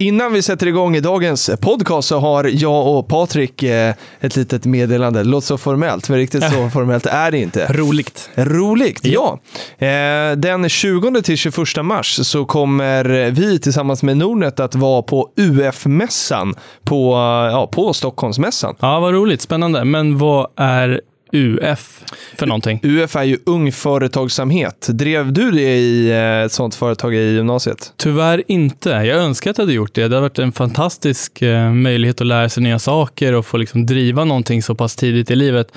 Innan 0.00 0.32
vi 0.32 0.42
sätter 0.42 0.66
igång 0.66 0.96
i 0.96 1.00
dagens 1.00 1.50
podcast 1.60 2.08
så 2.08 2.18
har 2.18 2.44
jag 2.44 2.86
och 2.86 3.08
Patrik 3.08 3.62
eh, 3.62 3.94
ett 4.20 4.36
litet 4.36 4.64
meddelande. 4.64 5.24
Låter 5.24 5.46
så 5.46 5.58
formellt, 5.58 6.08
men 6.08 6.18
riktigt 6.18 6.44
så 6.44 6.68
formellt 6.72 7.06
är 7.06 7.30
det 7.30 7.38
inte. 7.38 7.66
Roligt. 7.72 8.30
Roligt, 8.34 9.00
ja. 9.02 9.38
Eh, 9.78 10.36
Den 10.36 10.68
20 10.68 11.22
till 11.22 11.36
21 11.36 11.56
mars 11.82 12.26
så 12.26 12.44
kommer 12.44 13.30
vi 13.30 13.58
tillsammans 13.58 14.02
med 14.02 14.16
Nordnet 14.16 14.60
att 14.60 14.74
vara 14.74 15.02
på 15.02 15.30
UF-mässan 15.36 16.54
på, 16.84 17.12
ja, 17.52 17.68
på 17.72 17.92
Stockholmsmässan. 17.92 18.74
Ja, 18.80 19.00
vad 19.00 19.14
roligt. 19.14 19.40
Spännande. 19.42 19.84
Men 19.84 20.18
vad 20.18 20.46
är 20.56 21.00
UF 21.32 22.04
för 22.36 22.46
någonting? 22.46 22.80
UF 22.82 23.16
är 23.16 23.22
ju 23.22 23.38
ung 23.46 23.72
företagsamhet. 23.72 24.86
Drev 24.90 25.32
du 25.32 25.50
det 25.50 25.76
i 25.76 26.10
eh, 26.10 26.44
ett 26.44 26.52
sånt 26.52 26.74
företag 26.74 27.14
i 27.14 27.34
gymnasiet? 27.34 27.92
Tyvärr 27.96 28.42
inte. 28.46 28.90
Jag 28.90 29.18
önskar 29.18 29.50
att 29.50 29.58
jag 29.58 29.62
hade 29.62 29.72
gjort 29.72 29.94
det. 29.94 30.08
Det 30.08 30.16
har 30.16 30.22
varit 30.22 30.38
en 30.38 30.52
fantastisk 30.52 31.42
eh, 31.42 31.72
möjlighet 31.72 32.20
att 32.20 32.26
lära 32.26 32.48
sig 32.48 32.62
nya 32.62 32.78
saker 32.78 33.34
och 33.34 33.46
få 33.46 33.56
liksom 33.56 33.86
driva 33.86 34.24
någonting 34.24 34.62
så 34.62 34.74
pass 34.74 34.96
tidigt 34.96 35.30
i 35.30 35.36
livet. 35.36 35.72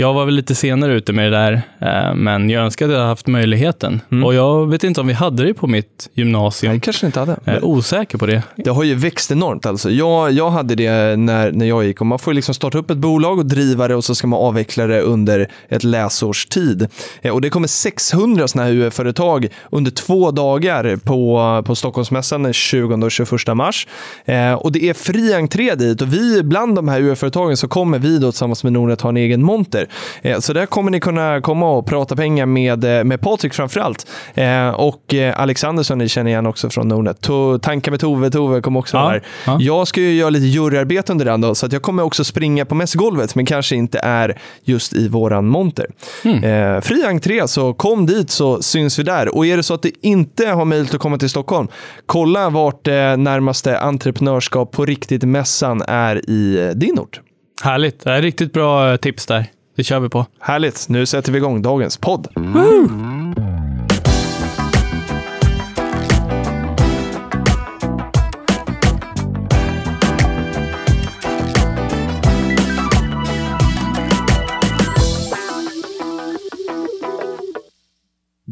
Jag 0.00 0.14
var 0.14 0.24
väl 0.24 0.34
lite 0.34 0.54
senare 0.54 0.94
ute 0.94 1.12
med 1.12 1.32
det 1.32 1.38
där, 1.38 1.62
eh, 1.78 2.14
men 2.14 2.50
jag 2.50 2.64
önskar 2.64 2.88
att 2.88 2.92
jag 2.94 3.00
haft 3.06 3.26
möjligheten. 3.26 4.00
Och 4.24 4.34
jag 4.34 4.70
vet 4.70 4.84
inte 4.84 5.00
om 5.00 5.06
vi 5.06 5.12
hade 5.12 5.44
det 5.44 5.54
på 5.54 5.66
mitt 5.66 6.10
gymnasium. 6.14 6.72
Nej, 6.72 6.80
kanske 6.80 7.06
inte 7.06 7.20
hade. 7.20 7.36
Jag 7.44 7.54
är 7.54 7.64
osäker 7.64 8.18
på 8.18 8.26
det. 8.26 8.42
Det 8.56 8.70
har 8.70 8.84
ju 8.84 8.94
växt 8.94 9.30
enormt 9.30 9.66
alltså. 9.66 9.90
Jag, 9.90 10.32
jag 10.32 10.50
hade 10.50 10.74
det 10.74 11.16
när, 11.16 11.52
när 11.52 11.66
jag 11.66 11.84
gick 11.84 12.00
och 12.00 12.06
man 12.06 12.18
får 12.18 12.32
liksom 12.34 12.54
starta 12.54 12.78
upp 12.78 12.90
ett 12.90 12.96
bolag 12.96 13.38
och 13.38 13.46
driva 13.46 13.88
det 13.88 13.94
och 13.94 14.04
så 14.04 14.14
ska 14.14 14.26
man 14.26 14.38
avveckla 14.38 14.86
det 14.86 15.00
under 15.00 15.48
ett 15.68 15.84
läsårs 15.84 16.46
tid. 16.46 16.86
Eh, 17.22 17.32
Och 17.34 17.40
det 17.40 17.50
kommer 17.50 17.68
600 17.68 18.48
sådana 18.48 18.68
här 18.68 18.74
UF-företag 18.76 19.48
under 19.70 19.90
två 19.90 20.30
dagar 20.30 20.96
på, 20.96 21.62
på 21.66 21.74
Stockholmsmässan 21.74 22.42
den 22.42 22.52
20 22.52 22.94
och 23.04 23.10
21 23.10 23.30
mars. 23.54 23.86
Eh, 24.24 24.52
och 24.52 24.72
det 24.72 24.84
är 24.88 24.94
fri 24.94 25.34
entré 25.34 25.74
dit 25.74 26.02
och 26.02 26.14
vi 26.14 26.42
bland 26.42 26.76
de 26.76 26.88
här 26.88 27.00
UF-företagen 27.00 27.56
så 27.56 27.68
kommer 27.68 27.98
vi 27.98 28.18
då 28.18 28.32
tillsammans 28.32 28.64
med 28.64 28.72
Nordnet 28.72 29.00
ha 29.00 29.08
en 29.08 29.16
egen 29.16 29.42
monter. 29.42 29.86
Eh, 30.22 30.38
så 30.38 30.52
där 30.52 30.66
kommer 30.66 30.90
ni 30.90 31.00
kunna 31.00 31.40
komma 31.40 31.70
och 31.70 31.86
prata 31.86 32.16
pengar 32.16 32.46
med, 32.46 32.84
eh, 32.84 33.04
med 33.04 33.20
Patrik 33.20 33.54
framförallt. 33.54 34.06
Eh, 34.34 34.68
och 34.68 35.14
Alexander 35.34 35.82
som 35.82 35.98
ni 35.98 36.08
känner 36.08 36.30
igen 36.30 36.46
också 36.46 36.70
från 36.70 36.88
Nordnet. 36.88 37.20
Tankar 37.62 37.90
med 37.90 38.00
Tove, 38.00 38.30
Tove 38.30 38.60
kommer 38.60 38.80
också 38.80 38.96
Ja, 38.96 39.02
vara 39.02 39.12
där. 39.12 39.22
ja. 39.46 39.56
Jag 39.60 39.88
ska 39.88 40.00
ju 40.00 40.12
göra 40.12 40.30
lite 40.30 40.46
juryarbete 40.46 41.12
under 41.12 41.24
den 41.24 41.40
då, 41.40 41.54
så 41.54 41.66
att 41.66 41.72
jag 41.72 41.82
kommer 41.82 42.02
också 42.02 42.24
springa 42.24 42.64
på 42.64 42.74
mässgolvet, 42.74 43.34
men 43.34 43.46
kanske 43.46 43.76
inte 43.76 43.98
är 43.98 44.38
just 44.64 44.92
i 44.92 45.08
våran 45.08 45.46
monter. 45.46 45.86
Eh, 46.24 46.80
fri 46.80 47.04
entré, 47.06 47.48
så 47.48 47.74
kom 47.74 48.06
dit 48.06 48.30
så 48.30 48.62
syns 48.62 48.98
vi 48.98 49.02
där. 49.02 49.36
Och 49.36 49.46
är 49.46 49.56
det 49.56 49.62
så 49.62 49.74
att 49.74 49.82
du 49.82 49.92
inte 50.02 50.46
har 50.46 50.64
möjlighet 50.64 50.94
att 50.94 51.00
komma 51.00 51.18
till 51.18 51.30
Stockholm, 51.30 51.68
kolla 52.06 52.50
vart 52.50 52.86
närmaste 53.16 53.78
entreprenörskap 53.80 54.72
på 54.72 54.84
riktigt-mässan 54.86 55.82
är 55.88 56.30
i 56.30 56.72
din 56.76 56.98
ort. 56.98 57.20
Härligt. 57.62 58.04
Det 58.04 58.10
är 58.12 58.22
riktigt 58.22 58.52
bra 58.52 58.96
tips 58.96 59.26
där. 59.26 59.44
Det 59.80 59.84
kör 59.84 60.00
vi 60.00 60.08
på. 60.08 60.26
Härligt, 60.40 60.88
nu 60.88 61.06
sätter 61.06 61.32
vi 61.32 61.38
igång 61.38 61.62
dagens 61.62 61.96
podd. 61.96 62.28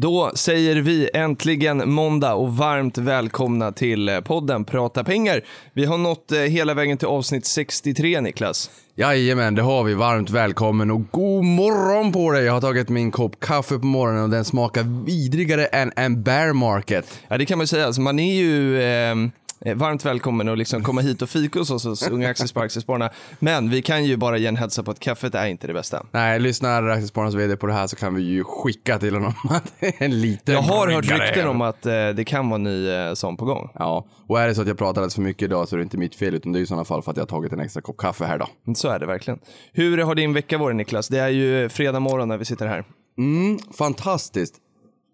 Då 0.01 0.31
säger 0.35 0.75
vi 0.75 1.09
äntligen 1.13 1.91
måndag 1.91 2.33
och 2.33 2.57
varmt 2.57 2.97
välkomna 2.97 3.71
till 3.71 4.09
eh, 4.09 4.19
podden 4.19 4.65
Prata 4.65 5.03
pengar. 5.03 5.41
Vi 5.73 5.85
har 5.85 5.97
nått 5.97 6.31
eh, 6.31 6.39
hela 6.39 6.73
vägen 6.73 6.97
till 6.97 7.07
avsnitt 7.07 7.45
63, 7.45 8.21
Niklas. 8.21 8.71
Jajamän, 8.95 9.55
det 9.55 9.61
har 9.61 9.83
vi. 9.83 9.93
Varmt 9.93 10.29
välkommen 10.29 10.91
och 10.91 11.11
god 11.11 11.45
morgon 11.45 12.11
på 12.11 12.31
dig. 12.31 12.45
Jag 12.45 12.53
har 12.53 12.61
tagit 12.61 12.89
min 12.89 13.11
kopp 13.11 13.39
kaffe 13.39 13.79
på 13.79 13.85
morgonen 13.85 14.23
och 14.23 14.29
den 14.29 14.45
smakar 14.45 15.05
vidrigare 15.05 15.65
än 15.65 15.91
en 15.95 16.23
bear 16.23 16.53
market. 16.53 17.19
Ja, 17.27 17.37
det 17.37 17.45
kan 17.45 17.57
man 17.57 17.63
ju 17.63 17.67
säga. 17.67 17.85
Alltså, 17.85 18.01
man 18.01 18.19
är 18.19 18.33
ju 18.33 18.81
eh, 18.81 19.11
eh, 19.11 19.15
varmt 19.65 20.05
välkommen 20.05 20.49
att 20.49 20.57
liksom 20.57 20.83
komma 20.83 21.01
hit 21.01 21.21
och 21.21 21.29
fika 21.29 21.59
hos 21.59 21.71
oss, 21.71 21.85
hos 21.85 22.07
Unga 22.07 22.29
Aktiespar 22.29 22.63
Aktiespararna. 22.63 23.09
Men 23.39 23.69
vi 23.69 23.81
kan 23.81 24.05
ju 24.05 24.17
bara 24.17 24.37
ge 24.37 24.47
en 24.47 24.57
heads 24.57 24.79
up 24.79 24.85
på 24.85 24.91
att 24.91 24.99
kaffet 24.99 25.35
är 25.35 25.47
inte 25.47 25.67
det 25.67 25.73
bästa. 25.73 26.05
Nej, 26.11 26.39
lyssnar 26.39 26.83
Aktiespararnas 26.83 27.35
VD 27.35 27.57
på 27.57 27.67
det 27.67 27.73
här 27.73 27.87
så 27.87 27.95
kan 27.95 28.15
vi 28.15 28.21
ju 28.23 28.43
skicka 28.43 28.99
till 28.99 29.13
honom 29.13 29.33
att 29.49 29.73
det 29.79 29.87
är 29.87 30.05
en 30.05 30.21
liten 30.21 30.55
Jag 30.55 30.61
har 30.61 30.87
hört 30.87 31.11
rykten 31.11 31.47
om 31.47 31.61
att 31.61 31.85
eh, 31.85 32.09
det 32.09 32.25
kan 32.25 32.49
vara 32.49 32.57
ny 32.57 32.89
eh, 32.89 33.13
sån 33.13 33.37
på 33.37 33.45
gång. 33.45 33.69
Ja, 33.73 34.07
och 34.27 34.39
är 34.39 34.47
det 34.47 34.55
så 34.55 34.61
att 34.61 34.67
jag 34.67 34.77
pratar 34.77 35.01
alldeles 35.01 35.15
för 35.15 35.21
mycket 35.21 35.41
idag 35.41 35.67
så 35.67 35.75
är 35.75 35.77
det 35.77 35.83
inte 35.83 35.97
mitt 35.97 36.15
fel 36.15 36.35
utan 36.35 36.51
det 36.51 36.59
är 36.59 36.61
i 36.61 36.65
sådana 36.65 36.85
fall 36.85 37.01
för 37.01 37.11
att 37.11 37.17
jag 37.17 37.21
har 37.21 37.27
tagit 37.27 37.53
en 37.53 37.59
extra 37.59 37.81
kopp 37.81 37.97
kaffe 37.97 38.25
här 38.25 38.37
då. 38.37 38.73
Så 38.75 38.89
är 38.89 38.99
det 38.99 39.05
verkligen. 39.05 39.39
Hur 39.73 39.97
har 39.97 40.15
din 40.15 40.33
vecka 40.33 40.57
varit 40.57 40.75
Niklas? 40.75 41.07
Det 41.07 41.19
är 41.19 41.29
ju 41.29 41.69
fredag 41.69 41.99
morgon 41.99 42.27
när 42.27 42.37
vi 42.37 42.45
sitter 42.45 42.67
här. 42.67 42.83
Mm, 43.17 43.59
fantastiskt. 43.77 44.55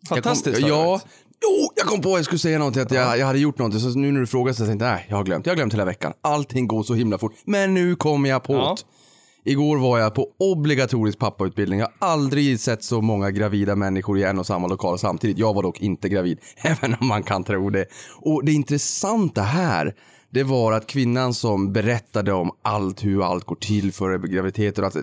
Fantastiskt 0.10 0.60
kom, 0.62 0.70
ja. 0.70 1.02
Jo, 1.42 1.72
jag 1.76 1.88
kom 1.88 2.02
på 2.02 2.10
att 2.10 2.16
jag 2.18 2.26
skulle 2.26 2.40
säga 2.40 2.58
någonting, 2.58 2.82
att 2.82 2.92
jag, 2.92 3.18
jag 3.18 3.26
hade 3.26 3.40
gjort 3.40 3.58
någonting, 3.58 3.80
så 3.80 3.90
nu 4.00 4.12
när 4.12 4.20
du 4.20 4.28
frågar 4.28 4.54
så 4.54 4.66
tänkte 4.66 4.86
jag, 4.86 4.92
nej, 4.94 5.06
jag 5.10 5.18
har 5.18 5.24
glömt, 5.24 5.46
jag 5.46 5.52
har 5.52 5.56
glömt 5.56 5.74
hela 5.74 5.86
veckan. 5.86 6.14
Allting 6.22 6.68
går 6.68 6.84
så 6.84 6.94
himla 6.94 7.18
fort. 7.18 7.34
Men 7.46 7.74
nu 7.74 7.96
kom 7.96 8.26
jag 8.26 8.44
på 8.44 8.54
Ja. 8.54 8.76
det. 8.78 9.52
Igår 9.52 9.78
var 9.78 10.00
jag 10.00 10.16
på 10.16 10.28
obligatorisk 10.40 11.20
pappautbildning. 11.20 11.80
Jag 11.80 11.88
har 12.00 12.08
aldrig 12.10 12.60
sett 12.60 12.84
så 12.84 13.02
många 13.02 13.32
gravida 13.32 13.76
människor 13.76 14.18
i 14.20 14.24
en 14.24 14.40
och 14.40 14.46
samma 14.46 14.68
lokal 14.68 15.00
samtidigt. 15.00 15.38
Jag 15.38 15.54
var 15.54 15.64
dock 15.64 15.80
inte 15.82 16.10
gravid, 16.10 16.40
även 16.64 16.96
om 17.00 17.08
man 17.08 17.24
kan 17.24 17.44
tro 17.44 17.70
det. 17.70 17.86
Och 18.22 18.46
det 18.46 18.52
intressanta 18.52 19.42
här, 19.42 19.96
det 20.30 20.44
var 20.44 20.72
att 20.72 20.88
kvinnan 20.88 21.34
som 21.34 21.74
berättade 21.74 22.34
om 22.34 22.52
allt, 22.62 23.04
hur 23.04 23.24
allt 23.32 23.44
går 23.46 23.56
till 23.56 23.92
före 23.94 24.18
graviditeter 24.28 24.82
och 24.82 24.88
att 24.88 24.96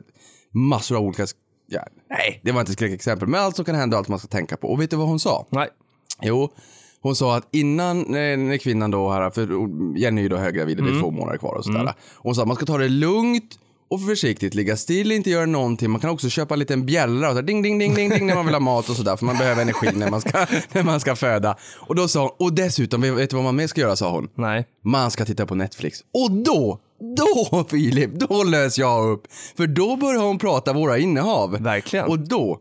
massor 0.55 0.97
av 0.97 1.03
olika, 1.03 1.27
ja, 1.69 1.81
nej, 2.11 2.41
det 2.45 2.53
var 2.53 2.61
inte 2.61 2.73
skräckexempel, 2.73 3.29
men 3.29 3.41
allt 3.41 3.57
som 3.57 3.65
kan 3.65 3.75
hända 3.75 3.97
och 3.97 3.99
allt 3.99 4.09
man 4.09 4.19
ska 4.19 4.29
tänka 4.29 4.57
på. 4.57 4.69
Och 4.69 4.81
vet 4.81 4.91
du 4.91 4.97
vad 4.97 5.09
hon 5.09 5.21
sa? 5.21 5.47
Nej. 5.51 5.69
Jo, 6.21 6.53
hon 7.01 7.17
sa 7.17 7.37
att 7.37 7.49
innan, 7.53 8.01
när 8.09 8.57
kvinnan 8.57 8.91
då 8.91 9.11
här, 9.11 9.31
för 9.31 9.49
Jenny 9.99 10.21
är 10.21 10.23
ju 10.23 10.29
då 10.29 10.37
höggravid, 10.37 10.77
det 10.77 10.91
är 10.91 11.01
två 11.01 11.11
månader 11.11 11.39
kvar 11.39 11.55
och 11.55 11.65
sådär. 11.65 11.95
Hon 12.17 12.35
sa 12.35 12.43
att 12.43 12.49
man 12.49 12.57
ska 12.57 12.67
ta 12.67 12.79
det 12.79 12.89
lugnt 12.89 13.59
och 13.91 14.07
försiktigt, 14.07 14.55
ligga 14.55 14.77
still, 14.77 15.13
inte 15.13 15.31
göra 15.31 15.47
någonting. 15.47 15.91
Man 15.91 16.01
kan 16.01 16.11
också 16.11 16.29
köpa 16.29 16.55
en 16.55 16.61
liten 16.61 16.87
bjällra 16.87 17.31
och 17.31 17.37
så 17.37 17.43
ding, 17.43 17.63
ding, 17.63 17.79
ding, 17.79 17.95
ding, 17.95 18.11
ding 18.11 18.27
när 18.27 18.35
man 18.35 18.47
vill 18.47 18.55
ha 18.55 18.61
mat 18.61 18.89
och 18.89 18.97
sådär, 18.97 19.17
för 19.17 19.27
man 19.27 19.39
behöver 19.39 19.63
energi 19.63 19.89
när 19.95 20.11
man 20.11 20.21
ska, 20.21 20.39
när 20.73 20.83
man 20.83 21.01
ska 21.01 21.17
föda. 21.17 21.57
Och 21.79 21.95
då 21.95 22.09
sa 22.09 22.21
hon, 22.21 22.31
och 22.47 22.53
dessutom, 22.53 23.01
vet 23.01 23.31
du 23.31 23.37
vad 23.37 23.45
man 23.45 23.57
mer 23.57 23.67
ska 23.67 23.81
göra, 23.81 23.97
sa 23.97 24.11
hon? 24.11 24.29
Nej. 24.35 24.67
Man 24.85 25.11
ska 25.11 25.25
titta 25.25 25.47
på 25.47 25.55
Netflix. 25.55 25.99
Och 26.15 26.31
då, 26.31 26.79
då 27.17 27.65
Filip, 27.71 28.11
då 28.15 28.43
lös 28.43 28.79
jag 28.79 29.11
upp. 29.11 29.23
För 29.57 29.67
då 29.67 29.97
började 29.97 30.27
hon 30.27 30.39
prata 30.39 30.73
våra 30.73 30.99
innehav. 30.99 31.63
Verkligen. 31.63 32.07
Och 32.07 32.19
då, 32.19 32.59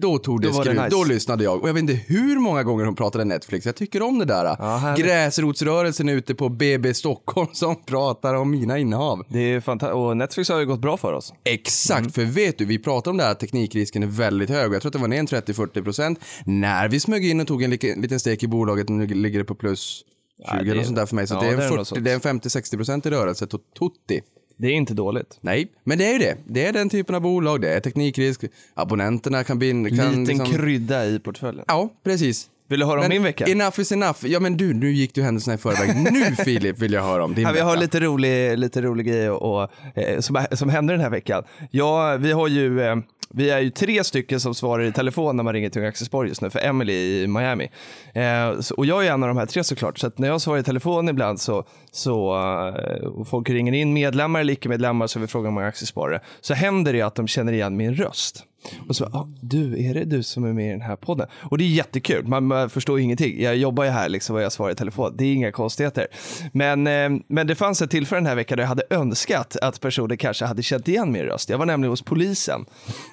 då 0.00 0.18
tog 0.18 0.40
det 0.40 0.48
Då 0.48 0.54
skruv. 0.54 0.74
nice. 0.74 0.88
Då 0.90 1.04
lyssnade 1.04 1.44
jag. 1.44 1.62
Och 1.62 1.68
jag 1.68 1.74
vet 1.74 1.80
inte 1.80 1.92
hur 1.92 2.36
många 2.38 2.62
gånger 2.62 2.84
hon 2.84 2.94
pratade 2.94 3.24
Netflix. 3.24 3.66
Jag 3.66 3.76
tycker 3.76 4.02
om 4.02 4.18
det 4.18 4.24
där. 4.24 4.44
Ja. 4.44 4.94
Gräsrotsrörelsen 4.98 6.08
ute 6.08 6.34
på 6.34 6.48
BB 6.48 6.94
Stockholm 6.94 7.48
som 7.52 7.76
pratar 7.84 8.34
om 8.34 8.50
mina 8.50 8.78
innehav. 8.78 9.24
Det 9.28 9.38
är 9.38 9.60
fantastiskt. 9.60 9.94
Och 9.96 10.16
Netflix 10.16 10.48
har 10.48 10.58
ju 10.60 10.66
gått 10.66 10.80
bra 10.80 10.96
för 10.96 11.12
oss. 11.12 11.32
Exakt, 11.44 12.00
Mm. 12.00 12.10
för 12.12 12.24
vet 12.24 12.58
du, 12.58 12.64
vi 12.64 12.78
pratar 12.78 13.10
om 13.10 13.16
det 13.16 13.24
här 13.24 13.30
att 13.32 13.40
teknikrisken 13.40 14.02
är 14.02 14.06
väldigt 14.06 14.50
hög. 14.50 14.72
Jag 14.74 14.82
tror 14.82 14.88
att 14.88 14.92
det 14.92 14.98
var 14.98 15.08
ner 15.08 15.18
en 15.18 15.26
30-40%. 15.26 16.16
När 16.44 16.88
vi 16.88 17.00
smög 17.00 17.26
in 17.26 17.40
och 17.40 17.46
tog 17.46 17.62
en 17.62 17.70
liten, 17.70 18.20
stek 18.20 18.42
i 18.42 18.48
bolaget, 18.48 18.88
nu 18.88 19.06
ligger 19.06 19.38
det 19.38 19.44
på 19.44 19.54
plus 19.54 20.02
20 20.38 20.56
Ja, 20.56 20.62
det- 20.62 20.70
eller 20.70 20.82
sånt 20.84 20.96
där 20.96 21.06
för 21.06 21.16
mig. 21.16 21.26
Så 21.26 21.34
ja, 21.34 21.40
det, 21.40 21.46
är 21.46 21.52
en 21.52 21.58
något 21.58 21.68
40, 21.68 21.84
sånt. 21.84 22.04
det 22.04 22.10
är 22.10 22.14
en 22.14 22.20
50-60% 22.20 23.06
i 23.06 23.10
rörelse, 23.10 23.44
to- 23.44 23.58
tutti. 23.78 24.20
Det 24.62 24.68
är 24.68 24.72
inte 24.72 24.94
dåligt. 24.94 25.38
Nej, 25.40 25.68
men 25.84 25.98
det 25.98 26.06
är 26.06 26.12
ju 26.12 26.18
det. 26.18 26.36
Det 26.46 26.64
är 26.66 26.72
den 26.72 26.88
typen 26.88 27.14
av 27.14 27.20
bolag. 27.20 27.60
Det 27.60 27.68
är 27.74 27.80
teknikrisk. 27.80 28.44
Abonnenterna 28.74 29.44
kan 29.44 29.58
bli... 29.58 29.70
Kan 29.70 29.82
Liten 29.82 30.24
liksom... 30.24 30.46
krydda 30.46 31.06
i 31.06 31.18
portföljen. 31.18 31.64
Ja, 31.68 31.88
precis. 32.04 32.48
Vill 32.68 32.80
du 32.80 32.86
höra 32.86 32.94
om 32.94 33.00
Men 33.00 33.08
min 33.10 33.22
vecka? 33.22 33.44
Enough 33.46 33.80
is 33.80 33.92
enough. 33.92 34.26
Ja 34.26 34.40
men 34.40 34.56
du, 34.56 34.74
nu 34.74 34.92
gick 34.92 35.14
du 35.14 35.22
händelserna 35.22 35.54
i 35.54 35.58
förväg. 35.58 36.12
Nu 36.12 36.36
Filip 36.44 36.78
vill 36.78 36.92
jag 36.92 37.02
höra 37.02 37.24
om 37.24 37.34
din 37.34 37.44
Ja, 37.44 37.52
vi 37.52 37.60
har 37.60 37.70
vecka. 37.70 37.80
lite 37.80 38.00
rolig, 38.00 38.58
lite 38.58 38.82
rolig 38.82 39.06
grej 39.06 39.30
och, 39.30 39.62
och, 39.62 39.70
eh, 39.98 40.20
som, 40.20 40.44
som 40.52 40.68
hände 40.68 40.92
den 40.92 41.00
här 41.00 41.10
veckan. 41.10 41.42
Ja, 41.70 42.16
vi 42.16 42.32
har 42.32 42.48
ju, 42.48 42.80
eh, 42.82 42.96
vi 43.34 43.50
är 43.50 43.58
ju 43.58 43.70
tre 43.70 44.04
stycken 44.04 44.40
som 44.40 44.54
svarar 44.54 44.84
i 44.84 44.92
telefon 44.92 45.36
när 45.36 45.44
man 45.44 45.52
ringer 45.52 45.70
till 45.70 45.86
Axelsborg 45.86 46.28
just 46.28 46.40
nu, 46.40 46.50
för 46.50 46.60
Emily 46.60 47.22
i 47.22 47.26
Miami. 47.26 47.70
Eh, 48.14 48.60
så, 48.60 48.74
och 48.74 48.86
jag 48.86 49.06
är 49.06 49.12
en 49.12 49.22
av 49.22 49.28
de 49.28 49.36
här 49.36 49.46
tre 49.46 49.64
såklart, 49.64 49.98
så 49.98 50.06
att 50.06 50.18
när 50.18 50.28
jag 50.28 50.40
svarar 50.40 50.58
i 50.58 50.62
telefon 50.62 51.08
ibland 51.08 51.40
så, 51.40 51.64
så 51.90 52.36
eh, 52.68 53.06
och 53.06 53.28
folk 53.28 53.50
ringer 53.50 53.72
in 53.72 53.92
medlemmar 53.92 54.40
eller 54.40 54.52
icke-medlemmar 54.52 55.06
så 55.06 55.18
vi 55.18 55.26
frågar 55.26 55.48
om 55.48 55.58
Unga 55.58 55.68
Aktiesparare, 55.68 56.20
så 56.40 56.54
händer 56.54 56.92
det 56.92 57.02
att 57.02 57.14
de 57.14 57.28
känner 57.28 57.52
igen 57.52 57.76
min 57.76 57.94
röst. 57.94 58.44
Och 58.88 58.96
så, 58.96 59.04
ah, 59.04 59.28
du, 59.40 59.88
är 59.88 59.94
det 59.94 60.04
du 60.04 60.22
som 60.22 60.44
är 60.44 60.52
med 60.52 60.66
i 60.66 60.70
den 60.70 60.80
här 60.80 60.96
podden? 60.96 61.26
Och 61.32 61.58
det 61.58 61.64
är 61.64 61.68
jättekul, 61.68 62.26
man, 62.26 62.46
man 62.46 62.70
förstår 62.70 63.00
ingenting. 63.00 63.42
Jag 63.42 63.56
jobbar 63.56 63.84
ju 63.84 63.90
här 63.90 64.08
liksom 64.08 64.36
och 64.36 64.42
jag 64.42 64.52
svarar 64.52 64.72
i 64.72 64.74
telefon, 64.74 65.14
det 65.16 65.24
är 65.24 65.34
inga 65.34 65.52
konstigheter. 65.52 66.06
Men, 66.52 66.86
eh, 66.86 67.22
men 67.28 67.46
det 67.46 67.54
fanns 67.54 67.82
ett 67.82 67.90
tillfälle 67.90 68.20
den 68.20 68.26
här 68.26 68.34
veckan 68.34 68.56
där 68.56 68.62
jag 68.62 68.68
hade 68.68 68.84
önskat 68.90 69.56
att 69.62 69.80
personer 69.80 70.16
kanske 70.16 70.44
hade 70.44 70.62
känt 70.62 70.88
igen 70.88 71.12
min 71.12 71.22
röst. 71.22 71.48
Jag 71.48 71.58
var 71.58 71.66
nämligen 71.66 71.90
hos 71.90 72.02
polisen 72.02 72.64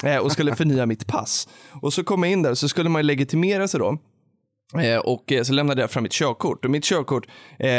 eh, 0.03 0.17
och 0.17 0.31
skulle 0.31 0.55
förnya 0.55 0.85
mitt 0.85 1.07
pass. 1.07 1.47
Och 1.81 1.93
så 1.93 2.03
kom 2.03 2.23
jag 2.23 2.31
in 2.31 2.41
där 2.41 2.51
och 2.51 2.57
så 2.57 2.69
skulle 2.69 2.89
man 2.89 3.07
legitimera 3.07 3.67
sig 3.67 3.79
då. 3.79 3.97
Eh, 4.77 4.97
och 4.97 5.31
eh, 5.31 5.43
så 5.43 5.53
lämnade 5.53 5.81
jag 5.81 5.91
fram 5.91 6.03
mitt 6.03 6.11
körkort. 6.11 6.65
Och 6.65 6.71
mitt 6.71 6.83
körkort 6.83 7.27
eh, 7.59 7.69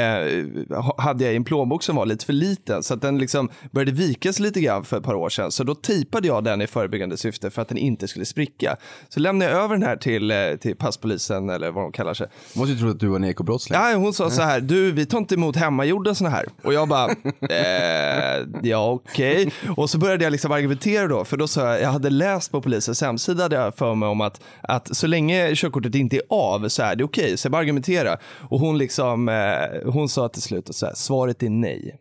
ha- 0.77 0.95
hade 0.99 1.25
jag 1.25 1.33
i 1.33 1.37
en 1.37 1.45
plånbok 1.45 1.83
som 1.83 1.97
var 1.97 2.07
lite 2.07 2.27
för 2.27 2.33
liten. 2.33 2.83
Så 2.83 2.95
att 2.95 3.03
den 3.03 3.19
liksom 3.19 3.51
började 3.71 3.93
vikas 3.93 4.39
lite 4.41 4.61
grann 4.61 4.85
för 4.85 4.97
ett 4.97 5.03
par 5.05 5.15
år 5.15 5.29
sedan. 5.29 5.51
Så 5.51 5.65
då 5.65 5.75
tejpade 5.75 6.29
jag 6.29 6.45
den 6.45 6.63
i 6.63 6.67
förebyggande 6.67 7.17
syfte 7.17 7.51
för 7.51 7.63
att 7.63 7.69
den 7.69 7.79
inte 7.79 8.09
skulle 8.09 8.25
spricka. 8.25 8.77
Så 9.09 9.21
lämnade 9.21 9.51
jag 9.51 9.63
över 9.65 9.75
den 9.77 9.83
här 9.87 9.97
till, 9.97 10.31
eh, 10.31 10.37
till 10.61 10.77
passpolisen 10.77 11.51
eller 11.51 11.71
vad 11.71 11.85
de 11.85 11.93
kallar 11.93 12.15
sig. 12.15 12.27
Måste 12.55 12.73
ju 12.73 12.79
tro 12.79 12.91
att 12.91 13.01
du 13.01 13.07
var 13.07 13.17
en 13.17 13.25
ekobrottsling. 13.25 13.79
Ja, 13.81 13.95
hon 13.97 14.13
sa 14.15 14.31
så 14.31 14.43
här, 14.43 14.61
du 14.61 14.93
vi 14.93 15.07
tar 15.07 15.19
inte 15.19 15.35
emot 15.35 15.57
hemmagjorda 15.57 16.15
såna 16.15 16.31
här. 16.31 16.47
Och 16.65 16.75
jag 16.75 16.89
bara, 16.89 17.11
eh, 17.51 18.47
ja 18.63 18.91
okej. 18.91 19.53
Och 19.77 19.91
så 19.91 19.99
började 19.99 20.25
jag 20.25 20.31
liksom 20.31 20.53
argumentera 20.53 21.07
då, 21.09 21.25
för 21.25 21.37
då 21.37 21.49
sa 21.49 21.67
jag, 21.67 21.83
jag 21.83 21.89
hade 21.91 22.11
läst 22.11 22.53
på 22.53 22.63
polisens 22.63 23.01
hemsida 23.03 23.49
jag 23.51 23.75
för 23.75 23.95
mig 23.95 24.09
om 24.09 24.21
att, 24.21 24.41
att 24.61 24.97
så 24.97 25.07
länge 25.07 25.55
körkortet 25.55 25.95
inte 25.95 26.17
är 26.17 26.23
av 26.29 26.69
så 26.81 26.85
är 26.85 26.97
det 26.97 27.05
okej. 27.05 27.37
Så 27.37 27.47
jag 27.47 27.53
bara 27.53 27.59
argumentera. 27.59 28.17
Och 28.49 28.61
hon 28.61 28.79
liksom, 28.79 29.29
eh, 29.29 29.91
hon 29.93 30.09
sa 30.09 30.29
till 30.29 30.43
slut 30.43 30.75
så 30.75 30.87
här, 30.87 30.95
svaret 30.95 31.43
är 31.43 31.51
nej. 31.51 32.01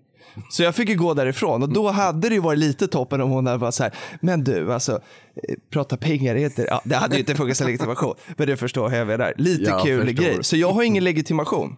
Så 0.51 0.63
jag 0.63 0.75
fick 0.75 0.89
ju 0.89 0.95
gå 0.95 1.13
därifrån 1.13 1.63
och 1.63 1.73
då 1.73 1.89
hade 1.89 2.29
det 2.29 2.35
ju 2.35 2.41
varit 2.41 2.59
lite 2.59 2.87
toppen 2.87 3.21
om 3.21 3.29
hon 3.29 3.45
hade 3.47 3.57
varit 3.57 3.73
så 3.73 3.83
här, 3.83 3.93
men 4.21 4.43
du 4.43 4.73
alltså, 4.73 4.91
eh, 5.35 5.55
prata 5.69 5.97
pengar 5.97 6.35
är 6.35 6.45
inte, 6.45 6.61
ja, 6.69 6.81
det 6.85 6.95
hade 6.95 7.15
ju 7.15 7.19
inte 7.19 7.35
funkat 7.35 7.57
som 7.57 7.67
legitimation, 7.67 8.15
men 8.37 8.47
du 8.47 8.57
förstår 8.57 8.89
hur 8.89 8.97
jag 8.97 9.07
menar. 9.07 9.33
Lite 9.37 9.63
Jag 9.69 9.83
kul 9.83 10.05
förstår. 10.07 10.23
grej. 10.23 10.37
Så 10.43 10.57
jag 10.57 10.71
har 10.71 10.83
ingen 10.83 11.03
legitimation. 11.03 11.75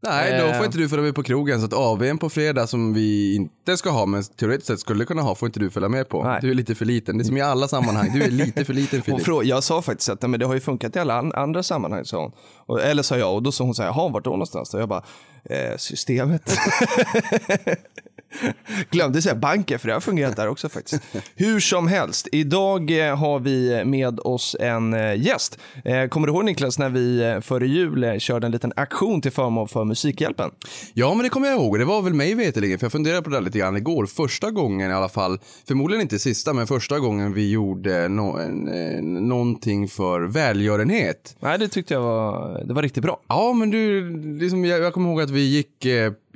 Nej, 0.00 0.38
då 0.40 0.46
Eh. 0.46 0.56
får 0.56 0.66
inte 0.66 0.78
du 0.78 0.88
följa 0.88 1.04
med 1.04 1.14
på 1.14 1.22
krogen. 1.22 1.60
Så 1.60 1.66
att 1.66 1.72
AWn 1.72 2.18
på 2.18 2.28
fredag 2.30 2.66
som 2.66 2.94
vi 2.94 3.34
inte 3.34 3.76
ska 3.76 3.90
ha, 3.90 4.06
men 4.06 4.24
teoretiskt 4.24 4.66
sett 4.66 4.80
skulle 4.80 5.04
kunna 5.04 5.22
ha, 5.22 5.34
får 5.34 5.46
inte 5.46 5.60
du 5.60 5.70
följa 5.70 5.88
med 5.88 6.08
på. 6.08 6.24
Nej. 6.24 6.38
Du 6.42 6.50
är 6.50 6.54
lite 6.54 6.74
för 6.74 6.84
liten. 6.84 7.18
Det 7.18 7.22
är 7.22 7.24
som 7.26 7.36
i 7.36 7.40
alla 7.40 7.68
sammanhang. 7.68 8.10
Du 8.14 8.22
är 8.22 8.30
lite 8.30 8.64
för 8.64 8.74
liten 8.74 9.02
Filip. 9.02 9.26
frå- 9.26 9.44
jag 9.44 9.64
sa 9.64 9.82
faktiskt 9.82 10.08
att 10.10 10.22
"Nej, 10.22 10.28
men 10.28 10.40
det 10.40 10.46
har 10.46 10.54
ju 10.54 10.60
funkat 10.60 10.96
i 10.96 10.98
alla 10.98 11.18
an- 11.18 11.32
andra 11.34 11.62
sammanhang, 11.62 12.04
sa 12.04 12.22
hon. 12.22 12.32
Och, 12.66 12.82
eller 12.82 13.02
sa 13.02 13.16
jag, 13.18 13.34
och 13.34 13.42
då 13.42 13.52
sa 13.52 13.64
hon 13.64 13.74
så 13.74 13.82
här, 13.82 13.88
jaha, 13.88 14.08
vart 14.08 14.24
då 14.24 14.30
någonstans? 14.30 14.74
Och 14.74 14.80
jag 14.80 14.88
bara, 14.88 15.02
eh, 15.50 15.76
systemet. 15.76 16.58
Glömde 18.90 19.22
säga 19.22 19.34
banken, 19.34 19.78
för 19.78 19.88
det 19.88 19.94
har 19.94 20.00
fungerat 20.00 20.36
där 20.36 20.48
också 20.48 20.68
faktiskt. 20.68 21.02
Hur 21.34 21.60
som 21.60 21.88
helst, 21.88 22.28
idag 22.32 23.08
eh, 23.08 23.16
har 23.16 23.38
vi 23.38 23.84
med 23.84 24.20
oss 24.20 24.56
en 24.60 24.94
eh, 24.94 25.20
gäst. 25.20 25.58
Eh, 25.84 26.08
kommer 26.08 26.26
du 26.26 26.32
ihåg 26.32 26.44
Niklas, 26.44 26.78
när 26.78 26.88
vi 26.88 27.40
före 27.42 27.66
jul 27.66 28.20
körde 28.20 28.46
en 28.46 28.52
liten 28.52 28.72
aktion 28.76 29.22
till 29.22 29.32
förmån 29.32 29.68
för 29.68 29.84
Musikhjälpen? 29.84 30.50
Ja, 30.94 31.14
men 31.14 31.22
det 31.22 31.28
kommer 31.28 31.48
jag 31.48 31.56
ihåg. 31.56 31.78
Det 31.78 31.84
var 31.84 32.02
väl 32.02 32.14
mig 32.14 32.34
veterligen, 32.34 32.78
för 32.78 32.84
jag 32.84 32.92
funderade 32.92 33.22
på 33.22 33.30
det 33.30 33.40
lite 33.40 33.58
grann 33.58 33.76
igår. 33.76 34.06
Första 34.06 34.50
gången 34.50 34.90
i 34.90 34.94
alla 34.94 35.08
fall, 35.08 35.38
förmodligen 35.68 36.02
inte 36.02 36.18
sista, 36.18 36.52
men 36.52 36.66
första 36.66 36.98
gången 36.98 37.32
vi 37.32 37.50
gjorde 37.50 38.08
no 38.08 38.36
någonting 39.00 39.88
för 39.88 40.20
välgörenhet. 40.20 41.36
Nej, 41.40 41.58
det 41.58 41.68
tyckte 41.68 41.94
jag 41.94 42.00
var, 42.00 42.62
det 42.64 42.74
var 42.74 42.82
riktigt 42.82 43.02
bra. 43.02 43.20
Ja, 43.28 43.52
men 43.52 43.70
du, 43.70 44.10
liksom, 44.38 44.64
jag, 44.64 44.80
jag 44.80 44.92
kommer 44.92 45.10
ihåg 45.10 45.20
att 45.20 45.30
vi 45.30 45.40
gick, 45.40 45.86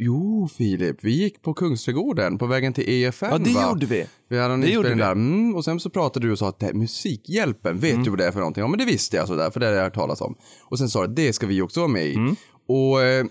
jo 0.00 0.48
Filip, 0.56 0.96
vi 1.04 1.10
gick 1.10 1.42
på 1.42 1.54
Kungsträdgården 1.54 2.38
på 2.38 2.46
vägen 2.46 2.72
till 2.72 2.88
EFN 2.90 3.26
Ja, 3.30 3.38
det 3.38 3.50
va? 3.50 3.68
gjorde 3.68 3.86
vi. 3.86 4.06
Vi 4.28 4.38
hade 4.38 4.54
en 4.54 4.60
Det 4.60 4.70
inspelning 4.70 4.98
där. 4.98 5.12
Mm, 5.12 5.54
och 5.54 5.64
sen 5.64 5.80
så 5.80 5.90
pratade 5.90 6.26
du 6.26 6.32
och 6.32 6.38
sa 6.38 6.48
att 6.48 6.58
det 6.58 6.66
här, 6.66 6.72
Musikhjälpen, 6.72 7.78
vet 7.78 8.04
du 8.04 8.10
vad 8.10 8.18
det 8.18 8.26
är 8.26 8.32
för 8.32 8.38
någonting? 8.38 8.60
Ja, 8.60 8.68
men 8.68 8.78
det 8.78 8.84
visste 8.84 9.16
jag 9.16 9.28
sådär, 9.28 9.50
för 9.50 9.60
det 9.60 9.66
har 9.66 9.72
jag 9.72 9.82
hört 9.82 9.94
talas 9.94 10.20
om. 10.20 10.34
Och 10.64 10.78
sen 10.78 10.88
sa 10.88 11.06
du, 11.06 11.14
det 11.14 11.32
ska 11.32 11.46
vi 11.46 11.62
också 11.62 11.80
vara 11.80 11.88
med 11.90 12.06
i. 12.06 12.16
Och 12.68 13.02
eh, 13.02 13.24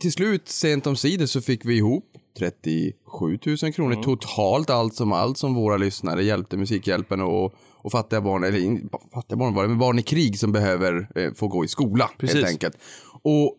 till 0.00 0.12
slut, 0.12 0.48
sent 0.48 0.86
om 0.86 0.96
sidor, 0.96 1.26
så 1.26 1.40
fick 1.40 1.64
vi 1.64 1.76
ihop 1.76 2.04
37 2.38 3.38
000 3.62 3.72
kronor 3.72 4.02
totalt, 4.02 4.70
allt 4.70 4.94
som 4.94 5.12
allt 5.12 5.38
som 5.38 5.54
våra 5.54 5.76
lyssnare 5.76 6.24
hjälpte 6.24 6.56
Musikhjälpen 6.56 7.20
och, 7.20 7.54
och 7.76 7.92
fattiga 7.92 8.20
barn, 8.20 8.44
eller 8.44 8.80
fattiga 9.14 9.36
barn 9.36 9.54
var 9.54 9.62
det, 9.62 9.68
men 9.68 9.78
barn 9.78 9.98
i 9.98 10.02
krig 10.02 10.38
som 10.38 10.52
behöver 10.52 11.08
eh, 11.14 11.32
få 11.34 11.48
gå 11.48 11.64
i 11.64 11.68
skola 11.68 12.10
Precis. 12.18 12.34
helt 12.36 12.48
enkelt. 12.48 12.76
Och 13.22 13.56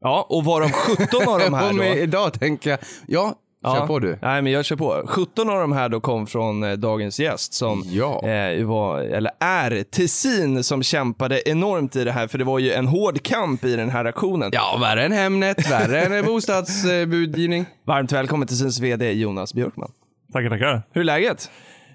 Ja, 0.00 0.26
och 0.28 0.44
varav 0.44 0.70
17 0.70 1.28
av 1.28 1.38
de 1.38 1.54
här 1.54 1.72
då... 1.72 1.84
idag 1.84 2.40
tänker 2.40 2.70
jag, 2.70 2.78
ja, 3.06 3.34
kör 3.64 3.86
på 3.86 3.98
du. 3.98 4.18
Nej, 4.22 4.42
men 4.42 4.52
jag 4.52 4.64
kör 4.64 4.76
på. 4.76 5.02
17 5.06 5.50
av 5.50 5.60
de 5.60 5.72
här 5.72 5.88
då 5.88 6.00
kom 6.00 6.26
från 6.26 6.62
eh, 6.62 6.72
dagens 6.72 7.20
gäst 7.20 7.54
som 7.54 7.82
Ja. 7.86 8.28
eh, 8.28 8.66
var, 8.66 8.98
eller 9.00 9.30
är, 9.40 9.82
Tessin 9.82 10.64
som 10.64 10.82
kämpade 10.82 11.48
enormt 11.50 11.96
i 11.96 12.04
det 12.04 12.12
här, 12.12 12.26
för 12.28 12.38
det 12.38 12.44
var 12.44 12.58
ju 12.58 12.72
en 12.72 12.86
hård 12.86 13.22
kamp 13.22 13.64
i 13.64 13.76
den 13.76 13.90
här 13.90 14.04
aktionen. 14.04 14.50
Ja, 14.52 14.78
värre 14.80 15.04
än 15.04 15.12
Hemnet, 15.12 15.70
värre 15.70 16.00
än 16.00 16.24
bostadsbudgivning. 16.26 17.66
Varmt 17.86 18.12
välkommen 18.12 18.48
Tessins 18.48 18.80
vd 18.80 19.12
Jonas 19.12 19.54
Björkman. 19.54 19.90
Tackar, 20.32 20.50
tackar. 20.50 20.82
Hur 20.92 21.00
är 21.00 21.04
läget? 21.04 21.50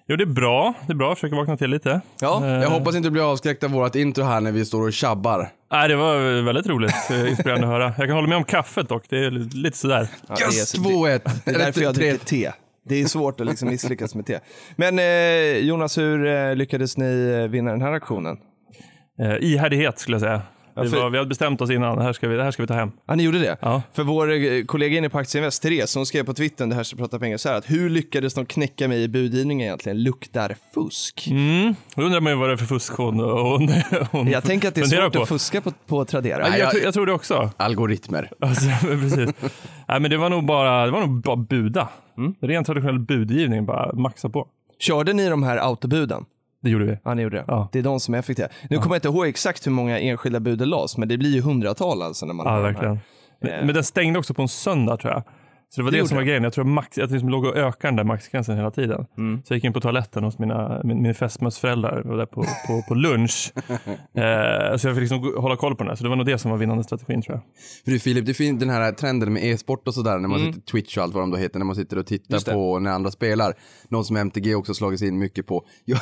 Jo, 0.07 0.15
det 0.15 0.23
är 0.23 0.25
bra. 0.25 0.73
Det 0.87 0.93
är 0.93 0.95
bra. 0.97 1.07
Jag 1.07 1.17
försöker 1.17 1.35
vakna 1.35 1.57
till 1.57 1.69
lite. 1.69 2.01
Ja, 2.21 2.41
Eh, 2.45 2.51
Jag 2.51 2.69
hoppas 2.69 2.95
inte 2.95 3.07
du 3.07 3.11
blir 3.11 3.31
avskräckt 3.31 3.63
av 3.63 3.69
vårt 3.71 3.95
intro 3.95 4.23
här 4.23 4.41
när 4.41 4.51
vi 4.51 4.65
står 4.65 4.81
och 4.87 4.93
tjabbar. 4.93 5.49
Nej, 5.71 5.89
det 5.89 5.95
var 5.95 6.41
väldigt 6.41 6.67
roligt. 6.67 6.93
Eh, 7.11 7.29
Inspirerande 7.29 7.67
att 7.67 7.73
höra. 7.73 7.83
Jag 7.97 8.07
kan 8.07 8.15
hålla 8.15 8.27
med 8.27 8.37
om 8.37 8.43
kaffet 8.43 8.89
dock. 8.89 9.03
Det 9.09 9.17
är 9.25 9.31
lite 9.55 9.77
sådär. 9.77 10.07
Ja, 10.27 10.35
det 10.37 10.43
är 10.43 10.45
Yes, 10.45 10.69
så- 10.69 10.77
2-1. 10.81 11.29
Det 11.45 11.51
är 11.51 11.59
därför 11.59 11.81
jag 11.81 11.93
dricker 11.95 12.17
te. 12.25 12.51
Det 12.89 13.01
är 13.01 13.05
svårt 13.05 13.39
att 13.41 13.47
liksom 13.47 13.69
misslyckas 13.69 14.15
med 14.15 14.25
te. 14.25 14.39
Men 14.75 14.99
eh, 14.99 15.05
Jonas, 15.67 15.97
hur 15.97 16.25
eh, 16.27 16.55
lyckades 16.55 16.97
ni 16.97 17.39
eh, 17.43 17.51
vinna 17.51 17.71
den 17.71 17.81
här 17.81 17.91
aktionen? 17.91 18.37
Eh, 19.19 19.35
ihärdighet 19.43 19.99
skulle 19.99 20.15
jag 20.15 20.21
säga. 20.21 20.41
Vi, 20.83 20.89
för- 20.89 20.98
var, 20.98 21.10
vi 21.10 21.18
hade 21.18 21.27
bestämt 21.30 21.62
oss 21.62 21.69
innan. 21.69 21.98
Det 21.98 22.04
här 22.04 22.13
ska 22.13 22.27
vi, 22.27 22.36
det 22.36 22.44
här 22.44 22.51
ska 22.51 22.63
vi 22.63 22.68
ta 22.68 22.74
hem. 22.74 22.92
Ja, 23.06 23.16
ni 23.16 23.24
gjorde 23.24 23.39
det? 23.39 23.57
Ja. 23.62 23.81
För 23.94 24.04
vår 24.04 24.31
eh, 24.33 24.63
kollega 24.66 24.98
inne 24.98 25.10
på 25.10 25.18
Aktieinvest, 25.18 25.62
Therese, 25.63 25.95
hon 25.95 26.06
skrev 26.06 26.24
på 26.24 26.33
Twitter, 26.33 26.66
det 26.68 26.75
här 26.75 26.83
ska 26.83 26.98
prata 26.98 27.19
pengar, 27.19 27.38
så 27.38 27.50
här 27.50 27.56
att 27.57 27.69
hur 27.69 27.89
lyckades 27.89 28.33
de 28.33 28.45
knäcka 28.45 28.88
mig 28.88 29.04
i 29.04 29.07
budgivningen 29.07 29.66
egentligen? 29.68 30.04
Luktar 30.04 30.56
fusk. 30.74 31.27
Mm. 31.31 31.75
Då 31.95 32.01
undrar 32.01 32.22
man 32.22 32.31
ju 32.33 32.39
vad 32.39 32.50
det 32.50 32.54
är 32.54 32.57
för 32.57 32.66
fusk 32.66 32.94
hon, 32.94 33.19
hon, 33.19 33.69
hon 34.12 34.27
Jag 34.27 34.44
tänker 34.44 34.68
att 34.68 34.75
det 34.75 34.81
är 34.81 34.86
svårt 34.86 35.13
på. 35.13 35.22
att 35.22 35.27
fuska 35.30 35.62
på, 35.62 35.72
på 35.88 36.06
Tradera. 36.06 36.39
Ja, 36.39 36.48
jag, 36.50 36.60
jag- 36.60 36.72
tror- 36.72 36.83
jag 36.83 36.94
tror 36.94 37.06
det 37.06 37.13
också. 37.13 37.50
Algoritmer. 37.57 38.29
Alltså, 38.39 38.65
precis. 38.88 39.29
Nej, 39.88 40.00
men 40.00 40.12
det 40.12 40.17
var 40.17 40.29
nog 40.29 40.46
bara, 40.46 40.86
det 40.86 40.91
var 40.91 41.00
nog 41.00 41.22
bara 41.22 41.36
buda. 41.36 41.89
Ren 42.41 42.63
traditionell 42.63 43.00
budgivning, 43.00 43.65
bara 43.65 43.94
maxa 43.94 44.29
på. 44.29 44.48
Körde 44.79 45.13
ni 45.13 45.29
de 45.29 45.44
här 45.44 45.58
autobuden? 45.58 46.25
Det 46.65 46.72
gjorde 46.72 46.86
vi. 46.86 46.98
Ja, 47.03 47.13
ni 47.13 47.22
gjorde 47.22 47.38
det. 47.38 47.45
Ja. 47.48 47.69
Det 47.72 47.79
är 47.79 47.84
de 47.84 48.00
som 48.00 48.13
är 48.13 48.19
effektiva. 48.19 48.48
Nu 48.69 48.77
kommer 48.77 48.95
jag 48.95 48.98
inte 48.98 49.07
ihåg 49.07 49.27
exakt 49.27 49.67
hur 49.67 49.72
många 49.72 50.00
enskilda 50.00 50.39
bud 50.39 50.60
det 50.60 50.65
lades, 50.65 50.98
men 50.98 51.07
det 51.07 51.17
blir 51.17 51.29
ju 51.29 51.41
hundratal 51.41 52.01
alltså 52.01 52.25
när 52.25 52.34
man 52.34 52.45
Ja, 52.45 52.60
verkligen. 52.60 53.00
Men, 53.39 53.65
men 53.65 53.75
den 53.75 53.84
stängde 53.84 54.19
också 54.19 54.34
på 54.34 54.41
en 54.41 54.48
söndag 54.48 54.98
tror 54.98 55.13
jag. 55.13 55.24
Så 55.69 55.81
det 55.81 55.86
var 55.86 55.91
Det 55.91 56.01
det, 56.01 56.07
som 56.07 56.17
var 56.17 56.24
grejen. 56.24 56.43
Jag 56.43 56.53
tror 56.53 56.65
max, 56.65 56.98
att 56.98 57.10
det 57.10 57.13
liksom 57.13 57.29
låg 57.29 57.45
och 57.45 57.55
ökade 57.55 57.88
den 57.88 57.95
där 57.95 58.03
maxgränsen 58.03 58.57
hela 58.57 58.72
tiden. 58.72 59.05
Mm. 59.17 59.41
Så 59.45 59.53
jag 59.53 59.57
gick 59.57 59.63
in 59.63 59.74
på 59.74 59.81
toaletten 59.81 60.24
hos 60.24 60.39
mina, 60.39 60.81
min, 60.84 61.01
min 61.01 61.13
fästmös 61.13 61.60
föräldrar 61.60 62.03
var 62.05 62.17
där 62.17 62.25
på, 62.25 62.43
på, 62.67 62.81
på 62.88 62.93
lunch. 62.93 63.53
eh, 63.57 64.77
så 64.77 64.88
jag 64.88 64.95
fick 64.95 65.01
liksom 65.01 65.34
hålla 65.38 65.55
koll 65.55 65.75
på 65.75 65.84
den 65.84 65.89
här. 65.89 65.95
Så 65.95 66.03
det 66.03 66.10
var 66.10 66.15
nog 66.15 66.25
det 66.25 66.38
som 66.38 66.51
var 66.51 66.57
vinnande 66.57 66.84
strategin 66.84 67.22
tror 67.22 67.36
jag. 67.36 67.43
För 67.86 67.91
du 67.91 68.00
Filip, 68.00 68.25
det 68.25 68.34
finns 68.34 68.60
den 68.60 68.69
här 68.69 68.91
trenden 68.91 69.34
med 69.34 69.43
e-sport 69.43 69.88
och 69.88 69.93
sådär 69.93 70.17
när 70.19 70.27
man 70.27 70.39
sitter 70.39 70.62
Twitch 70.62 70.98
och 70.98 71.03
allt 71.03 71.13
vad 71.13 71.24
de 71.24 71.31
då 71.31 71.38
heter, 71.38 71.60
när 71.60 71.65
man 71.65 71.75
sitter 71.75 71.98
och 71.98 72.05
Mm. 72.05 72.39
Tittar 72.39 72.53
på 72.53 72.79
när 72.79 72.91
andra 72.91 73.12
spelar. 73.12 73.53
Något 73.89 74.05
som 74.05 74.15
MTG 74.15 74.55
också 74.55 74.74
slagit 74.74 75.00
sig 75.00 75.07
in 75.07 75.17
mycket 75.17 75.48
på. 75.48 75.65
Jag, 75.86 76.00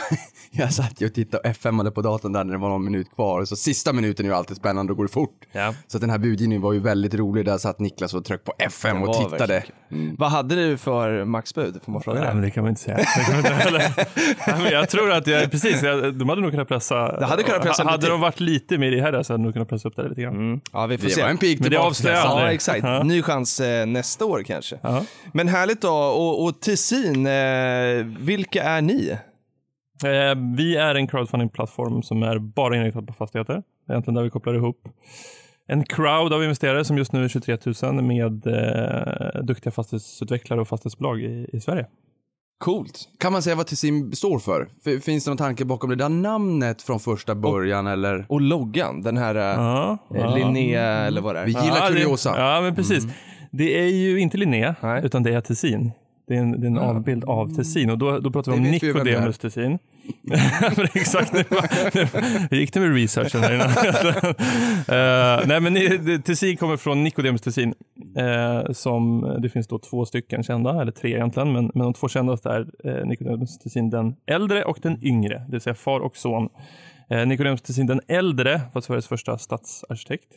jag 0.51 0.74
satt 0.74 1.01
ju 1.01 1.05
och 1.05 1.13
tittade 1.13 1.50
och 1.50 1.55
F5 1.55 1.91
på 1.91 2.01
datorn 2.01 2.34
där 2.34 2.43
när 2.43 2.53
det 2.53 2.60
var 2.60 2.70
någon 2.70 2.86
minut 2.86 3.15
kvar. 3.15 3.46
Så 3.46 3.55
sista 3.55 3.93
minuten 3.93 4.25
är 4.25 4.29
ju 4.29 4.36
alltid 4.36 4.58
spännande 4.58 4.91
och 4.93 4.98
går 4.98 5.08
fort. 5.08 5.46
Ja. 5.51 5.74
Så 5.88 5.98
den 5.98 6.10
här 6.10 6.17
budgivningen 6.17 6.62
var 6.62 6.74
ju 6.74 6.79
väldigt 6.79 7.13
rolig. 7.13 7.46
Där 7.46 7.58
satt 7.58 7.79
Niklas 7.79 8.13
och 8.13 8.25
tryckte 8.25 8.51
på 8.51 8.53
F5 8.63 8.88
Den 8.88 9.01
och 9.01 9.08
var 9.08 9.48
verkligen 9.70 10.15
Vad 10.20 10.29
hade 10.29 10.55
du 10.55 10.77
för 10.77 11.25
maxbud? 11.25 11.79
Får 11.84 11.91
man 11.91 12.01
fråga 12.01 12.20
Nej, 12.20 12.27
det? 12.27 12.34
men 12.34 12.43
det 12.43 12.51
kan 12.51 12.63
man 12.63 12.70
inte 12.70 12.82
säga. 12.82 12.98
Det 12.98 13.24
kan 13.25 13.36
man 13.36 13.38
inte 13.38 13.53
heller. 13.53 13.79
Nej, 14.48 14.63
men 14.63 14.72
jag 14.72 14.89
tror 14.89 15.12
att 15.12 15.27
jag, 15.27 15.51
precis, 15.51 15.84
jag, 15.84 16.13
de 16.15 16.29
hade 16.29 16.41
nog 16.41 16.51
kunnat 16.51 16.67
pressa. 16.67 17.17
Det 17.20 17.25
hade 17.25 17.43
kunnat 17.43 17.62
pressa 17.62 17.84
Hade 17.84 18.08
de 18.08 18.22
varit 18.22 18.39
lite 18.39 18.77
mer 18.77 18.91
ihärdiga 18.91 19.24
så 19.24 19.34
hade 19.34 19.43
de 19.43 19.46
nog 19.46 19.53
kunnat 19.53 19.70
pressa 19.70 19.88
upp 19.88 19.96
det 19.96 20.10
lite 20.10 20.22
grann. 20.22 20.62
Ja, 20.74 20.86
vi 20.86 20.98
får 20.98 21.05
Det 21.05 21.13
se. 21.13 21.22
var 21.22 21.29
en 21.29 21.38
pik 21.38 21.60
Men 21.60 21.72
det 21.72 21.77
avslöjar 21.77 22.17
Ja, 22.17 22.51
exakt. 22.51 22.84
Ja. 22.84 23.03
Ny 23.03 23.22
chans 23.22 23.60
eh, 23.60 23.86
nästa 23.86 24.25
år 24.25 24.43
kanske. 24.43 24.79
Ja. 24.82 25.03
Men 25.32 25.48
härligt 25.48 25.82
då. 25.82 25.93
Och, 25.93 26.43
och 26.43 26.62
Tessin, 26.62 27.27
eh, 27.27 27.34
vilka 28.20 28.63
är 28.63 28.82
ni? 28.82 29.17
Eh, 30.03 30.55
vi 30.58 30.75
är 30.75 30.96
en 30.96 31.08
crowdfunding-plattform 31.08 32.03
som 32.03 32.24
är 32.24 32.39
bara 32.39 32.75
inriktad 32.75 33.01
på 33.01 33.13
fastigheter. 33.13 33.53
Det 33.53 33.91
är 33.91 33.93
Egentligen 33.93 34.15
där 34.15 34.24
vi 34.24 34.29
kopplar 34.29 34.53
ihop 34.53 34.77
en 35.67 35.84
crowd 35.86 36.34
av 36.34 36.43
investerare 36.43 36.86
som 36.86 36.98
just 36.98 37.13
nu 37.13 37.24
är 37.24 37.27
23 37.27 37.58
000 37.84 38.03
med 38.03 38.48
eh, 38.48 39.41
duktiga 39.43 39.72
fastighetsutvecklare 39.72 40.62
och 40.62 40.67
fastighetsbolag 40.67 41.22
i, 41.22 41.50
i 41.53 41.60
Sverige. 41.60 41.86
Coolt. 42.60 43.10
Kan 43.20 43.32
man 43.32 43.41
säga 43.41 43.55
vad 43.55 43.67
Tessin 43.67 44.12
står 44.15 44.39
för? 44.39 44.67
F- 44.86 45.03
Finns 45.03 45.24
det 45.25 45.32
någon 45.32 45.38
tanke 45.38 45.65
bakom 45.65 45.89
det 45.89 45.96
där 45.96 46.10
namnet 46.10 46.82
från 46.82 47.00
första 47.00 47.36
början 47.36 47.88
eller? 47.88 48.25
Och 48.29 48.41
loggan, 48.41 49.01
den 49.01 49.17
här 49.17 49.36
ja. 49.36 49.98
Ja, 50.10 50.17
ja. 50.20 50.36
Linnea 50.36 50.82
eller 50.84 51.22
vad 51.22 51.36
det 51.36 51.39
är. 51.41 51.46
Vi 51.46 51.51
gillar 51.51 51.65
Ja, 51.77 51.89
det- 51.89 51.93
kuriosa. 51.96 52.34
Ja, 52.38 52.62
men 52.62 52.75
precis. 52.75 53.08
Det 53.51 53.79
är 53.79 53.88
ju 53.88 54.20
inte 54.20 54.38
Linné, 54.38 54.75
Nej. 54.82 55.01
utan 55.05 55.24
det 55.24 55.34
är 55.34 55.41
Tessin. 55.41 55.91
Det 56.27 56.36
är 56.36 56.39
en, 56.39 56.51
det 56.62 56.67
är 56.67 56.70
en 56.72 56.77
avbild 56.77 57.24
av 57.25 57.55
Tessin 57.55 57.89
och 57.89 57.98
då, 57.98 58.20
då 58.20 58.32
pratar 58.32 58.51
vi 58.51 58.58
om 58.58 58.63
Det 58.63 58.70
det. 58.79 58.88
Nikodemus 58.88 59.38
Tessin. 59.38 59.79
Exakt, 60.93 61.33
nu, 61.33 62.57
gick 62.57 62.74
det 62.74 62.79
med 62.79 62.93
researchen 62.93 63.41
här 63.41 63.53
innan? 63.53 63.69
Eh, 64.88 65.48
nej 65.48 65.60
men 65.62 66.22
Tessin 66.22 66.57
kommer 66.57 66.77
från 66.77 67.03
Nikodemus 67.03 67.41
Tessin. 67.41 67.74
som, 68.72 69.22
det 69.41 69.50
finns 69.50 69.67
då 69.67 69.79
två 69.79 70.05
stycken 70.05 70.43
kända, 70.43 70.81
eller 70.81 70.91
tre 70.91 71.13
egentligen, 71.13 71.53
men, 71.53 71.72
men 71.74 71.83
de 71.83 71.93
två 71.93 72.07
kändaste 72.07 72.50
är 72.50 72.62
uh, 72.86 73.05
Nikodemus 73.05 73.60
Tessin 73.60 73.89
den 73.89 74.15
äldre 74.25 74.63
och 74.63 74.79
den 74.81 75.05
yngre, 75.05 75.43
det 75.45 75.51
vill 75.51 75.62
säga 75.62 75.75
far 75.75 76.00
och 76.00 76.17
son. 76.17 76.50
Uh, 77.12 77.25
Nikodemus 77.25 77.62
Tessin 77.62 77.88
den 77.88 78.01
äldre 78.07 78.62
var 78.74 78.81
Sveriges 78.81 79.07
första 79.07 79.38
stadsarkitekt 79.38 80.29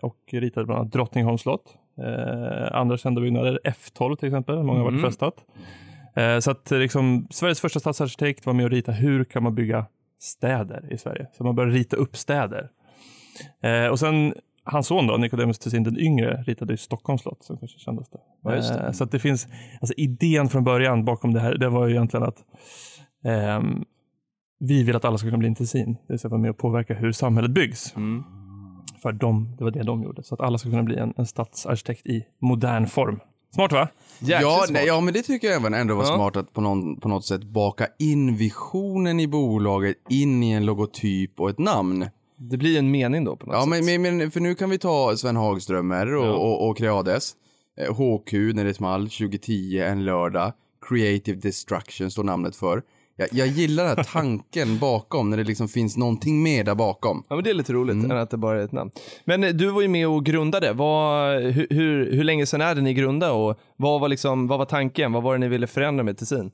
och 0.00 0.16
ritade 0.32 0.66
bland 0.66 0.80
annat 0.80 0.92
Drottningholms 0.92 1.40
slott. 1.40 1.74
Andra 2.72 2.96
kända 2.96 3.20
byggnader, 3.20 3.58
F12 3.64 4.16
till 4.16 4.28
exempel, 4.28 4.62
många 4.62 4.78
har 4.78 4.90
varit 4.90 5.02
festat. 5.02 5.34
Eh, 6.14 6.38
så 6.38 6.50
att 6.50 6.72
eh, 6.72 6.78
liksom, 6.78 7.26
Sveriges 7.30 7.60
första 7.60 7.80
stadsarkitekt 7.80 8.46
var 8.46 8.52
med 8.52 8.64
och 8.64 8.70
rita 8.70 8.92
hur 8.92 9.24
kan 9.24 9.42
man 9.42 9.54
bygga 9.54 9.86
städer 10.20 10.92
i 10.92 10.98
Sverige. 10.98 11.26
Så 11.32 11.44
man 11.44 11.54
började 11.54 11.76
rita 11.76 11.96
upp 11.96 12.16
städer. 12.16 12.70
Eh, 13.62 13.86
och 13.86 13.98
sen 13.98 14.34
hans 14.64 14.86
son 14.86 15.06
då, 15.06 15.16
Nicodemus 15.16 15.58
Tessin 15.58 15.82
den 15.82 15.98
yngre, 15.98 16.42
ritade 16.46 16.72
ju 16.72 16.76
Stockholms 16.76 17.22
slott 17.22 17.44
som 17.44 17.58
kanske 17.58 17.78
kändaste. 17.78 18.18
Ja, 18.42 18.54
just 18.56 18.74
det. 18.74 18.80
Eh, 18.80 18.92
så 18.92 19.04
att 19.04 19.10
det 19.10 19.18
finns, 19.18 19.48
alltså 19.80 19.94
idén 19.96 20.48
från 20.48 20.64
början 20.64 21.04
bakom 21.04 21.32
det 21.32 21.40
här, 21.40 21.54
det 21.54 21.68
var 21.68 21.86
ju 21.86 21.94
egentligen 21.94 22.26
att 22.26 22.44
ehm, 23.24 23.84
vi 24.58 24.82
vill 24.82 24.96
att 24.96 25.04
alla 25.04 25.18
ska 25.18 25.28
kunna 25.28 25.38
bli 25.38 25.48
en 25.48 25.54
Tessin. 25.54 25.92
Det 25.92 26.12
vill 26.12 26.18
säga 26.18 26.30
vara 26.30 26.40
med 26.40 26.50
och 26.50 26.58
påverka 26.58 26.94
hur 26.94 27.12
samhället 27.12 27.50
byggs. 27.50 27.96
Mm. 27.96 28.24
För 29.02 29.12
dem, 29.12 29.56
det 29.58 29.64
var 29.64 29.70
det 29.70 29.82
de 29.82 30.02
gjorde. 30.02 30.22
Så 30.22 30.34
att 30.34 30.40
alla 30.40 30.58
ska 30.58 30.70
kunna 30.70 30.82
bli 30.82 30.96
en, 30.96 31.14
en 31.16 31.26
stadsarkitekt 31.26 32.06
i 32.06 32.26
modern 32.40 32.86
form. 32.86 33.20
Smart 33.54 33.72
va? 33.72 33.88
Jäkligt 34.18 34.40
Ja, 34.42 34.56
smart. 34.56 34.70
nej, 34.70 34.86
ja, 34.86 35.00
men 35.00 35.14
det 35.14 35.22
tycker 35.22 35.46
jag 35.48 35.56
även 35.56 35.74
ändå 35.74 35.94
var 35.94 36.04
Ja. 36.04 36.14
smart 36.14 36.36
att 36.36 36.52
på, 36.52 36.60
någon, 36.60 36.96
på 37.00 37.08
något 37.08 37.24
sätt 37.26 37.42
baka 37.44 37.86
in 37.98 38.36
visionen 38.36 39.20
i 39.20 39.26
bolaget 39.28 39.96
in 40.08 40.42
i 40.42 40.50
en 40.50 40.66
logotyp 40.66 41.40
och 41.40 41.50
ett 41.50 41.58
namn. 41.58 42.06
Det 42.36 42.56
blir 42.56 42.78
en 42.78 42.90
mening 42.90 43.24
då 43.24 43.36
på 43.36 43.46
något 43.46 43.54
Ja, 43.54 43.60
sätt. 43.76 43.84
men, 43.84 44.02
men, 44.02 44.16
men 44.16 44.30
för 44.30 44.40
nu 44.40 44.54
kan 44.54 44.70
vi 44.70 44.78
ta 44.78 45.16
Sven 45.16 45.36
Hagströmer 45.36 46.14
och, 46.14 46.26
Ja. 46.26 46.32
och, 46.32 46.68
och 46.68 46.78
Creades. 46.78 47.32
Eh, 47.80 47.94
HQ 47.94 48.32
när 48.54 48.64
det 48.64 48.74
small 48.74 49.10
2010 49.10 49.78
en 49.86 50.04
lördag. 50.04 50.52
Creative 50.88 51.38
Destruction 51.40 52.10
står 52.10 52.24
namnet 52.24 52.56
för. 52.56 52.82
Jag, 53.20 53.28
jag 53.32 53.48
gillar 53.48 53.84
den 53.84 53.96
här 53.96 54.04
tanken 54.04 54.78
bakom 54.80 55.30
när 55.30 55.36
det 55.36 55.44
liksom 55.44 55.68
finns 55.68 55.96
någonting 55.96 56.42
mer 56.42 56.64
där 56.64 56.74
bakom. 56.74 57.24
Ja, 57.28 57.34
men 57.34 57.44
det 57.44 57.50
är 57.50 57.54
lite 57.54 57.72
roligt 57.72 57.94
Mm. 57.94 58.10
än 58.10 58.16
att 58.16 58.30
det 58.30 58.36
bara 58.36 58.60
är 58.60 58.64
ett 58.64 58.72
namn. 58.72 58.90
Men 59.24 59.44
eh, 59.44 59.50
du 59.50 59.70
var 59.70 59.82
ju 59.82 59.88
med 59.88 60.08
och 60.08 60.24
grundade. 60.24 60.72
Vad, 60.72 61.42
hur, 61.42 61.66
hur, 61.70 62.12
hur 62.12 62.24
länge 62.24 62.46
sedan 62.46 62.60
är 62.60 62.74
det 62.74 62.80
ni 62.80 62.94
grundade 62.94 63.32
och 63.32 63.58
vad 63.76 64.00
var, 64.00 64.08
liksom, 64.08 64.46
vad 64.46 64.58
var 64.58 64.66
tanken? 64.66 65.12
Vad 65.12 65.22
var 65.22 65.32
det 65.32 65.38
ni 65.38 65.48
ville 65.48 65.66
förändra 65.66 66.04
med 66.04 66.18
Tessin? 66.18 66.50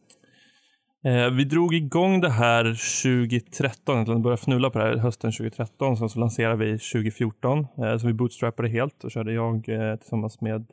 Eh, 1.07 1.31
vi 1.31 1.45
drog 1.45 1.75
igång 1.75 2.21
det 2.21 2.31
här 2.31 2.65
2013, 3.03 3.95
egentligen 3.95 4.23
började 4.23 4.41
fnula 4.43 4.71
på 4.71 4.79
det 4.79 4.85
här 4.85 4.97
hösten 4.97 5.33
2013. 5.33 5.97
Sen 5.97 6.09
så 6.09 6.19
lanserade 6.19 6.57
vi 6.65 6.79
2014. 6.79 7.59
Eh, 7.59 7.99
så 7.99 8.07
vi 8.07 8.13
bootstrappade 8.13 8.69
helt 8.69 9.05
och 9.05 9.11
körde 9.11 9.33
jag 9.33 9.55
eh, 9.69 9.97
tillsammans 9.97 10.41
med 10.41 10.67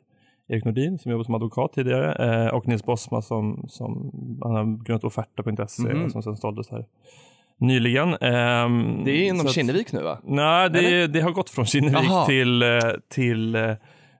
Erik 0.48 0.64
Nordin 0.64 0.98
som 0.98 1.10
jobbat 1.12 1.26
som 1.26 1.34
advokat 1.34 1.72
tidigare 1.72 2.44
eh, 2.46 2.54
och 2.54 2.68
Nils 2.68 2.84
Bosma 2.84 3.22
som, 3.22 3.64
som 3.68 4.10
han 4.42 4.52
har 4.54 4.84
grundat 4.84 5.04
offerta.se 5.04 5.82
Mhm. 5.82 6.10
som 6.10 6.22
sen 6.22 6.36
såldes 6.36 6.70
här 6.70 6.84
nyligen. 7.60 8.08
Ehm, 8.14 9.04
Det 9.04 9.10
är 9.10 9.28
inom 9.28 9.46
Kinnevik 9.48 9.92
nu 9.92 10.02
va? 10.02 10.18
Nej, 10.24 10.70
det, 10.70 11.06
det 11.06 11.20
har 11.20 11.30
gått 11.30 11.50
från 11.50 11.66
Kinnevik 11.66 12.08
Jaha. 12.10 12.26
till, 12.26 12.62
eh, 12.62 12.68
till 13.10 13.54
eh, 13.54 13.74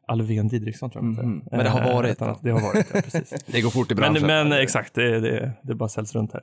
Alvén 0.06 0.48
Didriksson 0.48 0.90
tror 0.90 1.04
jag. 1.04 1.24
Mm. 1.24 1.42
Men 1.50 1.58
det 1.64 1.68
har 1.70 1.92
varit 1.94 2.22
annat, 2.22 2.38
det 2.42 2.50
har 2.50 2.60
varit, 2.60 2.86
ja, 2.94 3.00
precis. 3.00 3.34
Det 3.46 3.60
går 3.60 3.70
fort 3.70 3.92
i 3.92 3.94
Men, 3.94 4.12
branschen. 4.12 4.26
men 4.26 4.52
exakt, 4.52 4.94
det, 4.94 5.20
det, 5.20 5.52
det 5.62 5.74
bara 5.74 5.88
säljs 5.88 6.14
runt 6.14 6.32
här. 6.32 6.42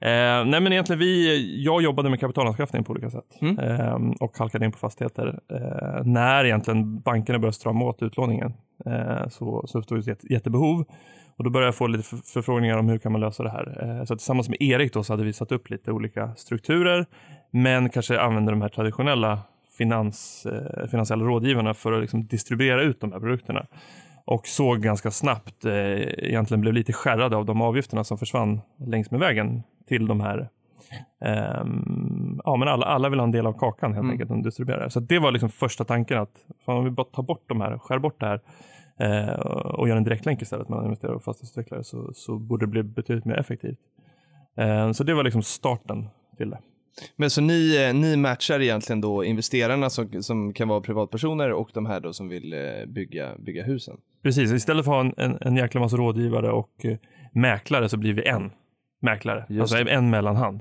Eh, 0.00 0.44
nej 0.44 0.60
men 0.60 0.72
egentligen 0.72 0.98
vi, 1.00 1.64
jag 1.64 1.82
jobbade 1.82 2.10
med 2.10 2.20
kapitalanskaffning 2.20 2.84
på 2.84 2.92
olika 2.92 3.10
sätt 3.10 3.38
Mm. 3.40 3.58
eh, 3.58 3.94
och 4.20 4.38
halkade 4.38 4.64
in 4.64 4.72
på 4.72 4.78
fastigheter. 4.78 5.40
Eh, 5.52 6.04
när 6.04 6.44
egentligen 6.44 7.00
bankerna 7.00 7.38
började 7.38 7.56
strama 7.56 7.84
åt 7.84 8.02
utlåningen 8.02 8.52
eh, 8.86 9.28
så, 9.28 9.64
så 9.66 9.78
uppstod 9.78 9.98
ett 9.98 10.06
jätte- 10.06 10.32
jättebehov 10.32 10.84
och 11.36 11.44
då 11.44 11.50
började 11.50 11.66
jag 11.68 11.74
få 11.74 11.86
lite 11.86 12.04
för, 12.04 12.16
förfrågningar 12.16 12.78
om 12.78 12.88
hur 12.88 12.98
kan 12.98 13.12
man 13.12 13.20
lösa 13.20 13.42
det 13.42 13.50
här. 13.50 13.98
Eh, 13.98 14.04
så 14.04 14.16
tillsammans 14.16 14.48
med 14.48 14.56
Erik 14.62 14.92
då 14.92 15.02
så 15.02 15.12
hade 15.12 15.24
vi 15.24 15.32
satt 15.32 15.52
upp 15.52 15.70
lite 15.70 15.92
olika 15.92 16.34
strukturer 16.36 17.06
men 17.50 17.88
kanske 17.90 18.20
använde 18.20 18.52
de 18.52 18.62
här 18.62 18.68
traditionella 18.68 19.38
finans, 19.78 20.46
eh, 20.46 20.88
finansiella 20.88 21.24
rådgivarna 21.24 21.74
för 21.74 21.92
att 21.92 22.00
liksom 22.00 22.26
distribuera 22.26 22.82
ut 22.82 23.00
de 23.00 23.12
här 23.12 23.20
produkterna 23.20 23.66
och 24.24 24.46
såg 24.46 24.80
ganska 24.82 25.10
snabbt, 25.10 25.64
eh, 25.64 25.72
egentligen 26.28 26.60
blev 26.60 26.74
lite 26.74 26.92
skärrade 26.92 27.36
av 27.36 27.44
de 27.44 27.62
avgifterna 27.62 28.04
som 28.04 28.18
försvann 28.18 28.60
längs 28.86 29.10
med 29.10 29.20
vägen 29.20 29.62
till 29.88 30.06
de 30.06 30.20
här 30.20 30.48
ehm, 31.20 32.40
ja, 32.44 32.56
men 32.56 32.68
alla, 32.68 32.86
alla 32.86 33.08
vill 33.08 33.18
ha 33.18 33.24
en 33.24 33.32
del 33.32 33.46
av 33.46 33.52
kakan 33.52 33.94
helt 33.94 34.10
enkelt, 34.10 34.28
de 34.28 34.42
distribuerar. 34.42 34.88
Så 34.88 35.00
det 35.00 35.18
var 35.18 35.32
liksom 35.32 35.48
första 35.48 35.84
tanken 35.84 36.18
att 36.18 36.46
fan, 36.66 36.76
om 36.76 36.84
vi 36.84 36.90
bara 36.90 37.06
tar 37.06 37.22
bort 37.22 37.44
de 37.46 37.60
här, 37.60 37.78
skär 37.78 37.98
bort 37.98 38.20
det 38.20 38.26
här 38.26 38.40
eh, 39.00 39.34
och 39.78 39.88
gör 39.88 39.96
en 39.96 40.04
direktlänk 40.04 40.42
istället 40.42 40.68
mellan 40.68 40.84
investerare 40.84 41.16
och 41.16 41.24
fastighetsutvecklare 41.24 41.84
så, 41.84 42.10
så 42.14 42.38
borde 42.38 42.66
det 42.66 42.70
bli 42.70 42.82
betydligt 42.82 43.24
mer 43.24 43.36
effektivt. 43.36 43.78
Eh, 44.56 44.92
så 44.92 45.04
det 45.04 45.14
var 45.14 45.24
liksom 45.24 45.42
starten 45.42 46.08
till 46.36 46.50
det. 46.50 46.58
Men 47.16 47.30
så 47.30 47.40
ni, 47.40 47.86
eh, 47.88 47.94
ni 47.94 48.16
matchar 48.16 48.60
egentligen 48.60 49.00
då 49.00 49.24
investerarna 49.24 49.90
som, 49.90 50.22
som 50.22 50.52
kan 50.52 50.68
vara 50.68 50.80
privatpersoner 50.80 51.52
och 51.52 51.70
de 51.74 51.86
här 51.86 52.00
då 52.00 52.12
som 52.12 52.28
vill 52.28 52.52
eh, 52.52 52.86
bygga, 52.86 53.38
bygga 53.38 53.64
husen? 53.64 53.96
Precis, 54.22 54.52
istället 54.52 54.84
för 54.84 54.92
att 54.92 55.14
ha 55.16 55.24
en, 55.24 55.32
en, 55.32 55.38
en 55.40 55.56
jäkla 55.56 55.80
massa 55.80 55.96
rådgivare 55.96 56.50
och 56.52 56.84
eh, 56.84 56.96
mäklare 57.32 57.88
så 57.88 57.96
blir 57.96 58.12
vi 58.12 58.28
en 58.28 58.50
mäklare. 59.00 59.46
Just 59.48 59.60
alltså 59.60 59.84
det. 59.84 59.90
en 59.90 60.10
mellanhand. 60.10 60.60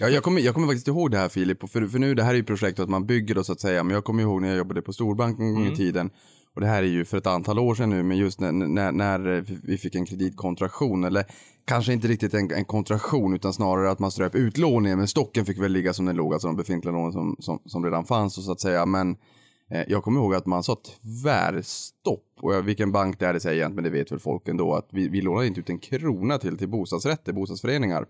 Ja, 0.00 0.08
jag, 0.08 0.22
kommer, 0.22 0.40
jag 0.40 0.54
kommer 0.54 0.66
faktiskt 0.66 0.88
ihåg 0.88 1.10
det 1.10 1.18
här 1.18 1.28
Filip, 1.28 1.70
för, 1.70 1.86
för 1.86 1.98
nu 1.98 2.14
det 2.14 2.22
här 2.22 2.30
är 2.30 2.36
ju 2.36 2.44
projektet 2.44 2.82
att 2.82 2.88
man 2.88 3.06
bygger 3.06 3.34
då 3.34 3.44
så 3.44 3.52
att 3.52 3.60
säga, 3.60 3.82
men 3.82 3.94
jag 3.94 4.04
kommer 4.04 4.22
ihåg 4.22 4.40
när 4.42 4.48
jag 4.48 4.56
jobbade 4.58 4.82
på 4.82 4.92
Storbank 4.92 5.38
en 5.40 5.54
gång 5.54 5.62
Mm. 5.62 5.72
i 5.72 5.76
tiden, 5.76 6.10
och 6.54 6.60
det 6.60 6.66
här 6.66 6.82
är 6.82 6.86
ju 6.86 7.04
för 7.04 7.18
ett 7.18 7.26
antal 7.26 7.58
år 7.58 7.74
sedan 7.74 7.90
nu, 7.90 8.02
men 8.02 8.16
just 8.16 8.40
när, 8.40 8.52
när, 8.52 8.92
när 8.92 9.44
vi 9.66 9.78
fick 9.78 9.94
en 9.94 10.06
kreditkontraktion, 10.06 11.04
eller 11.04 11.24
kanske 11.64 11.92
inte 11.92 12.08
riktigt 12.08 12.34
en, 12.34 12.50
en 12.52 12.64
kontraktion, 12.64 13.34
utan 13.34 13.52
snarare 13.52 13.90
att 13.90 13.98
man 13.98 14.10
ströp 14.10 14.34
utlåningen, 14.34 14.98
men 14.98 15.08
stocken 15.08 15.46
fick 15.46 15.62
väl 15.62 15.72
ligga 15.72 15.92
som 15.92 16.06
den 16.06 16.16
låg, 16.16 16.32
alltså 16.32 16.48
de 16.48 16.56
befintliga 16.56 16.92
lånen 16.92 17.12
som, 17.12 17.36
som, 17.38 17.58
som 17.66 17.84
redan 17.84 18.04
fanns, 18.04 18.38
och 18.38 18.44
så 18.44 18.52
att 18.52 18.60
säga, 18.60 18.86
men 18.86 19.16
jag 19.68 20.02
kommer 20.02 20.20
ihåg 20.20 20.34
att 20.34 20.46
man 20.46 20.62
sa 20.62 20.76
tvärstopp, 21.22 22.24
och 22.40 22.68
vilken 22.68 22.92
bank 22.92 23.18
det 23.18 23.26
är 23.26 23.32
det 23.32 23.40
säger 23.40 23.60
jag 23.60 23.68
inte, 23.68 23.74
men 23.74 23.84
det 23.84 23.90
vet 23.90 24.12
väl 24.12 24.18
folk 24.18 24.48
ändå, 24.48 24.74
att 24.74 24.88
vi, 24.92 25.08
vi 25.08 25.20
lånar 25.20 25.42
inte 25.42 25.60
ut 25.60 25.70
en 25.70 25.78
krona 25.78 26.38
till, 26.38 26.58
till 26.58 26.68
bostadsrätter, 26.68 27.32
bostadsföreningar. 27.32 28.06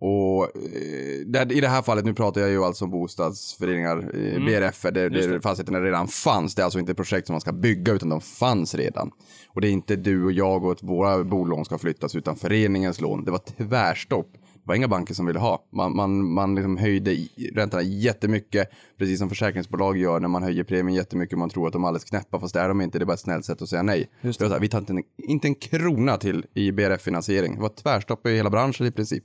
Och 0.00 0.44
eh, 0.44 1.26
där, 1.26 1.52
i 1.52 1.60
det 1.60 1.68
här 1.68 1.82
fallet, 1.82 2.04
nu 2.04 2.14
pratar 2.14 2.40
jag 2.40 2.50
ju 2.50 2.64
alltså 2.64 2.84
om 2.84 2.90
bostadsföreningar, 2.90 3.96
eh, 3.98 4.44
BRF, 4.44 4.82
där, 4.82 5.10
där 5.10 5.40
fastigheterna 5.40 5.80
redan 5.80 6.08
fanns. 6.08 6.54
Det 6.54 6.62
är 6.62 6.64
alltså 6.64 6.78
inte 6.78 6.94
projekt 6.94 7.26
som 7.26 7.34
man 7.34 7.40
ska 7.40 7.52
bygga, 7.52 7.92
utan 7.92 8.08
de 8.08 8.20
fanns 8.20 8.74
redan. 8.74 9.10
Och 9.48 9.60
det 9.60 9.68
är 9.68 9.72
inte 9.72 9.96
du 9.96 10.24
och 10.24 10.32
jag 10.32 10.64
och 10.64 10.78
våra 10.82 11.24
bolån 11.24 11.64
ska 11.64 11.78
flyttas, 11.78 12.14
utan 12.14 12.36
föreningens 12.36 13.00
lån. 13.00 13.24
Det 13.24 13.30
var 13.30 13.42
tvärstopp. 13.56 14.32
Det 14.62 14.68
var 14.68 14.74
inga 14.74 14.88
banker 14.88 15.14
som 15.14 15.26
ville 15.26 15.38
ha. 15.38 15.64
Man, 15.72 15.96
man, 15.96 16.32
man 16.32 16.54
liksom 16.54 16.76
höjde 16.76 17.16
räntorna 17.54 17.82
jättemycket, 17.82 18.70
precis 18.98 19.18
som 19.18 19.28
försäkringsbolag 19.28 19.96
gör 19.96 20.20
när 20.20 20.28
man 20.28 20.42
höjer 20.42 20.64
premien 20.64 20.94
jättemycket. 20.94 21.38
Man 21.38 21.50
tror 21.50 21.66
att 21.66 21.72
de 21.72 21.84
är 21.84 21.88
alldeles 21.88 22.04
knäppa, 22.04 22.40
fast 22.40 22.54
det 22.54 22.60
är 22.60 22.68
de 22.68 22.80
inte. 22.80 22.98
Det 22.98 23.02
är 23.02 23.06
bara 23.06 23.14
ett 23.14 23.20
snällt 23.20 23.44
sätt 23.44 23.62
att 23.62 23.68
säga 23.68 23.82
nej. 23.82 24.10
Det. 24.20 24.26
var 24.26 24.32
så 24.32 24.52
här, 24.54 24.60
vi 24.60 24.68
tar 24.68 24.78
inte 24.78 24.92
en, 24.92 25.02
inte 25.16 25.48
en 25.48 25.54
krona 25.54 26.16
till 26.16 26.46
i 26.54 26.72
BRF-finansiering. 26.72 27.54
Det 27.54 27.60
var 27.60 27.68
tvärstopp 27.68 28.26
i 28.26 28.36
hela 28.36 28.50
branschen 28.50 28.86
i 28.86 28.90
princip. 28.90 29.24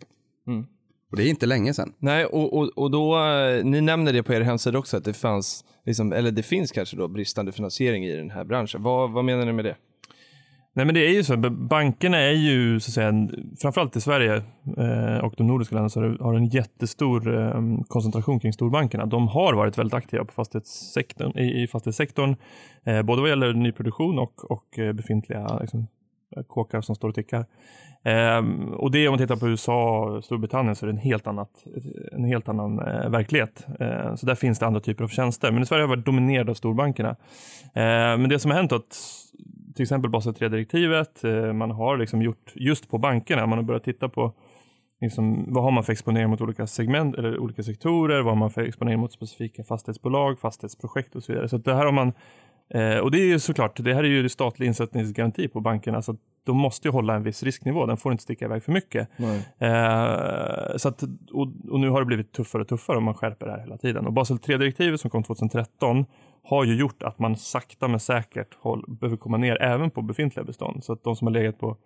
Och 1.11 1.17
det 1.17 1.23
är 1.23 1.29
inte 1.29 1.45
länge 1.45 1.73
sedan. 1.73 1.93
Nej, 1.99 2.25
och, 2.25 2.57
och, 2.57 2.69
och 2.75 2.91
då, 2.91 3.17
eh, 3.17 3.65
ni 3.65 3.81
nämner 3.81 4.13
det 4.13 4.23
på 4.23 4.33
er 4.33 4.41
hemsida 4.41 4.79
också, 4.79 4.97
att 4.97 5.03
det 5.03 5.13
fanns, 5.13 5.65
liksom, 5.85 6.13
eller 6.13 6.31
det 6.31 6.43
finns 6.43 6.71
kanske 6.71 6.97
då 6.97 7.07
bristande 7.07 7.51
finansiering 7.51 8.05
i 8.05 8.15
den 8.15 8.29
här 8.29 8.43
branschen. 8.43 8.83
Vad, 8.83 9.11
vad 9.11 9.25
menar 9.25 9.45
ni 9.45 9.53
med 9.53 9.65
det? 9.65 9.75
Nej, 10.77 10.85
men 10.85 10.95
det 10.95 11.07
är 11.07 11.13
ju 11.13 11.23
så. 11.23 11.37
Bankerna 11.49 12.17
är 12.17 12.31
ju, 12.31 12.79
så 12.79 12.89
att 12.89 12.93
säga, 12.93 13.27
framförallt 13.61 13.95
i 13.95 14.01
Sverige 14.01 14.35
eh, 14.77 15.17
och 15.17 15.33
de 15.37 15.47
nordiska 15.47 15.75
länderna, 15.75 15.89
så 15.89 16.23
har 16.23 16.33
en 16.33 16.45
jättestor 16.45 17.35
eh, 17.35 17.61
koncentration 17.87 18.39
kring 18.39 18.53
storbankerna. 18.53 19.05
De 19.05 19.27
har 19.27 19.53
varit 19.53 19.77
väldigt 19.77 19.93
aktiva 19.93 20.25
på 20.25 20.33
fastighetssektorn, 20.33 21.37
i, 21.37 21.63
i 21.63 21.67
fastighetssektorn, 21.67 22.35
eh, 22.83 23.01
både 23.01 23.21
vad 23.21 23.29
gäller 23.29 23.53
nyproduktion 23.53 24.19
och, 24.19 24.51
och 24.51 24.79
eh, 24.79 24.93
befintliga 24.93 25.59
liksom, 25.61 25.87
eh, 26.37 26.43
kåkar 26.43 26.81
som 26.81 26.95
står 26.95 27.09
och 27.09 27.15
tickar. 27.15 27.45
Ehm, 28.03 28.73
och 28.73 28.91
det 28.91 29.07
om 29.07 29.11
man 29.11 29.19
tittar 29.19 29.35
på 29.35 29.47
USA 29.47 29.99
och 29.99 30.23
Storbritannien 30.23 30.75
så 30.75 30.85
är 30.85 30.87
det 30.87 30.93
en 30.93 30.97
helt, 30.97 31.27
annat, 31.27 31.49
en 32.11 32.23
helt 32.25 32.49
annan 32.49 32.79
eh, 32.79 33.09
verklighet. 33.09 33.67
Eh, 33.79 34.15
så 34.15 34.25
där 34.25 34.35
finns 34.35 34.59
det 34.59 34.65
andra 34.65 34.79
typer 34.79 35.03
av 35.03 35.07
tjänster. 35.07 35.51
Men 35.51 35.63
i 35.63 35.65
Sverige 35.65 35.83
har 35.83 35.87
vi 35.87 35.95
varit 35.95 36.05
dominerade 36.05 36.51
av 36.51 36.55
storbankerna. 36.55 37.09
Eh, 37.73 38.17
men 38.17 38.29
det 38.29 38.39
som 38.39 38.51
har 38.51 38.57
hänt 38.57 38.71
är 38.71 38.75
att 38.75 38.95
till 39.75 39.83
exempel 39.83 40.11
Basel 40.11 40.33
3-direktivet. 40.33 41.23
Eh, 41.23 41.53
man 41.53 41.71
har 41.71 41.97
liksom 41.97 42.21
gjort 42.21 42.51
just 42.55 42.89
på 42.89 42.97
bankerna, 42.97 43.45
man 43.45 43.57
har 43.57 43.63
börjat 43.63 43.83
titta 43.83 44.09
på 44.09 44.33
liksom, 45.01 45.53
vad 45.53 45.63
har 45.63 45.71
man 45.71 45.83
för 45.83 45.93
exponering 45.93 46.29
mot 46.29 46.41
olika 46.41 46.67
segment 46.67 47.15
eller 47.15 47.39
olika 47.39 47.63
sektorer, 47.63 48.21
vad 48.21 48.33
har 48.33 48.39
man 48.39 48.51
för 48.51 48.61
exponering 48.61 48.99
mot 48.99 49.11
specifika 49.11 49.63
fastighetsbolag, 49.63 50.39
fastighetsprojekt 50.39 51.15
och 51.15 51.23
så 51.23 51.31
vidare. 51.31 51.49
Så 51.49 51.57
det 51.57 51.75
här 51.75 51.85
har 51.85 51.91
man 51.91 52.13
Eh, 52.69 52.97
och 52.97 53.11
det 53.11 53.17
är 53.17 53.25
ju 53.25 53.39
såklart, 53.39 53.83
det 53.83 53.93
här 53.93 54.03
är 54.03 54.07
ju 54.07 54.29
statlig 54.29 54.67
insättningsgaranti 54.67 55.47
på 55.47 55.61
bankerna, 55.61 56.01
så 56.01 56.11
att 56.11 56.17
de 56.43 56.57
måste 56.57 56.87
ju 56.87 56.91
hålla 56.91 57.15
en 57.15 57.23
viss 57.23 57.43
risknivå, 57.43 57.85
den 57.85 57.97
får 57.97 58.11
inte 58.11 58.23
sticka 58.23 58.45
iväg 58.45 58.63
för 58.63 58.71
mycket. 58.71 59.09
Eh, 59.57 60.77
så 60.77 60.89
att, 60.89 61.03
och, 61.31 61.47
och, 61.69 61.79
nu 61.79 61.89
har 61.89 61.99
det 61.99 62.05
blivit 62.05 62.31
tuffare 62.31 62.61
och 62.61 62.67
tuffare 62.67 62.97
och 62.97 63.03
man 63.03 63.13
skärper 63.13 63.45
det 63.45 63.51
här 63.51 63.59
hela 63.59 63.77
tiden. 63.77 64.07
Och 64.07 64.13
Basel 64.13 64.37
3-direktivet 64.37 65.01
som 65.01 65.09
kom 65.09 65.23
2013 65.23 66.05
har 66.45 66.63
ju 66.63 66.75
gjort 66.75 67.03
att 67.03 67.19
man 67.19 67.35
sakta 67.35 67.87
men 67.87 67.99
säkert 67.99 68.55
håll, 68.59 68.85
behöver 68.87 69.17
komma 69.17 69.37
ner 69.37 69.61
även 69.61 69.91
på 69.91 70.01
befintliga 70.01 70.43
bestånd. 70.43 70.83
Så 70.83 70.93
att 70.93 71.03
de 71.03 71.15
som 71.15 71.27
har 71.27 71.33
legat 71.33 71.59
på 71.59 71.77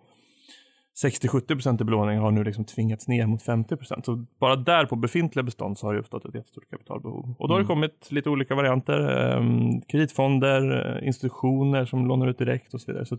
60-70% 1.04 1.82
i 1.82 1.84
belåning 1.84 2.18
har 2.18 2.30
nu 2.30 2.44
liksom 2.44 2.64
tvingats 2.64 3.08
ner 3.08 3.26
mot 3.26 3.42
50%. 3.42 4.02
Så 4.04 4.24
bara 4.40 4.56
där 4.56 4.86
på 4.86 4.96
befintliga 4.96 5.42
bestånd 5.42 5.78
så 5.78 5.86
har 5.86 5.94
det 5.94 6.00
uppstått 6.00 6.24
ett 6.24 6.34
jättestort 6.34 6.70
kapitalbehov. 6.70 7.34
Och 7.38 7.48
då 7.48 7.54
har 7.54 7.60
det 7.60 7.66
kommit 7.66 8.08
lite 8.10 8.30
olika 8.30 8.54
varianter. 8.54 9.00
Eh, 9.00 9.44
kreditfonder, 9.88 10.96
eh, 10.96 11.06
institutioner 11.06 11.84
som 11.84 12.06
lånar 12.06 12.26
ut 12.26 12.38
direkt 12.38 12.74
och 12.74 12.80
så 12.80 12.92
vidare. 12.92 13.06
Så 13.06 13.18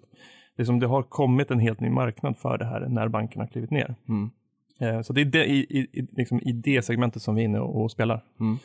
liksom 0.57 0.79
det 0.79 0.87
har 0.87 1.03
kommit 1.03 1.51
en 1.51 1.59
helt 1.59 1.79
ny 1.79 1.89
marknad 1.89 2.37
för 2.37 2.57
det 2.57 2.65
här 2.65 2.79
när 2.89 3.07
bankerna 3.07 3.43
har 3.43 3.49
klivit 3.49 3.71
ner. 3.71 3.95
Mm. 4.09 4.29
Eh, 4.79 5.01
så 5.01 5.13
det 5.13 5.21
är 5.21 5.25
det, 5.25 5.45
i, 5.45 5.59
i, 5.59 6.07
liksom 6.11 6.39
i 6.39 6.51
det 6.51 6.81
segmentet 6.81 7.21
som 7.21 7.35
vi 7.35 7.41
är 7.41 7.45
inne 7.45 7.59
och, 7.59 7.81
och 7.81 7.91
spelar. 7.91 8.23
Mm. 8.39 8.57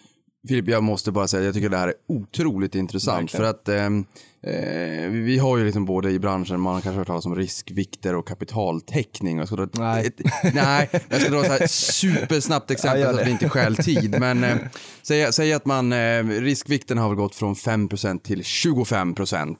Filip, 0.48 0.68
jag 0.68 0.82
måste 0.82 1.12
bara 1.12 1.28
säga, 1.28 1.44
jag 1.44 1.54
tycker 1.54 1.68
det 1.68 1.76
här 1.76 1.88
är 1.88 1.94
otroligt 2.08 2.74
intressant. 2.74 3.34
Verkligen. 3.34 3.44
För 3.44 3.50
att 3.50 3.68
eh, 3.68 5.04
eh, 5.04 5.10
vi 5.10 5.38
har 5.38 5.58
ju 5.58 5.64
liksom 5.64 5.84
både 5.84 6.10
i 6.10 6.18
branschen, 6.18 6.60
man 6.60 6.74
har 6.74 6.80
kanske 6.80 6.98
hört 6.98 7.06
talas 7.06 7.26
om 7.26 7.36
riskvikter 7.36 8.14
och 8.14 8.28
kapitaltäckning. 8.28 9.38
Jag 9.38 9.46
ska 9.46 9.56
dra 9.56 9.68
Nej. 9.72 10.06
Ett, 10.06 10.54
nej, 10.54 10.90
jag 11.08 11.20
ska 11.20 11.30
dra 11.30 11.44
ett 11.44 11.60
här 11.60 11.66
supersnabbt 11.66 12.70
exempel 12.70 13.00
Ja, 13.00 13.12
så 13.12 13.20
att 13.20 13.26
vi 13.26 13.30
inte 13.30 13.48
stjäl 13.48 13.76
tid. 13.76 14.20
Men 14.20 14.44
eh, 14.44 14.56
säg, 15.02 15.32
säg 15.32 15.52
att 15.52 15.66
man, 15.66 15.92
eh, 15.92 16.24
riskvikten 16.24 16.98
har 16.98 17.08
väl 17.08 17.16
gått 17.16 17.34
från 17.34 17.54
5% 17.54 18.18
till 18.22 18.42
25%. 18.42 19.40
Eh, 19.40 19.54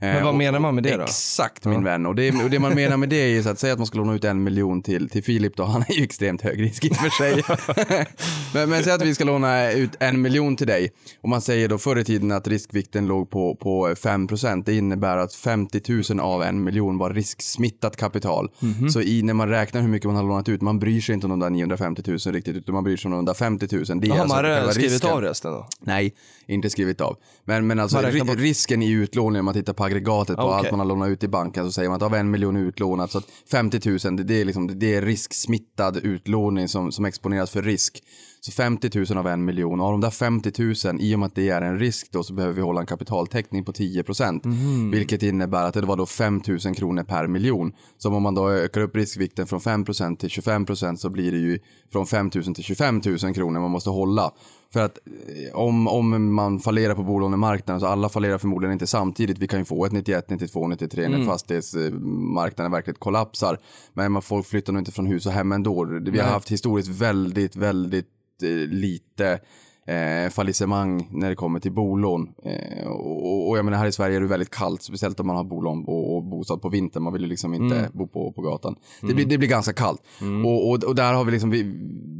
Men 0.00 0.24
vad 0.24 0.32
och- 0.32 0.38
menar 0.38 0.58
man 0.58 0.74
med 0.74 0.84
det 0.84 0.96
då? 0.96 1.02
Exakt 1.02 1.64
min 1.64 1.84
vän. 1.84 2.06
Och 2.06 2.14
det, 2.14 2.30
och 2.44 2.50
det 2.50 2.58
man 2.58 2.74
menar 2.74 2.96
med 2.96 3.08
det 3.08 3.16
är 3.16 3.28
ju 3.28 3.42
så 3.42 3.48
att 3.48 3.58
säga 3.58 3.72
att 3.72 3.78
man 3.78 3.86
ska 3.86 3.98
låna 3.98 4.14
ut 4.14 4.24
en 4.24 4.42
miljon 4.42 4.82
till, 4.82 5.08
till 5.08 5.24
Filip 5.24 5.56
då, 5.56 5.64
han 5.64 5.84
är 5.88 5.92
ju 5.92 6.04
extremt 6.04 6.42
hög 6.42 6.62
risk 6.62 6.84
i 6.84 6.88
och 6.90 6.96
för 6.96 7.10
sig. 7.10 7.44
men, 8.54 8.70
men 8.70 8.84
säg 8.84 8.92
att 8.92 9.02
vi 9.02 9.14
ska 9.14 9.24
låna 9.24 9.72
ut 9.72 9.90
en 10.00 10.22
miljon 10.22 10.56
till 10.56 10.66
dig 10.66 10.92
och 11.20 11.28
man 11.28 11.40
säger 11.40 11.68
då 11.68 11.78
förr 11.78 11.98
i 11.98 12.04
tiden 12.04 12.32
att 12.32 12.48
riskvikten 12.48 13.06
låg 13.06 13.30
på, 13.30 13.54
på 13.56 13.88
5%. 13.88 14.62
Det 14.66 14.74
innebär 14.74 15.16
att 15.16 15.34
50 15.34 16.12
000 16.14 16.20
av 16.20 16.42
en 16.42 16.64
miljon 16.64 16.98
var 16.98 17.10
risksmittat 17.14 17.96
kapital. 17.96 18.48
Mhm. 18.60 18.90
Så 18.90 19.00
i, 19.00 19.22
när 19.22 19.34
man 19.34 19.48
räknar 19.48 19.80
hur 19.80 19.88
mycket 19.88 20.06
man 20.06 20.16
har 20.16 20.22
lånat 20.22 20.48
ut, 20.48 20.60
man 20.62 20.78
bryr 20.78 21.00
sig 21.00 21.14
inte 21.14 21.26
om 21.26 21.30
de 21.30 21.40
där 21.40 21.50
950 21.50 22.02
000 22.06 22.18
riktigt, 22.18 22.56
utan 22.56 22.74
man 22.74 22.84
bryr 22.84 22.96
sig 22.96 23.08
om 23.08 23.16
de 23.16 23.24
där 23.24 23.34
50 23.34 23.76
000. 23.76 23.84
Det 24.00 24.06
är 24.06 24.10
Har 24.10 24.18
alltså 24.18 24.42
man 24.42 24.72
skrivit 24.72 24.92
risken. 24.92 25.10
av 25.10 25.20
resten 25.22 25.52
då? 25.52 25.66
Nej, 25.80 26.14
inte 26.46 26.70
skrivit 26.70 27.00
av. 27.00 27.16
Men, 27.44 27.66
men 27.66 27.80
alltså 27.80 28.00
risken 28.36 28.82
i 28.82 28.90
utlåning, 28.90 29.38
om 29.38 29.44
man 29.44 29.54
tittar 29.54 29.72
på 29.72 29.84
aggregatet 29.90 30.36
på 30.36 30.42
Okej. 30.42 30.58
allt 30.58 30.70
man 30.70 30.80
har 30.80 30.86
lånat 30.86 31.08
ut 31.08 31.24
i 31.24 31.28
banken, 31.28 31.64
så 31.64 31.72
säger 31.72 31.88
man 31.88 31.96
att 31.96 32.02
av 32.02 32.14
en 32.14 32.30
miljon 32.30 32.56
utlånat, 32.56 33.10
så 33.10 33.18
att 33.18 33.26
50 33.50 33.90
000, 33.90 34.16
det, 34.16 34.22
det, 34.22 34.40
är, 34.40 34.44
liksom, 34.44 34.78
det 34.78 34.94
är 34.94 35.02
risksmittad 35.02 35.96
utlåning 35.96 36.68
som, 36.68 36.92
som 36.92 37.04
exponeras 37.04 37.50
för 37.50 37.62
risk. 37.62 38.02
Så 38.40 38.52
50 38.52 38.98
000 39.10 39.18
av 39.18 39.26
en 39.26 39.44
miljon, 39.44 39.80
och 39.80 39.86
av 39.86 39.92
de 39.92 40.00
där 40.00 40.10
50 40.10 40.52
000, 40.88 41.00
i 41.00 41.14
och 41.14 41.18
med 41.18 41.26
att 41.26 41.34
det 41.34 41.48
är 41.48 41.62
en 41.62 41.78
risk 41.78 42.12
då, 42.12 42.22
så 42.22 42.34
behöver 42.34 42.54
vi 42.54 42.60
hålla 42.60 42.80
en 42.80 42.86
kapitaltäckning 42.86 43.64
på 43.64 43.72
10 43.72 44.02
procent. 44.02 44.44
Mhm. 44.44 44.90
Vilket 44.90 45.22
innebär 45.22 45.64
att 45.64 45.74
det 45.74 45.80
var 45.80 45.96
då 45.96 46.06
5 46.06 46.42
000 46.64 46.74
kronor 46.74 47.02
per 47.02 47.26
miljon. 47.26 47.72
Så 47.98 48.14
om 48.14 48.22
man 48.22 48.34
då 48.34 48.50
ökar 48.50 48.80
upp 48.80 48.96
riskvikten 48.96 49.46
från 49.46 49.60
5 49.60 49.84
procent 49.84 50.20
till 50.20 50.30
25 50.30 50.66
procent 50.66 51.00
så 51.00 51.10
blir 51.10 51.32
det 51.32 51.38
ju 51.38 51.58
från 51.92 52.06
5 52.06 52.30
000 52.34 52.54
till 52.54 52.64
25 52.64 53.02
000 53.22 53.34
kronor 53.34 53.60
man 53.60 53.70
måste 53.70 53.90
hålla. 53.90 54.32
För 54.72 54.80
att 54.80 54.98
eh, 55.06 55.56
om, 55.56 55.88
om 55.88 56.34
man 56.34 56.60
fallerar 56.60 56.94
på 56.94 57.02
bolånemarknaden 57.02 57.80
så 57.80 57.86
alla 57.86 58.08
fallerar 58.08 58.38
förmodligen 58.38 58.72
inte 58.72 58.86
samtidigt. 58.86 59.38
Vi 59.38 59.48
kan 59.48 59.58
ju 59.58 59.64
få 59.64 59.84
ett 59.84 59.92
91, 59.92 60.30
92, 60.30 60.68
93 60.68 61.08
när 61.08 61.26
fastighetsmarknaden 61.26 62.72
verkligen 62.72 62.98
kollapsar. 62.98 63.58
Men 63.94 64.12
man, 64.12 64.22
folk 64.22 64.46
flyttar 64.46 64.72
nog 64.72 64.80
inte 64.80 64.92
från 64.92 65.06
hus 65.06 65.26
och 65.26 65.32
hem 65.32 65.52
ändå. 65.52 65.84
Vi 65.84 66.18
har 66.18 66.28
haft 66.28 66.50
historiskt 66.50 66.88
väldigt, 66.88 67.56
väldigt 67.56 68.06
eh, 68.42 68.50
lite 68.68 69.40
eh, 69.86 70.30
fallissemang 70.30 71.08
när 71.10 71.28
det 71.28 71.34
kommer 71.34 71.60
till 71.60 71.72
bolån. 71.72 72.28
Eh, 72.44 72.86
och, 72.86 73.48
och 73.48 73.58
jag 73.58 73.64
menar 73.64 73.78
här 73.78 73.86
i 73.86 73.92
Sverige 73.92 74.16
är 74.16 74.20
det 74.20 74.26
väldigt 74.26 74.50
kallt, 74.50 74.82
speciellt 74.82 75.20
om 75.20 75.26
man 75.26 75.36
har 75.36 75.44
bolån 75.44 75.84
och, 75.84 76.16
och 76.16 76.24
bostad 76.24 76.62
på 76.62 76.68
vintern. 76.68 77.02
Man 77.02 77.12
vill 77.12 77.22
ju 77.22 77.28
liksom 77.28 77.54
inte 77.54 77.90
bo 77.92 78.06
på, 78.06 78.32
på 78.32 78.42
gatan. 78.42 78.76
Det, 79.00 79.14
blir, 79.14 79.26
det 79.26 79.38
blir 79.38 79.48
ganska 79.48 79.72
kallt. 79.72 80.02
Och, 80.44 80.70
och, 80.70 80.84
och 80.84 80.94
där 80.94 81.12
har 81.12 81.24
vi 81.24 81.32
liksom, 81.32 81.50
vi, 81.50 81.62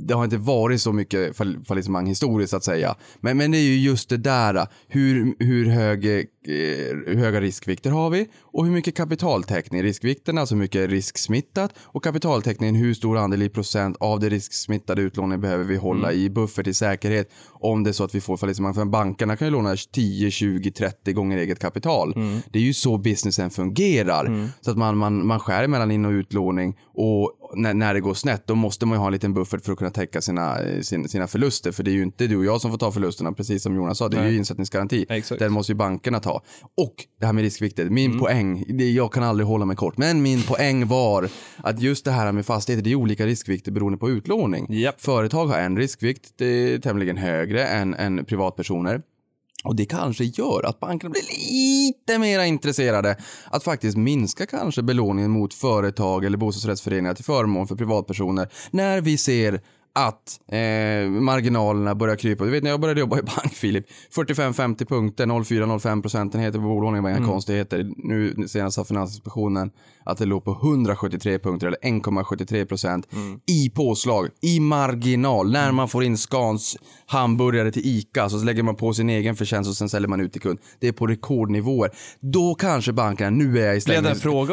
det 0.07 0.15
har 0.15 0.25
inte 0.25 0.37
varit 0.37 0.81
så 0.81 0.93
mycket 0.93 1.37
fall, 1.37 1.65
fallissemang 1.65 2.07
historiskt 2.07 2.55
att 2.55 2.65
säga. 2.65 2.95
Men, 3.21 3.37
men 3.37 3.51
det 3.51 3.59
är 3.59 3.63
ju 3.63 3.77
just 3.77 4.09
det 4.09 4.17
där, 4.17 4.67
hur, 4.89 5.35
hur 5.39 5.67
hög, 5.67 6.07
eh, 6.07 6.25
hur 7.07 7.17
höga 7.17 7.41
riskvikter 7.41 7.91
har 7.91 8.11
vi 8.11 8.27
och 8.53 8.65
hur 8.65 8.73
mycket 8.73 8.97
kapitaltäckning. 8.97 9.83
Riskvikten, 9.83 10.39
alltså 10.39 10.55
hur 10.55 10.61
mycket 10.61 10.91
risksmittat 10.91 11.73
och 11.79 12.05
kapitaltäckningen, 12.05 12.75
hur 12.75 12.95
stor 12.95 13.19
andel 13.19 13.43
i 13.43 13.49
procent 13.49 13.97
av 14.01 14.21
det 14.21 14.29
risksmittade 14.29 15.03
utlåningen 15.03 15.41
behöver 15.41 15.65
vi 15.65 15.77
hålla 15.77 16.13
i 16.13 16.31
buffert 16.31 16.67
i 16.67 16.75
säkerhet 16.75 17.31
om 17.53 17.85
det 17.85 17.91
är 17.91 17.93
så 17.93 18.05
att 18.05 18.15
vi 18.15 18.21
får 18.21 18.37
fallissemang. 18.37 18.75
För 18.75 18.85
bankerna 18.85 19.37
kan 19.37 19.47
ju 19.47 19.53
låna 19.53 19.77
10, 19.93 20.31
20, 20.31 20.71
30 20.71 21.13
gånger 21.13 21.39
eget 21.39 21.59
kapital. 21.59 22.13
Det 22.53 22.59
är 22.59 22.63
ju 22.63 22.75
så 22.75 22.99
businessen 22.99 23.51
fungerar. 23.51 24.49
Så 24.61 24.71
att 24.71 24.79
man, 24.79 24.97
man, 24.97 25.27
man 25.27 25.41
skär 25.41 25.67
mellan 25.67 25.91
in 25.91 26.05
och 26.05 26.11
utlåning 26.11 26.77
och 26.95 27.33
när, 27.55 27.75
när 27.75 27.95
det 27.95 28.01
går 28.01 28.15
snett 28.15 28.47
då 28.47 28.55
måste 28.55 28.87
man 28.87 28.97
ju 28.97 28.99
ha 28.99 29.07
en 29.07 29.13
liten 29.13 29.35
buffert 29.35 29.65
för 29.65 29.73
att 29.73 29.79
kunna 29.79 29.91
täcka 29.91 30.21
sina, 30.21 30.59
eh, 30.59 30.81
sina, 30.81 31.09
sina 31.09 31.27
förluster. 31.27 31.73
För 31.73 31.83
det 31.83 31.91
är 31.91 31.93
ju 31.93 32.03
inte 32.03 32.27
du 32.27 32.37
och 32.37 32.45
jag 32.45 32.61
som 32.61 32.71
får 32.71 32.79
ta 32.79 32.93
förlusterna, 32.93 33.33
precis 33.33 33.63
som 33.63 33.77
Jonas 33.77 33.99
sa. 33.99 34.09
Det 34.09 34.17
är 34.19 34.29
ju 34.29 34.37
insättningsgaranti. 34.37 35.07
Exakt. 35.09 35.39
Den 35.39 35.53
måste 35.53 35.73
ju 35.73 35.77
bankerna 35.77 36.21
ta. 36.21 36.43
Och 36.77 36.95
det 37.21 37.27
här 37.27 37.33
med 37.33 37.43
riskvikter. 37.43 37.91
Min 37.91 38.19
poäng, 38.19 38.65
det, 38.69 38.91
jag 38.91 39.13
kan 39.13 39.23
aldrig 39.23 39.47
hålla 39.47 39.65
mig 39.65 39.77
kort, 39.77 39.99
men 39.99 40.23
min 40.23 40.43
poäng 40.43 40.87
var 40.87 41.29
att 41.57 41.81
just 41.81 42.05
det 42.05 42.11
här 42.11 42.33
med 42.33 42.47
fastigheter, 42.47 42.85
det 42.85 42.91
är 42.91 42.95
olika 42.95 43.27
riskvikter 43.27 43.73
beroende 43.73 43.99
på 43.99 44.11
utlåning. 44.11 44.67
Japp. 44.71 45.01
Företag 45.01 45.47
har 45.47 45.59
en 45.59 45.77
riskvikt, 45.77 46.33
det 46.37 46.47
är 46.47 46.79
tämligen 46.79 47.17
högre 47.17 47.67
än, 47.67 47.95
än 47.95 48.25
privatpersoner. 48.25 49.03
Och 49.65 49.77
det 49.77 49.85
kanske 49.85 50.25
gör 50.25 50.67
att 50.67 50.81
bankerna 50.81 51.11
blir 51.11 51.23
lite 51.23 52.19
mer 52.19 52.41
intresserade 52.45 53.17
att 53.51 53.65
faktiskt 53.65 53.97
minska 53.97 54.47
kanske 54.47 54.83
belåningen 54.83 55.31
mot 55.31 55.55
företag 55.55 56.25
eller 56.25 56.39
bostadsrättsföreningar 56.39 57.15
till 57.15 57.25
förmån 57.25 57.69
för 57.69 57.77
privatpersoner 57.77 58.49
när 58.71 59.01
vi 59.01 59.19
ser 59.19 59.61
att 59.93 60.41
eh, 60.49 61.11
marginalerna 61.11 61.95
börjar 61.95 62.17
krypa. 62.17 62.45
Du 62.45 62.51
vet 62.51 62.63
när 62.63 62.71
jag 62.71 62.81
började 62.81 63.01
jobba 63.01 63.19
i 63.19 63.23
bank 63.23 63.55
Filip, 63.55 63.87
45-50 64.15 64.85
punkter, 64.85 65.27
0,4-0,5 65.27 66.03
procentenheter 66.03 66.59
på 66.59 66.65
bolåning 66.65 67.03
var 67.03 67.11
inga 67.11 67.27
konstigheter. 67.27 67.91
Nu 67.97 68.49
senast 68.49 68.75
sa 68.75 68.85
Finansinspektionen 68.85 69.71
att 70.05 70.19
det 70.19 70.25
låg 70.25 70.45
på 70.45 70.51
173 70.51 71.39
punkter 71.39 71.67
eller 71.67 71.79
1,73 71.79 72.65
procent 72.65 73.07
i 73.47 73.71
påslag, 73.71 74.29
i 74.41 74.61
marginal. 74.61 75.53
När 75.53 75.73
man 75.73 75.89
får 75.89 76.05
in 76.05 76.17
Scans 76.17 76.77
hamburgare 77.07 77.73
till 77.73 77.83
ICA 77.87 78.29
så 78.29 78.37
lägger 78.37 78.63
man 78.63 78.77
på 78.77 78.93
sin 78.95 79.11
egen 79.11 79.37
förtjänst 79.37 79.71
och 79.71 79.77
sen 79.77 79.89
säljer 79.89 80.09
man 80.09 80.21
ut 80.21 80.33
till 80.33 80.41
kund. 80.41 80.59
Det 80.79 80.89
är 80.89 80.93
på 80.93 81.07
rekordnivåer. 81.07 81.91
Då 82.21 82.55
kanske 82.55 82.93
bankerna, 82.93 83.31
nu 83.31 83.59
är 83.59 83.67
jag 83.67 83.77
i 83.77 83.81
stängnings... 83.81 84.05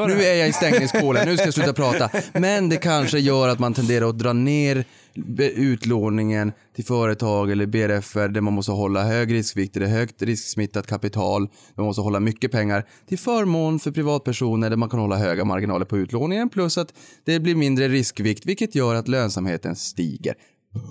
Nu 0.07 0.23
är 0.23 0.35
jag 0.35 0.49
i 0.49 0.53
stängningskålen, 0.53 1.27
nu 1.27 1.37
ska 1.37 1.45
jag 1.45 1.53
sluta 1.53 1.73
prata. 1.73 2.09
Men 2.33 2.69
det 2.69 2.77
kanske 2.77 3.19
gör 3.19 3.47
att 3.47 3.59
man 3.59 3.73
tenderar 3.73 4.09
att 4.09 4.19
dra 4.19 4.33
ner 4.33 4.85
utlåningen 5.55 6.51
till 6.75 6.85
företag 6.85 7.51
eller 7.51 7.65
BRF 7.65 8.13
där 8.13 8.41
man 8.41 8.53
måste 8.53 8.71
hålla 8.71 9.03
hög 9.03 9.33
riskvikt, 9.33 9.73
det 9.73 9.85
är 9.85 9.89
högt 9.89 10.21
risksmittat 10.21 10.87
kapital, 10.87 11.49
man 11.75 11.85
måste 11.85 12.01
hålla 12.01 12.19
mycket 12.19 12.51
pengar 12.51 12.85
till 13.07 13.19
förmån 13.19 13.79
för 13.79 13.91
privatpersoner 13.91 14.69
där 14.69 14.77
man 14.77 14.89
kan 14.89 14.99
hålla 14.99 15.15
höga 15.17 15.45
marginaler 15.45 15.85
på 15.85 15.97
utlåningen 15.97 16.49
plus 16.49 16.77
att 16.77 16.93
det 17.25 17.39
blir 17.39 17.55
mindre 17.55 17.87
riskvikt 17.87 18.45
vilket 18.45 18.75
gör 18.75 18.95
att 18.95 19.07
lönsamheten 19.07 19.75
stiger. 19.75 20.33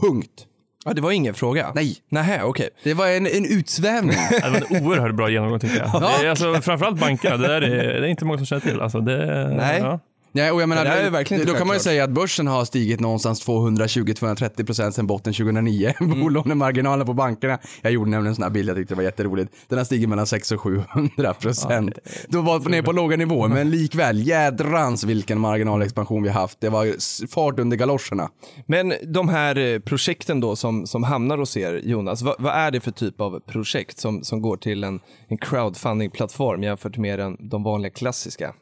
Punkt. 0.01 0.47
Ja, 0.85 0.93
det 0.93 1.01
var 1.01 1.13
ingen 1.13 1.35
fråga? 1.35 1.73
Nej. 1.75 1.97
Nähä, 2.09 2.43
okej. 2.43 2.71
Det 2.85 2.95
var 2.95 3.07
en, 3.07 3.27
en 3.27 3.45
utsvävning. 3.45 4.17
Det 4.31 4.51
var 4.51 4.77
en 4.77 4.87
oerhört 4.87 5.15
bra 5.15 5.31
genomgång 5.31 5.61
tycker 5.61 5.77
jag. 5.77 6.03
Det 6.03 6.27
är, 6.27 6.31
alltså, 6.31 6.55
framförallt 6.55 7.01
bankerna, 7.01 7.37
det 7.37 7.49
där 7.49 7.63
är, 7.63 8.01
det 8.01 8.07
är 8.07 8.11
inte 8.11 8.25
många 8.25 8.39
som 8.39 8.47
känner 8.47 8.61
till. 8.61 8.81
Alltså, 8.81 9.01
det, 9.01 9.49
Nej. 9.57 9.81
Ja. 9.81 10.01
Ja, 10.37 10.53
och 10.53 10.63
jag 10.63 10.69
menar, 10.69 10.85
Det 10.85 10.91
är 10.91 11.11
verkligen 11.11 11.47
då 11.47 11.55
kan 11.55 11.67
man 11.67 11.77
ju 11.77 11.81
säga 11.81 12.05
att 12.05 12.11
börsen 12.11 12.47
har 12.47 12.65
stigit 12.65 13.01
någonstans 13.01 13.47
220-230 13.47 14.67
procent 14.67 14.95
sedan 14.95 15.07
botten 15.07 15.33
2009. 15.33 15.95
Bolånemarginalerna 16.01 17.05
på 17.05 17.13
bankerna. 17.13 17.59
Jag 17.83 17.93
gjorde 17.93 18.11
nämligen 18.11 18.31
en 18.31 18.35
sån 18.35 18.43
här 18.43 18.51
bild, 18.51 18.69
jag 18.69 18.77
tyckte 18.77 18.95
det 18.95 18.97
var 18.97 19.03
jätteroligt. 19.03 19.53
Den 19.69 19.79
har 19.79 19.85
stigit 19.85 20.09
mellan 20.09 20.27
6 20.27 20.53
och 20.53 20.61
700 20.61 21.35
procent. 21.35 21.99
Då 22.29 22.41
var 22.41 22.61
det 22.61 22.69
ner 22.69 22.83
på 22.83 22.93
låga 22.93 23.17
nivåer, 23.17 23.49
men 23.49 23.71
likväl, 23.71 24.27
jädrans 24.27 25.05
vilken 25.05 25.41
marginalexpansion 25.41 26.23
vi 26.23 26.29
haft. 26.29 26.61
Det 26.61 26.69
var 26.69 27.27
fart 27.27 27.59
under 27.59 27.77
galoscherna. 27.77 28.31
Men 28.67 28.93
de 29.05 29.29
här 29.29 29.59
eh, 29.59 29.79
projekten 29.79 30.41
då 30.41 30.57
som, 30.57 30.87
som 30.87 31.03
hamnar 31.03 31.39
hos 31.39 31.57
er, 31.57 31.81
Jonas, 31.85 32.23
vad, 32.23 32.35
vad 32.39 32.55
är 32.55 32.71
det 32.71 32.81
för 32.81 32.91
typ 32.91 33.21
av 33.21 33.41
projekt 33.41 33.99
som, 33.99 34.25
som 34.25 34.43
går 34.43 34.57
till 34.57 34.85
en, 34.85 35.01
en 35.29 35.39
crowdfunding-plattform 35.39 36.63
jämfört 36.63 36.97
med 36.97 37.19
den, 37.19 37.37
de 37.49 37.63
vanliga 37.63 37.91
klassiska? 37.91 38.55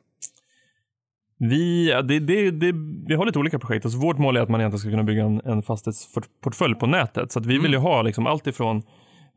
Vi, 1.38 1.86
det, 2.04 2.18
det, 2.18 2.50
det, 2.50 2.72
vi 3.06 3.14
har 3.14 3.26
lite 3.26 3.38
olika 3.38 3.58
projekt. 3.58 3.84
Alltså 3.84 3.98
vårt 3.98 4.18
mål 4.18 4.36
är 4.36 4.40
att 4.40 4.48
man 4.48 4.60
egentligen 4.60 4.80
ska 4.80 4.90
kunna 4.90 5.02
bygga 5.02 5.24
en, 5.24 5.40
en 5.44 5.62
fastighetsportfölj 5.62 6.74
på 6.74 6.86
nätet. 6.86 7.32
Så 7.32 7.40
vi 7.40 7.58
vill 7.58 7.72
ju 7.72 7.78
ha 7.78 8.02
liksom 8.02 8.26
allt 8.26 8.46
ifrån 8.46 8.82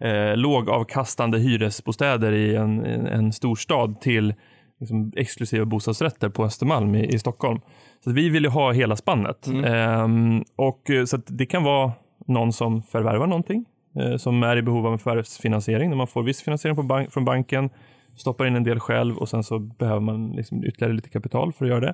eh, 0.02 0.38
lågavkastande 0.38 1.40
hyresbostäder 1.40 2.32
i 2.32 2.56
en, 2.56 2.86
en, 2.86 3.34
storstad 3.34 4.02
till 4.02 4.34
liksom, 4.80 5.12
exklusiva 5.16 5.66
bostadsrätter 5.66 6.30
på 6.30 6.46
Östermalm 6.46 6.96
i, 6.96 7.06
i 7.06 7.20
Stockholm. 7.20 7.60
Så 8.04 8.12
vi 8.12 8.30
vill 8.30 8.44
ju 8.44 8.50
ha 8.50 8.72
hela 8.72 8.96
spannet. 8.96 9.48
Ehm, 9.66 10.44
och, 10.56 10.90
eh, 10.90 11.06
så 11.06 11.18
det 11.18 11.46
kan 11.46 11.64
vara 11.64 11.92
någon 12.28 12.54
som 12.54 12.84
förvärvar 12.84 13.28
någonting 13.28 13.66
eh, 14.00 14.18
som 14.18 14.44
är 14.44 14.58
i 14.58 14.62
behov 14.62 14.88
av 14.88 14.94
en 14.94 15.00
förvärvsfinansiering. 15.00 15.90
När 15.90 15.98
man 15.98 16.08
får 16.08 16.24
viss 16.24 16.42
finansiering 16.42 16.88
bank, 16.88 17.14
från 17.14 17.26
banken 17.26 17.70
stoppar 18.18 18.46
in 18.46 18.56
en 18.56 18.64
del 18.64 18.80
själv 18.80 19.18
och 19.18 19.30
sen 19.30 19.44
så 19.44 19.60
behöver 19.60 20.00
man 20.02 20.32
liksom 20.32 20.64
ytterligare 20.64 20.94
lite 20.94 21.10
kapital 21.10 21.54
för 21.54 21.66
att 21.66 21.70
göra 21.72 21.80
det. 21.80 21.94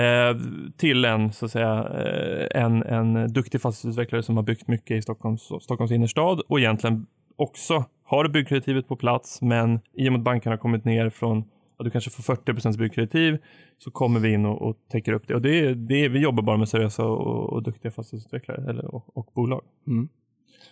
Eh, 0.00 0.36
till 0.76 1.04
en, 1.04 1.32
så 1.32 1.44
att 1.44 1.50
säga, 1.52 1.88
eh, 1.88 2.62
en, 2.62 2.82
en 2.82 3.32
duktig 3.32 3.60
fastighetsutvecklare 3.60 4.22
som 4.22 4.36
har 4.36 4.42
byggt 4.42 4.68
mycket 4.68 4.96
i 4.96 5.02
Stockholms, 5.02 5.42
Stockholms 5.60 5.92
innerstad 5.92 6.40
och 6.48 6.58
egentligen 6.60 7.06
också 7.36 7.84
har 8.04 8.28
byggkreditivet 8.28 8.88
på 8.88 8.96
plats 8.96 9.42
men 9.42 9.80
i 9.92 10.08
och 10.08 10.12
med 10.12 10.18
att 10.18 10.24
banken 10.24 10.52
har 10.52 10.56
kommit 10.56 10.84
ner 10.84 11.10
från 11.10 11.44
att 11.78 11.84
du 11.84 11.90
kanske 11.90 12.10
får 12.10 12.34
40% 12.34 12.78
byggkreditiv 12.78 13.38
så 13.78 13.90
kommer 13.90 14.20
vi 14.20 14.32
in 14.32 14.46
och, 14.46 14.62
och 14.62 14.76
täcker 14.92 15.12
upp 15.12 15.28
det. 15.28 15.34
Och 15.34 15.42
det, 15.42 15.60
är- 15.60 15.74
det, 15.74 15.94
är- 16.04 16.08
vi 16.08 16.18
jobbar 16.18 16.42
bara 16.42 16.56
med 16.56 16.68
seriösa 16.68 17.04
och, 17.06 17.52
och 17.52 17.62
duktiga 17.62 17.92
fastighetsutvecklare 17.92 18.70
eller, 18.70 18.94
och, 18.94 19.16
och 19.18 19.28
bolag. 19.34 19.62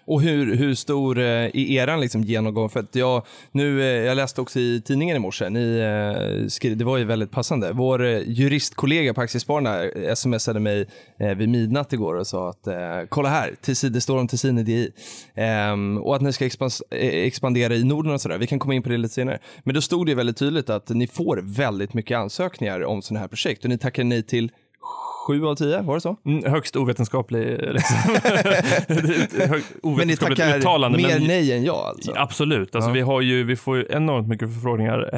Och 0.07 0.23
hur, 0.23 0.57
hur 0.57 0.75
stor 0.75 1.19
eh, 1.19 1.25
är 1.25 1.57
eran 1.57 2.01
liksom 2.01 2.23
genomgång? 2.23 2.71
För 2.71 2.81
att 2.81 2.95
jag, 2.95 3.27
nu, 3.53 3.83
eh, 3.83 3.87
jag 3.87 4.17
läste 4.17 4.41
också 4.41 4.59
i 4.59 4.83
tidningen 4.85 5.17
i 5.17 5.19
morse, 5.19 5.51
ni, 5.51 5.79
eh, 6.63 6.75
det 6.75 6.85
var 6.85 6.97
ju 6.97 7.05
väldigt 7.05 7.31
passande. 7.31 7.73
Vår 7.73 8.07
juristkollega 8.27 9.15
på 9.15 9.21
Aktiespararna 9.21 9.83
smsade 10.15 10.61
mig 10.61 10.87
vid 11.37 11.49
midnatt 11.49 11.93
igår 11.93 12.15
och 12.15 12.27
sa 12.27 12.51
att 12.51 12.69
kolla 13.09 13.29
här, 13.29 13.55
Tessin- 13.63 13.89
det 13.89 14.01
står 14.01 14.19
om 14.19 14.29
Tessin 14.29 14.65
DI. 14.65 14.91
Ehm, 15.35 15.99
och 15.99 16.17
att 16.17 16.23
ni 16.23 16.33
ska 16.33 16.49
expandera 16.91 17.75
i 17.75 17.85
Norden 17.85 18.13
och 18.13 18.21
sådär. 18.21 18.39
Vi 18.39 18.47
kan 18.47 18.59
komma 18.59 18.75
in 18.75 18.83
på 18.83 18.89
det 18.89 18.97
lite 18.97 19.15
senare. 19.15 19.39
Men 19.65 19.75
då 19.75 19.81
stod 19.81 20.07
det 20.07 20.15
väldigt 20.15 20.37
tydligt 20.37 20.71
att 20.71 20.89
ni 20.89 21.07
får 21.07 21.41
väldigt 21.43 21.95
mycket 21.95 22.17
ansökningar 22.19 22.85
om 22.85 23.03
sådana 23.03 23.21
här 23.21 23.29
projekt 23.29 23.65
och 23.65 23.71
ni 23.71 23.79
tackar 23.79 24.05
nej 24.05 24.23
till 24.23 24.51
sju 25.27 25.47
av 25.47 25.55
tio, 25.55 25.83
var 25.83 25.95
det 25.95 26.01
så? 26.01 26.17
Mm, 26.25 26.53
högst 26.53 26.77
ovetenskaplig 26.77 27.59
liksom. 27.73 27.97
högst 29.49 29.75
Men 29.83 29.93
ovetenskapligt 29.93 30.39
tackar 30.41 30.59
uttalande. 30.59 30.99
mer 30.99 31.19
men- 31.19 31.27
nej 31.27 31.53
än 31.53 31.65
ja 31.65 31.87
alltså? 31.89 32.13
Absolut. 32.17 32.75
Alltså 32.75 32.91
Ja. 32.91 32.95
vi, 32.95 33.01
har 33.01 33.21
ju, 33.21 33.45
vi 33.45 33.57
får 33.57 33.77
ju 33.77 33.87
enormt 33.91 34.29
mycket 34.29 34.55
förfrågningar 34.55 35.11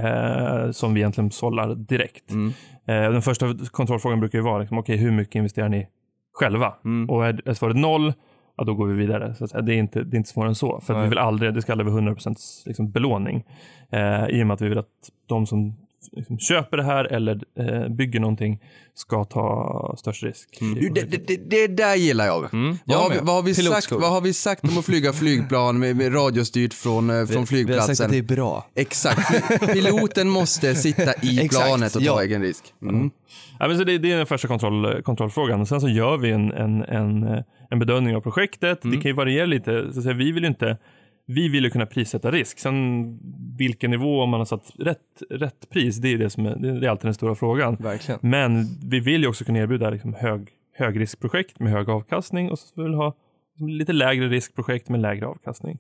eh, 0.67 0.71
som 0.71 0.95
vi 0.95 1.01
egentligen 1.01 1.31
sållar 1.31 1.75
direkt. 1.75 2.31
Mm. 2.31 2.53
Eh, 2.89 3.13
den 3.13 3.23
första 3.23 3.55
kontrollfrågan 3.71 4.21
brukar 4.21 4.39
ju 4.39 4.45
vara 4.45 4.59
liksom, 4.59 4.79
okej, 4.79 4.97
hur 4.97 5.11
mycket 5.11 5.35
investerar 5.35 5.69
ni 5.69 5.87
själva? 6.35 6.75
Mm. 6.85 7.11
Och 7.11 7.27
är, 7.27 7.49
är 7.49 7.55
svaret 7.55 7.77
noll, 7.77 8.13
ja, 8.57 8.65
då 8.65 8.75
går 8.75 8.87
vi 8.87 8.95
vidare. 8.95 9.35
Så 9.35 9.49
säga. 9.49 9.63
det, 9.63 9.75
är 9.75 9.79
inte, 9.79 10.03
det 10.03 10.15
är 10.15 10.19
inte 10.19 10.31
svårare 10.31 10.49
än 10.49 10.55
så. 10.55 10.81
För 10.87 11.03
vi 11.03 11.09
vill 11.09 11.19
aldrig, 11.19 11.55
det 11.55 11.63
ska 11.63 11.73
aldrig 11.73 11.91
vara 11.93 12.03
100% 12.03 12.35
liksom 12.67 12.91
belåning. 12.91 13.45
Eh, 13.93 14.27
I 14.29 14.43
och 14.43 14.47
med 14.47 14.55
att 14.55 14.61
vi 14.61 14.69
vill 14.69 14.79
att 14.79 14.87
de 15.29 15.47
som 15.47 15.77
liksom, 16.13 16.39
köper 16.39 16.77
det 16.77 16.85
här 16.85 17.05
eller 17.05 17.41
eh, 17.59 17.89
bygger 17.89 18.21
någonting 18.21 18.61
ska 18.95 19.25
ta 19.25 19.95
störst 19.99 20.23
risk. 20.23 20.59
Du, 20.61 20.89
det, 20.89 21.27
det, 21.27 21.37
det, 21.37 21.67
där 21.67 21.95
gillar 21.95 22.27
jag. 22.27 22.55
Mm. 22.55 22.79
Vad, 22.85 22.97
Jag 22.97 23.03
har 23.03 23.11
vi, 23.11 23.19
vad, 23.23 23.35
har 23.35 23.43
vi 23.43 23.55
sagt, 23.55 23.93
vad 23.93 24.11
har 24.11 24.21
vi 24.21 24.33
sagt 24.33 24.65
om 24.65 24.79
att 24.79 24.85
flyga 24.85 25.13
flygplan 25.13 25.79
med, 25.79 25.97
med 25.97 26.15
radiostyrt 26.15 26.75
från, 26.75 27.11
eh, 27.11 27.17
från 27.17 27.27
Vi 27.27 27.35
har 27.35 27.37
sagt 27.37 27.49
flygplatsen? 27.49 28.07
att 28.07 28.13
det 28.13 28.19
är 28.19 28.23
bra. 28.23 28.67
Exakt. 28.75 29.51
Piloten 29.73 30.29
måste 30.29 30.75
sitta 30.75 31.15
i 31.15 31.49
planet 31.49 31.97
och 31.97 32.03
ta 32.03 32.07
ja. 32.07 32.23
egen 32.23 32.43
risk. 32.43 32.75
Mm. 32.83 33.11
Ja, 33.59 33.69
men 33.69 33.79
så 33.79 33.85
det, 33.85 33.99
det 33.99 34.13
är 34.13 34.17
den 34.17 34.27
första 34.27 34.49
kontroll, 34.49 35.03
kontrollfrågan. 35.03 35.67
Sen 35.67 35.81
så 35.81 35.89
gör 35.89 36.17
vi 36.17 36.31
en, 36.31 36.53
en, 36.53 36.83
en, 36.83 37.23
eh, 37.23 37.43
en 37.71 37.79
bedömning 37.79 38.17
av 38.17 38.21
projektet. 38.21 38.79
Det 38.83 38.93
kan 38.93 39.03
ju 39.03 39.13
variera 39.13 39.47
lite. 39.47 39.93
Så 39.93 39.99
att 39.99 40.03
säga, 40.03 40.15
vi 40.15 40.33
vill 40.33 40.43
ju 40.43 40.49
inte 40.49 40.77
vi 41.27 41.49
vill 41.49 41.65
ju 41.65 41.71
kunna 41.71 41.87
prissätta 41.87 42.31
risk. 42.31 42.59
Sen 42.59 43.19
vilken 43.59 43.91
nivå 43.91 44.23
om 44.23 44.31
man 44.31 44.41
har 44.41 44.45
satt 44.45 44.73
rätt, 44.79 45.23
rätt 45.31 45.71
pris, 45.71 45.97
det 45.97 46.09
är, 46.09 46.19
det, 46.19 46.31
som 46.31 46.47
är, 46.47 46.57
det 46.57 46.87
är 46.87 46.91
alltid 46.91 47.07
den 47.07 47.15
stora 47.15 47.35
frågan. 47.35 47.77
Verkligen. 47.81 48.21
Men 48.23 48.67
vi 48.91 49.01
vill 49.01 49.23
ju 49.23 49.29
också 49.29 49.45
kunna 49.45 49.59
erbjuda 49.59 49.91
liksom 49.91 50.15
hög, 50.15 50.49
högriskprojekt 50.75 51.61
med 51.61 51.73
hög 51.73 51.91
avkastning 51.91 52.51
och 52.51 52.59
så 52.59 52.83
vill 52.83 52.91
vi 52.91 52.97
ha 52.97 53.15
lite 53.59 53.93
lägre 53.93 54.29
riskprojekt 54.29 54.89
med 54.89 55.01
lägre 55.01 55.27
avkastning. 55.27 55.79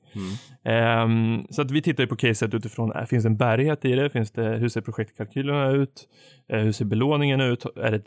Ehm, 0.64 1.46
så 1.50 1.62
att 1.62 1.70
vi 1.70 1.82
tittar 1.82 2.06
på 2.06 2.16
caset 2.16 2.54
utifrån, 2.54 2.92
äh, 2.92 3.04
finns 3.04 3.24
det 3.24 3.28
en 3.28 3.36
bärighet 3.36 3.84
i 3.84 3.92
det? 3.92 4.10
Finns 4.10 4.30
det 4.30 4.56
hur 4.56 4.68
ser 4.68 4.80
projektkalkylerna 4.80 5.70
ut? 5.70 6.08
Eh, 6.48 6.60
hur 6.60 6.72
ser 6.72 6.84
belåningen 6.84 7.40
ut? 7.40 7.66
Är 7.76 7.90
det 7.90 8.00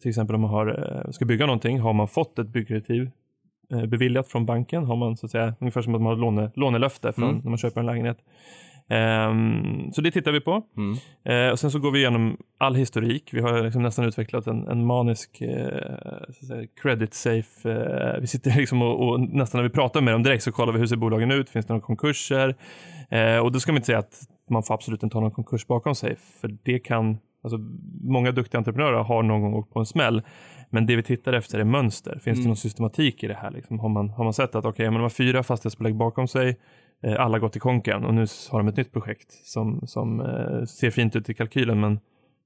till 0.00 0.08
exempel 0.08 0.34
om 0.34 0.40
man 0.40 0.50
har, 0.50 1.02
eh, 1.06 1.10
ska 1.10 1.24
bygga 1.24 1.46
någonting, 1.46 1.80
har 1.80 1.92
man 1.92 2.08
fått 2.08 2.38
ett 2.38 2.48
byggkreditiv 2.48 3.10
beviljat 3.88 4.28
från 4.28 4.46
banken? 4.46 4.84
Har 4.84 4.96
man 4.96 5.16
så 5.16 5.26
att 5.26 5.32
säga, 5.32 5.54
ungefär 5.60 5.82
som 5.82 5.94
att 5.94 6.00
man 6.00 6.10
har 6.10 6.16
låne, 6.16 6.50
lånelöfte 6.54 7.12
från, 7.12 7.28
Mm. 7.28 7.40
när 7.44 7.50
man 7.50 7.58
köper 7.58 7.80
en 7.80 7.86
lägenhet. 7.86 8.18
Ehm, 8.90 9.92
så 9.92 10.00
det 10.00 10.10
tittar 10.10 10.32
vi 10.32 10.40
på. 10.40 10.62
Mm. 10.76 10.96
Eh, 11.24 11.52
och 11.52 11.58
sen 11.58 11.70
så 11.70 11.78
går 11.78 11.90
vi 11.90 11.98
igenom 11.98 12.36
all 12.58 12.74
historik. 12.74 13.30
Vi 13.32 13.40
har 13.40 13.62
liksom 13.62 13.82
nästan 13.82 14.04
utvecklat 14.04 14.46
en, 14.46 14.68
en 14.68 14.86
manisk 14.86 15.40
eh, 15.40 16.28
att 16.28 16.34
säga, 16.46 16.66
credit 16.82 17.14
safe. 17.14 17.70
Eh, 17.72 18.20
vi 18.20 18.26
sitter 18.26 18.56
liksom 18.56 18.82
och, 18.82 19.08
och 19.08 19.20
nästan 19.20 19.58
när 19.58 19.68
vi 19.68 19.74
pratar 19.74 20.00
med 20.00 20.14
dem 20.14 20.22
direkt 20.22 20.42
så 20.42 20.52
kollar 20.52 20.72
vi 20.72 20.78
hur 20.78 20.86
ser 20.86 20.96
bolagen 20.96 21.30
ut. 21.30 21.50
Finns 21.50 21.66
det 21.66 21.72
några 21.72 21.86
konkurser? 21.86 22.54
Eh, 23.10 23.38
och 23.38 23.52
då 23.52 23.60
ska 23.60 23.72
man 23.72 23.76
inte 23.76 23.86
säga 23.86 23.98
att 23.98 24.20
man 24.50 24.62
får 24.62 24.74
absolut 24.74 25.02
inte 25.02 25.16
ha 25.16 25.20
någon 25.22 25.30
konkurs 25.30 25.66
bakom 25.66 25.94
sig. 25.94 26.16
För 26.40 26.56
det 26.64 26.78
kan, 26.78 27.18
alltså, 27.42 27.58
många 28.02 28.32
duktiga 28.32 28.58
entreprenörer 28.58 29.02
har 29.02 29.22
någon 29.22 29.42
gång 29.42 29.54
åkt 29.54 29.72
på 29.72 29.78
en 29.78 29.86
smäll. 29.86 30.22
Men 30.70 30.86
det 30.86 30.96
vi 30.96 31.02
tittar 31.02 31.32
efter 31.32 31.58
är 31.58 31.64
mönster. 31.64 32.18
Finns 32.22 32.42
det 32.42 32.46
någon 32.46 32.56
systematik 32.56 33.24
i 33.24 33.26
det 33.26 33.34
här? 33.34 33.50
Liksom? 33.50 33.78
Har, 33.78 33.88
man, 33.88 34.10
har 34.10 34.24
man 34.24 34.34
sett 34.34 34.54
att 34.54 34.64
okay, 34.64 34.86
men 34.86 34.94
de 34.94 35.02
har 35.02 35.08
fyra 35.08 35.42
fastighetsbolag 35.42 35.96
bakom 35.96 36.28
sig, 36.28 36.58
eh, 37.02 37.20
alla 37.20 37.38
gått 37.38 37.56
i 37.56 37.60
konken 37.60 38.04
och 38.04 38.14
nu 38.14 38.26
har 38.50 38.58
de 38.58 38.68
ett 38.68 38.76
nytt 38.76 38.92
projekt 38.92 39.32
som, 39.32 39.86
som 39.86 40.20
eh, 40.20 40.64
ser 40.64 40.90
fint 40.90 41.16
ut 41.16 41.30
i 41.30 41.34
kalkylen 41.34 41.80
men 41.80 42.00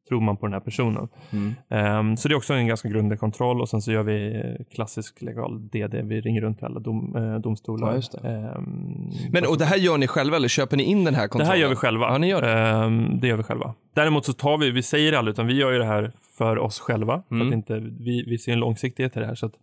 tror 0.08 0.20
man 0.20 0.36
på 0.36 0.46
den 0.46 0.52
här 0.52 0.60
personen. 0.60 1.08
Mm. 1.32 1.54
Ehm, 1.70 2.16
så 2.16 2.28
det 2.28 2.34
är 2.34 2.36
också 2.36 2.54
en 2.54 2.66
ganska 2.66 2.88
grundlig 2.88 3.18
kontroll 3.20 3.60
och 3.60 3.68
sen 3.68 3.82
så 3.82 3.92
gör 3.92 4.02
vi 4.02 4.34
eh, 4.36 4.64
klassisk 4.74 5.22
legal 5.22 5.68
DD. 5.68 6.02
Vi 6.02 6.20
ringer 6.20 6.40
runt 6.40 6.56
till 6.58 6.66
alla 6.66 6.80
dom, 6.80 7.16
eh, 7.16 7.34
domstolar. 7.38 7.94
Ja, 8.12 8.20
det. 8.22 8.28
Ehm, 8.28 9.10
Men 9.32 9.46
och 9.46 9.58
det 9.58 9.64
här 9.64 9.76
gör 9.76 9.98
ni 9.98 10.06
själva 10.06 10.36
eller 10.36 10.48
köper 10.48 10.76
ni 10.76 10.82
in 10.82 11.04
den 11.04 11.14
här 11.14 11.22
det 11.22 11.28
kontrollen? 11.28 11.50
här 11.52 11.56
gör 11.60 11.68
vi 11.68 11.76
själva. 11.76 12.06
Ja, 12.06 12.18
ni 12.18 12.28
gör 12.28 12.42
det. 12.42 12.52
Ehm, 12.58 13.20
det 13.20 13.28
gör 13.28 13.36
vi 13.36 13.42
själva. 13.42 13.74
Däremot 13.94 14.24
så 14.24 14.32
tar 14.32 14.58
vi, 14.58 14.70
vi 14.70 14.82
säger 14.82 15.12
det 15.12 15.18
aldrig, 15.18 15.32
utan 15.32 15.46
vi 15.46 15.54
gör 15.54 15.72
ju 15.72 15.78
det 15.78 15.84
här 15.84 16.12
för 16.38 16.58
oss 16.58 16.80
själva. 16.80 17.22
För 17.28 17.34
Mm. 17.34 17.48
att 17.48 17.54
inte, 17.54 17.78
vi, 17.78 18.24
vi 18.28 18.38
ser 18.38 18.52
en 18.52 18.60
långsiktighet 18.60 19.16
i 19.16 19.20
det 19.20 19.26
här. 19.26 19.34
Så 19.34 19.46
att, 19.46 19.54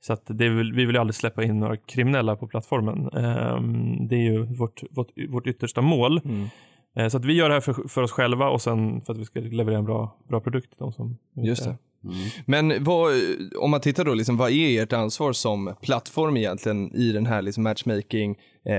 så 0.00 0.12
att 0.12 0.22
det 0.26 0.48
vill, 0.48 0.72
vi 0.72 0.84
vill 0.84 0.94
ju 0.94 1.00
aldrig 1.00 1.14
släppa 1.14 1.44
in 1.44 1.60
några 1.60 1.76
kriminella 1.76 2.36
på 2.36 2.46
plattformen. 2.46 3.08
Ehm, 3.08 4.08
det 4.08 4.14
är 4.16 4.20
ju 4.32 4.42
vårt, 4.44 4.82
vårt, 4.90 5.08
vårt 5.28 5.46
yttersta 5.46 5.80
mål. 5.80 6.20
Mm. 6.24 6.48
Eh, 6.96 7.08
Så 7.08 7.16
att 7.16 7.24
vi 7.24 7.32
gör 7.32 7.48
det 7.48 7.54
här 7.54 7.60
för, 7.60 7.88
för 7.88 8.02
oss 8.02 8.12
själva 8.12 8.48
och 8.48 8.62
sen 8.62 9.00
för 9.00 9.12
att 9.12 9.18
vi 9.18 9.24
ska 9.24 9.40
leverera 9.40 9.78
en 9.78 9.84
bra, 9.84 10.16
bra 10.28 10.40
produkt 10.40 10.68
till 10.68 10.78
de 10.78 10.92
som 10.92 11.16
Just 11.34 11.64
det. 11.64 11.76
Men 12.46 12.84
vad, 12.84 13.12
om 13.58 13.70
man 13.70 13.80
tittar 13.80 14.04
då, 14.04 14.14
liksom, 14.14 14.36
vad 14.36 14.50
är 14.50 14.82
ert 14.82 14.92
ansvar 14.92 15.32
som 15.32 15.74
plattform 15.82 16.36
egentligen 16.36 16.94
i 16.94 17.12
den 17.12 17.26
här 17.26 17.42
liksom, 17.42 17.62
matchmaking 17.64 18.36
eh, 18.64 18.74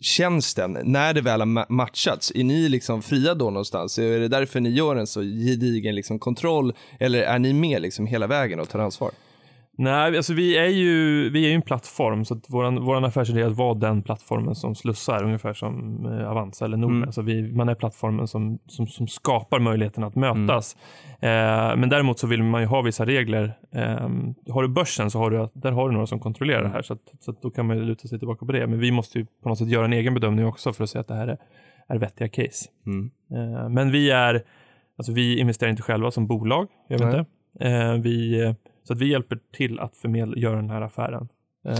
tjänsten? 0.00 0.78
När 0.84 1.14
det 1.14 1.20
väl 1.20 1.40
har 1.40 1.46
ma- 1.46 1.66
matchats, 1.68 2.32
är 2.34 2.44
ni 2.44 2.68
liksom 2.68 3.02
fria 3.02 3.34
då 3.34 3.44
någonstans? 3.44 3.98
Är 3.98 4.20
det 4.20 4.28
därför 4.28 4.60
ni 4.60 4.70
gör 4.70 4.96
en 4.96 5.06
så 5.06 5.20
gedigen 5.22 5.94
liksom, 5.94 6.18
kontroll? 6.18 6.72
Eller 7.00 7.22
är 7.22 7.38
ni 7.38 7.52
med 7.52 7.82
liksom, 7.82 8.06
hela 8.06 8.26
vägen 8.26 8.60
och 8.60 8.68
tar 8.68 8.78
ansvar? 8.78 9.10
Nej, 9.78 10.16
alltså 10.16 10.34
vi 10.34 10.56
är 10.56 10.68
ju, 10.68 11.30
vi 11.30 11.44
är 11.44 11.48
ju 11.48 11.54
en 11.54 11.62
plattform 11.62 12.24
så 12.24 12.34
att 12.34 12.50
våran, 12.50 12.84
våran 12.84 13.04
affärsidé 13.04 13.40
är 13.40 13.46
att 13.46 13.56
vara 13.56 13.74
den 13.74 14.02
plattformen 14.02 14.54
som 14.54 14.74
slussar 14.74 15.24
ungefär 15.24 15.54
som 15.54 16.06
eh, 16.06 16.30
Avanza 16.30 16.64
eller 16.64 16.76
Nordnet. 16.76 16.96
Mm. 16.96 17.08
Alltså 17.08 17.22
vi, 17.22 17.52
man 17.52 17.68
är 17.68 17.74
plattformen 17.74 18.28
som, 18.28 18.58
som, 18.66 18.86
som 18.86 19.08
skapar 19.08 19.58
möjligheten 19.58 20.04
att 20.04 20.14
mötas. 20.14 20.76
Eh, 21.20 21.76
men 21.76 21.88
däremot 21.88 22.18
så 22.18 22.26
vill 22.26 22.42
man 22.42 22.60
ju 22.60 22.66
ha 22.66 22.82
vissa 22.82 23.06
regler. 23.06 23.58
Eh, 23.74 24.08
har 24.52 24.62
du 24.62 24.68
börsen 24.68 25.10
så 25.10 25.18
har 25.18 25.30
du, 25.30 25.48
där 25.54 25.72
har 25.72 25.88
du 25.88 25.92
några 25.94 26.06
som 26.06 26.20
kontrollerar 26.20 26.62
det 26.62 26.68
här 26.68 26.82
så, 26.82 26.92
att, 26.92 27.12
så 27.20 27.30
att 27.30 27.42
då 27.42 27.50
kan 27.50 27.66
man 27.66 27.76
ju 27.76 27.82
luta 27.82 28.08
sig 28.08 28.18
tillbaka 28.18 28.46
på 28.46 28.52
det. 28.52 28.66
Men 28.66 28.78
vi 28.78 28.90
måste 28.90 29.18
ju 29.18 29.26
på 29.42 29.48
något 29.48 29.58
sätt 29.58 29.68
göra 29.68 29.84
en 29.84 29.92
egen 29.92 30.14
bedömning 30.14 30.46
också 30.46 30.72
för 30.72 30.84
att 30.84 30.90
se 30.90 30.98
att 30.98 31.08
det 31.08 31.14
här 31.14 31.28
är, 31.28 31.38
är 31.88 31.98
vettiga 31.98 32.28
case. 32.28 32.68
Mm. 32.86 33.10
Eh, 33.32 33.68
men 33.68 33.90
vi 33.90 34.10
är 34.10 34.42
alltså 34.96 35.12
vi 35.12 35.38
investerar 35.38 35.70
inte 35.70 35.82
själva 35.82 36.10
som 36.10 36.26
bolag, 36.26 36.68
vi 36.88 36.96
Nej. 36.96 37.06
inte. 37.06 37.24
Eh, 37.68 37.94
vi, 37.94 38.40
eh, 38.40 38.54
så 38.82 38.92
att 38.92 38.98
vi 38.98 39.10
hjälper 39.10 39.38
till 39.52 39.80
att 39.80 39.96
förmedla, 39.96 40.36
göra 40.36 40.56
den 40.56 40.70
här 40.70 40.80
affären. 40.80 41.28
Eh. 41.64 41.78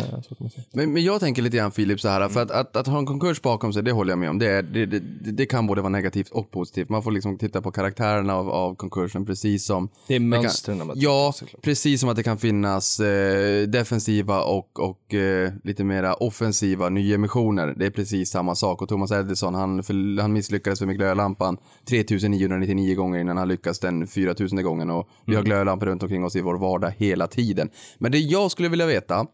Men, 0.73 0.93
men 0.93 1.05
jag 1.05 1.21
tänker 1.21 1.43
lite 1.43 1.57
grann 1.57 1.73
Filip 1.73 2.01
så 2.01 2.09
här, 2.09 2.29
för 2.29 2.43
att, 2.43 2.51
att, 2.51 2.77
att 2.77 2.87
ha 2.87 2.99
en 2.99 3.07
konkurs 3.07 3.43
bakom 3.43 3.73
sig, 3.73 3.83
det 3.83 3.93
håller 3.93 4.13
jag 4.13 4.19
med 4.19 4.31
om. 4.31 4.39
Det, 4.39 4.63
det, 4.63 4.87
det, 4.87 5.01
det 5.33 5.47
kan 5.47 5.67
både 5.67 5.81
vara 5.81 5.91
negativt 5.91 6.29
och 6.29 6.51
positivt. 6.51 6.89
Man 6.89 7.03
får 7.03 7.11
liksom 7.11 7.39
titta 7.39 7.63
på 7.63 7.73
karaktärerna 7.73 8.35
av, 8.35 8.51
av 8.51 8.75
konkursen, 8.75 9.27
precis 9.27 9.65
som... 9.65 9.89
Det 10.09 10.15
är 10.15 10.21
mönstren. 10.21 10.87
man 10.87 10.97
Ja, 10.99 11.33
såklart. 11.35 11.63
precis 11.63 12.01
som 12.01 12.09
att 12.09 12.17
det 12.17 12.23
kan 12.23 12.39
finnas 12.39 13.01
eh, 13.01 13.69
defensiva 13.69 14.43
och, 14.43 14.81
och 14.81 15.15
eh, 15.15 15.53
lite 15.65 15.85
mera 15.85 16.15
offensiva 16.15 16.89
nyemissioner. 16.89 17.75
Det 17.77 17.87
är 17.87 17.91
precis 17.91 18.31
samma 18.31 18.55
sak. 18.55 18.83
Och 18.83 18.89
Thomas 18.89 19.13
Edison, 19.13 19.55
han, 19.55 19.83
för, 19.83 20.21
han 20.21 20.33
misslyckades 20.33 20.81
med 20.81 20.97
glödlampan 20.97 21.57
3999 21.89 22.95
gånger 22.95 23.21
innan 23.21 23.37
han 23.37 23.49
lyckas 23.49 23.79
den 23.79 24.07
4000 24.07 24.63
gången. 24.63 24.91
Och 24.91 25.09
vi 25.27 25.35
har 25.35 25.43
glödlampor 25.43 25.87
runt 25.87 26.03
omkring 26.03 26.25
oss 26.25 26.37
i 26.37 26.41
vår 26.41 26.59
vardag 26.59 26.95
hela 26.97 27.27
tiden. 27.27 27.71
Men 27.99 28.13
det 28.13 28.19
jag 28.19 28.51
skulle 28.51 28.69
vilja 28.69 28.87
veta, 28.87 29.27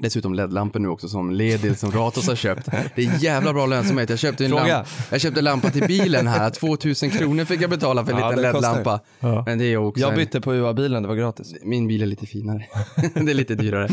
Dessutom 0.00 0.34
LED-lampor 0.34 0.78
nu 0.78 0.88
också 0.88 1.08
som 1.08 1.30
Ledil 1.30 1.76
som 1.76 1.90
Ratos 1.90 2.28
har 2.28 2.34
köpt. 2.34 2.68
Det 2.96 3.04
är 3.06 3.24
jävla 3.24 3.52
bra 3.52 3.66
lönsamhet. 3.66 4.10
Jag 4.10 4.18
köpte 4.18 4.44
en, 4.44 4.50
Fråga. 4.50 4.66
lamp, 4.76 4.88
jag 5.10 5.20
köpte 5.20 5.40
lampa 5.40 5.70
till 5.70 5.82
bilen 5.86 6.26
här. 6.26 6.50
2000 6.58 7.10
kronor 7.10 7.44
fick 7.44 7.60
jag 7.60 7.70
betala 7.70 8.04
för 8.04 8.12
en 8.12 8.18
Ja, 8.18 8.30
liten. 8.30 8.42
LED-lampa. 8.52 9.00
Ja. 9.20 9.42
Men 9.46 9.58
det 9.58 9.64
är 9.64 9.76
också 9.76 10.00
Jag 10.00 10.14
bytte 10.14 10.40
på 10.40 10.54
UA-bilen, 10.54 11.02
det 11.02 11.08
var 11.08 11.16
gratis. 11.16 11.54
min 11.62 11.88
bil 11.88 12.02
är 12.02 12.06
lite 12.06 12.26
finare. 12.26 12.66
det 13.14 13.30
är 13.30 13.34
lite 13.34 13.54
dyrare. 13.54 13.88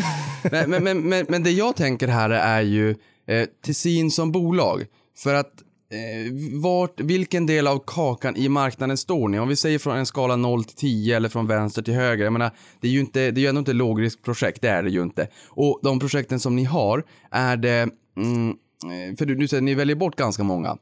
Men, 0.52 0.70
men, 0.84 1.10
men, 1.10 1.26
men, 1.30 1.44
det 1.44 1.52
jag 1.52 1.76
tänker 1.76 2.08
här 2.08 2.30
är 2.30 2.62
ju 2.62 2.90
eh, 3.28 3.46
Tessin 3.66 4.12
som 4.12 4.32
bolag. 4.32 4.86
För 5.18 5.34
att 5.34 5.52
Eh, 5.90 6.34
vart, 6.62 7.00
vilken 7.00 7.46
del 7.46 7.68
av 7.68 7.84
kakan 7.88 8.36
i 8.36 8.50
marknaden 8.50 8.98
står 8.98 9.28
ni? 9.28 9.40
Om 9.40 9.48
vi 9.48 9.56
säger 9.56 9.80
från 9.80 9.98
en 9.98 10.06
skala 10.06 10.36
0 10.36 10.64
till 10.64 10.76
10 10.76 11.16
eller 11.16 11.30
från 11.30 11.48
vänster 11.48 11.82
till 11.82 11.94
höger. 11.94 12.24
Jag 12.24 12.34
menar, 12.34 12.52
det 12.82 12.88
är 12.88 12.92
ju 12.92 13.00
inte, 13.00 13.32
det 13.32 13.40
är 13.40 13.42
ju 13.42 13.48
ändå 13.48 13.60
inte 13.60 13.74
lågriskprojekt, 13.74 14.62
det 14.62 14.70
är 14.70 14.84
det 14.84 14.90
ju 14.90 15.04
inte. 15.04 15.28
Och 15.50 15.80
de 15.84 16.00
projekten 16.00 16.40
som 16.40 16.56
ni 16.56 16.64
har, 16.64 17.04
är 17.32 17.58
det, 17.58 17.90
mm, 18.18 18.50
eh, 18.50 19.16
för 19.18 19.26
du, 19.26 19.36
du 19.36 19.48
säger 19.48 19.62
ni 19.62 19.74
väljer 19.74 19.96
bort 19.96 20.16
ganska 20.16 20.44
många. 20.44 20.78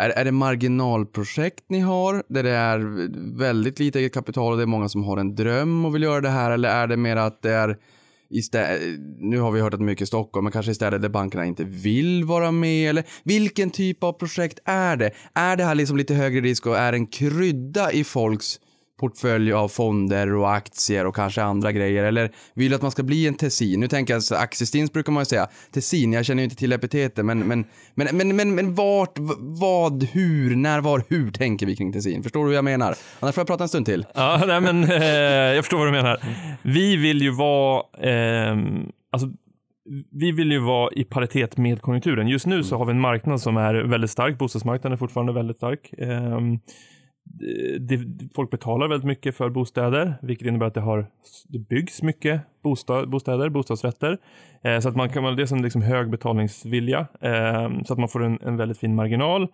Är, 0.00 0.10
är 0.10 0.24
det 0.24 0.32
marginalprojekt 0.32 1.64
ni 1.68 1.80
har 1.80 2.22
där 2.28 2.42
det 2.42 2.50
är 2.50 3.08
väldigt 3.38 3.78
lite 3.78 3.98
eget 3.98 4.14
kapital 4.14 4.52
och 4.52 4.58
det 4.58 4.64
är 4.64 4.66
många 4.66 4.88
som 4.88 5.04
har 5.04 5.16
en 5.16 5.34
dröm 5.34 5.84
och 5.84 5.94
vill 5.94 6.02
göra 6.02 6.20
det 6.20 6.28
här 6.28 6.50
eller 6.50 6.68
är 6.68 6.86
det 6.86 6.96
mer 6.96 7.16
att 7.16 7.42
det 7.42 7.52
är 7.52 7.76
stä- 8.30 8.96
nu 9.18 9.38
har 9.38 9.50
vi 9.50 9.60
hört 9.60 9.74
att 9.74 9.80
mycket 9.80 10.02
i 10.02 10.06
Stockholm, 10.06 10.44
men 10.44 10.52
kanske 10.52 10.72
i 10.72 10.74
städer 10.74 10.98
där 10.98 11.08
bankerna 11.08 11.44
inte 11.44 11.64
vill 11.64 12.24
vara 12.24 12.50
med 12.50 12.90
eller 12.90 13.04
vilken 13.24 13.70
typ 13.70 14.04
av 14.04 14.12
projekt 14.12 14.58
är 14.64 14.96
det? 14.96 15.10
Är 15.34 15.56
det 15.56 15.64
här 15.64 15.74
liksom 15.74 15.96
lite 15.96 16.14
högre 16.14 16.40
risk 16.40 16.66
och 16.66 16.78
är 16.78 16.92
en 16.92 17.06
krydda 17.06 17.92
i 17.92 18.04
folks 18.04 18.60
portfölj 19.00 19.52
av 19.52 19.68
fonder 19.68 20.34
och 20.34 20.52
aktier 20.54 21.06
och 21.06 21.14
kanske 21.14 21.42
andra 21.42 21.72
grejer 21.72 22.04
eller 22.04 22.30
vill 22.54 22.70
du 22.70 22.76
att 22.76 22.82
man 22.82 22.90
ska 22.90 23.02
bli 23.02 23.26
en 23.26 23.34
Tessin? 23.34 23.80
Nu 23.80 23.88
tänker 23.88 24.14
jag 24.14 24.22
så 24.22 24.34
aktiestins 24.34 24.92
brukar 24.92 25.12
man 25.12 25.20
ju 25.20 25.24
säga. 25.24 25.48
Tessin, 25.72 26.12
jag 26.12 26.24
känner 26.24 26.40
ju 26.42 26.44
inte 26.44 26.56
till 26.56 26.72
epitetet 26.72 27.24
men 27.24 27.38
men 27.38 27.64
men 27.94 28.16
men 28.16 28.36
men, 28.36 28.54
men 28.54 28.74
vart, 28.74 29.18
vad, 29.38 30.02
hur, 30.04 30.56
när, 30.56 30.80
var, 30.80 31.02
hur 31.08 31.30
tänker 31.30 31.66
vi 31.66 31.76
kring 31.76 31.92
Tessin? 31.92 32.22
Förstår 32.22 32.40
du 32.44 32.48
hur 32.48 32.54
jag 32.54 32.64
menar? 32.64 32.94
Annars 33.20 33.34
får 33.34 33.40
jag 33.40 33.46
prata 33.46 33.64
en 33.64 33.68
stund 33.68 33.86
till. 33.86 34.06
Ja, 34.14 34.42
nej, 34.46 34.60
men 34.60 34.84
eh, 34.84 35.04
jag 35.54 35.64
förstår 35.64 35.78
vad 35.78 35.86
du 35.86 35.92
menar. 35.92 36.20
Vi 36.62 36.96
vill 36.96 37.22
ju 37.22 37.30
vara, 37.30 37.82
ehm, 37.98 38.92
alltså, 39.10 39.28
vi 40.10 40.32
vill 40.32 40.52
ju 40.52 40.58
vara 40.58 40.92
i 40.92 41.04
paritet 41.04 41.56
med 41.56 41.82
konjunkturen. 41.82 42.28
Just 42.28 42.46
nu 42.46 42.64
så 42.64 42.76
har 42.76 42.84
vi 42.84 42.90
en 42.90 43.00
marknad 43.00 43.40
som 43.40 43.56
är 43.56 43.74
väldigt 43.74 44.10
stark. 44.10 44.38
Bostadsmarknaden 44.38 44.92
är 44.92 44.96
fortfarande 44.96 45.32
väldigt 45.32 45.56
stark. 45.56 45.94
Det, 47.30 47.96
det, 47.96 48.28
folk 48.34 48.50
betalar 48.50 48.88
väldigt 48.88 49.06
mycket 49.06 49.36
för 49.36 49.50
bostäder, 49.50 50.14
vilket 50.22 50.46
innebär 50.46 50.66
att 50.66 50.74
det, 50.74 50.80
har, 50.80 51.06
det 51.48 51.58
byggs 51.58 52.02
mycket 52.02 52.40
bostad, 52.62 53.10
bostäder, 53.10 53.48
bostadsrätter. 53.48 54.18
Eh, 54.64 54.80
så 54.80 54.88
att 54.88 54.96
man 54.96 55.08
kan, 55.08 55.36
det 55.36 55.42
är 55.42 55.46
som 55.46 55.62
liksom 55.62 55.82
hög 55.82 56.10
betalningsvilja, 56.10 57.06
eh, 57.20 57.70
så 57.84 57.92
att 57.92 57.98
man 57.98 58.08
får 58.08 58.24
en, 58.24 58.38
en 58.42 58.56
väldigt 58.56 58.78
fin 58.78 58.94
marginal. 58.94 59.48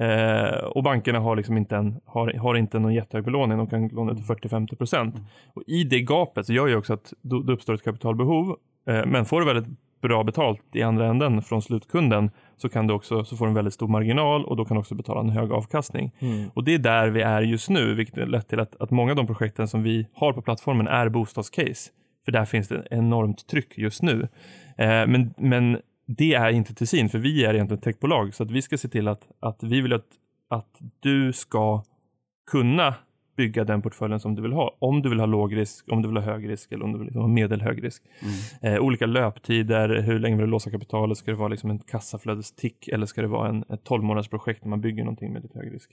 Eh, 0.00 0.64
och 0.64 0.82
bankerna 0.82 1.18
har, 1.18 1.36
liksom 1.36 1.56
inte 1.56 1.76
en, 1.76 2.00
har, 2.04 2.32
har 2.32 2.54
inte 2.54 2.78
någon 2.78 2.94
jättehög 2.94 3.24
belåning, 3.24 3.58
de 3.58 3.66
kan 3.66 3.88
låna 3.88 4.14
till 4.14 4.24
40-50 4.24 4.76
procent. 4.76 5.14
Och 5.54 5.62
I 5.66 5.84
det 5.84 6.00
gapet 6.00 6.46
så 6.46 6.52
gör 6.52 6.66
ju 6.66 6.76
också 6.76 6.92
att 6.92 7.12
då, 7.22 7.40
då 7.42 7.52
uppstår 7.52 7.74
ett 7.74 7.84
kapitalbehov, 7.84 8.56
eh, 8.88 9.06
men 9.06 9.24
får 9.24 9.40
du 9.40 9.46
väldigt 9.46 9.78
bra 10.02 10.24
betalt 10.24 10.62
i 10.72 10.82
andra 10.82 11.06
änden 11.06 11.42
från 11.42 11.62
slutkunden 11.62 12.30
så 12.56 12.68
kan 12.68 12.86
du 12.86 12.94
också 12.94 13.24
så 13.24 13.36
får 13.36 13.44
du 13.44 13.48
en 13.48 13.54
väldigt 13.54 13.74
stor 13.74 13.88
marginal 13.88 14.44
och 14.44 14.56
då 14.56 14.64
kan 14.64 14.74
du 14.74 14.80
också 14.80 14.94
betala 14.94 15.20
en 15.20 15.30
hög 15.30 15.52
avkastning. 15.52 16.12
Och 16.54 16.64
det 16.64 16.74
är 16.74 16.78
där 16.78 17.08
vi 17.08 17.22
är 17.22 17.42
just 17.42 17.70
nu, 17.70 17.94
vilket 17.94 18.16
har 18.16 18.26
lett 18.26 18.48
till 18.48 18.60
att, 18.60 18.80
att 18.80 18.90
många 18.90 19.12
av 19.12 19.16
de 19.16 19.26
projekten 19.26 19.68
som 19.68 19.82
vi 19.82 20.06
har 20.14 20.32
på 20.32 20.42
plattformen 20.42 20.88
är 20.88 21.08
bostadscase. 21.08 21.90
För 22.24 22.32
där 22.32 22.44
finns 22.44 22.68
det 22.68 22.86
enormt 22.90 23.46
tryck 23.46 23.78
just 23.78 24.02
nu. 24.02 24.28
Eh, 24.78 25.06
men, 25.06 25.34
men 25.36 25.78
det 26.16 26.34
är 26.34 26.50
inte 26.50 26.74
Tessin, 26.74 27.08
för 27.08 27.18
vi 27.18 27.44
är 27.44 27.54
egentligen 27.54 27.78
ett 27.78 27.84
techbolag, 27.84 28.34
så 28.34 28.42
att 28.42 28.50
vi 28.50 28.62
ska 28.62 28.78
se 28.78 28.88
till 28.88 29.08
att, 29.08 29.28
att 29.40 29.62
vi 29.62 29.80
vill 29.80 29.92
att, 29.92 30.06
att 30.48 30.78
du 31.00 31.32
ska 31.32 31.82
kunna 32.50 32.94
bygga 33.36 33.64
den 33.64 33.82
portföljen 33.82 34.20
som 34.20 34.34
du 34.34 34.42
vill 34.42 34.52
ha. 34.52 34.76
Om 34.78 35.02
du 35.02 35.08
vill 35.08 35.18
ha 35.18 35.26
låg 35.26 35.56
risk, 35.56 35.84
om 35.92 36.02
du 36.02 36.08
vill 36.08 36.16
ha 36.16 36.24
hög 36.24 36.48
risk 36.48 36.72
eller 36.72 36.84
om 36.84 36.92
du 36.92 36.98
vill 36.98 37.06
liksom 37.06 37.22
ha 37.22 37.28
medelhög 37.28 37.84
risk. 37.84 38.02
Eh, 38.62 38.78
olika 38.78 39.06
löptider, 39.06 40.02
hur 40.02 40.18
länge 40.18 40.36
vill 40.36 40.44
du 40.44 40.50
låsa 40.50 40.70
kapitalet? 40.70 41.18
Ska 41.18 41.30
det 41.30 41.36
vara 41.36 41.48
liksom 41.48 41.70
en 41.70 41.78
kassaflödestick 41.78 42.88
eller 42.88 43.06
ska 43.06 43.22
det 43.22 43.28
vara 43.28 43.48
en, 43.48 43.64
ett 43.68 43.84
12 43.84 44.04
månaders 44.04 44.28
projekt 44.28 44.64
när 44.64 44.70
man 44.70 44.80
bygger 44.80 45.04
någonting 45.04 45.32
med 45.32 45.42
lite 45.42 45.58
hög 45.58 45.74
risk? 45.74 45.90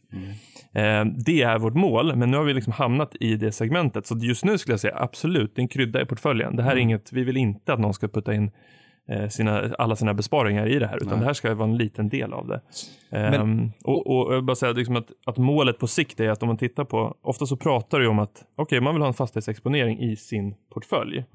Eh, 0.74 1.06
det 1.26 1.42
är 1.42 1.60
vårt 1.60 1.76
mål, 1.76 2.16
men 2.16 2.32
nu 2.32 2.38
har 2.38 2.44
vi 2.44 2.54
liksom 2.54 2.74
hamnat 2.74 3.16
i 3.20 3.36
det 3.36 3.52
segmentet. 3.52 4.06
Så 4.06 4.18
just 4.18 4.46
nu 4.46 4.58
skulle 4.58 4.74
jag 4.74 4.80
säga 4.80 4.98
absolut, 4.98 5.56
det 5.56 5.60
är 5.60 5.64
en 5.64 5.68
krydda 5.68 6.02
i 6.02 6.06
portföljen. 6.06 6.56
Det 6.56 6.64
här 6.64 6.72
är 6.72 6.80
inget, 6.80 7.14
vi 7.14 7.24
vill 7.24 7.38
inte 7.38 7.74
att 7.74 7.80
någon 7.80 7.94
ska 7.94 8.08
putta 8.08 8.34
in 8.34 8.52
sina, 9.30 9.76
alla 9.78 9.96
sina 9.96 10.14
besparingar 10.14 10.68
i 10.68 10.80
det 10.80 10.88
här, 10.88 10.98
utan 10.98 11.10
Nej. 11.10 11.20
det 11.20 11.26
här 11.26 11.34
ska 11.34 11.56
vara 11.56 11.70
en 11.70 11.78
liten 11.78 12.10
del 12.10 12.34
av 12.34 12.48
det. 12.48 12.62
Ehm, 13.12 13.72
och, 13.84 14.08
och 14.08 14.34
jag 14.34 14.38
vill 14.38 14.46
bara 14.46 14.56
säga 14.56 14.72
liksom 14.72 14.96
att, 14.96 15.08
att 15.26 15.38
målet 15.38 15.80
på 15.80 15.88
sikt 15.88 16.20
är 16.20 16.30
att 16.30 16.44
om 16.44 16.48
man 16.48 16.58
tittar 16.58 16.86
på, 16.86 17.16
ofta 17.22 17.46
så 17.46 17.58
pratar 17.58 18.00
du 18.00 18.08
om 18.08 18.20
att 18.20 18.44
okej, 18.56 18.82
man 18.82 18.96
vill 18.96 19.02
ha 19.02 19.08
en 19.08 19.14
fastighetsexponering 19.14 20.00
i 20.00 20.16
sin 20.16 20.56
portfölj. 20.74 21.26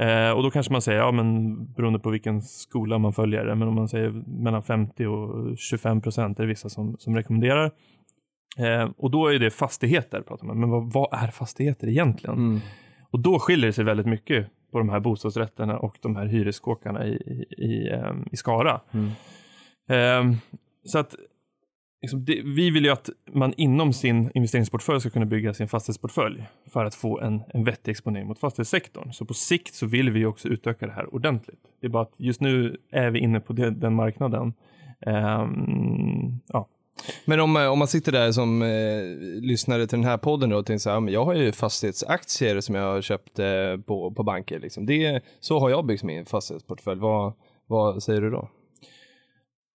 Eh, 0.00 0.30
och 0.30 0.42
då 0.42 0.50
kanske 0.50 0.72
man 0.72 0.82
säger, 0.82 0.98
ja 0.98 1.12
men 1.12 1.54
beroende 1.72 1.98
på 1.98 2.10
vilken 2.10 2.42
skola 2.42 2.98
man 2.98 3.12
följer, 3.12 3.54
men 3.54 3.68
om 3.68 3.74
man 3.74 3.88
säger 3.88 4.10
mellan 4.26 4.62
50 4.62 5.06
och 5.06 5.58
25 5.58 6.00
procent 6.00 6.38
är 6.38 6.42
det 6.42 6.48
vissa 6.48 6.68
som, 6.68 6.96
som 6.98 7.16
rekommenderar. 7.16 7.70
Eh, 8.58 8.90
och 8.96 9.10
då 9.10 9.26
är 9.26 9.38
det 9.38 9.50
fastigheter, 9.50 10.22
pratar 10.22 10.46
man. 10.46 10.60
men 10.60 10.70
vad, 10.70 10.92
vad 10.92 11.08
är 11.12 11.30
fastigheter 11.30 11.88
egentligen? 11.88 12.36
Mm. 12.36 12.60
Och 13.10 13.20
då 13.20 13.38
skiljer 13.38 13.66
det 13.66 13.72
sig 13.72 13.84
väldigt 13.84 14.06
mycket 14.06 14.46
på 14.70 14.78
de 14.78 14.88
här 14.88 15.00
bostadsrätterna 15.00 15.78
och 15.78 15.98
de 16.00 16.16
här 16.16 16.26
hyreskåkarna 16.26 17.06
i, 17.06 17.12
i, 17.12 17.64
i, 17.64 17.88
ehm, 17.88 18.24
Skara. 18.32 18.80
Mm. 18.90 19.10
Ehm, 19.88 20.36
så 20.84 20.98
att 20.98 21.14
liksom 22.02 22.24
det, 22.24 22.42
vi 22.44 22.70
vill 22.70 22.84
ju 22.84 22.90
att 22.90 23.10
man 23.32 23.52
inom 23.56 23.92
sin 23.92 24.30
investeringsportfölj 24.34 25.00
ska 25.00 25.10
kunna 25.10 25.26
bygga 25.26 25.54
sin 25.54 25.68
fastighetsportfölj 25.68 26.46
för 26.72 26.84
att 26.84 26.94
få 26.94 27.20
en, 27.20 27.42
en 27.48 27.64
vettig 27.64 27.90
exponering 27.90 28.26
mot 28.26 28.38
fastighetssektorn. 28.38 29.12
Så 29.12 29.24
på 29.24 29.34
sikt 29.34 29.74
så 29.74 29.86
vill 29.86 30.10
vi 30.10 30.26
också 30.26 30.48
utöka 30.48 30.86
det 30.86 30.92
här 30.92 31.14
ordentligt. 31.14 31.60
Det 31.80 31.86
är 31.86 31.90
bara 31.90 32.02
att 32.02 32.14
just 32.16 32.40
nu 32.40 32.76
är 32.90 33.10
vi 33.10 33.18
inne 33.18 33.40
på 33.40 33.52
det, 33.52 33.70
den 33.70 33.94
marknaden. 33.94 34.52
Ehm, 35.00 36.40
ja. 36.46 36.68
Men 37.24 37.40
om, 37.40 37.56
eh, 37.56 37.66
om 37.66 37.78
man 37.78 37.88
sitter 37.88 38.12
där 38.12 38.32
som 38.32 38.62
eh, 38.62 39.02
lyssnare 39.42 39.86
till 39.86 39.98
den 39.98 40.08
här 40.08 40.18
podden 40.18 40.50
då 40.50 40.56
och 40.56 40.66
tänker 40.66 40.78
så 40.78 40.90
här, 40.90 41.10
jag 41.10 41.24
har 41.24 41.34
ju 41.34 41.52
fastighetsaktier 41.52 42.60
som 42.60 42.74
jag 42.74 42.92
har 42.92 43.02
köpt 43.02 43.38
eh, 43.38 43.46
på, 43.86 44.10
på 44.10 44.22
banker. 44.22 44.60
Liksom. 44.60 44.86
Det, 44.86 45.22
så 45.40 45.58
har 45.58 45.70
jag 45.70 45.86
byggt 45.86 46.02
min 46.02 46.26
fastighetsportfölj. 46.26 47.00
Vad, 47.00 47.32
vad 47.66 48.02
säger 48.02 48.20
du 48.20 48.30
då? 48.30 48.48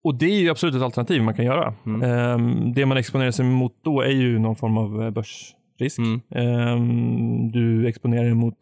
Och 0.04 0.16
det 0.16 0.26
är 0.26 0.40
ju 0.40 0.50
absolut 0.50 0.76
ett 0.76 0.82
alternativ 0.82 1.22
man 1.22 1.34
kan 1.34 1.46
göra. 1.46 1.74
Ehm, 2.04 2.74
det 2.74 2.86
man 2.86 2.98
exponerar 2.98 3.32
sig 3.32 3.46
mot 3.46 3.74
då 3.82 4.02
är 4.02 4.10
ju 4.10 4.40
någon 4.40 4.56
form 4.56 4.78
av 4.78 5.04
eh, 5.04 5.10
börsrisk. 5.10 5.98
Mm. 5.98 6.22
Ehm, 6.30 7.52
du 7.52 7.88
exponerar 7.88 8.24
dig 8.24 8.34
mot 8.34 8.58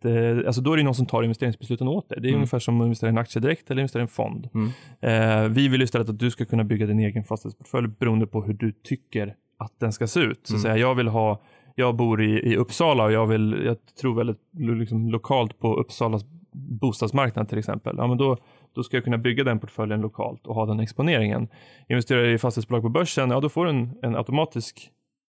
ett, 0.00 0.38
eh, 0.40 0.46
alltså 0.46 0.60
då 0.62 0.72
är 0.72 0.76
det 0.76 0.82
någon 0.82 0.94
som 0.94 1.06
tar 1.06 1.22
investeringsbesluten 1.22 1.88
åt 1.88 2.08
dig. 2.08 2.18
Det 2.20 2.26
är 2.26 2.30
Mm. 2.30 2.38
ungefär 2.38 2.58
som 2.58 2.80
att 2.80 2.84
investera 2.84 3.08
i 3.08 3.12
en 3.12 3.18
aktie 3.18 3.42
direkt 3.42 3.70
eller 3.70 3.80
investera 3.80 4.00
i 4.00 4.04
en 4.04 4.08
fond. 4.08 4.48
Mm. 4.54 4.68
Eh, 5.00 5.48
vi 5.48 5.68
vill 5.68 5.82
istället 5.82 6.08
att 6.08 6.18
du 6.18 6.30
ska 6.30 6.44
kunna 6.44 6.64
bygga 6.64 6.86
din 6.86 6.98
egen 7.00 7.24
fastighetsportfölj 7.24 7.88
beroende 7.88 8.26
på 8.26 8.42
hur 8.42 8.54
du 8.54 8.72
tycker 8.72 9.34
att 9.58 9.72
den 9.80 9.92
ska 9.92 10.06
se 10.06 10.20
ut. 10.20 10.40
Så 10.46 10.54
att 10.54 10.60
säga, 10.62 10.76
jag 10.76 10.94
vill 10.94 11.08
ha 11.08 11.40
jag 11.74 11.96
bor 11.96 12.22
i, 12.22 12.52
i 12.52 12.56
Uppsala 12.56 13.04
och 13.04 13.12
jag, 13.12 13.26
vill, 13.26 13.62
jag 13.64 13.76
tror 14.00 14.14
väldigt 14.14 14.38
liksom, 14.52 15.08
lokalt 15.10 15.58
på 15.58 15.74
Uppsalas 15.74 16.24
bostadsmarknad 16.52 17.48
till 17.48 17.58
exempel. 17.58 17.94
Ja, 17.98 18.06
men 18.06 18.18
då, 18.18 18.36
då 18.74 18.82
ska 18.82 18.96
jag 18.96 19.04
kunna 19.04 19.18
bygga 19.18 19.44
den 19.44 19.58
portföljen 19.58 20.00
lokalt 20.00 20.46
och 20.46 20.54
ha 20.54 20.66
den 20.66 20.80
exponeringen. 20.80 21.48
Investerar 21.88 22.24
jag 22.24 22.34
i 22.34 22.38
fastighetsbolag 22.38 22.82
på 22.82 22.88
börsen, 22.88 23.30
ja 23.30 23.40
då 23.40 23.48
får 23.48 23.64
du 23.64 23.70
en, 23.70 23.92
en 24.02 24.16
automatisk 24.16 24.90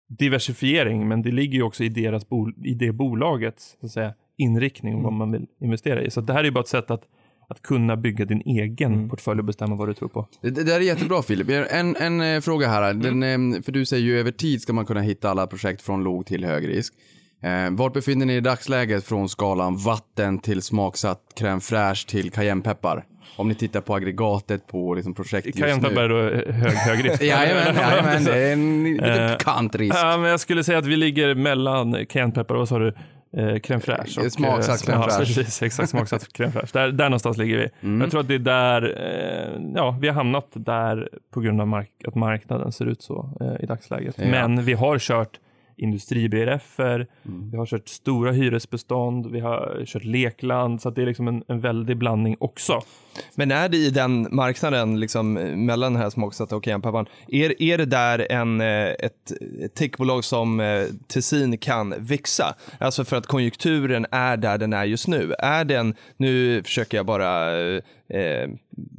diversifiering, 0.09 1.07
men 1.07 1.21
det 1.21 1.31
ligger 1.31 1.53
ju 1.57 1.63
också 1.63 1.83
i, 1.83 1.89
deras 1.89 2.25
i 2.63 2.73
det 2.73 2.91
bolagets 2.91 3.77
så 3.79 3.85
att 3.85 3.91
säga, 3.91 4.13
inriktning 4.37 4.95
och 4.95 5.01
vad 5.03 5.13
man 5.13 5.31
vill 5.31 5.45
investera 5.61 6.01
i. 6.03 6.11
Så 6.11 6.21
det 6.21 6.33
här 6.33 6.39
är 6.39 6.43
ju 6.43 6.51
bara 6.51 6.59
ett 6.59 6.67
sätt 6.67 6.91
att 6.91 7.01
att 7.49 7.61
kunna 7.61 7.97
bygga 7.97 8.25
din 8.25 8.41
egen 8.45 8.93
Mm. 8.93 9.09
portfölj 9.09 9.39
och 9.39 9.45
bestämma 9.45 9.75
vad 9.75 9.87
du 9.89 9.93
tror 9.93 10.09
på. 10.09 10.27
Det, 10.41 10.49
det 10.49 10.63
där 10.63 10.75
är 10.75 10.79
jättebra 10.79 11.21
Filip. 11.21 11.49
En, 11.71 11.95
en 11.95 12.21
eh, 12.21 12.41
fråga 12.41 12.67
här. 12.67 12.93
Den, 12.93 13.23
eh, 13.23 13.61
för 13.61 13.71
du 13.71 13.85
säger 13.85 14.03
ju 14.03 14.19
över 14.19 14.31
tid 14.31 14.61
ska 14.61 14.73
man 14.73 14.85
kunna 14.85 15.01
hitta 15.01 15.29
alla 15.29 15.47
projekt 15.47 15.81
från 15.81 16.03
låg 16.03 16.25
till 16.25 16.45
hög 16.45 16.67
risk. 16.67 16.93
Eh, 17.43 17.71
vart 17.71 17.93
befinner 17.93 18.25
ni 18.25 18.35
i 18.35 18.39
dagsläget 18.39 19.03
från 19.05 19.29
skalan 19.29 19.77
vatten 19.77 20.39
till 20.39 20.61
smaksatt 20.61 21.19
crème 21.39 21.59
fraîche 21.59 22.09
till 22.09 22.31
cayennepeppar? 22.31 23.05
Om 23.37 23.47
ni 23.47 23.55
tittar 23.55 23.81
på 23.81 23.95
aggregatet 23.95 24.67
på 24.67 24.93
liksom 24.93 25.13
projekt 25.13 25.45
just 25.47 25.59
Cayennepeppar 25.59 26.03
är 26.03 26.09
nu. 26.09 26.43
då 26.45 26.51
hög, 26.51 26.73
hög 26.73 27.05
risk. 27.09 27.21
Jajamän, 27.23 27.75
jajamän, 27.75 28.23
det 28.23 28.37
är 28.37 28.53
en 28.53 28.99
Eh, 29.03 29.37
pikant 29.37 29.75
risk. 29.75 29.95
Ja, 29.95 30.17
men 30.17 30.29
jag 30.29 30.39
skulle 30.39 30.63
säga 30.63 30.77
att 30.77 30.85
vi 30.85 30.95
ligger 30.95 31.35
mellan 31.35 32.05
cayennepeppar 32.05 32.55
och 32.55 32.59
vad 32.59 32.69
sa 32.69 32.79
du? 32.79 32.93
Eh, 33.37 33.59
crème 33.59 33.79
fraîche. 33.79 34.25
och, 34.25 34.31
Smaksatt 34.31 34.81
eh, 34.81 34.85
crème 34.85 35.01
ja, 35.01 35.07
fraîche. 35.09 35.35
Precis, 35.35 35.61
exakt. 35.61 35.89
Smaksatt 35.89 36.27
crème 36.33 36.51
fraîche. 36.51 36.73
Där, 36.73 36.91
där 36.91 37.05
någonstans 37.05 37.37
ligger 37.37 37.57
vi. 37.57 37.69
Mm. 37.81 38.01
Jag 38.01 38.11
tror 38.11 38.21
att 38.21 38.27
det 38.27 38.35
är 38.35 38.39
där, 38.39 38.81
eh, 38.81 39.61
ja, 39.75 39.97
vi 40.01 40.07
har 40.07 40.15
hamnat 40.15 40.47
där 40.53 41.09
på 41.31 41.39
grund 41.39 41.61
av 41.61 41.67
mark 41.67 41.91
att 42.07 42.15
marknaden 42.15 42.71
ser 42.71 42.85
ut 42.85 43.01
så 43.01 43.29
eh, 43.41 43.63
i 43.63 43.65
dagsläget. 43.65 44.15
Ja. 44.17 44.25
Men 44.27 44.63
vi 44.63 44.73
har 44.73 44.99
kört 44.99 45.39
industri-BRF-er, 45.77 47.07
Mm. 47.25 47.51
vi 47.51 47.57
har 47.57 47.65
kört 47.65 47.87
stora 47.89 48.31
hyresbestånd, 48.31 49.31
vi 49.31 49.39
har 49.39 49.83
kört 49.85 50.03
lekland, 50.03 50.81
så 50.81 50.89
att 50.89 50.95
det 50.95 51.01
är 51.01 51.05
liksom 51.05 51.27
en, 51.27 51.43
en 51.47 51.59
väldig 51.61 51.97
blandning 51.97 52.35
också. 52.39 52.81
Men 53.35 53.51
är 53.51 53.69
det 53.69 53.77
i 53.77 53.89
den 53.89 54.27
marknaden, 54.31 54.99
liksom, 54.99 55.33
mellan 55.65 55.93
den 55.93 56.01
här 56.01 56.09
smaksatta 56.09 56.55
och 56.55 56.63
cayennepepparen, 56.63 57.05
är, 57.27 57.61
är 57.61 57.77
det 57.77 57.85
där 57.85 58.31
en, 58.31 58.61
eh, 58.61 58.87
ett, 58.87 59.31
ett 59.63 59.75
techbolag 59.75 60.23
som 60.23 60.59
eh, 60.59 60.83
Tessin 61.07 61.57
kan 61.57 61.93
växa? 61.97 62.55
Alltså 62.79 63.05
för 63.05 63.15
att 63.17 63.27
konjunkturen 63.27 64.05
är 64.11 64.37
där 64.37 64.57
den 64.57 64.73
är 64.73 64.85
just 64.85 65.07
nu. 65.07 65.33
Är 65.39 65.65
den, 65.65 65.95
nu 66.17 66.63
försöker 66.63 66.97
jag 66.97 67.05
bara, 67.05 67.59
eh, 68.09 68.49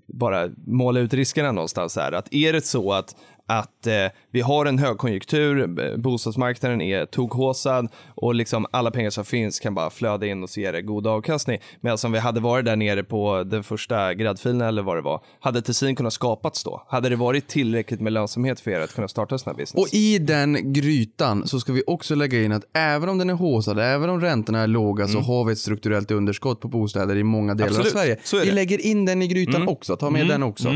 bara 0.06 0.48
måla 0.66 1.00
ut 1.00 1.14
riskerna 1.14 1.52
någonstans 1.52 1.96
här, 1.96 2.12
att 2.12 2.34
är 2.34 2.52
det 2.52 2.64
så 2.64 2.92
att 2.92 3.16
att 3.48 3.86
eh, 3.86 3.94
vi 4.30 4.40
har 4.40 4.66
en 4.66 4.78
högkonjunktur, 4.78 5.80
eh, 5.80 5.96
bostadsmarknaden 5.96 6.80
är 6.80 7.06
tokhåsad 7.06 7.88
och 8.14 8.34
liksom 8.34 8.66
alla 8.70 8.90
pengar 8.90 9.10
som 9.10 9.24
finns 9.24 9.60
kan 9.60 9.74
bara 9.74 9.90
flöda 9.90 10.26
in 10.26 10.42
och 10.42 10.50
se 10.50 10.72
det 10.72 10.82
god 10.82 11.06
avkastning. 11.06 11.58
Medan 11.80 11.98
om 12.04 12.12
vi 12.12 12.18
hade 12.18 12.40
varit 12.40 12.64
där 12.64 12.76
nere 12.76 13.04
på 13.04 13.42
den 13.42 13.64
första 13.64 14.14
gräddfilen 14.14 14.60
eller 14.60 14.82
vad 14.82 14.96
det 14.96 15.00
var, 15.00 15.20
hade 15.40 15.62
Tessin 15.62 15.96
kunnat 15.96 16.12
skapats 16.12 16.64
då? 16.64 16.86
Hade 16.88 17.08
det 17.08 17.16
varit 17.16 17.48
tillräckligt 17.48 18.00
med 18.00 18.12
lönsamhet 18.12 18.60
för 18.60 18.70
er 18.70 18.80
att 18.80 18.94
kunna 18.94 19.08
starta 19.08 19.34
en 19.34 19.38
sån 19.38 19.50
här 19.50 19.56
business? 19.56 19.86
Och 19.86 19.94
i 19.94 20.18
den 20.18 20.72
grytan 20.72 21.46
så 21.46 21.60
ska 21.60 21.72
vi 21.72 21.82
också 21.86 22.14
lägga 22.14 22.42
in 22.42 22.52
att 22.52 22.64
även 22.72 23.08
om 23.08 23.18
den 23.18 23.30
är 23.30 23.34
håsad, 23.34 23.78
även 23.78 24.10
om 24.10 24.20
räntorna 24.20 24.60
är 24.60 24.66
låga 24.66 25.08
så 25.08 25.20
har 25.20 25.44
vi 25.44 25.52
ett 25.52 25.58
strukturellt 25.58 26.10
underskott 26.10 26.60
på 26.60 26.68
bostäder 26.68 27.16
i 27.16 27.22
många 27.22 27.54
delar 27.54 27.68
Absolut, 27.68 27.94
av 27.94 27.98
Sverige. 27.98 28.44
Vi 28.44 28.50
lägger 28.50 28.86
in 28.86 29.04
den 29.04 29.22
i 29.22 29.26
grytan 29.26 29.68
också, 29.68 29.96
ta 29.96 30.10
med 30.10 30.28
den 30.28 30.42
också. 30.42 30.68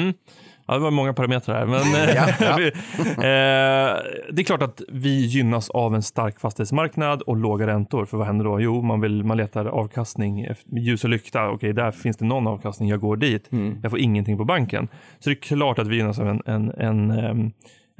Mm. 0.72 0.74
Ja, 0.74 0.78
det 0.78 0.82
var 0.84 0.90
många 0.90 1.12
parametrar 1.12 1.58
här. 1.58 1.66
Men 1.66 1.80
eh, 2.08 2.14
Ja, 2.14 2.28
ja. 2.40 2.60
eh, 3.08 4.02
det 4.32 4.42
är 4.42 4.44
klart 4.44 4.62
att 4.62 4.82
vi 4.88 5.26
gynnas 5.26 5.70
av 5.70 5.94
en 5.94 6.02
stark 6.02 6.40
fastighetsmarknad 6.40 7.22
och 7.22 7.36
låga 7.36 7.66
räntor. 7.66 8.04
För 8.04 8.16
vad 8.16 8.26
händer 8.26 8.44
då? 8.44 8.60
Jo, 8.60 8.82
man, 8.82 9.00
vill, 9.00 9.24
man 9.24 9.36
letar 9.36 9.66
avkastning 9.66 10.46
ljus 10.72 11.04
och 11.04 11.10
lykta. 11.10 11.50
Okej, 11.50 11.72
där 11.72 11.90
finns 11.90 12.16
det 12.16 12.24
någon 12.24 12.46
avkastning. 12.46 12.88
Jag 12.88 13.00
går 13.00 13.16
dit. 13.16 13.48
Jag 13.82 13.90
får 13.90 13.98
ingenting 14.00 14.38
på 14.38 14.44
banken. 14.44 14.88
Så 15.18 15.30
det 15.30 15.34
är 15.36 15.40
klart 15.40 15.78
att 15.78 15.86
vi 15.88 15.96
gynnas 15.96 16.18
av 16.18 16.28
en, 16.28 16.42
en, 16.46 16.70
en, 16.70 17.52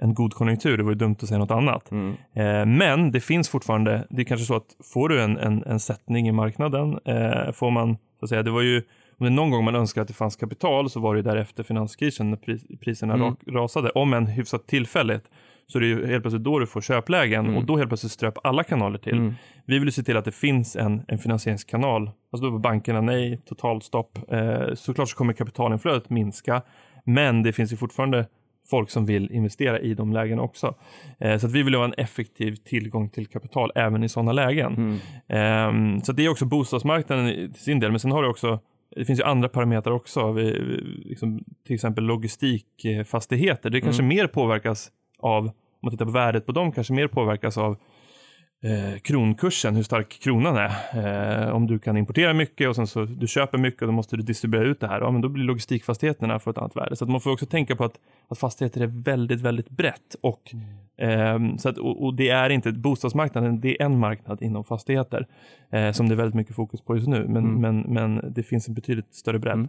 en 0.03 0.15
god 0.15 0.35
konjunktur. 0.35 0.77
Det 0.77 0.83
vore 0.83 0.95
dumt 0.95 1.17
att 1.23 1.29
säga 1.29 1.39
något 1.39 1.51
annat. 1.51 1.93
Eh, 1.93 2.67
men 2.67 3.13
det 3.13 3.21
finns 3.21 3.49
fortfarande, 3.49 4.07
det 4.11 4.23
är 4.23 4.25
kanske 4.25 4.47
så 4.47 4.57
att 4.57 4.67
får 4.95 5.09
du 5.09 5.23
en, 5.23 5.39
en, 5.39 5.65
en 5.67 5.81
sättning 5.81 6.29
i 6.29 6.33
marknaden, 6.33 6.99
får 7.53 7.71
man, 7.71 7.97
så 8.19 8.25
att 8.25 8.29
säga, 8.29 8.43
det 8.43 8.51
var 8.51 8.63
ju 8.63 8.83
om 9.23 9.27
det 9.27 9.33
är 9.33 9.37
någon 9.37 9.51
gång 9.51 9.65
man 9.65 9.75
önskar 9.75 10.03
att 10.03 10.09
det 10.09 10.15
fanns 10.15 10.37
kapital 10.37 10.91
så 10.91 11.01
var 11.01 11.15
det 11.15 11.23
därefter 11.23 11.63
finanskrisen 11.63 12.31
när 12.31 12.37
pris, 12.37 12.65
priserna 12.81 13.15
Mm. 13.15 13.27
ra, 13.27 13.37
rasade. 13.63 13.91
Om 13.91 14.13
än 14.13 14.27
hyfsat 14.27 14.67
tillfälligt 14.67 15.25
så 15.67 15.79
det 15.79 15.87
är 15.87 15.89
ju 15.89 16.07
helt 16.07 16.23
plötsligt 16.23 16.45
då 16.45 16.59
du 16.59 16.67
får 16.67 16.81
köplägen 16.81 17.45
Mm. 17.45 17.57
och 17.57 17.65
då 17.65 17.77
helt 17.77 17.89
plötsligt 17.91 18.13
ströp 18.13 18.35
alla 18.45 18.65
kanaler 18.65 18.99
till. 18.99 19.35
Vi 19.67 19.79
vill 19.79 19.89
ju 19.89 19.93
se 19.93 20.03
till 20.03 20.17
att 20.17 20.25
det 20.25 20.33
finns 20.35 20.77
en, 20.77 21.03
en 21.09 21.19
finansieringskanal. 21.19 22.03
Alltså 22.33 22.47
då 22.47 22.51
var 22.51 22.59
bankerna 22.59 23.01
nej, 23.01 23.41
totalstopp. 23.47 24.19
Eh, 24.33 24.75
såklart 24.75 25.09
så 25.09 25.17
kommer 25.17 25.33
kapitalinflödet 25.33 26.11
minska, 26.11 26.63
men 27.05 27.43
det 27.43 27.53
finns 27.53 27.73
ju 27.73 27.77
fortfarande 27.77 28.27
folk 28.71 28.91
som 28.91 29.07
vill 29.07 29.33
investera 29.33 29.79
i 29.81 29.95
de 29.95 30.13
lägena 30.13 30.43
också. 30.43 30.75
Eh, 31.21 31.39
så 31.39 31.47
att 31.47 31.53
vi 31.53 31.63
vill 31.63 31.75
ha 31.75 31.85
en 31.85 31.95
effektiv 31.97 32.55
tillgång 32.57 33.09
till 33.11 33.27
kapital 33.27 33.73
även 33.75 34.05
i 34.05 34.09
sådana 34.09 34.33
lägen. 34.33 34.99
Ehm, 35.29 36.01
så 36.01 36.13
det 36.13 36.25
är 36.25 36.29
också 36.29 36.45
bostadsmarknaden 36.45 37.29
i- 37.29 37.49
till 37.53 37.63
sin 37.63 37.81
del, 37.81 37.91
men 37.91 38.01
sen 38.01 38.13
har 38.13 38.23
du 38.23 38.29
också 38.29 38.61
det 38.97 39.05
finns 39.05 39.21
ju 39.21 39.25
andra 39.25 39.49
parametrar 39.49 39.95
också, 39.95 40.33
vi, 40.33 40.43
vi, 40.45 40.77
liksom, 41.09 41.45
till 41.67 41.75
exempel 41.75 42.05
logistikfastigheter. 42.05 43.71
Det 43.71 43.81
kanske 43.81 44.03
mer 44.03 44.27
påverkas 44.27 44.91
av, 45.19 45.45
om 45.47 45.53
man 45.83 45.91
tittar 45.91 46.05
på 46.05 46.11
värdet 46.11 46.47
på 46.47 46.53
dem, 46.53 46.73
kanske 46.73 46.93
mer 46.93 47.09
påverkas 47.09 47.59
av 47.59 47.77
eh, 48.63 48.99
kronkursen, 48.99 49.77
hur 49.77 49.83
stark 49.83 50.19
kronan 50.23 50.57
är. 50.57 51.47
Eh, 51.47 51.55
om 51.55 51.67
du 51.67 51.79
kan 51.79 51.97
importera 51.97 52.33
mycket 52.33 52.69
och 52.69 52.77
sen 52.77 52.87
så 52.87 53.05
du 53.05 53.27
köper 53.27 53.59
mycket 53.59 53.83
och 53.83 53.89
då 53.89 53.93
måste 53.93 54.17
du 54.17 54.23
distribuera 54.23 54.65
ut 54.65 54.81
det 54.81 54.87
här. 54.87 55.01
Ja, 55.01 55.11
men 55.11 55.21
då 55.21 55.29
blir 55.29 55.45
logistikfastigheterna 55.45 56.39
för 56.39 56.51
ett 56.51 56.59
annat 56.59 56.77
värde. 56.77 56.97
Så 56.97 57.07
man 57.07 57.21
får 57.21 57.31
också 57.31 57.47
tänka 57.47 57.77
på 57.77 57.85
att, 57.85 57.99
att 58.29 58.39
fastigheter 58.39 58.81
är 58.81 58.87
väldigt, 58.87 59.41
väldigt 59.41 59.71
brett. 59.71 60.17
Och, 60.21 60.55
ehm, 60.99 61.59
så 61.59 61.69
att, 61.69 61.79
och, 61.79 62.05
och 62.05 62.15
det 62.15 62.29
är 62.29 62.51
inte 62.51 62.73
bostadsmarknaden, 62.73 63.61
det 63.61 63.81
är 63.81 63.85
en 63.85 63.99
marknad 63.99 64.43
inom 64.43 64.65
fastigheter 64.65 65.27
eh, 65.71 65.93
som 65.93 66.09
det 66.09 66.15
är 66.15 66.17
väldigt 66.17 66.35
mycket 66.35 66.57
fokus 66.57 66.81
på 66.81 66.97
just 66.97 67.09
nu. 67.09 67.29
Men, 67.29 67.61
men, 67.61 67.81
men 67.81 68.33
det 68.35 68.43
finns 68.43 68.69
en 68.69 68.75
betydligt 68.75 69.15
större 69.15 69.39
bredd. 69.39 69.69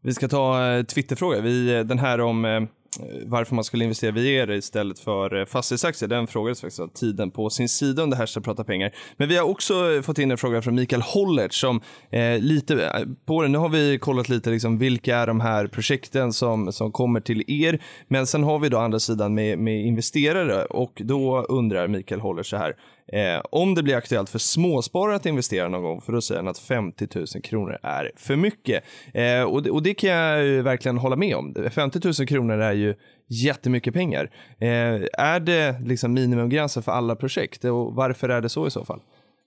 Vi 0.00 0.14
ska 0.14 0.28
ta 0.28 0.66
eh, 0.66 0.82
Twitterfråga. 0.82 1.40
Vi, 1.40 1.76
eh, 1.78 1.84
den 1.84 1.98
här 1.98 2.20
om 2.20 2.44
eh, 2.44 2.60
Eh, 2.96 3.04
varför 3.26 3.54
man 3.54 3.64
skulle 3.64 3.84
investera 3.84 4.10
via 4.10 4.42
er 4.42 4.50
istället 4.50 4.98
för 4.98 5.36
eh, 5.36 5.44
fastighetsaktier. 5.44 6.08
Den 6.08 6.26
frågades 6.26 6.60
faktiskt 6.60 6.80
av 6.80 6.88
tiden 6.88 7.30
på 7.30 7.50
sin 7.50 7.68
sida 7.68 8.02
under 8.02 8.16
hashtag 8.16 8.44
prata 8.44 8.64
pengar. 8.64 8.94
Men 9.16 9.28
vi 9.28 9.36
har 9.36 9.44
också 9.44 9.92
eh, 9.92 10.02
fått 10.02 10.18
in 10.18 10.30
en 10.30 10.38
fråga 10.38 10.62
från 10.62 10.74
Mikael 10.74 11.02
Hollert 11.02 11.54
som 11.54 11.80
eh, 12.10 12.38
lite 12.38 12.92
på 13.26 13.42
det. 13.42 13.48
Nu 13.48 13.58
har 13.58 13.68
vi 13.68 13.98
kollat 13.98 14.28
lite 14.28 14.50
liksom 14.50 14.78
vilka 14.78 15.16
är 15.16 15.26
de 15.26 15.40
här 15.40 15.66
projekten 15.66 16.32
som, 16.32 16.72
som 16.72 16.92
kommer 16.92 17.20
till 17.20 17.44
er. 17.46 17.82
Men 18.08 18.26
sen 18.26 18.44
har 18.44 18.58
vi 18.58 18.68
då 18.68 18.78
andra 18.78 19.00
sidan 19.00 19.34
med, 19.34 19.58
med 19.58 19.86
investerare 19.86 20.64
och 20.64 21.02
då 21.04 21.42
undrar 21.42 21.88
Mikael 21.88 22.20
Hollert 22.20 22.46
så 22.46 22.56
här. 22.56 22.74
Eh, 23.12 23.42
om 23.50 23.74
det 23.74 23.82
blir 23.82 23.96
aktuellt 23.96 24.30
för 24.30 24.38
småsparare 24.38 25.16
att 25.16 25.26
investera 25.26 25.68
någon 25.68 25.82
gång, 25.82 26.00
för 26.00 26.12
då 26.12 26.20
säger 26.20 26.40
han 26.40 26.48
att 26.48 26.58
50 26.58 27.08
000 27.14 27.26
kronor 27.42 27.78
är 27.82 28.12
för 28.16 28.36
mycket. 28.36 28.84
Eh, 29.14 29.42
och, 29.42 29.62
det, 29.62 29.70
och 29.70 29.82
det 29.82 29.94
kan 29.94 30.10
jag 30.10 30.62
verkligen 30.62 30.98
hålla 30.98 31.16
med 31.16 31.36
om. 31.36 31.54
50 31.70 32.00
000 32.04 32.28
kronor 32.28 32.58
är 32.58 32.72
ju 32.72 32.94
jättemycket 33.28 33.94
pengar. 33.94 34.30
Eh, 34.60 34.68
är 35.12 35.40
det 35.40 35.80
liksom 35.80 36.12
minimumgränsen 36.12 36.82
för 36.82 36.92
alla 36.92 37.16
projekt 37.16 37.64
och 37.64 37.94
varför 37.94 38.28
är 38.28 38.40
det 38.40 38.48
så 38.48 38.66
i 38.66 38.70
så 38.70 38.84
fall? 38.84 39.00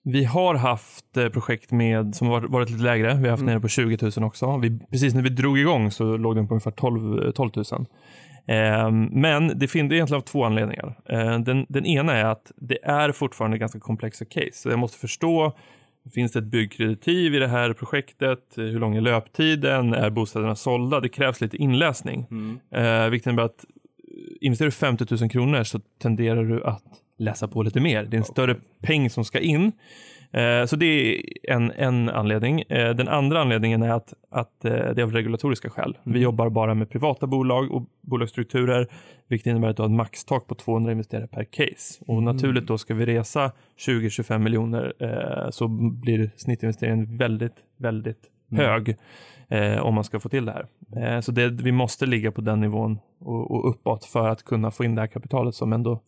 Vi 0.04 0.24
har 0.24 0.56
haft 0.56 1.18
eh, 1.18 1.30
projekt 1.30 1.72
med, 1.72 2.16
som 2.16 2.28
har 2.28 2.42
varit, 2.42 2.70
lite 2.70 2.84
lägre. 2.84 3.14
Vi 3.16 3.24
har 3.24 3.30
haft 3.30 3.44
nere 3.44 3.60
på 3.60 3.68
20 3.68 3.98
000 4.18 4.26
också. 4.26 4.58
Vi, 4.58 4.80
precis 4.80 5.14
när 5.14 5.22
vi 5.22 5.30
drog 5.30 5.60
igång 5.60 5.92
så 5.92 6.18
låg 6.18 6.36
den 6.36 6.48
på 6.48 6.54
ungefär 6.54 6.72
12, 6.72 7.32
12 7.32 7.52
000. 7.56 7.66
Ehm, 8.48 9.04
men 9.06 9.60
det 9.60 9.68
finns 9.68 9.92
egentligen 9.92 10.22
av 10.22 10.26
två 10.26 10.44
anledningar. 10.44 11.00
Eh, 11.10 11.40
den, 11.40 11.66
den 11.70 11.86
ena 11.86 12.14
är 12.14 12.26
att 12.26 12.52
det 12.56 12.84
är 12.84 13.12
fortfarande 13.12 13.58
ganska 13.58 13.80
komplexa 13.80 14.26
case. 14.26 14.52
Så 14.54 14.70
jag 14.70 14.80
måste 14.80 14.98
förstå, 15.00 15.58
finns 16.14 16.32
det 16.32 16.40
ett 16.40 16.46
byggkreditiv 16.46 17.36
i 17.36 17.40
det 17.40 17.48
här 17.48 17.74
projektet? 17.74 18.58
Eh, 18.58 18.64
Hur 18.64 18.80
lång 18.80 18.96
är 18.96 19.02
löptiden? 19.02 19.94
Är 19.94 20.10
bostäderna 20.10 20.56
sålda? 20.56 21.00
Det 21.00 21.10
krävs 21.10 21.42
lite 21.42 21.58
inläsning. 21.58 22.26
Eh, 22.76 23.10
vilket 23.10 23.28
innebär 23.28 23.44
att 23.44 23.66
investerar 24.42 24.68
du 24.68 24.72
50 24.72 25.06
000 25.22 25.30
kronor 25.30 25.64
så 25.64 25.80
tenderar 26.02 26.44
du 26.44 26.64
att 26.64 26.84
läsa 27.18 27.48
på 27.48 27.64
lite 27.64 27.80
mer. 27.80 28.04
Det 28.04 28.16
är 28.18 28.20
en 28.20 28.24
större 28.24 28.56
peng 28.82 29.10
som 29.10 29.26
ska 29.26 29.40
in. 29.40 29.72
Eh, 30.34 30.66
Så 30.66 30.76
det 30.76 30.86
är 30.86 31.22
en, 31.44 31.72
en 31.72 32.10
anledning. 32.10 32.62
Eh, 32.62 32.96
Den 32.96 33.08
andra 33.08 33.42
anledningen 33.42 33.84
är 33.84 33.92
att, 33.92 34.14
att 34.32 34.66
eh, 34.66 34.72
det 34.72 35.02
är 35.02 35.04
av 35.04 35.12
regulatoriska 35.12 35.70
skäl. 35.70 35.98
Vi 36.04 36.20
jobbar 36.20 36.50
bara 36.50 36.74
med 36.74 36.90
privata 36.90 37.28
bolag 37.28 37.72
och 37.72 37.84
bolagsstrukturer, 38.02 38.88
vilket 39.28 39.48
innebär 39.48 39.68
att 39.70 39.76
du 39.76 39.82
har 39.82 39.90
ett 39.90 39.96
maxtak 39.96 40.48
på 40.48 40.56
200 40.56 40.92
investerare 40.92 41.28
per 41.28 41.44
case. 41.44 42.04
Och 42.08 42.24
naturligt 42.24 42.68
då 42.68 42.78
ska 42.78 42.94
vi 42.94 43.06
resa 43.06 43.52
20-25 43.88 44.38
miljoner 44.38 44.94
så 45.52 45.68
blir 45.68 46.32
snittinvesteringen 46.36 47.18
väldigt, 47.18 47.56
väldigt 47.78 48.30
hög 48.52 48.98
eh, 49.50 49.78
om 49.82 49.94
man 49.96 50.04
ska 50.04 50.20
få 50.20 50.30
till 50.30 50.46
det 50.46 50.52
här. 50.52 51.22
Så 51.22 51.32
det, 51.32 51.50
vi 51.50 51.72
måste 51.72 52.06
ligga 52.06 52.32
på 52.32 52.42
den 52.42 52.60
nivån 52.60 53.00
och, 53.20 53.52
och 53.52 53.70
uppåt 53.70 54.06
för 54.06 54.28
att 54.30 54.44
kunna 54.44 54.72
få 54.72 54.84
in 54.84 54.96
det 54.96 55.02
här 55.02 55.08
kapitalet 55.08 55.56
som 55.56 55.74
ändå 55.74 56.00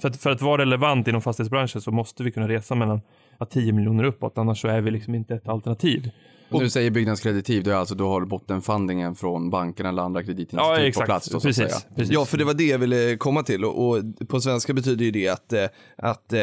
För 0.00 0.08
att, 0.08 0.16
för 0.16 0.30
att 0.30 0.42
vara 0.42 0.62
relevant 0.62 1.08
inom 1.08 1.20
fastighetsbranschen 1.22 1.80
så 1.80 1.90
måste 1.90 2.22
vi 2.22 2.32
kunna 2.32 2.48
resa 2.48 2.74
mellan 2.74 3.00
ja, 3.38 3.46
10 3.46 3.72
miljoner 3.72 4.04
uppåt, 4.04 4.38
annars 4.38 4.60
så 4.60 4.68
är 4.68 4.80
vi 4.80 4.90
liksom 4.90 5.14
inte 5.14 5.34
ett 5.34 5.48
alternativ. 5.48 6.10
Och 6.50 6.60
du 6.60 6.70
säger 6.70 6.90
byggnadskreditiv, 6.90 7.62
då 7.62 7.70
är 7.70 7.74
alltså 7.74 7.94
då 7.94 8.08
har 8.08 8.20
du 8.20 8.26
bottenfundingen 8.26 9.14
från 9.14 9.50
bankerna 9.50 9.88
eller 9.88 10.02
andra 10.02 10.22
kreditinstitut 10.22 10.94
på 10.94 11.00
plats 11.00 11.28
då, 11.28 11.40
säga. 11.40 11.68
precis. 11.96 12.12
Ja, 12.12 12.24
för 12.24 12.38
det 12.38 12.44
var 12.44 12.54
det 12.54 12.64
jag 12.64 12.78
ville 12.78 13.16
komma 13.16 13.42
till 13.42 13.64
och, 13.64 13.88
och 13.88 14.02
på 14.28 14.40
svenska 14.40 14.72
betyder 14.72 15.04
ju 15.04 15.10
det 15.10 15.28
att, 15.28 15.52
eh, 15.52 15.64
att 15.96 16.32
eh, 16.32 16.40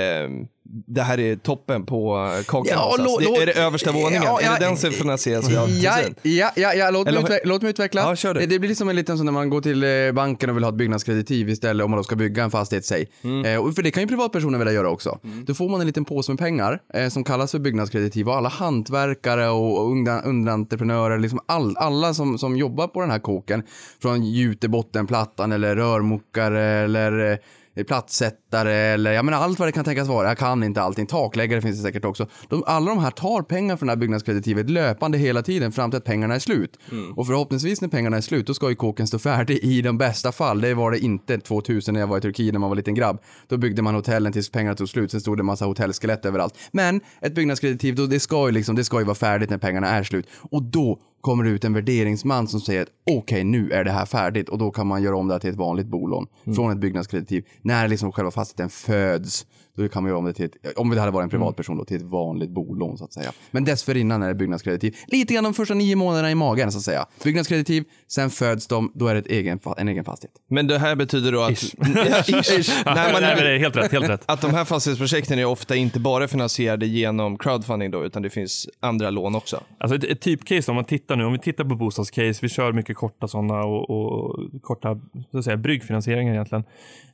det 0.87 1.01
här 1.01 1.19
är 1.19 1.35
toppen 1.35 1.85
på 1.85 2.31
eh, 2.37 2.43
kakan 2.45 2.67
Ja, 2.77 2.95
någonstans. 2.97 3.27
lå- 3.27 3.35
det, 3.35 3.41
är 3.41 3.45
det 3.45 3.53
översta 3.53 3.91
våningen? 3.91 4.23
Ja, 4.25 4.39
ja, 4.43 4.55
är 4.55 4.59
det 4.59 4.65
den 4.65 4.77
som 4.77 4.91
finansieras 4.91 5.49
via 5.49 5.67
Ja, 5.67 5.97
ja, 6.21 6.51
ja, 6.55 6.73
ja 6.73 6.91
låt, 6.91 7.05
mig 7.05 7.11
Eller- 7.15 7.21
utveckla, 7.25 7.49
låt 7.53 7.61
mig 7.61 7.69
utveckla. 7.69 8.01
Ja, 8.01 8.15
kör 8.15 8.33
du. 8.33 8.39
det. 8.39 8.45
det 8.45 8.59
blir 8.59 8.75
som 8.75 8.89
en 8.89 8.95
liten 8.95 9.17
sån 9.17 9.25
när 9.25 9.33
man 9.33 9.49
går 9.49 9.61
till 9.61 9.83
eh, 9.83 10.11
banken 10.13 10.49
och 10.49 10.55
vill 10.55 10.63
ha 10.63 10.69
ett 10.69 10.77
byggnadskreditiv 10.77 11.49
istället 11.49 11.83
om 11.85 11.91
man 11.91 11.97
då 11.97 12.03
ska 12.03 12.15
bygga 12.15 12.43
en 12.43 12.51
fastighet, 12.51 12.85
säg. 12.85 13.07
Mm. 13.23 13.45
Eh, 13.67 13.73
för 13.73 13.83
det 13.83 13.91
kan 13.91 14.03
ju 14.03 14.07
privatpersoner 14.07 14.59
vilja 14.59 14.73
göra 14.73 14.89
också. 14.89 15.19
Då 15.45 15.53
får 15.53 15.69
man 15.69 15.81
en 15.81 15.87
liten 15.87 16.05
påse 16.05 16.31
med 16.31 16.39
pengar 16.39 16.79
eh, 16.93 17.07
som 17.09 17.23
kallas 17.23 17.51
för 17.51 17.59
byggnadskreditiv 17.59 18.27
och 18.29 18.35
alla 18.35 18.49
hantverkare 18.49 19.49
och, 19.49 19.91
underentreprenörer, 20.25 21.19
liksom 21.19 21.39
all, 21.45 21.77
alla 21.77 22.13
som, 22.13 22.37
som 22.37 22.55
jobbar 22.57 22.87
på 22.87 23.01
den 23.01 23.11
här 23.11 23.19
kåken, 23.19 23.63
från 24.01 24.23
gjutebottenplattan 24.25 25.51
eller 25.51 25.75
rörmokare 25.75 26.61
eller 26.63 27.39
eh, 27.75 27.83
plattsättare 27.83 28.73
eller 28.73 29.11
jag 29.11 29.25
menar 29.25 29.37
allt 29.37 29.59
vad 29.59 29.67
det 29.67 29.71
kan 29.71 29.85
tänkas 29.85 30.07
vara. 30.07 30.27
Jag 30.27 30.37
kan 30.37 30.63
inte 30.63 30.81
allting. 30.81 31.05
Takläggare 31.05 31.61
finns 31.61 31.77
det 31.77 31.83
säkert 31.83 32.05
också. 32.05 32.27
De, 32.49 32.63
alla 32.67 32.89
de 32.89 32.99
här 32.99 33.11
tar 33.11 33.41
pengar 33.41 33.77
från 33.77 33.87
det 33.87 33.91
här 33.91 33.97
byggnadskreditivet 33.97 34.69
löpande 34.69 35.17
hela 35.17 35.41
tiden 35.41 35.71
fram 35.71 35.91
till 35.91 35.97
att 35.97 36.03
pengarna 36.03 36.35
är 36.35 36.39
slut. 36.39 36.79
Och 37.15 37.27
förhoppningsvis 37.27 37.81
när 37.81 37.87
pengarna 37.87 38.17
är 38.17 38.21
slut, 38.21 38.47
då 38.47 38.53
ska 38.53 38.69
ju 38.69 38.75
kåken 38.75 39.07
stå 39.07 39.19
färdig 39.19 39.57
i 39.63 39.81
de 39.81 39.97
bästa 39.97 40.31
fall. 40.31 40.61
Det 40.61 40.73
var 40.73 40.91
det 40.91 40.99
inte 40.99 41.37
2000 41.37 41.93
när 41.93 41.99
jag 41.99 42.07
var 42.07 42.17
i 42.17 42.21
Turkiet 42.21 42.53
när 42.53 42.59
man 42.59 42.69
var 42.69 42.75
liten 42.75 42.95
grabb. 42.95 43.21
Då 43.47 43.57
byggde 43.57 43.81
man 43.81 43.95
hotellen 43.95 44.33
tills 44.33 44.49
pengarna 44.49 44.75
tog 44.75 44.89
slut. 44.89 45.11
Sen 45.11 45.21
stod 45.21 45.37
det 45.37 45.41
en 45.41 45.45
massa 45.45 45.65
hotellskelett 45.65 46.25
överallt. 46.25 46.57
Men 46.71 47.01
ett 47.21 47.35
byggnadskreditiv, 47.35 47.95
då, 47.95 48.05
det, 48.05 48.19
ska 48.19 48.45
ju 48.45 48.51
liksom, 48.51 48.75
det 48.75 48.83
ska 48.83 48.99
ju 48.99 49.05
vara 49.05 49.15
färdigt 49.15 49.49
när 49.49 49.57
pengarna 49.57 49.87
är 49.87 50.03
slut. 50.03 50.27
Och 50.51 50.63
då 50.63 50.99
kommer 51.21 51.43
det 51.43 51.49
ut 51.49 51.65
en 51.65 51.73
värderingsman 51.73 52.47
som 52.47 52.61
säger 52.61 52.81
att 52.81 52.89
okej, 53.11 53.43
nu 53.43 53.71
är 53.71 53.83
det 53.83 53.91
här 53.91 54.05
färdigt 54.05 54.49
och 54.49 54.57
då 54.57 54.71
kan 54.71 54.87
man 54.87 55.03
göra 55.03 55.17
om 55.17 55.27
det 55.27 55.33
här 55.33 55.39
till 55.39 55.49
ett 55.49 55.55
vanligt 55.55 55.87
bolån 55.87 56.27
från 56.55 56.71
ett 56.71 56.77
byggnadskreditiv. 56.77 57.45
När 57.61 57.87
liksom 57.87 58.11
själva 58.11 58.31
fastigheten 58.31 58.69
föds, 58.69 59.45
då 59.77 59.87
kan 59.87 60.03
man 60.03 60.09
göra 60.09 60.19
om 60.19 60.25
det 60.25 60.33
till 60.33 60.45
ett, 60.45 60.77
om 60.77 60.89
det 60.89 60.99
hade 60.99 61.11
varit 61.11 61.23
en 61.23 61.29
privatperson 61.29 61.77
då, 61.77 61.85
till 61.85 61.97
ett 61.97 62.01
vanligt 62.01 62.49
bolån 62.49 62.97
så 62.97 63.05
att 63.05 63.13
säga. 63.13 63.31
Men 63.51 63.65
dessförinnan 63.65 64.23
är 64.23 64.27
det 64.27 64.35
byggnadskreditiv. 64.35 64.95
Lite 65.07 65.33
grann 65.33 65.43
de 65.43 65.53
första 65.53 65.73
nio 65.73 65.95
månaderna 65.95 66.31
i 66.31 66.35
magen 66.35 66.71
så 66.71 66.77
att 66.77 66.83
säga. 66.83 67.05
Byggnadskreditiv, 67.23 67.83
sen 68.07 68.29
föds 68.29 68.67
de, 68.67 68.91
då 68.95 69.07
är 69.07 69.13
det 69.13 69.19
ett 69.19 69.27
egen, 69.27 69.59
en 69.77 69.87
egen 69.87 70.03
fastighet. 70.03 70.35
Men 70.49 70.67
det 70.67 70.79
här 70.79 70.95
betyder 70.95 71.31
då 71.31 71.41
att... 71.41 71.51
Ish. 71.51 71.75
Nej, 72.85 73.59
helt 73.59 73.75
rätt, 73.75 73.91
helt 73.91 74.09
rätt. 74.09 74.23
Att 74.31 74.41
de 74.41 74.51
här 74.51 74.65
fastighetsprojekten 74.65 75.39
är 75.39 75.45
ofta 75.45 75.75
inte 75.75 75.99
bara 75.99 76.27
finansierade 76.27 76.85
genom 76.85 77.37
crowdfunding 77.37 77.91
då, 77.91 78.05
utan 78.05 78.21
det 78.21 78.29
finns 78.29 78.69
andra 78.79 79.09
lån 79.09 79.35
också. 79.35 79.63
Alltså 79.79 79.95
ett, 79.95 80.03
ett 80.03 80.21
typcase 80.21 80.71
om 80.71 80.75
man 80.75 80.85
tittar 80.85 81.15
nu, 81.15 81.25
om 81.25 81.33
vi 81.33 81.39
tittar 81.39 81.63
på 81.63 81.75
bostadscase, 81.75 82.39
vi 82.41 82.49
kör 82.49 82.73
mycket 82.73 82.97
korta 82.97 83.27
sådana 83.27 83.63
och, 83.63 83.89
och 83.89 84.39
korta 84.61 84.99
så 85.31 85.37
att 85.37 85.45
säga, 85.45 85.57
bryggfinansieringar 85.57 86.33
egentligen. 86.33 86.63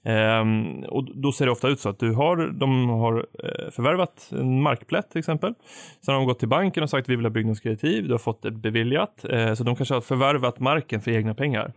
Ehm, 0.07 0.83
och 0.83 1.17
då 1.21 1.31
ser 1.31 1.45
det 1.45 1.51
ofta 1.51 1.67
ut 1.67 1.79
så 1.79 1.89
att 1.89 1.99
du 1.99 2.11
har, 2.13 2.46
de 2.51 2.89
har 2.89 3.25
eh, 3.43 3.71
förvärvat 3.71 4.29
en 4.31 4.61
markplätt 4.61 5.11
till 5.11 5.19
exempel. 5.19 5.53
Sen 6.01 6.13
har 6.13 6.21
de 6.21 6.27
gått 6.27 6.39
till 6.39 6.47
banken 6.47 6.83
och 6.83 6.89
sagt 6.89 7.05
att 7.05 7.09
vi 7.09 7.15
vill 7.15 7.25
ha 7.25 7.29
byggnadskreditiv, 7.29 8.07
du 8.07 8.13
har 8.13 8.17
fått 8.17 8.41
det 8.41 8.51
beviljat. 8.51 9.25
Eh, 9.29 9.53
så 9.53 9.63
de 9.63 9.75
kanske 9.75 9.93
har 9.93 10.01
förvärvat 10.01 10.59
marken 10.59 11.01
för 11.01 11.11
egna 11.11 11.33
pengar. 11.33 11.73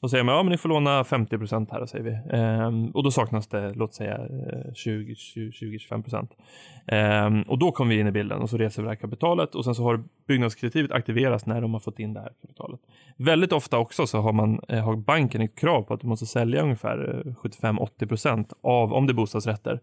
Och 0.00 0.10
säger 0.10 0.24
man, 0.24 0.34
ja 0.34 0.42
men 0.42 0.50
ni 0.50 0.58
får 0.58 0.68
låna 0.68 1.04
50 1.04 1.38
procent 1.38 1.70
här, 1.70 1.86
säger 1.86 2.04
vi. 2.04 2.36
Ehm, 2.36 2.90
och 2.90 3.02
då 3.02 3.10
saknas 3.10 3.46
det, 3.46 3.74
låt 3.74 3.94
säga 3.94 4.14
eh, 4.14 4.72
20-25 4.72 6.02
procent. 6.02 6.30
Ehm, 6.86 7.42
och 7.42 7.58
då 7.58 7.72
kommer 7.72 7.94
vi 7.94 8.00
in 8.00 8.06
i 8.06 8.12
bilden 8.12 8.40
och 8.40 8.50
så 8.50 8.56
reser 8.56 8.82
vi 8.82 8.86
det 8.86 8.90
här 8.90 8.96
kapitalet 8.96 9.54
och 9.54 9.64
sen 9.64 9.74
så 9.74 9.82
har 9.82 10.04
byggnadskreditivet 10.28 10.92
aktiverats 10.92 11.46
när 11.46 11.60
de 11.60 11.72
har 11.72 11.80
fått 11.80 11.98
in 11.98 12.14
det 12.14 12.20
här 12.20 12.32
kapitalet. 12.40 12.80
Väldigt 13.16 13.52
ofta 13.52 13.78
också 13.78 14.06
så 14.06 14.20
har, 14.20 14.32
man, 14.32 14.60
eh, 14.68 14.84
har 14.84 14.96
banken 14.96 15.40
ett 15.40 15.58
krav 15.58 15.82
på 15.82 15.94
att 15.94 16.00
du 16.00 16.06
måste 16.06 16.26
sälja 16.26 16.62
ungefär 16.62 17.22
eh, 17.26 17.32
75-80% 17.34 18.52
av, 18.62 18.92
om 18.92 19.06
det 19.06 19.10
är 19.10 19.14
bostadsrätter, 19.14 19.80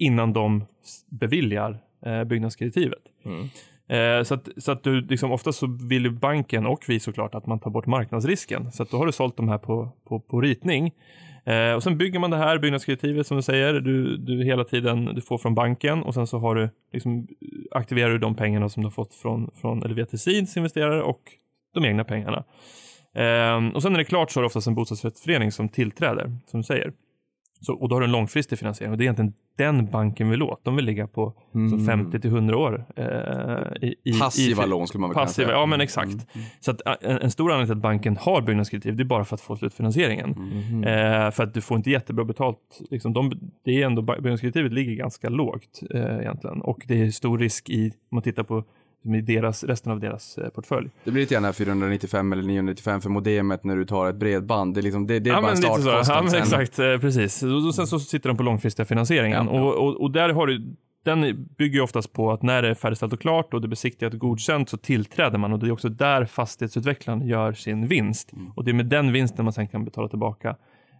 innan 0.00 0.32
de 0.32 0.64
beviljar 1.08 1.78
eh, 2.06 2.24
byggnadskreditivet. 2.24 3.02
Eh, 3.88 4.22
så 4.22 4.34
att, 4.34 4.48
så 4.56 4.72
att 4.72 4.82
du, 4.82 5.00
liksom, 5.00 5.32
ofta 5.32 5.52
så 5.52 5.66
vill 5.88 6.04
ju 6.04 6.10
banken 6.10 6.66
och 6.66 6.84
vi 6.88 7.00
såklart 7.00 7.34
att 7.34 7.46
man 7.46 7.60
tar 7.60 7.70
bort 7.70 7.86
marknadsrisken. 7.86 8.72
Så 8.72 8.82
att 8.82 8.90
då 8.90 8.96
har 8.96 9.06
du 9.06 9.12
sålt 9.12 9.36
de 9.36 9.48
här 9.48 9.58
på, 9.58 9.88
på, 10.08 10.20
på 10.20 10.40
ritning. 10.40 10.92
Eh, 11.44 11.72
och 11.72 11.82
sen 11.82 11.98
bygger 11.98 12.18
man 12.18 12.30
det 12.30 12.36
här 12.36 12.58
byggnadskreditivet 12.58 13.26
som 13.26 13.36
du 13.36 13.42
säger, 13.42 13.80
du, 13.80 14.16
du 14.16 14.44
hela 14.44 14.64
tiden 14.64 15.04
du 15.04 15.20
får 15.20 15.38
från 15.38 15.54
banken 15.54 16.02
och 16.02 16.14
sen 16.14 16.26
så 16.26 16.38
har 16.38 16.54
du, 16.54 16.70
liksom, 16.92 17.28
aktiverar 17.70 18.10
du 18.10 18.18
de 18.18 18.34
pengarna 18.34 18.68
som 18.68 18.82
du 18.82 18.86
har 18.86 18.92
fått 18.92 19.14
från, 19.14 19.50
från 19.54 19.82
eller 19.82 19.94
via 19.94 20.06
Tessins 20.06 20.56
investerare 20.56 21.02
och 21.02 21.20
de 21.74 21.84
egna 21.84 22.04
pengarna. 22.04 22.44
Eh, 23.14 23.74
och 23.74 23.82
sen 23.82 23.92
när 23.92 23.98
det 23.98 24.02
är 24.02 24.04
klart 24.04 24.30
så 24.30 24.40
är 24.40 24.42
det 24.42 24.46
oftast 24.46 24.66
en 24.66 24.74
bostadsrättsförening 24.74 25.52
som 25.52 25.68
tillträder, 25.68 26.36
som 26.46 26.60
du 26.60 26.64
säger. 26.64 26.92
Så, 27.60 27.74
och 27.74 27.88
då 27.88 27.94
har 27.96 28.00
du 28.00 28.04
en 28.04 28.12
långfristig 28.12 28.58
finansiering 28.58 28.92
och 28.92 28.98
det 28.98 29.02
är 29.02 29.04
egentligen 29.04 29.32
den 29.58 29.86
banken 29.90 30.30
vill 30.30 30.42
åt. 30.42 30.64
De 30.64 30.76
vill 30.76 30.84
ligga 30.84 31.06
på 31.06 31.34
så 31.70 31.84
50 31.86 32.20
till 32.20 32.30
100 32.30 32.56
år. 32.56 32.84
Eh, 32.96 33.88
i, 34.04 34.18
Passiva 34.20 34.64
i, 34.64 34.68
lån 34.68 34.86
skulle 34.86 35.00
man 35.00 35.10
väl 35.10 35.14
kunna 35.14 35.26
Passiva, 35.26 35.46
säga. 35.48 35.58
ja 35.58 35.66
men 35.66 35.80
exakt. 35.80 36.26
Så 36.60 36.70
att, 36.70 36.86
eh, 36.86 36.94
en, 37.00 37.18
en 37.18 37.30
stor 37.30 37.50
anledning 37.52 37.66
till 37.66 37.76
att 37.76 37.82
banken 37.82 38.16
har 38.16 38.42
byggnadskreditiv, 38.42 38.96
det 38.96 39.02
är 39.02 39.04
bara 39.04 39.24
för 39.24 39.34
att 39.34 39.40
få 39.40 39.56
slutfinansieringen. 39.56 40.30
Eh, 40.84 41.30
för 41.30 41.42
att 41.42 41.54
du 41.54 41.60
får 41.60 41.76
inte 41.76 41.90
jättebra 41.90 42.24
betalt. 42.24 42.80
Liksom, 42.90 43.12
de, 43.12 43.32
det 43.64 43.82
är 43.82 43.86
ändå, 43.86 44.02
byggnadskreditivet 44.02 44.72
ligger 44.72 44.94
ganska 44.94 45.28
lågt 45.28 45.80
eh, 45.94 46.18
egentligen. 46.18 46.62
Och 46.62 46.82
det 46.86 47.02
är 47.02 47.10
stor 47.10 47.38
risk 47.38 47.70
i, 47.70 47.86
om 47.86 47.92
man 48.10 48.22
tittar 48.22 48.42
på 48.42 48.64
i 49.04 49.20
deras, 49.20 49.64
resten 49.64 49.92
av 49.92 50.00
deras 50.00 50.38
eh, 50.38 50.48
portfölj. 50.48 50.90
Det 51.04 51.10
blir 51.10 51.22
lite 51.22 51.34
gärna 51.34 51.52
495 51.52 52.32
eller 52.32 52.42
995 52.42 53.00
för 53.00 53.10
modemet 53.10 53.64
när 53.64 53.76
du 53.76 53.84
tar 53.84 54.08
ett 54.08 54.16
bredband. 54.16 54.74
Det 54.74 54.80
är, 54.80 54.82
liksom, 54.82 55.06
det, 55.06 55.18
det 55.18 55.30
är 55.30 55.34
Ja 55.34 55.40
bara 55.40 55.46
men 55.54 55.56
en 55.56 55.62
lite 55.62 55.74
så. 55.74 55.80
startkostnad. 56.04 56.34
Ja, 56.34 56.38
exakt, 56.38 56.78
eh, 56.78 56.98
precis. 56.98 57.42
Och 57.42 57.66
och 57.66 57.74
sen 57.74 57.86
så 57.86 57.98
sitter 57.98 58.28
de 58.28 58.36
på 58.36 58.42
långfristiga 58.42 58.86
finansieringen. 58.86 59.46
Ja, 59.46 59.54
ja. 59.54 59.60
Och, 59.62 59.74
och, 59.88 60.00
och 60.02 60.10
där 60.10 60.28
har 60.28 60.46
du, 60.46 60.74
den 61.04 61.48
bygger 61.58 61.74
ju 61.74 61.80
oftast 61.80 62.12
på 62.12 62.32
att 62.32 62.42
när 62.42 62.62
det 62.62 62.68
är 62.68 62.74
färdigställt 62.74 63.12
och 63.12 63.20
klart 63.20 63.54
och 63.54 63.60
det 63.60 63.66
är 63.66 63.68
besiktigat 63.68 64.12
och 64.14 64.20
godkänt 64.20 64.68
så 64.68 64.76
tillträder 64.76 65.38
man 65.38 65.52
och 65.52 65.58
det 65.58 65.66
är 65.66 65.72
också 65.72 65.88
där 65.88 66.24
fastighetsutvecklaren 66.24 67.26
gör 67.26 67.52
sin 67.52 67.86
vinst. 67.86 68.32
Mm. 68.32 68.50
Och 68.56 68.64
det 68.64 68.70
är 68.70 68.74
med 68.74 68.86
den 68.86 69.12
vinsten 69.12 69.44
man 69.44 69.52
sen 69.52 69.68
kan 69.68 69.84
betala 69.84 70.08
tillbaka 70.08 70.48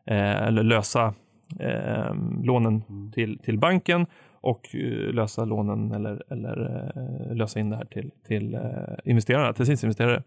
eh, 0.06 0.42
eller 0.46 0.62
lösa 0.62 1.14
eh, 1.60 2.14
lånen 2.42 2.82
Mm. 2.88 3.12
till, 3.12 3.38
till 3.38 3.58
banken 3.58 4.06
och 4.42 4.74
eh, 4.74 5.12
lösa 5.14 5.44
lånen 5.44 5.92
eller, 5.92 6.22
eller 6.32 6.92
eh, 6.96 7.36
lösa 7.36 7.60
in 7.60 7.70
det 7.70 7.76
här 7.76 7.84
till, 7.84 8.10
till 8.26 8.54
eh, 8.54 8.60
investerarna, 9.04 9.52
till 9.52 9.66
sin 9.66 9.78
investerare. 9.82 10.22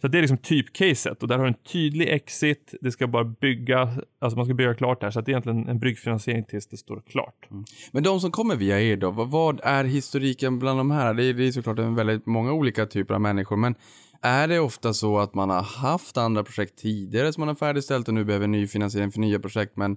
Så 0.00 0.08
det 0.08 0.18
är 0.18 0.22
liksom 0.22 0.38
typcaset 0.38 1.22
och 1.22 1.28
där 1.28 1.36
har 1.36 1.44
du 1.44 1.48
en 1.48 1.54
tydlig 1.72 2.08
exit. 2.08 2.74
Det 2.80 2.90
ska 2.90 3.06
bara 3.06 3.24
bygga, 3.24 3.92
alltså 4.18 4.36
man 4.36 4.44
ska 4.44 4.54
bygga 4.54 4.74
klart 4.74 5.00
där 5.00 5.10
så 5.10 5.18
att 5.18 5.26
det 5.26 5.30
är 5.30 5.32
egentligen 5.32 5.68
en 5.68 5.78
bryggfinansiering 5.78 6.44
tills 6.44 6.66
det 6.66 6.76
står 6.76 7.02
klart. 7.10 7.48
Men 7.92 8.02
de 8.02 8.20
som 8.20 8.30
kommer 8.30 8.56
via 8.56 8.80
er 8.80 8.96
då, 8.96 9.10
vad, 9.10 9.30
vad 9.30 9.60
är 9.64 9.84
historiken 9.84 10.58
bland 10.58 10.80
de 10.80 10.90
här? 10.90 11.14
Det 11.14 11.24
är, 11.24 11.34
det 11.34 11.46
är 11.46 11.52
såklart 11.52 11.78
en 11.78 11.94
väldigt 11.94 12.26
många 12.26 12.52
olika 12.52 12.86
typer 12.86 13.14
av 13.14 13.20
människor, 13.20 13.56
men 13.56 13.74
är 14.22 14.48
det 14.48 14.60
ofta 14.60 14.92
så 14.94 15.18
att 15.18 15.34
man 15.34 15.50
har 15.50 15.62
haft 15.62 16.16
andra 16.16 16.44
projekt 16.44 16.78
tidigare 16.78 17.32
som 17.32 17.40
man 17.40 17.48
har 17.48 17.54
färdigställt 17.54 18.08
och 18.08 18.14
nu 18.14 18.24
behöver 18.24 18.46
ny 18.46 18.66
finansiering 18.66 19.12
för 19.12 19.20
nya 19.20 19.38
projekt, 19.38 19.76
men 19.76 19.96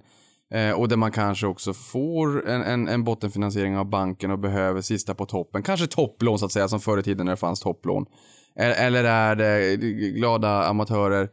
eh, 0.52 0.72
och 0.72 0.88
där 0.88 0.96
man 0.96 1.12
kanske 1.12 1.46
också 1.46 1.74
får 1.74 2.48
en, 2.48 2.62
en, 2.62 2.88
en 2.88 3.04
bottenfinansiering 3.04 3.78
av 3.78 3.84
banken 3.84 4.30
och 4.30 4.38
behöver 4.38 4.80
sista 4.80 5.14
på 5.14 5.26
toppen, 5.26 5.62
kanske 5.62 5.86
topplån 5.86 6.38
så 6.38 6.46
att 6.46 6.52
säga, 6.52 6.68
som 6.68 6.80
förr 6.80 6.98
i 6.98 7.02
tiden 7.02 7.26
när 7.26 7.32
det 7.32 7.36
fanns 7.36 7.60
topplån. 7.60 8.06
Eller, 8.56 8.86
eller 8.86 9.04
är 9.04 9.36
det 9.36 9.76
glada 10.10 10.64
amatörer 10.64 11.28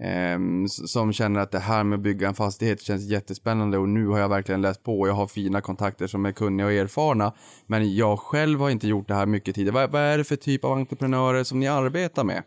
eh, 0.00 0.38
som 0.68 1.12
känner 1.12 1.40
att 1.40 1.50
det 1.50 1.58
här 1.58 1.84
med 1.84 1.96
att 1.96 2.02
bygga 2.02 2.28
en 2.28 2.34
fastighet 2.34 2.82
känns 2.82 3.10
jättespännande 3.10 3.78
och 3.78 3.88
nu 3.88 4.06
har 4.06 4.18
jag 4.18 4.28
verkligen 4.28 4.62
läst 4.62 4.82
på 4.82 5.00
och 5.00 5.08
jag 5.08 5.14
har 5.14 5.26
fina 5.26 5.60
kontakter 5.60 6.06
som 6.06 6.26
är 6.26 6.32
kunniga 6.32 6.66
och 6.66 6.72
erfarna. 6.72 7.32
Men 7.66 7.94
jag 7.94 8.18
själv 8.18 8.60
har 8.60 8.70
inte 8.70 8.88
gjort 8.88 9.08
det 9.08 9.14
här 9.14 9.26
mycket 9.26 9.54
tidigare. 9.54 9.74
Vad, 9.74 9.90
vad 9.90 10.02
är 10.02 10.18
det 10.18 10.24
för 10.24 10.36
typ 10.36 10.64
av 10.64 10.72
entreprenörer 10.72 11.44
som 11.44 11.60
ni 11.60 11.68
arbetar 11.68 12.24
med? 12.24 12.42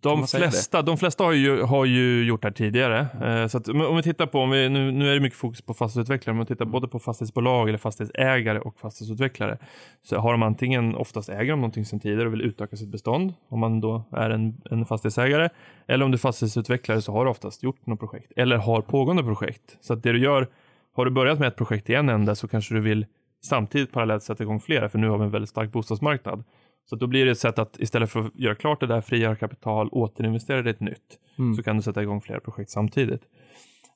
De 0.00 0.26
flesta, 0.26 0.82
de 0.82 0.96
flesta 0.96 1.24
har 1.24 1.32
ju, 1.32 1.62
har 1.62 1.84
ju 1.84 2.24
gjort 2.24 2.42
det 2.42 2.48
här 2.48 2.52
tidigare. 2.52 3.06
Eh, 3.22 3.46
så 3.46 3.58
att, 3.58 3.68
om 3.68 3.96
vi 3.96 4.02
tittar 4.02 4.26
på, 4.26 4.38
om 4.40 4.50
vi, 4.50 4.68
nu, 4.68 4.90
nu 4.90 5.10
är 5.10 5.14
det 5.14 5.20
mycket 5.20 5.38
fokus 5.38 5.62
på 5.62 5.74
fastighetsutvecklare, 5.74 6.34
men 6.34 6.40
om 6.40 6.44
vi 6.44 6.54
tittar 6.54 6.64
både 6.64 6.88
på 6.88 6.98
fastighetsbolag 6.98 7.68
eller 7.68 7.78
fastighetsägare 7.78 8.58
och 8.58 8.80
fastighetsutvecklare 8.80 9.58
så 10.02 10.18
har 10.18 10.32
de 10.32 10.42
antingen, 10.42 10.94
oftast 10.94 11.28
äger 11.28 11.50
de 11.50 11.60
någonting 11.60 11.84
sedan 11.84 12.00
tidigare 12.00 12.26
och 12.26 12.32
vill 12.32 12.40
utöka 12.40 12.76
sitt 12.76 12.88
bestånd, 12.88 13.34
om 13.48 13.60
man 13.60 13.80
då 13.80 14.02
är 14.12 14.30
en, 14.30 14.60
en 14.70 14.86
fastighetsägare. 14.86 15.48
Eller 15.86 16.04
om 16.04 16.10
du 16.10 16.16
är 16.16 16.18
fastighetsutvecklare 16.18 17.02
så 17.02 17.12
har 17.12 17.24
du 17.24 17.30
oftast 17.30 17.62
gjort 17.62 17.86
något 17.86 18.00
projekt 18.00 18.32
eller 18.36 18.56
har 18.56 18.82
pågående 18.82 19.22
projekt. 19.22 19.76
Så 19.80 19.92
att 19.92 20.02
det 20.02 20.12
du 20.12 20.18
gör, 20.18 20.48
har 20.96 21.04
du 21.04 21.10
börjat 21.10 21.38
med 21.38 21.48
ett 21.48 21.56
projekt 21.56 21.90
i 21.90 21.94
en 21.94 22.08
ända 22.08 22.34
så 22.34 22.48
kanske 22.48 22.74
du 22.74 22.80
vill 22.80 23.06
samtidigt 23.42 23.92
parallellt 23.92 24.22
sätta 24.22 24.42
igång 24.42 24.60
flera, 24.60 24.88
för 24.88 24.98
nu 24.98 25.08
har 25.08 25.18
vi 25.18 25.24
en 25.24 25.30
väldigt 25.30 25.50
stark 25.50 25.72
bostadsmarknad. 25.72 26.44
Så 26.84 26.96
då 26.96 27.06
blir 27.06 27.24
det 27.24 27.30
ett 27.30 27.38
sätt 27.38 27.58
att 27.58 27.76
istället 27.80 28.10
för 28.10 28.20
att 28.20 28.34
göra 28.34 28.54
klart 28.54 28.80
det 28.80 28.86
där, 28.86 29.00
frigöra 29.00 29.36
kapital, 29.36 29.88
återinvestera 29.92 30.62
det 30.62 30.70
i 30.70 30.72
ett 30.72 30.80
nytt, 30.80 31.18
så 31.56 31.62
kan 31.62 31.76
du 31.76 31.82
sätta 31.82 32.02
igång 32.02 32.20
flera 32.20 32.40
projekt 32.40 32.70
samtidigt. 32.70 33.22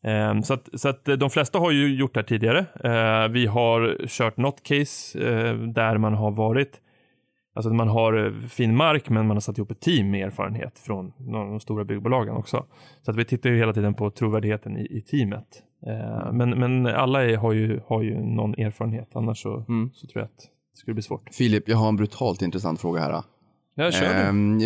Ehm, 0.03 0.43
Så 0.43 0.55
att, 0.55 0.68
så 0.80 0.89
att 0.89 1.09
eh, 1.09 1.14
de 1.16 1.30
flesta 1.30 1.59
har 1.59 1.70
ju 1.70 1.95
gjort 1.97 2.14
det 2.14 2.20
här 2.20 2.26
tidigare. 2.26 2.59
Eh, 2.85 3.28
Vi 3.28 3.47
har 3.47 4.07
kört 4.07 4.37
något 4.37 4.62
case 4.62 5.18
eh, 5.28 5.55
där 5.59 5.99
man 5.99 6.14
har 6.14 6.30
varit 6.30 6.80
Alltså 7.57 7.68
att 7.70 7.76
man 7.76 7.89
har 7.89 8.35
fin 8.49 8.76
mark 8.76 9.09
men 9.09 9.26
man 9.26 9.37
har 9.37 9.41
satt 9.41 9.59
ihop 9.59 9.70
ett 9.70 9.80
team 9.80 10.11
med 10.11 10.26
erfarenhet 10.26 10.78
från 10.78 11.12
de 11.18 11.61
stora 11.61 11.85
byggbolagen 11.85 12.35
också. 12.35 12.64
Så 13.03 13.11
att 13.11 13.16
vi 13.16 13.24
tittar 13.24 13.51
ju 13.51 13.57
hela 13.57 13.72
tiden 13.72 13.95
på 13.95 14.11
trovärdigheten 14.11 14.76
i, 14.76 14.87
i 14.97 15.01
teamet. 15.01 15.62
Men, 16.32 16.51
men 16.51 16.87
alla 16.87 17.24
är, 17.24 17.37
har, 17.37 17.53
ju, 17.53 17.80
har 17.87 18.03
ju 18.03 18.18
någon 18.22 18.55
erfarenhet, 18.55 19.09
annars 19.16 19.43
så, 19.43 19.64
Mm. 19.68 19.91
så 19.95 20.07
tror 20.07 20.20
jag 20.22 20.24
att 20.24 20.49
det 20.75 20.79
skulle 20.79 20.95
bli 20.95 21.03
svårt. 21.03 21.35
Filip, 21.35 21.68
jag 21.68 21.77
har 21.77 21.89
en 21.89 21.97
brutalt 21.97 22.43
intressant 22.43 22.81
fråga 22.81 23.01
här. 23.01 23.22
Ja, 23.77 23.91
kör 23.91 24.14
du. 24.14 24.20
Ehm, 24.20 24.61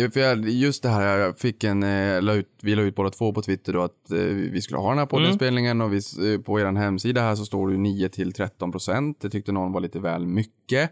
just 0.45 0.83
det 0.83 0.89
här, 0.89 1.17
jag 1.17 1.37
fick 1.37 1.63
en, 1.63 1.83
eh, 1.83 2.21
la 2.21 2.33
ut, 2.33 2.49
vi 2.61 2.75
la 2.75 2.81
ut 2.81 2.95
båda 2.95 3.09
två 3.09 3.33
på 3.33 3.41
Twitter 3.41 3.73
då 3.73 3.81
att 3.81 4.11
eh, 4.11 4.17
vi 4.25 4.61
skulle 4.61 4.79
ha 4.79 4.89
den 4.89 4.97
här 4.97 5.05
poddinspelningen 5.05 5.81
och 5.81 5.93
vi, 5.93 5.97
eh, 5.97 6.41
på 6.41 6.59
er 6.59 6.65
hemsida 6.65 7.21
här 7.21 7.35
så 7.35 7.45
står 7.45 7.67
det 7.67 7.73
ju 7.73 7.79
9 7.79 8.09
till 8.09 8.33
13 8.33 8.71
procent. 8.71 9.21
Det 9.21 9.29
tyckte 9.29 9.51
någon 9.51 9.71
var 9.71 9.81
lite 9.81 9.99
väl 9.99 10.25
mycket. 10.25 10.91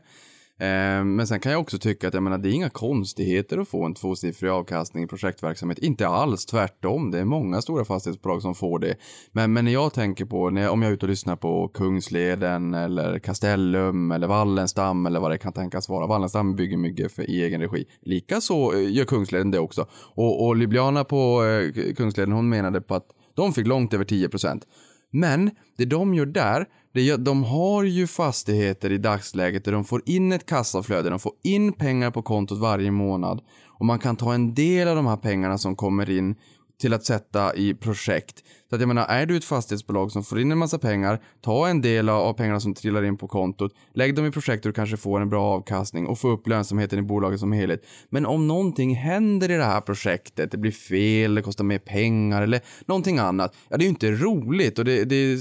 Eh, 0.59 1.03
men 1.03 1.27
sen 1.27 1.39
kan 1.39 1.51
jag 1.51 1.61
också 1.61 1.77
tycka 1.77 2.07
att 2.07 2.13
jag 2.13 2.23
menar, 2.23 2.37
det 2.37 2.49
är 2.49 2.53
inga 2.53 2.69
konstigheter 2.69 3.57
att 3.57 3.67
få 3.67 3.85
en 3.85 3.93
tvåsiffrig 3.93 4.49
avkastning 4.49 5.03
i 5.03 5.07
projektverksamhet. 5.07 5.79
Inte 5.79 6.07
alls, 6.07 6.45
tvärtom. 6.45 7.11
Det 7.11 7.19
är 7.19 7.25
många 7.25 7.61
stora 7.61 7.85
fastighetsbolag 7.85 8.41
som 8.41 8.55
får 8.55 8.79
det. 8.79 8.95
Men, 9.31 9.53
men 9.53 9.65
när 9.65 9.71
jag 9.71 9.93
tänker 9.93 10.25
på, 10.25 10.49
när 10.49 10.61
jag, 10.61 10.73
om 10.73 10.81
jag 10.81 10.89
är 10.89 10.93
ute 10.93 11.05
och 11.05 11.09
lyssnar 11.09 11.35
på 11.35 11.67
Kungsleden 11.67 12.73
eller 12.73 13.19
Castellum 13.19 14.11
eller 14.11 14.27
Wallenstam 14.27 15.05
eller 15.05 15.19
vad 15.19 15.31
det 15.31 15.37
kan 15.37 15.53
tänkas 15.53 15.89
vara. 15.89 16.07
Wallenstam 16.07 16.55
bygger 16.55 16.77
mycket 16.77 17.11
för, 17.11 17.29
i 17.29 17.43
egen 17.43 17.61
regi. 17.61 17.85
Likaså 18.01 18.73
eh, 18.73 18.91
gör 18.91 19.05
Kungsleden 19.05 19.51
det 19.51 19.59
också. 19.59 19.87
Och, 20.15 20.47
och 20.47 20.57
Ljubljana 20.57 21.03
på 21.03 21.43
eh, 21.45 21.93
Kungsleden, 21.93 22.31
hon 22.31 22.49
menade 22.49 22.81
på 22.81 22.95
att 22.95 23.05
de 23.35 23.53
fick 23.53 23.67
långt 23.67 23.93
över 23.93 24.05
10 24.05 24.29
procent. 24.29 24.63
Men 25.11 25.51
det 25.77 25.85
de 25.85 26.13
gör 26.13 26.25
där, 26.25 26.65
det 26.93 27.15
de 27.15 27.43
har 27.43 27.83
ju 27.83 28.07
fastigheter 28.07 28.91
i 28.91 28.97
dagsläget 28.97 29.65
där 29.65 29.71
de 29.71 29.85
får 29.85 30.01
in 30.05 30.31
ett 30.31 30.45
kassaflöde, 30.45 31.09
de 31.09 31.19
får 31.19 31.33
in 31.43 31.73
pengar 31.73 32.11
på 32.11 32.21
kontot 32.21 32.59
varje 32.59 32.91
månad. 32.91 33.41
Och 33.65 33.85
man 33.85 33.99
kan 33.99 34.15
ta 34.15 34.33
en 34.33 34.53
del 34.53 34.87
av 34.87 34.95
de 34.95 35.05
här 35.05 35.17
pengarna 35.17 35.57
som 35.57 35.75
kommer 35.75 36.09
in 36.09 36.35
till 36.81 36.93
att 36.93 37.05
sätta 37.05 37.55
i 37.55 37.73
projekt. 37.73 38.43
Så 38.69 38.75
att 38.75 38.81
jag 38.81 38.87
menar, 38.87 39.05
är 39.05 39.25
du 39.25 39.37
ett 39.37 39.45
fastighetsbolag 39.45 40.11
som 40.11 40.23
får 40.23 40.39
in 40.39 40.51
en 40.51 40.57
massa 40.57 40.79
pengar, 40.79 41.21
ta 41.41 41.67
en 41.67 41.81
del 41.81 42.09
av 42.09 42.33
pengarna 42.33 42.59
som 42.59 42.73
trillar 42.73 43.03
in 43.03 43.17
på 43.17 43.27
kontot, 43.27 43.71
lägg 43.93 44.15
dem 44.15 44.25
i 44.25 44.31
projekt 44.31 44.65
och 44.65 44.69
du 44.69 44.73
kanske 44.73 44.97
får 44.97 45.21
en 45.21 45.29
bra 45.29 45.43
avkastning 45.43 46.07
och 46.07 46.19
få 46.19 46.29
upp 46.29 46.47
lönsamheten 46.47 46.99
i 46.99 47.01
bolaget 47.01 47.39
som 47.39 47.51
helhet. 47.51 47.81
Men 48.09 48.25
om 48.25 48.47
någonting 48.47 48.95
händer 48.95 49.51
i 49.51 49.57
det 49.57 49.63
här 49.63 49.81
projektet, 49.81 50.51
det 50.51 50.57
blir 50.57 50.71
fel, 50.71 51.35
det 51.35 51.41
kostar 51.41 51.63
mer 51.63 51.79
pengar 51.79 52.41
eller 52.41 52.61
någonting 52.85 53.19
annat, 53.19 53.55
ja 53.69 53.77
det 53.77 53.83
är 53.83 53.85
ju 53.85 53.89
inte 53.89 54.11
roligt 54.11 54.79
och 54.79 54.85
det, 54.85 55.05
det, 55.05 55.35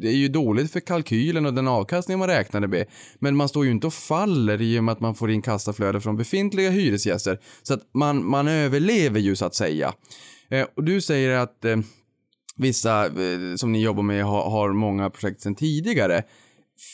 det 0.00 0.08
är 0.08 0.16
ju 0.16 0.28
dåligt 0.28 0.72
för 0.72 0.80
kalkylen 0.80 1.46
och 1.46 1.54
den 1.54 1.68
avkastning 1.68 2.18
man 2.18 2.28
räknade 2.28 2.68
med. 2.68 2.86
Men 3.18 3.36
man 3.36 3.48
står 3.48 3.64
ju 3.64 3.70
inte 3.70 3.86
och 3.86 3.94
faller 3.94 4.62
i 4.62 4.78
och 4.78 4.84
med 4.84 4.92
att 4.92 5.00
man 5.00 5.14
får 5.14 5.30
in 5.30 5.42
kassaflöde 5.42 6.00
från 6.00 6.16
befintliga 6.16 6.70
hyresgäster. 6.70 7.40
Så 7.62 7.74
att 7.74 7.80
man, 7.94 8.26
man 8.26 8.48
överlever 8.48 9.20
ju 9.20 9.36
så 9.36 9.44
att 9.44 9.54
säga. 9.54 9.92
Eh, 10.52 10.66
och 10.76 10.84
du 10.84 11.00
säger 11.00 11.38
att 11.38 11.64
eh, 11.64 11.76
vissa 12.56 13.06
eh, 13.06 13.56
som 13.56 13.72
ni 13.72 13.82
jobbar 13.82 14.02
med 14.02 14.24
har, 14.24 14.50
har 14.50 14.72
många 14.72 15.10
projekt 15.10 15.40
sedan 15.40 15.54
tidigare. 15.54 16.22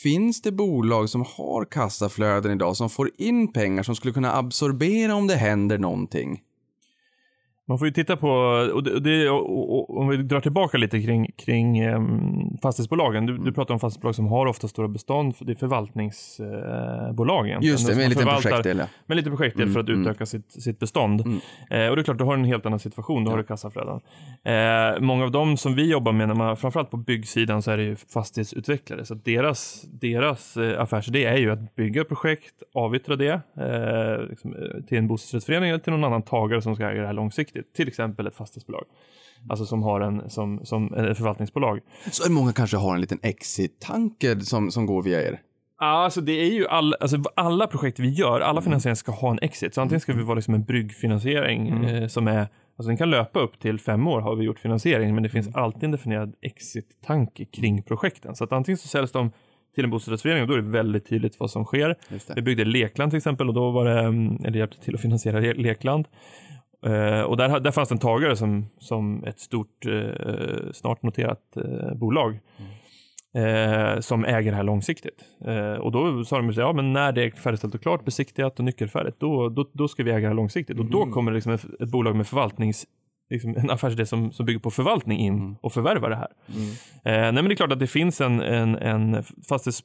Finns 0.03 0.41
det 0.41 0.51
bolag 0.51 1.09
som 1.09 1.25
har 1.37 1.65
kassaflöden 1.65 2.51
idag 2.51 2.75
som 2.75 2.89
får 2.89 3.11
in 3.17 3.53
pengar 3.53 3.83
som 3.83 3.95
skulle 3.95 4.13
kunna 4.13 4.35
absorbera 4.35 5.15
om 5.15 5.27
det 5.27 5.35
händer 5.35 5.77
någonting? 5.77 6.41
Man 7.69 7.79
får 7.79 7.87
ju 7.87 7.93
titta 7.93 8.17
på, 8.17 8.29
och 8.73 8.83
det, 8.83 8.91
och 8.93 9.01
det, 9.01 9.29
och, 9.29 9.97
om 9.99 10.07
vi 10.09 10.17
drar 10.17 10.41
tillbaka 10.41 10.77
lite 10.77 11.01
kring, 11.01 11.31
kring 11.45 11.87
um, 11.89 12.57
fastighetsbolagen. 12.61 13.25
Du, 13.25 13.33
Mm. 13.33 13.45
du 13.45 13.51
pratar 13.51 13.73
om 13.73 13.79
fastighetsbolag 13.79 14.15
som 14.15 14.27
har 14.27 14.45
ofta 14.45 14.67
stora 14.67 14.87
bestånd. 14.87 15.35
för 15.35 15.45
Det 15.45 15.51
är 15.51 15.55
förvaltningsbolag 15.55 17.47
egentligen. 17.47 17.71
Just 17.73 17.87
det, 17.87 17.91
De 17.93 17.95
med 17.95 18.03
en 18.03 18.09
liten 18.09 18.27
projektdel. 18.27 18.77
ja. 18.77 18.85
med 19.05 19.17
lite 19.17 19.29
projektdel 19.29 19.61
Mm, 19.63 19.73
för 19.73 19.79
att 19.79 19.89
mm. 19.89 20.01
utöka 20.01 20.25
sitt, 20.25 20.51
sitt 20.51 20.79
bestånd. 20.79 21.21
Mm. 21.21 21.37
Eh, 21.69 21.89
och 21.89 21.95
det 21.95 22.01
är 22.01 22.03
klart, 22.03 22.17
du 22.17 22.23
har 22.23 22.33
en 22.33 22.43
helt 22.43 22.65
annan 22.65 22.79
situation. 22.79 23.23
Då 23.23 23.31
har 23.31 23.37
du 23.37 23.43
kassaflöden. 23.43 23.99
Eh, 24.43 24.99
många 24.99 25.23
av 25.23 25.31
dem 25.31 25.57
som 25.57 25.75
vi 25.75 25.89
jobbar 25.91 26.11
med, 26.11 26.27
när 26.27 26.35
man, 26.35 26.57
framförallt 26.57 26.91
på 26.91 26.97
byggsidan, 26.97 27.61
så 27.61 27.71
är 27.71 27.77
det 27.77 27.83
ju 27.83 27.95
fastighetsutvecklare. 27.95 29.05
Så 29.05 29.13
deras, 29.13 29.81
deras 30.01 30.57
eh, 30.57 30.81
affärsidé 30.81 31.25
är 31.25 31.37
ju 31.37 31.51
att 31.51 31.75
bygga 31.75 32.03
projekt, 32.03 32.53
avyttra 32.73 33.15
det 33.15 33.41
eh, 33.57 34.29
liksom, 34.29 34.53
eh, 34.53 34.83
till 34.87 34.97
en 34.97 35.07
bostadsrättsförening 35.07 35.69
eller 35.69 35.79
till 35.79 35.91
någon 35.93 36.03
annan 36.03 36.21
tagare 36.21 36.61
som 36.61 36.75
ska 36.75 36.89
äga 36.89 37.01
det 37.01 37.07
här 37.07 37.13
långsiktigt. 37.13 37.58
Till 37.75 37.87
exempel 37.87 38.27
ett 38.27 38.35
fastighetsbolag. 38.35 38.83
Alltså 39.49 39.65
som 39.65 39.83
har 39.83 40.01
en 40.01 40.29
som, 40.29 40.65
som 40.65 40.93
ett 40.93 41.17
förvaltningsbolag. 41.17 41.79
Så 42.11 42.31
många 42.31 42.53
kanske 42.53 42.77
har 42.77 42.95
en 42.95 43.01
liten 43.01 43.19
exit-tanke 43.21 44.39
som, 44.39 44.71
som 44.71 44.85
går 44.85 45.03
via 45.03 45.21
er. 45.27 45.41
Ja, 45.79 45.85
alltså 45.85 46.21
det 46.21 46.31
är 46.31 46.51
ju 46.53 46.67
all, 46.67 46.95
alltså 46.99 47.17
alla 47.35 47.67
projekt 47.67 47.99
vi 47.99 48.09
gör, 48.09 48.41
alla 48.41 48.61
finansieringar 48.61 48.95
ska 48.95 49.11
ha 49.11 49.31
en 49.31 49.39
exit. 49.41 49.73
Så 49.73 49.81
antingen 49.81 49.99
ska 49.99 50.13
vi 50.13 50.23
vara 50.23 50.35
liksom 50.35 50.53
en 50.53 50.63
bryggfinansiering 50.63 51.85
eh, 51.85 52.07
som 52.07 52.27
är, 52.27 52.39
alltså 52.39 52.87
den 52.87 52.97
kan 52.97 53.09
löpa 53.09 53.39
upp 53.39 53.59
till 53.59 53.79
fem 53.79 54.07
år 54.07 54.21
har 54.21 54.35
vi 54.35 54.43
gjort 54.43 54.59
finansiering, 54.59 55.13
men 55.13 55.23
det 55.23 55.29
finns 55.29 55.55
alltid 55.55 55.83
en 55.83 55.91
definierad 55.91 56.35
exit-tanke 56.41 57.45
kring 57.45 57.83
projekten. 57.83 58.35
Så 58.35 58.43
att 58.43 58.51
antingen 58.51 58.77
så 58.77 58.87
säljs 58.87 59.11
de 59.11 59.31
till 59.75 59.83
en 59.83 59.89
bostadsrättsförening 59.89 60.41
och 60.41 60.47
då 60.47 60.53
är 60.53 60.57
det 60.57 60.69
väldigt 60.69 61.09
tydligt 61.09 61.39
vad 61.39 61.51
som 61.51 61.65
sker. 61.65 61.95
Vi 62.35 62.41
byggde 62.41 62.65
Lekland 62.65 63.11
till 63.11 63.17
exempel 63.17 63.47
och 63.47 63.53
då 63.53 63.71
var 63.71 63.85
det, 63.85 63.99
mm, 63.99 64.45
eller 64.45 64.59
hjälpte 64.59 64.79
till 64.79 64.95
att 64.95 65.01
finansiera 65.01 65.39
Le- 65.39 65.53
Lekland. 65.53 66.05
Eh, 66.85 67.21
och 67.21 67.37
där, 67.37 67.59
där 67.59 67.71
fanns 67.71 67.91
en 67.91 67.99
tagare 67.99 68.35
som, 68.35 68.65
som 68.77 69.23
ett 69.23 69.39
stort, 69.39 69.85
eh, 69.85 70.71
snart 70.73 71.03
noterat 71.03 71.57
eh, 71.57 71.93
bolag 71.95 72.39
eh, 73.35 73.99
som 73.99 74.25
äger 74.25 74.51
det 74.51 74.57
här 74.57 74.63
långsiktigt. 74.63 75.25
Och 75.79 75.91
då 75.91 76.23
sa 76.23 76.37
de, 76.41 76.51
ja 76.51 76.73
men 76.73 76.93
när 76.93 77.11
det 77.11 77.23
är 77.23 77.31
färdigställt 77.31 77.75
och 77.75 77.81
klart, 77.81 78.05
besiktigat 78.05 78.59
och 78.59 78.65
nyckelfärdigt, 78.65 79.19
då, 79.19 79.49
då, 79.49 79.69
då 79.73 79.87
ska 79.87 80.03
vi 80.03 80.11
äga 80.11 80.19
det 80.19 80.27
här 80.27 80.33
långsiktigt. 80.33 80.79
Och 80.79 80.85
då 80.85 81.05
kommer 81.05 81.31
det 81.31 81.35
liksom 81.35 81.51
ett, 81.51 81.65
ett 81.81 81.89
bolag 81.89 82.15
med 82.15 82.27
förvaltnings 82.27 82.85
Liksom 83.29 83.57
en 83.57 83.69
affärsidé 83.69 84.05
som, 84.05 84.31
som 84.31 84.45
bygger 84.45 84.59
på 84.59 84.71
förvaltning 84.71 85.19
in 85.19 85.55
och 85.61 85.73
förvärvar 85.73 86.09
det 86.09 86.15
här. 86.15 86.31
Eh, 86.93 87.21
nej 87.21 87.33
men 87.33 87.45
det 87.45 87.53
är 87.53 87.55
klart 87.55 87.71
att 87.71 87.79
det 87.79 87.87
finns 87.87 88.21
en, 88.21 88.41
en, 88.41 88.75
en 88.75 89.23
fastighets... 89.49 89.83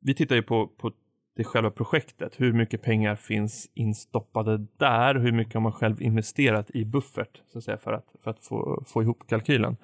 Vi 0.00 0.14
tittar 0.14 0.36
ju 0.36 0.42
på, 0.42 0.66
på 0.66 0.92
det 1.36 1.44
själva 1.44 1.70
projektet. 1.70 2.34
Hur 2.40 2.52
mycket 2.52 2.82
pengar 2.82 3.16
finns 3.16 3.70
instoppade 3.74 4.66
där? 4.76 5.14
Hur 5.14 5.32
mycket 5.32 5.54
har 5.54 5.60
man 5.60 5.72
själv 5.72 6.02
investerat 6.02 6.70
i 6.70 6.84
buffert 6.84 7.42
så 7.52 7.58
att 7.58 7.64
säga, 7.64 7.76
för 7.76 7.92
att, 7.92 8.04
för 8.22 8.30
att 8.30 8.40
få, 8.40 8.84
få 8.86 9.02
ihop 9.02 9.26
kalkylen? 9.28 9.76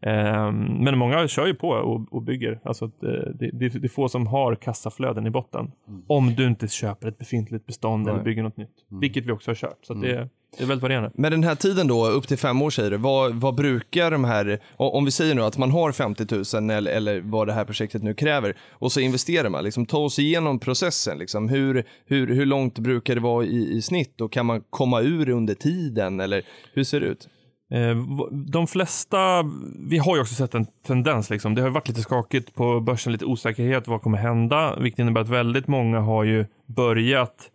Eh, 0.00 0.52
men 0.52 0.98
många 0.98 1.28
kör 1.28 1.46
ju 1.46 1.54
på 1.54 1.68
och, 1.68 2.12
och 2.12 2.22
bygger. 2.22 2.60
Alltså, 2.62 2.84
eh, 2.84 2.90
det, 3.34 3.50
det, 3.52 3.68
det 3.68 3.84
är 3.84 3.88
få 3.88 4.08
som 4.08 4.26
har 4.26 4.54
kassaflöden 4.54 5.26
i 5.26 5.30
botten. 5.30 5.72
Om 6.06 6.34
du 6.34 6.46
inte 6.46 6.68
köper 6.68 7.08
ett 7.08 7.18
befintligt 7.18 7.66
bestånd 7.66 8.08
eller 8.08 8.22
bygger 8.24 8.42
något 8.42 8.56
nytt. 8.56 8.84
Vilket 8.88 9.26
vi 9.26 9.32
också 9.32 9.50
har 9.50 9.56
kört. 9.56 9.78
Så 9.82 9.94
det, 9.94 10.28
det 10.56 10.62
är 10.62 10.66
väldigt 10.66 10.82
varierande. 10.82 11.10
Men 11.14 11.30
den 11.30 11.44
här 11.44 11.54
tiden 11.54 11.86
då, 11.86 12.06
upp 12.06 12.28
till 12.28 12.38
fem 12.38 12.62
år 12.62 12.70
säger 12.70 12.90
du, 12.90 12.96
vad, 12.96 13.34
vad 13.34 13.54
brukar 13.54 14.10
de 14.10 14.24
här, 14.24 14.58
om 14.76 15.04
vi 15.04 15.10
säger 15.10 15.34
nu 15.34 15.42
att 15.42 15.58
man 15.58 15.70
har 15.70 15.92
50 15.92 16.56
000 16.60 16.70
eller, 16.70 16.92
eller 16.92 17.20
vad 17.20 17.46
det 17.46 17.52
här 17.52 17.64
projektet 17.64 18.02
nu 18.02 18.14
kräver 18.14 18.56
och 18.70 18.92
så 18.92 19.00
investerar 19.00 19.48
man, 19.48 19.64
liksom, 19.64 19.86
ta 19.86 19.98
oss 19.98 20.18
igenom 20.18 20.58
processen. 20.58 21.18
Liksom. 21.18 21.48
Hur, 21.48 21.84
hur, 22.06 22.34
hur 22.34 22.46
långt 22.46 22.78
brukar 22.78 23.14
det 23.14 23.20
vara 23.20 23.44
i, 23.44 23.76
i 23.76 23.82
snitt 23.82 24.20
och 24.20 24.32
kan 24.32 24.46
man 24.46 24.62
komma 24.70 25.00
ur 25.00 25.28
under 25.28 25.54
tiden 25.54 26.20
eller 26.20 26.42
hur 26.72 26.84
ser 26.84 27.00
det 27.00 27.06
ut? 27.06 27.28
Eh, 27.72 27.96
De 28.52 28.66
flesta, 28.66 29.44
vi 29.90 29.98
har 29.98 30.14
ju 30.16 30.20
också 30.20 30.34
sett 30.34 30.54
en 30.54 30.66
tendens, 30.86 31.30
liksom. 31.30 31.54
det 31.54 31.62
har 31.62 31.70
varit 31.70 31.88
lite 31.88 32.02
skakigt 32.02 32.54
på 32.54 32.80
börsen, 32.80 33.12
lite 33.12 33.24
osäkerhet, 33.24 33.88
vad 33.88 34.02
kommer 34.02 34.18
hända? 34.18 34.76
Vilket 34.80 34.98
innebär 34.98 35.20
att 35.20 35.28
väldigt 35.28 35.68
många 35.68 36.00
har 36.00 36.24
ju 36.24 36.46
börjat, 36.66 37.50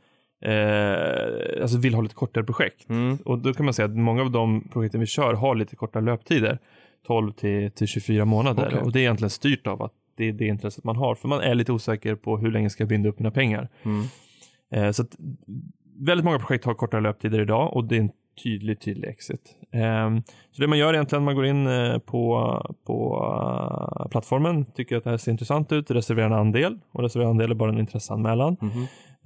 eh, 0.46 1.62
alltså 1.62 1.78
vill 1.78 1.94
ha 1.94 2.02
lite 2.02 2.16
kortare 2.16 2.44
projekt. 2.44 2.88
Och 3.26 3.40
då 3.40 3.54
kan 3.54 3.66
man 3.66 3.74
säga 3.74 3.86
att 3.86 3.96
många 3.96 4.22
av 4.22 4.32
de 4.32 4.68
projekten 4.74 5.00
vi 5.00 5.08
kör 5.08 5.34
har 5.34 5.56
lite 5.56 5.76
kortare 5.76 6.04
löptider, 6.04 6.60
12 7.08 7.32
till, 7.32 7.72
till 7.72 7.88
24 7.88 8.26
månader. 8.26 8.68
Okej. 8.68 8.80
Och 8.80 8.92
det 8.92 9.00
är 9.00 9.02
egentligen 9.02 9.30
styrt 9.30 9.68
av 9.68 9.82
att 9.84 9.94
det 10.18 10.30
är 10.30 10.34
det 10.34 10.48
intresset 10.48 10.84
man 10.84 10.96
har, 10.96 11.16
för 11.16 11.28
man 11.28 11.42
är 11.42 11.56
lite 11.56 11.72
osäker 11.72 12.16
på 12.16 12.38
hur 12.38 12.52
länge 12.52 12.70
ska 12.70 12.82
jag 12.82 12.90
binda 12.90 13.10
upp 13.10 13.20
mina 13.20 13.32
pengar. 13.32 13.70
Eh, 14.72 14.92
så 14.92 15.02
att 15.02 15.16
väldigt 15.98 16.26
många 16.26 16.40
projekt 16.40 16.66
har 16.66 16.74
kortare 16.74 17.02
löptider 17.02 17.42
idag 17.42 17.74
och 17.74 17.86
det 17.86 17.96
är 17.96 18.00
en 18.00 18.12
tydlig, 18.44 18.80
tydlig 18.80 19.10
exit. 19.10 19.56
Eh, 19.72 20.18
så 20.52 20.62
det 20.62 20.68
man 20.68 20.78
gör 20.78 20.94
egentligen, 20.94 21.24
man 21.24 21.36
går 21.36 21.46
in 21.46 21.68
eh, 21.68 21.98
på, 21.98 22.62
på 22.86 23.26
eh, 24.00 24.08
plattformen, 24.10 24.66
tycker 24.66 24.98
att 24.98 25.04
det 25.04 25.10
här 25.10 25.18
ser 25.18 25.32
intressant 25.32 25.72
ut, 25.72 25.92
reserverar 25.92 26.28
en 26.28 26.34
andel 26.34 26.80
och 26.92 27.04
reserverar 27.04 27.30
en 27.30 27.32
andel 27.32 27.52
är 27.52 27.56
bara 27.56 27.72
en 27.72 27.80
intresseanmälan. 27.80 28.58
Eh, 28.62 28.68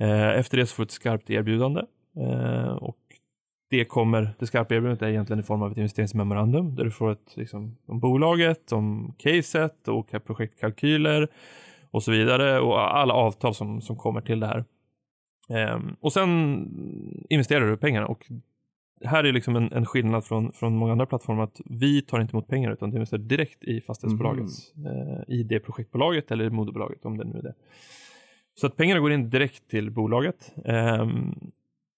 efter 0.07 0.57
det 0.57 0.65
så 0.65 0.75
får 0.75 0.83
du 0.83 0.85
ett 0.85 0.91
skarpt 0.91 1.29
erbjudande 1.29 1.81
eh, 2.17 2.71
och 2.71 2.97
det 3.69 3.85
kommer, 3.85 4.29
det 4.39 4.47
skarpa 4.47 4.75
erbjudandet 4.75 5.01
är 5.01 5.07
egentligen 5.07 5.39
i 5.39 5.43
form 5.43 5.61
av 5.61 5.71
ett 5.71 5.77
investeringsmemorandum 5.77 6.75
där 6.75 6.83
du 6.83 6.91
får 6.91 7.11
ett, 7.11 7.33
liksom, 7.35 7.77
om 7.85 7.99
bolaget, 7.99 8.71
om 8.71 9.13
caset 9.17 9.87
och 9.87 10.11
projektkalkyler 10.25 11.27
och 11.91 12.03
så 12.03 12.11
vidare 12.11 12.59
och 12.59 12.97
alla 12.97 13.13
avtal 13.13 13.55
som, 13.55 13.81
som 13.81 13.95
kommer 13.95 14.21
till 14.21 14.39
det 14.39 14.47
här. 14.47 14.65
Ehm, 15.49 15.95
och 15.99 16.13
sen 16.13 16.29
investerar 17.29 17.67
du 17.67 17.77
pengarna 17.77 18.07
och 18.07 18.25
här 19.05 19.23
är 19.23 19.31
liksom 19.31 19.55
en, 19.55 19.73
en 19.73 19.85
skillnad 19.85 20.25
från, 20.25 20.51
från 20.51 20.75
många 20.75 20.91
andra 20.91 21.05
plattformar 21.05 21.43
att 21.43 21.61
vi 21.65 22.01
tar 22.01 22.21
inte 22.21 22.35
emot 22.35 22.47
pengar 22.47 22.71
utan 22.71 22.89
du 22.89 22.95
investerar 22.95 23.21
direkt 23.21 23.63
i 23.63 23.81
fastighetsbolaget, 23.81 24.47
eh, 24.85 25.35
i 25.35 25.43
det 25.43 25.59
projektbolaget 25.59 26.31
eller 26.31 26.45
i 26.45 26.49
moderbolaget 26.49 27.05
om 27.05 27.17
det 27.17 27.23
nu 27.23 27.37
är 27.37 27.43
det. 27.43 27.53
Så 28.59 28.67
att 28.67 28.77
pengarna 28.77 28.99
går 28.99 29.11
in 29.11 29.29
direkt 29.29 29.69
till 29.69 29.91
bolaget 29.91 30.53
eh, 30.65 31.07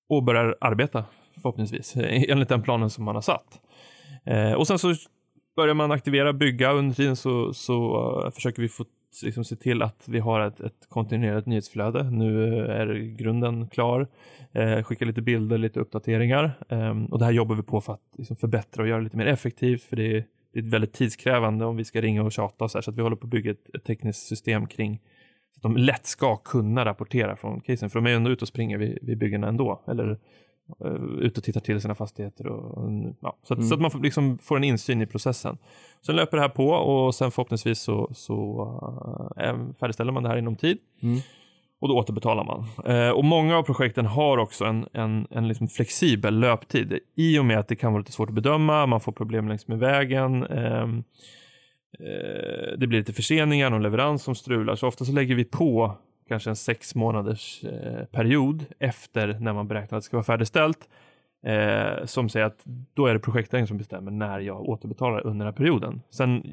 och 0.09 0.23
börjar 0.23 0.55
arbeta 0.61 1.05
förhoppningsvis 1.35 1.95
enligt 2.05 2.49
den 2.49 2.61
planen 2.61 2.89
som 2.89 3.03
man 3.03 3.15
har 3.15 3.21
satt. 3.21 3.61
Eh, 4.25 4.53
och 4.53 4.67
sen 4.67 4.79
så 4.79 4.93
börjar 5.55 5.73
man 5.73 5.91
aktivera, 5.91 6.33
bygga 6.33 6.71
under 6.71 6.95
tiden 6.95 7.15
så, 7.15 7.53
så 7.53 8.23
eh, 8.25 8.31
försöker 8.31 8.61
vi 8.61 8.69
få 8.69 8.85
liksom, 9.23 9.43
se 9.43 9.55
till 9.55 9.81
att 9.81 10.03
vi 10.07 10.19
har 10.19 10.39
ett, 10.39 10.59
ett 10.59 10.89
kontinuerligt 10.89 11.47
nyhetsflöde. 11.47 12.03
Nu 12.03 12.59
eh, 12.59 12.75
är 12.75 12.93
grunden 12.95 13.67
klar. 13.67 14.07
Eh, 14.51 14.83
skicka 14.83 15.05
lite 15.05 15.21
bilder, 15.21 15.57
lite 15.57 15.79
uppdateringar. 15.79 16.51
Eh, 16.69 17.03
och 17.11 17.19
det 17.19 17.25
här 17.25 17.31
jobbar 17.31 17.55
vi 17.55 17.63
på 17.63 17.81
för 17.81 17.93
att 17.93 18.13
liksom, 18.17 18.35
förbättra 18.35 18.83
och 18.83 18.89
göra 18.89 18.97
det 18.97 19.03
lite 19.03 19.17
mer 19.17 19.27
effektivt. 19.27 19.83
För 19.83 19.95
det 19.95 20.17
är, 20.17 20.25
det 20.53 20.59
är 20.59 20.63
väldigt 20.63 20.93
tidskrävande 20.93 21.65
om 21.65 21.77
vi 21.77 21.85
ska 21.85 22.01
ringa 22.01 22.23
och 22.23 22.31
tjata 22.31 22.63
och 22.63 22.71
så, 22.71 22.77
här, 22.77 22.81
så 22.83 22.91
att 22.91 22.97
vi 22.97 23.01
håller 23.01 23.15
på 23.15 23.25
att 23.25 23.31
bygga 23.31 23.51
ett, 23.51 23.75
ett 23.75 23.83
tekniskt 23.83 24.27
system 24.27 24.67
kring 24.67 24.99
så 25.53 25.57
att 25.57 25.61
de 25.63 25.77
lätt 25.77 26.05
ska 26.05 26.35
kunna 26.37 26.85
rapportera 26.85 27.35
från 27.35 27.61
casen. 27.61 27.89
För 27.89 28.01
de 28.01 28.09
är 28.11 28.15
ändå 28.15 28.29
ute 28.31 28.43
och 28.43 28.47
springer 28.47 28.77
vid, 28.77 28.97
vid 29.01 29.17
byggena 29.17 29.47
ändå. 29.47 29.81
Eller 29.87 30.09
uh, 30.85 31.19
ute 31.19 31.39
och 31.39 31.43
tittar 31.43 31.61
till 31.61 31.81
sina 31.81 31.95
fastigheter. 31.95 32.47
Och, 32.47 32.91
ja, 33.21 33.37
så, 33.43 33.53
att, 33.53 33.57
Mm. 33.57 33.69
så 33.69 33.75
att 33.75 33.81
man 33.81 33.91
får, 33.91 33.99
liksom 33.99 34.37
får 34.37 34.57
en 34.57 34.63
insyn 34.63 35.01
i 35.01 35.05
processen. 35.05 35.57
Sen 36.05 36.15
löper 36.15 36.37
det 36.37 36.41
här 36.43 36.49
på 36.49 36.67
och 36.69 37.15
sen 37.15 37.31
förhoppningsvis 37.31 37.79
så, 37.81 38.09
så 38.13 38.63
uh, 39.41 39.73
färdigställer 39.79 40.11
man 40.11 40.23
det 40.23 40.29
här 40.29 40.37
inom 40.37 40.55
tid. 40.55 40.77
Mm. 41.01 41.19
Och 41.79 41.87
då 41.87 41.97
återbetalar 41.97 42.43
man. 42.43 42.65
Eh, 42.95 43.09
och 43.09 43.23
många 43.25 43.57
av 43.57 43.63
projekten 43.63 44.05
har 44.05 44.37
också 44.37 44.65
en, 44.65 44.87
en, 44.93 45.27
en 45.29 45.47
liksom 45.47 45.67
flexibel 45.67 46.39
löptid. 46.39 46.99
I 47.15 47.39
och 47.39 47.45
med 47.45 47.59
att 47.59 47.67
det 47.67 47.75
kan 47.75 47.91
vara 47.93 47.99
lite 47.99 48.11
svårt 48.11 48.29
att 48.29 48.35
bedöma, 48.35 48.85
man 48.85 49.01
får 49.01 49.11
problem 49.11 49.47
längs 49.47 49.67
med 49.67 49.79
vägen. 49.79 50.43
ehm, 50.43 51.03
eh, 51.99 52.77
det 52.77 52.87
blir 52.87 52.99
lite 52.99 53.13
förseningar, 53.13 53.69
någon 53.69 53.83
leverans 53.83 54.23
som 54.23 54.35
strular. 54.35 54.75
Så 54.75 54.87
ofta 54.87 55.05
så 55.05 55.11
lägger 55.11 55.35
vi 55.35 55.43
på 55.43 55.97
kanske 56.27 56.49
en 56.49 56.55
sex 56.55 56.95
månaders 56.95 57.63
eh, 57.63 58.05
period 58.05 58.65
efter 58.79 59.39
när 59.39 59.53
man 59.53 59.67
beräknar 59.67 59.97
att 59.97 60.03
det 60.03 60.05
ska 60.05 60.17
vara 60.17 60.23
färdigställt. 60.23 60.89
Eh, 61.45 62.05
som 62.05 62.29
säger 62.29 62.45
att 62.45 62.65
då 62.93 63.05
är 63.05 63.13
det 63.13 63.19
projektägaren 63.19 63.67
som 63.67 63.77
bestämmer 63.77 64.11
när 64.11 64.39
jag 64.39 64.61
återbetalar 64.61 65.27
under 65.27 65.45
den 65.45 65.53
här 65.53 65.57
perioden. 65.57 66.01
Sen 66.09 66.43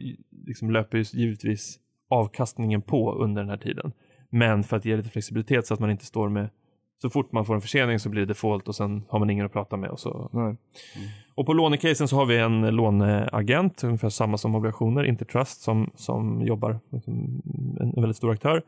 liksom 0.47 0.71
löper 0.71 0.99
ju 0.99 1.05
givetvis 1.13 1.79
avkastningen 2.11 2.83
på 2.83 3.13
under 3.13 3.43
den 3.43 3.51
här 3.51 3.57
tiden. 3.57 3.93
Men 4.31 4.65
för 4.65 4.77
att 4.77 4.85
ge 4.85 4.97
lite 4.97 5.09
flexibilitet 5.09 5.67
så 5.67 5.75
att 5.75 5.81
man 5.81 5.91
inte 5.91 6.07
står 6.07 6.29
med 6.29 6.49
så 7.03 7.11
fort 7.11 7.33
man 7.33 7.45
får 7.45 7.55
en 7.55 7.61
försening 7.61 7.99
så 7.99 8.09
blir 8.09 8.21
det 8.21 8.27
default 8.27 8.69
och 8.69 8.75
sen 8.75 9.05
har 9.09 9.19
man 9.19 9.31
ingen 9.31 9.47
att 9.47 9.53
prata 9.53 9.77
med. 9.77 9.91
Och, 9.91 10.01
så. 10.01 10.31
Nej. 10.33 10.57
och 11.35 11.47
på 11.47 11.53
lånecasen 11.53 12.09
så 12.09 12.17
har 12.17 12.27
vi 12.27 12.39
en 12.39 12.61
låneagent, 12.61 13.85
ungefär 13.85 14.09
samma 14.09 14.39
som 14.39 14.55
obligationer, 14.55 15.05
Intertrust, 15.05 15.61
som, 15.61 15.91
som 15.95 16.43
jobbar, 16.43 16.81
liksom, 16.93 17.43
en, 17.81 17.93
en 17.97 18.03
väldigt 18.03 18.17
stor 18.17 18.31
aktör. 18.31 18.63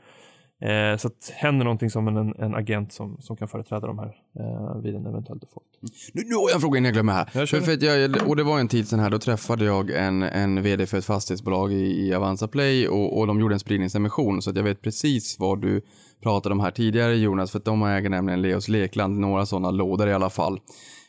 Eh, 0.62 0.96
så 0.96 1.08
att 1.08 1.32
händer 1.34 1.64
någonting 1.64 1.90
som 1.90 2.08
en, 2.08 2.34
en 2.38 2.54
agent 2.54 2.92
som, 2.92 3.16
som 3.20 3.36
kan 3.36 3.48
företräda 3.48 3.86
de 3.86 3.98
här 3.98 4.16
eh, 4.38 4.82
vid 4.82 4.94
en 4.94 5.06
eventuell 5.06 5.38
default. 5.38 5.66
Nu, 6.12 6.22
nu 6.24 6.34
har 6.34 6.48
jag 6.48 6.54
en 6.54 6.60
fråga 6.60 6.78
innan 6.78 6.84
jag 6.84 6.94
glömmer 6.94 7.12
här. 7.12 7.30
Jag 7.34 7.48
för 7.48 7.72
att 7.72 7.82
jag, 7.82 8.28
och 8.28 8.36
det 8.36 8.42
var 8.42 8.60
en 8.60 8.68
tid 8.68 8.88
sedan 8.88 8.98
här, 8.98 9.10
då 9.10 9.18
träffade 9.18 9.64
jag 9.64 9.90
en, 9.90 10.22
en 10.22 10.62
vd 10.62 10.86
för 10.86 10.98
ett 10.98 11.04
fastighetsbolag 11.04 11.72
i, 11.72 12.06
i 12.06 12.14
Avanza 12.14 12.48
Play 12.48 12.88
och, 12.88 13.18
och 13.18 13.26
de 13.26 13.40
gjorde 13.40 13.54
en 13.54 13.60
spridningsemission 13.60 14.42
så 14.42 14.50
att 14.50 14.56
jag 14.56 14.62
vet 14.62 14.82
precis 14.82 15.36
vad 15.38 15.60
du 15.60 15.82
pratade 16.22 16.52
om 16.52 16.60
här 16.60 16.70
tidigare 16.70 17.16
Jonas, 17.16 17.50
för 17.50 17.58
att 17.58 17.64
de 17.64 17.82
äger 17.82 18.08
nämligen 18.08 18.42
Leos 18.42 18.68
Lekland, 18.68 19.18
några 19.18 19.46
sådana 19.46 19.70
lådor 19.70 20.08
i 20.08 20.12
alla 20.12 20.30
fall. 20.30 20.60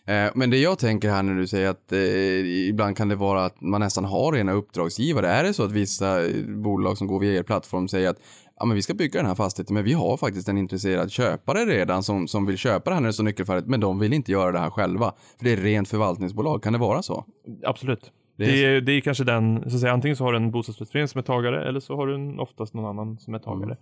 Eh, 0.05 0.31
men 0.35 0.49
det 0.49 0.57
jag 0.57 0.79
tänker 0.79 1.09
här 1.09 1.23
när 1.23 1.35
du 1.35 1.47
säger 1.47 1.69
att 1.69 1.91
eh, 1.91 2.69
ibland 2.69 2.97
kan 2.97 3.09
det 3.09 3.15
vara 3.15 3.45
att 3.45 3.61
man 3.61 3.81
nästan 3.81 4.05
har 4.05 4.31
rena 4.31 4.51
uppdragsgivare. 4.51 5.27
Är 5.27 5.43
det 5.43 5.53
så 5.53 5.63
att 5.63 5.71
vissa 5.71 6.25
eh, 6.25 6.45
bolag 6.47 6.97
som 6.97 7.07
går 7.07 7.19
via 7.19 7.39
er 7.39 7.43
plattform 7.43 7.87
säger 7.87 8.09
att 8.09 8.19
ja, 8.59 8.65
men 8.65 8.75
vi 8.75 8.81
ska 8.81 8.93
bygga 8.93 9.19
den 9.19 9.27
här 9.27 9.35
fastigheten, 9.35 9.73
men 9.73 9.83
vi 9.83 9.93
har 9.93 10.17
faktiskt 10.17 10.49
en 10.49 10.57
intresserad 10.57 11.11
köpare 11.11 11.65
redan 11.65 12.03
som, 12.03 12.27
som 12.27 12.45
vill 12.45 12.57
köpa 12.57 12.89
det 12.89 12.93
här 12.93 13.01
när 13.01 13.09
det 13.09 13.13
står 13.13 13.23
nyckelfärdigt, 13.23 13.67
men 13.67 13.79
de 13.79 13.99
vill 13.99 14.13
inte 14.13 14.31
göra 14.31 14.51
det 14.51 14.59
här 14.59 14.69
själva. 14.69 15.13
För 15.37 15.45
det 15.45 15.51
är 15.51 15.57
rent 15.57 15.89
förvaltningsbolag, 15.89 16.63
kan 16.63 16.73
det 16.73 16.79
vara 16.79 17.01
så? 17.01 17.25
Absolut. 17.63 18.11
Det 18.45 18.51
Det 18.51 18.65
är 18.65 18.81
det 18.81 18.91
är, 18.91 19.01
kanske 19.01 19.23
den, 19.23 19.61
så 19.69 19.75
att 19.75 19.81
säga, 19.81 19.93
antingen 19.93 20.15
så 20.15 20.23
har 20.23 20.31
du 20.31 20.37
en 20.37 20.51
bostadsrättsförening 20.51 21.07
som 21.07 21.19
är 21.19 21.23
tagare 21.23 21.67
eller 21.67 21.79
så 21.79 21.95
har 21.95 22.07
du 22.07 22.15
en, 22.15 22.39
oftast 22.39 22.73
någon 22.73 22.85
annan 22.85 23.17
som 23.19 23.33
är 23.33 23.39
tagare. 23.39 23.77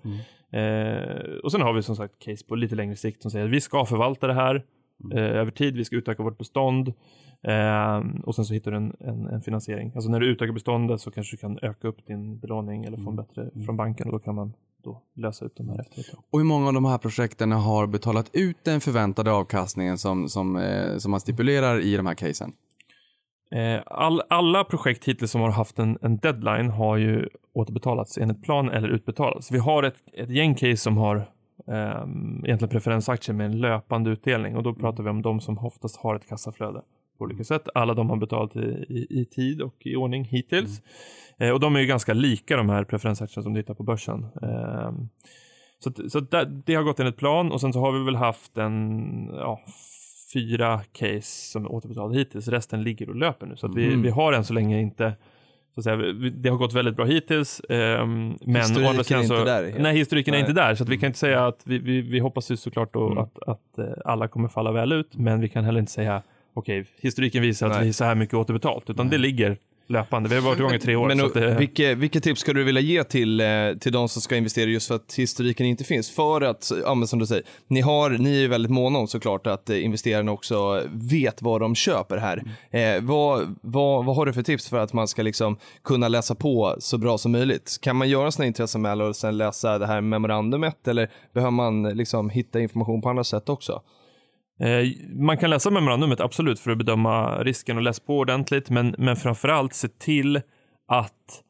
Eh, 0.51 1.38
och 1.43 1.51
sen 1.51 1.62
har 1.62 1.74
vi 1.74 1.82
som 1.82 1.95
sagt 1.95 2.20
case 2.20 2.45
på 2.45 2.55
lite 2.55 2.76
längre 2.76 2.95
sikt 2.95 3.22
som 3.22 3.32
säger 3.32 3.45
att 3.45 3.51
vi 3.51 3.62
ska 3.62 3.86
förvalta 3.86 4.28
det 4.28 4.34
här 4.34 4.66
eh, 5.14 5.24
över 5.24 5.51
tid, 5.51 5.78
vi 5.78 5.86
ska 5.86 5.95
utöka 5.95 6.24
vårt 6.24 6.38
bestånd 6.38 6.93
eh, 7.41 8.01
och 8.24 8.36
sen 8.36 8.45
så 8.45 8.53
hittar 8.53 8.72
du 8.72 8.78
en, 8.78 8.95
en, 8.99 9.28
en 9.28 9.41
finansiering. 9.41 9.91
Alltså 9.95 10.12
när 10.12 10.20
du 10.20 10.28
utökar 10.28 10.53
beståndet 10.53 11.01
så 11.01 11.12
kanske 11.12 11.36
du 11.36 11.39
kan 11.39 11.60
öka 11.62 11.88
upp 11.88 12.05
din 12.05 12.39
belåning 12.39 12.86
eller 12.86 12.97
få 12.97 13.10
en 13.10 13.16
bättre 13.16 13.49
från 13.66 13.78
banken 13.78 14.07
och 14.07 14.14
då 14.14 14.20
kan 14.20 14.36
man 14.36 14.53
då 14.84 15.01
lösa 15.16 15.45
ut 15.45 15.55
de 15.55 15.70
här 15.70 15.80
efteråt. 15.80 16.26
Och 16.30 16.39
hur 16.39 16.45
många 16.45 16.68
av 16.68 16.74
de 16.74 16.86
här 16.86 16.97
projekten 16.97 17.51
har 17.51 17.88
betalat 17.88 18.30
ut 18.34 18.57
den 18.64 18.82
förväntade 18.82 19.32
avkastningen 19.32 19.97
som, 19.97 20.30
som, 20.30 20.55
eh, 20.55 20.97
som 20.97 21.12
man 21.12 21.20
stipulerar 21.20 21.80
i 21.80 21.97
de 21.97 22.05
här 22.05 22.14
casen? 22.14 22.51
Eh, 23.52 23.82
All, 23.86 24.22
alla 24.30 24.64
projekt 24.64 25.06
hittills 25.06 25.32
som 25.32 25.41
har 25.41 25.50
haft 25.52 25.80
en, 25.80 25.97
en 26.02 26.18
deadline 26.18 26.70
har 26.70 26.97
ju 26.97 27.30
återbetalats 27.54 28.18
enligt 28.18 28.43
plan 28.43 28.70
eller 28.70 28.88
utbetalats. 28.89 29.52
Vi 29.52 29.58
har 29.60 29.84
ett, 29.84 29.95
ett 30.14 30.30
gäng 30.30 30.56
case 30.56 30.78
som 30.78 30.97
har 30.97 31.16
um, 31.66 32.41
egentligen 32.45 32.70
preferensaktier 32.70 33.36
med 33.36 33.45
en 33.45 33.60
löpande 33.60 34.10
utdelning 34.10 34.56
och 34.58 34.64
då 34.64 34.74
pratar 34.74 35.04
vi 35.04 35.10
om 35.10 35.22
de 35.22 35.39
som 35.39 35.58
oftast 35.58 35.97
har 35.97 36.16
ett 36.16 36.28
kassaflöde 36.30 36.82
på 37.18 37.24
olika 37.24 37.43
sätt. 37.43 37.68
Alla 37.74 37.93
de 37.93 38.10
har 38.10 38.18
betalat 38.18 38.56
i, 38.56 38.60
i, 38.89 39.08
i 39.22 39.26
tid 39.26 39.62
och 39.62 39.76
i 39.80 39.95
ordning 39.95 40.24
hittills. 40.24 40.82
Eh, 41.38 41.50
och 41.50 41.60
de 41.60 41.76
är 41.76 41.80
ju 41.80 41.86
ganska 41.86 42.14
lika 42.14 42.58
de 42.58 42.70
här 42.70 42.84
preferensaktierna 42.84 43.43
som 43.43 43.54
du 43.54 43.60
hittar 43.60 43.74
på 43.74 43.84
börsen. 43.84 44.26
Ehm, 44.41 45.10
så 45.80 45.89
att- 45.89 46.12
så 46.12 46.18
att 46.18 46.32
det 46.66 46.76
har 46.76 46.84
gått 46.84 47.00
enligt 47.00 47.18
plan 47.18 47.52
och 47.52 47.62
sen 47.62 47.74
så 47.74 47.80
har 47.80 47.91
vi 47.91 48.06
väl 48.06 48.16
haft 48.16 48.58
en 48.58 49.30
ja, 49.34 49.60
fyra 50.34 50.82
case 50.91 51.21
som 51.51 51.65
är 51.65 51.71
återbetalade 51.71 52.15
hittills. 52.19 52.47
Resten 52.47 52.84
ligger 52.84 53.09
och 53.09 53.15
löper 53.15 53.45
nu. 53.45 53.55
Så 53.55 53.65
att 53.67 53.75
vi, 53.75 53.86
Mm. 53.88 54.01
vi 54.01 54.09
har 54.09 54.34
än 54.34 54.43
så 54.43 54.53
länge 54.53 54.80
inte 54.82 55.13
så 55.75 55.80
att 55.80 55.84
säga, 55.84 55.95
det 56.36 56.49
har 56.49 56.57
gått 56.57 56.73
väldigt 56.73 56.95
bra 56.95 57.05
hittills. 57.05 57.61
ehm, 57.69 58.38
men 58.41 58.55
Historiken 58.55 58.86
å 58.86 58.89
andra 58.89 59.03
sidan 59.03 59.23
är 59.23 59.27
så, 59.27 59.39
inte 59.39 59.45
där. 59.61 59.75
Nej, 59.80 59.97
historiken 59.97 60.32
Nej. 60.32 60.41
är 60.41 60.49
inte 60.49 60.61
där. 60.61 60.75
Så 60.75 60.84
att 60.84 60.89
vi 60.89 60.97
kan 60.97 61.07
inte 61.07 61.19
säga 61.19 61.47
att 61.47 61.61
vi, 61.65 61.77
vi, 61.80 62.01
vi 62.01 62.19
hoppas 62.19 62.51
ju 62.51 62.57
såklart 62.57 62.95
Mm. 62.95 63.17
att, 63.17 63.43
att 63.47 63.77
eh, 63.77 63.86
alla 64.05 64.27
kommer 64.27 64.47
falla 64.47 64.71
väl 64.71 64.91
ut. 64.91 65.15
Men 65.17 65.41
vi 65.41 65.49
kan 65.49 65.63
heller 65.63 65.80
inte 65.80 65.91
säga 65.91 66.21
okej, 66.53 66.86
historiken 67.01 67.41
visar 67.41 67.67
att 67.67 67.73
Nej. 67.73 67.84
vi 67.84 67.89
är 67.89 67.93
så 67.93 68.03
här 68.03 68.15
mycket 68.15 68.34
återbetalt. 68.36 68.89
Utan 68.89 69.09
det 69.09 69.17
ligger 69.17 69.57
löpande. 69.89 70.29
Vi 70.29 70.35
har 70.35 70.41
varit 70.41 70.59
igång 70.59 70.73
i 70.73 70.79
tre 70.79 70.95
år. 70.95 71.07
Men 71.07 71.19
så 71.19 71.27
det, 71.27 71.55
vilka, 71.55 71.95
vilka 71.95 72.19
tips 72.19 72.41
skulle 72.41 72.59
du 72.59 72.63
vilja 72.63 72.81
ge 72.81 73.03
till, 73.03 73.41
eh, 73.41 73.47
till 73.79 73.91
de 73.91 74.09
som 74.09 74.21
ska 74.21 74.35
investera 74.35 74.69
just 74.69 74.87
för 74.87 74.95
att 74.95 75.13
historiken 75.13 75.65
inte 75.65 75.83
finns? 75.83 76.09
För 76.09 76.41
att, 76.41 76.71
ja, 76.83 77.05
som 77.05 77.19
du 77.19 77.25
säger, 77.25 77.43
ni, 77.67 77.81
har, 77.81 78.09
ni 78.09 78.35
är 78.35 78.39
ju 78.39 78.47
väldigt 78.47 78.71
måna 78.71 78.99
om 78.99 79.07
såklart 79.07 79.47
att 79.47 79.69
eh, 79.69 79.85
investerarna 79.85 80.31
också 80.31 80.83
vet 80.91 81.41
vad 81.41 81.61
de 81.61 81.75
köper 81.75 82.17
här. 82.17 82.43
Eh, 82.71 83.03
vad, 83.03 83.55
vad, 83.61 84.05
vad 84.05 84.15
har 84.15 84.25
du 84.25 84.33
för 84.33 84.41
tips 84.41 84.69
för 84.69 84.77
att 84.77 84.93
man 84.93 85.07
ska 85.07 85.21
liksom 85.21 85.57
kunna 85.83 86.07
läsa 86.07 86.35
på 86.35 86.75
så 86.79 86.97
bra 86.97 87.17
som 87.17 87.31
möjligt? 87.31 87.77
Kan 87.81 87.95
man 87.95 88.09
göra 88.09 88.31
sina 88.31 88.45
intresseanmälningar 88.45 89.09
och 89.09 89.15
sen 89.15 89.37
läsa 89.37 89.79
det 89.79 89.87
här 89.87 90.01
memorandumet 90.01 90.87
eller 90.87 91.09
behöver 91.33 91.51
man 91.51 91.83
liksom 91.83 92.29
hitta 92.29 92.59
information 92.59 93.01
på 93.01 93.09
andra 93.09 93.23
sätt 93.23 93.49
också? 93.49 93.81
Eh, 94.60 94.88
man 95.16 95.38
kan 95.38 95.49
läsa 95.49 95.72
memorandumet, 95.72 96.20
absolut, 96.20 96.60
för 96.60 96.72
att 96.72 96.78
bedöma 96.78 97.43
risken 97.43 97.78
och 97.78 97.84
läsa 97.84 98.03
på 98.05 98.18
ordentligt. 98.18 98.70
Men, 98.70 98.95
men 98.97 99.16
framförallt 99.16 99.74
se 99.74 99.88
till 99.88 100.41
att 100.88 101.43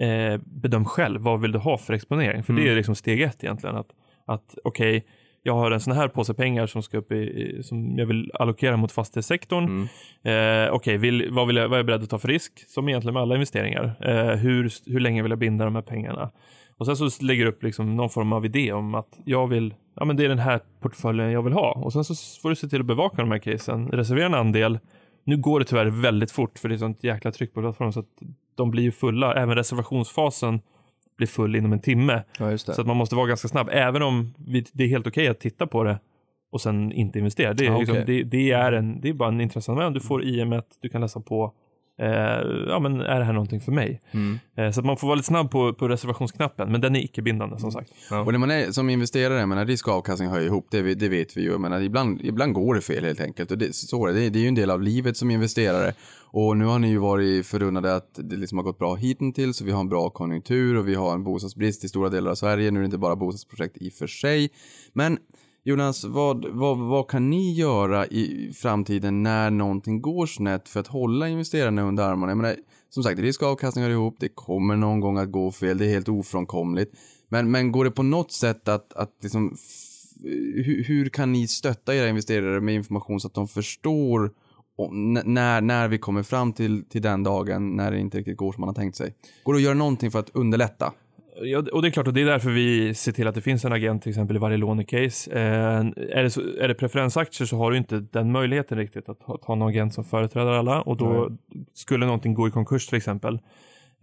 eh, 0.00 0.40
bedöm 0.44 0.84
själv, 0.84 1.20
vad 1.20 1.40
vill 1.40 1.52
du 1.52 1.58
ha 1.58 1.78
för 1.78 1.92
exponering? 1.92 2.42
För 2.42 2.52
det 2.52 2.68
är 2.68 2.74
liksom 2.74 2.94
steg 2.94 3.22
ett 3.22 3.44
egentligen. 3.44 3.76
Att, 3.76 3.90
att 4.26 4.58
okej, 4.64 5.06
jag 5.42 5.54
har 5.54 5.70
en 5.70 5.80
sån 5.80 5.92
här 5.92 6.08
påse 6.08 6.34
pengar 6.34 6.66
som, 6.66 6.82
ska 6.82 6.98
upp 6.98 7.12
i, 7.12 7.58
som 7.62 7.98
jag 7.98 8.06
vill 8.06 8.30
allokera 8.34 8.76
mot 8.76 8.92
fastighetssektorn. 8.92 9.88
Eh, 10.32 10.74
okej, 10.74 10.96
vill, 10.96 11.28
vad, 11.30 11.46
vill 11.46 11.56
jag, 11.56 11.68
vad 11.68 11.72
är 11.72 11.78
jag 11.78 11.86
beredd 11.86 12.02
att 12.02 12.10
ta 12.10 12.18
för 12.18 12.28
risk? 12.28 12.64
Som 12.68 12.88
egentligen 12.88 13.14
med 13.14 13.22
alla 13.22 13.34
investeringar. 13.34 13.94
Eh, 14.00 14.36
hur, 14.36 14.90
hur 14.92 15.00
länge 15.00 15.22
vill 15.22 15.30
jag 15.30 15.38
binda 15.38 15.64
de 15.64 15.74
här 15.74 15.82
pengarna? 15.82 16.30
Och 16.76 16.86
sen 16.86 16.96
så 16.96 17.24
lägger 17.24 17.44
du 17.44 17.50
upp 17.50 17.62
liksom 17.62 17.96
någon 17.96 18.10
form 18.10 18.32
av 18.32 18.44
idé 18.44 18.72
om 18.72 18.94
att 18.94 19.18
jag 19.24 19.46
vill, 19.46 19.74
ja 19.94 20.04
men 20.04 20.16
det 20.16 20.24
är 20.24 20.28
den 20.28 20.38
här 20.38 20.60
portföljen 20.80 21.30
jag 21.30 21.42
vill 21.42 21.52
ha. 21.52 21.72
Och 21.72 21.92
sen 21.92 22.04
så 22.04 22.14
får 22.42 22.48
du 22.50 22.56
se 22.56 22.68
till 22.68 22.80
att 22.80 22.86
bevaka 22.86 23.16
de 23.22 23.30
här 23.30 23.38
casen, 23.38 23.88
reservera 23.88 24.26
en 24.26 24.34
andel. 24.34 24.78
Nu 25.24 25.36
går 25.36 25.60
det 25.60 25.66
tyvärr 25.66 25.86
väldigt 25.86 26.30
fort 26.30 26.58
för 26.58 26.68
det 26.68 26.74
är 26.74 26.76
sånt 26.78 27.04
jäkla 27.04 27.32
tryck 27.32 27.54
på 27.54 27.60
plattformen 27.60 27.92
så 27.92 28.00
att 28.00 28.06
de 28.54 28.70
blir 28.70 28.82
ju 28.82 28.92
fulla. 28.92 29.34
Även 29.34 29.54
reservationsfasen 29.56 30.60
blir 31.16 31.26
full 31.28 31.56
inom 31.56 31.72
en 31.72 31.80
timme. 31.80 32.22
Ja. 32.38 32.58
Så 32.58 32.80
att 32.80 32.86
man 32.86 32.96
måste 32.96 33.14
vara 33.16 33.26
ganska 33.26 33.48
snabb, 33.48 33.68
även 33.72 34.02
om 34.02 34.34
vi, 34.46 34.64
det 34.72 34.84
är 34.84 34.88
helt 34.88 35.06
okej 35.06 35.28
att 35.28 35.40
titta 35.40 35.66
på 35.66 35.84
det 35.84 35.98
och 36.50 36.60
sen 36.60 36.92
inte 36.92 37.18
investera. 37.18 37.54
Det 37.54 37.66
är, 37.66 37.70
Ja, 37.70 37.78
liksom, 37.78 37.96
okej. 38.02 38.04
det, 38.06 38.22
det 38.22 38.50
är, 38.52 38.72
en, 38.72 39.00
det 39.00 39.08
är 39.08 39.12
bara 39.12 39.28
en 39.28 39.40
intresseanmälan. 39.40 39.92
Du 39.92 40.00
får 40.00 40.22
IM1, 40.22 40.62
du 40.80 40.88
kan 40.88 41.00
läsa 41.00 41.20
på. 41.20 41.52
Eh, 42.00 42.08
ja, 42.68 42.78
men 42.78 43.00
är 43.00 43.18
det 43.18 43.24
här 43.24 43.32
någonting 43.32 43.60
för 43.60 43.72
mig? 43.72 44.00
Mm. 44.10 44.38
Eh, 44.56 44.70
så 44.70 44.80
att 44.80 44.86
man 44.86 44.96
får 44.96 45.06
vara 45.06 45.14
lite 45.14 45.26
snabb 45.26 45.50
på, 45.50 45.74
på 45.74 45.88
reservationsknappen, 45.88 46.72
men 46.72 46.80
den 46.80 46.96
är 46.96 47.00
icke-bindande 47.00 47.58
som 47.58 47.72
sagt. 47.72 47.90
Och 48.26 48.32
när 48.32 48.38
man 48.38 48.50
är 48.50 48.72
som 48.72 48.90
investerare, 48.90 49.38
jag 49.38 49.48
menar, 49.48 49.66
risk 49.66 49.88
och 49.88 49.94
avkastning 49.94 50.30
hör 50.30 50.40
ihop, 50.40 50.66
det, 50.70 50.94
det 50.94 51.08
vet 51.08 51.36
vi 51.36 51.42
ju. 51.42 51.50
Jag 51.50 51.60
menar, 51.60 51.80
ibland, 51.80 52.20
ibland 52.24 52.54
går 52.54 52.74
det 52.74 52.80
fel 52.80 53.04
helt 53.04 53.20
enkelt. 53.20 53.50
Och 53.50 53.58
det, 53.58 53.74
så 53.74 54.06
är 54.06 54.12
det, 54.12 54.30
det 54.30 54.38
är 54.38 54.42
ju 54.42 54.48
en 54.48 54.54
del 54.54 54.70
av 54.70 54.82
livet 54.82 55.16
som 55.16 55.30
investerare. 55.30 55.94
Och 56.34 56.56
nu 56.56 56.64
har 56.64 56.78
ni 56.78 56.88
ju 56.88 56.98
varit 56.98 57.46
förunnade 57.46 57.96
att 57.96 58.10
det 58.14 58.36
liksom 58.36 58.58
har 58.58 58.62
gått 58.62 58.78
bra 58.78 58.94
hittills 58.94 59.60
och 59.60 59.66
vi 59.66 59.72
har 59.72 59.80
en 59.80 59.88
bra 59.88 60.10
konjunktur 60.10 60.76
och 60.76 60.88
vi 60.88 60.94
har 60.94 61.14
en 61.14 61.24
bostadsbrist 61.24 61.84
i 61.84 61.88
stora 61.88 62.08
delar 62.08 62.30
av 62.30 62.34
Sverige. 62.34 62.70
Nu 62.70 62.78
är 62.78 62.82
det 62.82 62.84
inte 62.84 62.98
bara 62.98 63.16
bostadsprojekt 63.16 63.76
i 63.80 63.88
och 63.88 63.92
för 63.92 64.06
sig. 64.06 64.50
Men 64.92 65.18
Jonas, 65.64 66.04
vad, 66.04 66.46
vad, 66.46 66.78
vad 66.78 67.08
kan 67.08 67.30
ni 67.30 67.52
göra 67.52 68.06
i 68.06 68.52
framtiden 68.56 69.22
när 69.22 69.50
någonting 69.50 70.02
går 70.02 70.26
snett 70.26 70.68
för 70.68 70.80
att 70.80 70.86
hålla 70.86 71.28
investerarna 71.28 71.82
under 71.82 72.04
armarna? 72.04 72.30
Jag 72.30 72.36
menar, 72.36 72.56
som 72.90 73.02
sagt, 73.02 73.20
riskavkastning 73.20 73.84
hör 73.84 73.90
ihop, 73.90 74.16
det 74.20 74.28
kommer 74.28 74.76
någon 74.76 75.00
gång 75.00 75.18
att 75.18 75.32
gå 75.32 75.50
fel, 75.50 75.78
det 75.78 75.86
är 75.86 75.88
helt 75.88 76.08
ofrånkomligt. 76.08 76.94
Men, 77.28 77.50
men 77.50 77.72
går 77.72 77.84
det 77.84 77.90
på 77.90 78.02
något 78.02 78.32
sätt 78.32 78.68
att, 78.68 78.92
att 78.92 79.10
liksom, 79.22 79.56
hur, 80.54 80.84
hur 80.84 81.08
kan 81.08 81.32
ni 81.32 81.48
stötta 81.48 81.94
era 81.94 82.08
investerare 82.08 82.60
med 82.60 82.74
information 82.74 83.20
så 83.20 83.26
att 83.26 83.34
de 83.34 83.48
förstår 83.48 84.30
när, 85.24 85.60
när 85.60 85.88
vi 85.88 85.98
kommer 85.98 86.22
fram 86.22 86.52
till, 86.52 86.84
till 86.88 87.02
den 87.02 87.22
dagen 87.22 87.76
när 87.76 87.90
det 87.90 87.98
inte 87.98 88.18
riktigt 88.18 88.36
går 88.36 88.52
som 88.52 88.60
man 88.60 88.68
har 88.68 88.74
tänkt 88.74 88.96
sig? 88.96 89.14
Går 89.44 89.52
det 89.52 89.56
att 89.56 89.62
göra 89.62 89.74
någonting 89.74 90.10
för 90.10 90.18
att 90.18 90.30
underlätta? 90.34 90.92
Ja, 91.40 91.62
och 91.72 91.82
det 91.82 91.88
är 91.88 91.90
klart, 91.90 92.06
och 92.06 92.14
det 92.14 92.20
är 92.20 92.26
därför 92.26 92.50
vi 92.50 92.94
ser 92.94 93.12
till 93.12 93.26
att 93.26 93.34
det 93.34 93.40
finns 93.40 93.64
en 93.64 93.72
agent 93.72 94.02
till 94.02 94.10
exempel 94.10 94.36
i 94.36 94.38
varje 94.38 94.56
lånecase. 94.56 95.30
Eh, 95.32 95.78
är, 96.18 96.22
det 96.22 96.30
så, 96.30 96.40
är 96.60 96.68
det 96.68 96.74
preferensaktier 96.74 97.46
så 97.46 97.56
har 97.56 97.70
du 97.70 97.76
inte 97.76 98.00
den 98.00 98.32
möjligheten 98.32 98.78
riktigt 98.78 99.08
att 99.08 99.22
ha, 99.22 99.34
att 99.34 99.44
ha 99.44 99.54
en 99.54 99.62
agent 99.62 99.94
som 99.94 100.04
företräder 100.04 100.52
alla 100.52 100.82
och 100.82 100.96
då 100.96 101.30
skulle 101.74 102.06
någonting 102.06 102.34
gå 102.34 102.48
i 102.48 102.50
konkurs 102.50 102.86
till 102.86 102.96
exempel. 102.96 103.38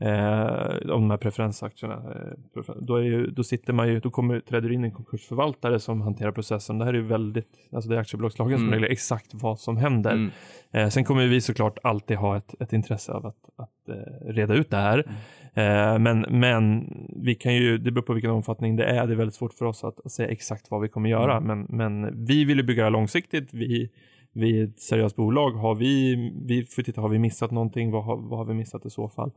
Eh, 0.01 0.91
om 0.91 1.01
de 1.01 1.09
här 1.09 1.17
preferensaktierna. 1.17 1.95
Eh, 1.95 2.63
då, 2.81 2.95
är 2.95 3.03
ju, 3.03 3.27
då 3.27 3.43
sitter 3.43 3.73
man 3.73 3.87
ju, 3.87 3.99
då 3.99 4.09
kommer, 4.09 4.39
träder 4.39 4.71
in 4.71 4.83
en 4.83 4.91
konkursförvaltare 4.91 5.79
som 5.79 6.01
hanterar 6.01 6.31
processen. 6.31 6.77
Det 6.77 6.85
här 6.85 6.93
är 6.93 6.97
ju 6.97 7.03
väldigt, 7.03 7.47
alltså 7.73 7.89
det 7.89 7.95
är 7.95 7.99
aktiebolagslagen 7.99 8.57
som 8.57 8.67
Mm. 8.67 8.73
reglerar 8.73 8.91
exakt 8.91 9.27
vad 9.33 9.59
som 9.59 9.77
händer. 9.77 10.11
Mm. 10.11 10.31
Eh, 10.71 10.89
sen 10.89 11.03
kommer 11.03 11.27
vi 11.27 11.41
såklart 11.41 11.77
alltid 11.83 12.17
ha 12.17 12.37
ett, 12.37 12.55
ett 12.59 12.73
intresse 12.73 13.11
av 13.11 13.25
att, 13.25 13.35
att 13.55 13.89
eh, 13.89 14.31
reda 14.33 14.53
ut 14.53 14.69
det 14.69 14.77
här. 14.77 15.05
Eh, 15.53 15.99
men, 15.99 16.25
men 16.29 16.89
vi 17.15 17.35
kan 17.35 17.55
ju, 17.55 17.77
det 17.77 17.91
beror 17.91 18.05
på 18.05 18.13
vilken 18.13 18.31
omfattning 18.31 18.75
det 18.75 18.85
är. 18.85 19.07
Det 19.07 19.13
är 19.13 19.17
väldigt 19.17 19.35
svårt 19.35 19.53
för 19.53 19.65
oss 19.65 19.83
att, 19.83 20.11
säga 20.11 20.29
exakt 20.29 20.71
vad 20.71 20.81
vi 20.81 20.89
kommer 20.89 21.09
göra. 21.09 21.39
Men, 21.39 21.65
men 21.69 22.25
vi 22.25 22.45
vill 22.45 22.57
ju 22.57 22.63
bygga 22.63 22.81
det 22.81 22.85
här 22.85 22.91
långsiktigt. 22.91 23.53
Vi, 23.53 23.89
vi 24.33 24.59
är 24.59 24.63
ett 24.63 24.79
seriöst 24.79 25.15
bolag. 25.15 25.51
Har 25.51 25.75
vi, 25.75 26.15
vi 26.45 26.63
får 26.63 26.83
titta, 26.83 27.01
har 27.01 27.09
vi 27.09 27.19
missat 27.19 27.51
någonting? 27.51 27.91
Vad 27.91 28.03
har, 28.03 28.17
vad 28.17 28.39
har 28.39 28.45
vi 28.45 28.53
missat 28.53 28.85
i 28.85 28.89
så 28.89 29.09
fall? 29.09 29.31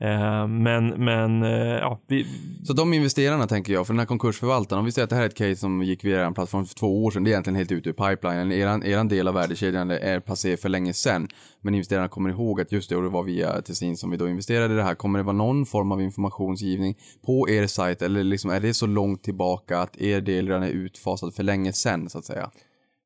Eh, 0.00 0.46
men 0.46 1.04
men 1.04 1.42
eh, 1.42 1.50
ja, 1.78 2.00
vi, 2.06 2.26
Så 2.64 2.72
de 2.72 2.94
investerarna 2.94 3.46
tänker 3.46 3.72
jag, 3.72 3.86
för 3.86 3.94
den 3.94 3.98
här 3.98 4.06
konkursförvaltaren, 4.06 4.78
om 4.78 4.84
vi 4.84 4.92
säger 4.92 5.04
att 5.04 5.10
det 5.10 5.16
här 5.16 5.22
är 5.22 5.26
ett 5.26 5.36
case 5.36 5.56
som 5.56 5.82
gick 5.82 6.04
via 6.04 6.26
er 6.26 6.30
plattform 6.30 6.66
för 6.66 6.74
två 6.74 7.04
år 7.04 7.10
sedan, 7.10 7.24
det 7.24 7.30
är 7.30 7.32
egentligen 7.32 7.56
helt 7.56 7.72
ute 7.72 7.88
ur 7.88 7.92
pipelinen, 7.92 8.52
eran, 8.52 8.82
eran 8.82 9.08
del 9.08 9.28
av 9.28 9.34
värdekedjan 9.34 9.90
är 9.90 10.20
passé 10.20 10.56
för 10.56 10.68
länge 10.68 10.92
sedan, 10.92 11.28
men 11.60 11.74
investerarna 11.74 12.08
kommer 12.08 12.30
ihåg 12.30 12.60
att 12.60 12.72
just 12.72 12.90
det, 12.90 12.96
och 12.96 13.02
det 13.02 13.08
var 13.08 13.22
via 13.22 13.62
Tessin 13.62 13.96
som 13.96 14.10
vi 14.10 14.16
då 14.16 14.28
investerade 14.28 14.74
i 14.74 14.76
det 14.76 14.82
här, 14.82 14.94
kommer 14.94 15.18
det 15.18 15.22
vara 15.22 15.36
någon 15.36 15.66
form 15.66 15.92
av 15.92 16.02
informationsgivning 16.02 16.94
på 17.26 17.48
er 17.48 17.66
sajt, 17.66 18.02
eller 18.02 18.24
liksom 18.24 18.50
är 18.50 18.60
det 18.60 18.74
så 18.74 18.86
långt 18.86 19.22
tillbaka 19.22 19.78
att 19.78 19.96
er 19.96 20.20
del 20.20 20.46
redan 20.46 20.62
är 20.62 20.68
utfasad 20.68 21.34
för 21.34 21.42
länge 21.42 21.72
sedan, 21.72 22.10
så 22.10 22.18
att 22.18 22.24
säga? 22.24 22.50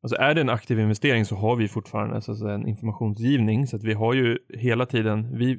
Alltså 0.05 0.17
är 0.21 0.35
det 0.35 0.41
en 0.41 0.51
aktiv 0.51 0.81
investering 0.81 1.25
så 1.25 1.37
har 1.37 1.57
vi 1.57 1.69
fortfarande 1.69 2.23
så 2.23 2.33
att 2.33 2.39
säga, 2.39 2.55
en 2.55 2.69
informationsgivning. 2.69 3.67
Så 3.67 3.77
att 3.77 3.85
vi 3.85 3.93
har 3.93 4.15
ju 4.15 4.39
hela 4.55 4.87
tiden, 4.87 5.39
vi, 5.39 5.59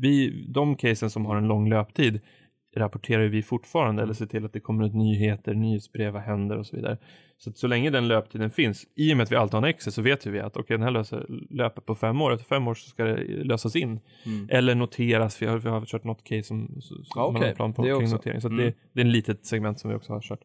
vi, 0.00 0.44
de 0.48 0.76
casen 0.76 1.10
som 1.10 1.26
har 1.26 1.36
en 1.36 1.48
lång 1.48 1.68
löptid 1.70 2.20
rapporterar 2.76 3.24
vi 3.28 3.42
fortfarande 3.42 4.02
eller 4.02 4.12
ser 4.14 4.26
till 4.26 4.44
att 4.44 4.52
det 4.52 4.60
kommer 4.60 4.86
ut 4.86 4.94
nyheter, 4.94 5.54
nyhetsbrev, 5.54 6.12
vad 6.12 6.22
händer 6.22 6.58
och 6.58 6.66
så 6.66 6.76
vidare. 6.76 6.98
Så 7.38 7.52
så 7.52 7.66
länge 7.66 7.90
den 7.90 8.08
löptiden 8.08 8.50
finns, 8.50 8.86
i 8.96 9.12
och 9.12 9.16
med 9.16 9.24
att 9.24 9.32
vi 9.32 9.36
alltid 9.36 9.54
har 9.54 9.62
en 9.62 9.68
exit 9.68 9.94
så 9.94 10.02
vet 10.02 10.26
vi 10.26 10.40
att 10.40 10.56
okej 10.56 10.76
den 10.76 10.82
här 10.84 10.90
löser, 10.90 11.26
löper 11.50 11.80
på 11.82 11.94
fem 11.94 12.20
år, 12.22 12.32
efter 12.34 12.46
fem 12.46 12.68
år 12.68 12.74
så 12.74 12.88
ska 12.88 13.04
det 13.04 13.44
lösas 13.44 13.76
in. 13.76 14.00
Eller 14.48 14.74
noteras, 14.74 15.42
vi 15.42 15.46
har, 15.46 15.58
vi 15.58 15.68
har 15.68 15.84
kört 15.84 16.04
något 16.04 16.24
case 16.24 16.42
som, 16.42 16.80
som 16.80 17.04
Ja, 17.14 17.30
man 17.30 17.42
har 17.42 17.52
plan 17.54 17.72
på 17.72 17.82
Det 17.82 17.88
kring 17.88 18.02
också. 18.02 18.16
notering. 18.16 18.40
Så 18.40 18.48
Mm. 18.48 18.58
det, 18.64 18.74
det 18.92 19.00
är 19.00 19.04
en 19.04 19.12
litet 19.12 19.46
segment 19.46 19.80
som 19.80 19.90
vi 19.90 19.96
också 19.96 20.12
har 20.12 20.20
kört. 20.20 20.40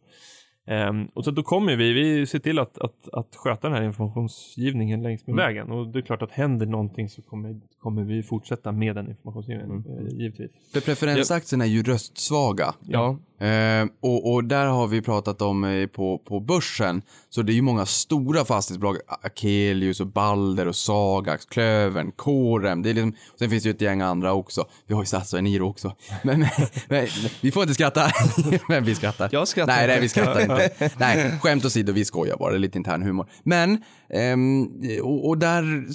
Ehm, 0.66 1.06
och 1.14 1.24
så 1.26 1.32
då 1.32 1.44
kommer 1.44 1.76
vi, 1.76 1.94
vi 1.94 2.26
ser 2.26 2.40
till 2.40 2.60
att, 2.60 2.78
att, 2.78 3.10
att 3.14 3.36
sköta 3.36 3.68
den 3.70 3.78
här 3.78 3.84
informationsgivningen 3.84 5.04
längs 5.04 5.28
med 5.28 5.34
Mm. 5.34 5.46
vägen. 5.46 5.72
Och 5.72 5.88
det 5.88 6.00
är 6.00 6.02
klart 6.02 6.22
att 6.22 6.32
händer 6.32 6.66
någonting 6.66 7.10
så 7.10 7.22
kommer, 7.22 7.60
kommer 7.80 8.04
vi 8.04 8.24
fortsätta 8.24 8.72
med 8.72 8.96
den 8.96 9.08
informationsgivningen, 9.10 9.72
Mm. 9.88 10.08
eh, 10.08 10.14
givetvis. 10.14 10.52
För 10.74 10.82
preferensaktierna 10.82 11.64
är 11.66 11.70
ju 11.70 11.84
röstsvaga. 11.84 12.74
Ja. 12.88 13.18
Eh, 13.44 13.88
och, 14.02 14.34
och 14.34 14.44
där 14.44 14.66
har 14.66 14.88
vi 14.88 15.02
pratat 15.02 15.42
om 15.42 15.64
eh, 15.64 15.88
på, 15.88 16.18
på 16.18 16.40
börsen, 16.40 17.02
så 17.30 17.42
det 17.42 17.52
är 17.52 17.56
ju 17.56 17.62
många 17.62 17.86
stora 17.86 18.46
fastighetsbolag, 18.46 18.98
Akelius 19.08 20.00
och 20.00 20.08
Balder 20.08 20.68
och 20.68 20.76
Sagax, 20.76 21.46
Klövern, 21.46 22.12
Corem, 22.12 22.82
det 22.82 22.90
är 22.90 22.94
liksom, 22.94 23.16
sen 23.40 23.50
finns 23.50 23.64
det 23.64 23.70
ju 23.70 23.74
ett 23.74 23.82
gäng 23.82 24.02
andra 24.02 24.34
också. 24.34 24.66
Vi 24.88 24.94
har 24.94 25.02
ju 25.02 25.06
Sats 25.06 25.34
och 25.34 25.40
Eniro 25.40 25.70
också. 25.70 25.96
Men, 26.24 26.40
men, 26.40 26.50
men 26.88 27.08
vi 27.42 27.52
får 27.52 27.64
inte 27.64 27.74
skratta. 27.74 28.12
men 28.68 28.86
vi 28.86 28.96
skrattar. 28.96 29.30
Jag 29.32 29.48
skrattar 29.48 29.74
Nej, 29.74 29.88
nej, 29.88 29.96
inte. 29.96 30.02
vi 30.02 30.10
skrattar 30.10 30.42
inte. 30.42 30.92
nej, 30.98 31.40
skämt 31.42 31.66
åsido, 31.66 31.94
vi 31.94 32.06
skojar 32.06 32.38
bara, 32.38 32.52
det 32.52 32.58
är 32.58 32.60
lite 32.60 32.78
intern 32.78 33.02
humor. 33.02 33.30
Men, 33.44 33.84
ehm, 34.10 34.68
och, 35.02 35.28
och 35.28 35.38
där, 35.38 35.86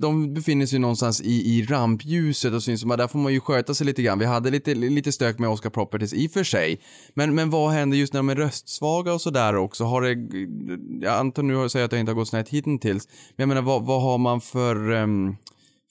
de 0.00 0.34
befinner 0.34 0.66
sig 0.66 0.76
ju 0.76 0.80
någonstans 0.80 1.20
i, 1.20 1.58
i 1.58 1.66
rampljuset 1.66 2.52
och 2.52 2.62
syns 2.62 2.80
som 2.80 2.88
där 2.88 3.08
får 3.08 3.18
man 3.18 3.32
ju 3.32 3.40
sköta 3.40 3.74
sig 3.74 3.86
lite 3.86 4.02
grann. 4.02 4.18
Vi 4.18 4.24
hade 4.24 4.50
lite, 4.50 4.74
lite 4.74 5.12
stök 5.12 5.38
med 5.38 5.50
Oscar 5.50 5.70
Properties 5.70 6.12
i 6.12 6.26
och 6.26 6.30
för 6.30 6.44
sig. 6.44 6.80
Men, 7.14 7.34
men 7.34 7.50
vad 7.50 7.70
händer 7.70 7.96
just 7.96 8.12
när 8.12 8.18
de 8.18 8.28
är 8.28 8.34
röstsvaga 8.34 9.12
och 9.12 9.20
sådär 9.20 9.56
också? 9.56 9.84
Har 9.84 10.02
det, 10.02 11.06
jag 11.06 11.14
antar 11.14 11.42
nu 11.42 11.64
att 11.64 11.90
det 11.90 11.98
inte 11.98 12.12
har 12.12 12.16
gått 12.16 12.28
snett 12.28 12.48
hittills. 12.48 13.08
Men 13.36 13.42
jag 13.42 13.48
menar, 13.48 13.62
vad, 13.62 13.86
vad 13.86 14.02
har 14.02 14.18
man 14.18 14.40
för, 14.40 14.92
ehm, 14.92 15.36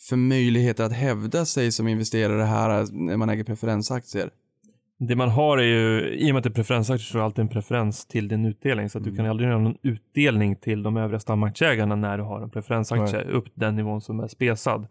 för 0.09 0.15
möjligheter 0.15 0.83
att 0.83 0.93
hävda 0.93 1.45
sig 1.45 1.71
som 1.71 1.87
investerare 1.87 2.43
här 2.43 2.87
när 2.91 3.17
man 3.17 3.29
äger 3.29 3.43
preferensaktier? 3.43 4.29
Det 5.07 5.15
man 5.15 5.29
har 5.29 5.57
är 5.57 5.63
ju, 5.63 6.15
i 6.15 6.31
och 6.31 6.33
med 6.33 6.37
att 6.37 6.43
det 6.43 6.49
är 6.49 6.53
preferensaktier 6.53 7.05
så 7.05 7.17
är 7.17 7.19
det 7.19 7.25
alltid 7.25 7.41
en 7.41 7.49
preferens 7.49 8.05
till 8.05 8.27
din 8.27 8.45
utdelning. 8.45 8.89
Så 8.89 8.97
att 8.97 9.03
du 9.03 9.15
kan 9.15 9.25
aldrig 9.25 9.49
göra 9.49 9.59
någon 9.59 9.77
utdelning 9.81 10.55
till 10.55 10.83
de 10.83 10.97
övriga 10.97 11.19
stamaktieägarna 11.19 11.95
när 11.95 12.17
du 12.17 12.23
har 12.23 12.41
en 12.41 12.49
preferensaktie 12.49 13.21
upp 13.21 13.45
den 13.53 13.75
nivån 13.75 14.01
som 14.01 14.19
är 14.19 14.27
spesad. 14.27 14.87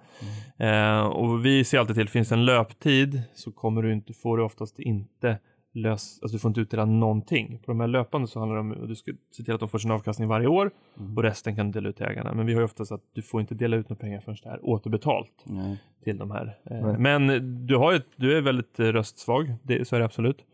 Eh, 0.58 1.00
och 1.00 1.46
vi 1.46 1.64
ser 1.64 1.78
alltid 1.78 1.96
till, 1.96 2.08
finns 2.08 2.28
det 2.28 2.34
en 2.34 2.44
löptid 2.44 3.22
så 3.34 3.52
kommer 3.52 3.82
du 3.82 3.92
inte, 3.92 4.12
får 4.12 4.36
du 4.36 4.42
oftast 4.42 4.78
inte 4.78 5.38
lös, 5.74 6.18
alltså 6.22 6.36
du 6.36 6.38
får 6.40 6.48
inte 6.48 6.60
utdela 6.60 6.84
någonting. 6.84 7.58
På 7.58 7.70
de 7.70 7.80
här 7.80 7.86
löpande 7.86 8.28
så 8.28 8.38
handlar 8.38 8.54
det 8.56 8.60
om 8.60 8.72
att 8.82 8.88
du 8.88 8.94
ska 8.96 9.12
se 9.30 9.42
till 9.42 9.54
att 9.54 9.60
de 9.60 9.68
får 9.68 9.78
sin 9.78 9.90
avkastning 9.90 10.28
varje 10.28 10.46
år 10.46 10.70
och 11.16 11.22
resten 11.22 11.56
kan 11.56 11.66
du 11.66 11.72
dela 11.72 11.88
ut 11.88 11.96
till 11.96 12.06
ägarna. 12.06 12.34
Men 12.34 12.46
vi 12.46 12.52
har 12.54 12.60
ju 12.60 12.64
oftast 12.64 12.92
att 12.92 13.00
du 13.14 13.22
får 13.22 13.40
inte 13.40 13.54
dela 13.54 13.76
ut 13.76 13.88
några 13.88 14.00
pengar 14.00 14.20
förrän 14.20 14.36
det 14.42 14.48
är 14.48 14.60
återbetalt 14.68 15.42
Nej. 15.44 15.82
till 16.04 16.18
de 16.18 16.30
här. 16.30 16.56
Eh, 16.70 16.98
Men 16.98 17.26
du, 17.66 17.76
har 17.76 17.92
ett- 17.92 18.06
du 18.16 18.36
är 18.36 18.40
väldigt 18.42 18.80
eh, 18.80 18.84
röstsvag, 18.86 19.54
det, 19.62 19.88
så 19.88 19.96
är 19.96 20.00
det 20.00 20.06
absolut. 20.06 20.44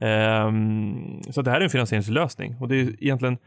Ehm, 0.00 1.22
så 1.30 1.42
det 1.42 1.50
här 1.50 1.60
är 1.60 1.64
en 1.64 1.70
finansieringslösning 1.70 2.56
och 2.60 2.68
det 2.68 2.76
är 2.80 3.02
egentligen 3.04 3.38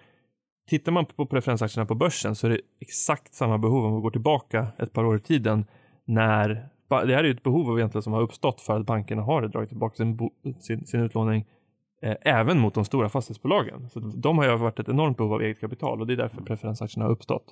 Tittar 0.69 0.91
man 0.91 1.05
på 1.05 1.25
preferensaktierna 1.25 1.85
på 1.85 1.95
börsen 1.95 2.35
så 2.35 2.47
är 2.47 2.51
det 2.51 2.61
exakt 2.81 3.33
samma 3.33 3.57
behov 3.57 3.85
om 3.85 3.95
vi 3.95 4.01
går 4.01 4.11
tillbaka 4.11 4.67
ett 4.79 4.93
par 4.93 5.03
år 5.05 5.15
i 5.17 5.19
tiden 5.19 5.65
när 6.05 6.67
det 6.89 6.95
här 6.95 7.11
är 7.11 7.23
ju 7.23 7.31
ett 7.31 7.43
behov 7.43 7.77
egentligen 7.79 8.03
som 8.03 8.13
har 8.13 8.21
uppstått 8.21 8.61
för 8.61 8.79
att 8.79 8.85
bankerna 8.85 9.21
har 9.21 9.47
dragit 9.47 9.69
tillbaka 9.69 9.95
sin, 9.95 10.29
sin, 10.59 10.85
sin 10.85 11.01
utlåning 11.01 11.45
eh, 12.01 12.15
även 12.21 12.59
mot 12.59 12.73
de 12.73 12.85
stora 12.85 13.09
fastighetsbolagen. 13.09 13.89
Så 13.89 13.99
att 13.99 14.21
de 14.21 14.37
har 14.37 14.45
ju 14.45 14.57
varit 14.57 14.79
ett 14.79 14.89
enormt 14.89 15.17
behov 15.17 15.33
av 15.33 15.41
eget 15.41 15.59
kapital 15.59 16.01
och 16.01 16.07
det 16.07 16.13
är 16.13 16.17
därför 16.17 16.41
preferensaktierna 16.41 17.05
har 17.05 17.11
uppstått. 17.11 17.43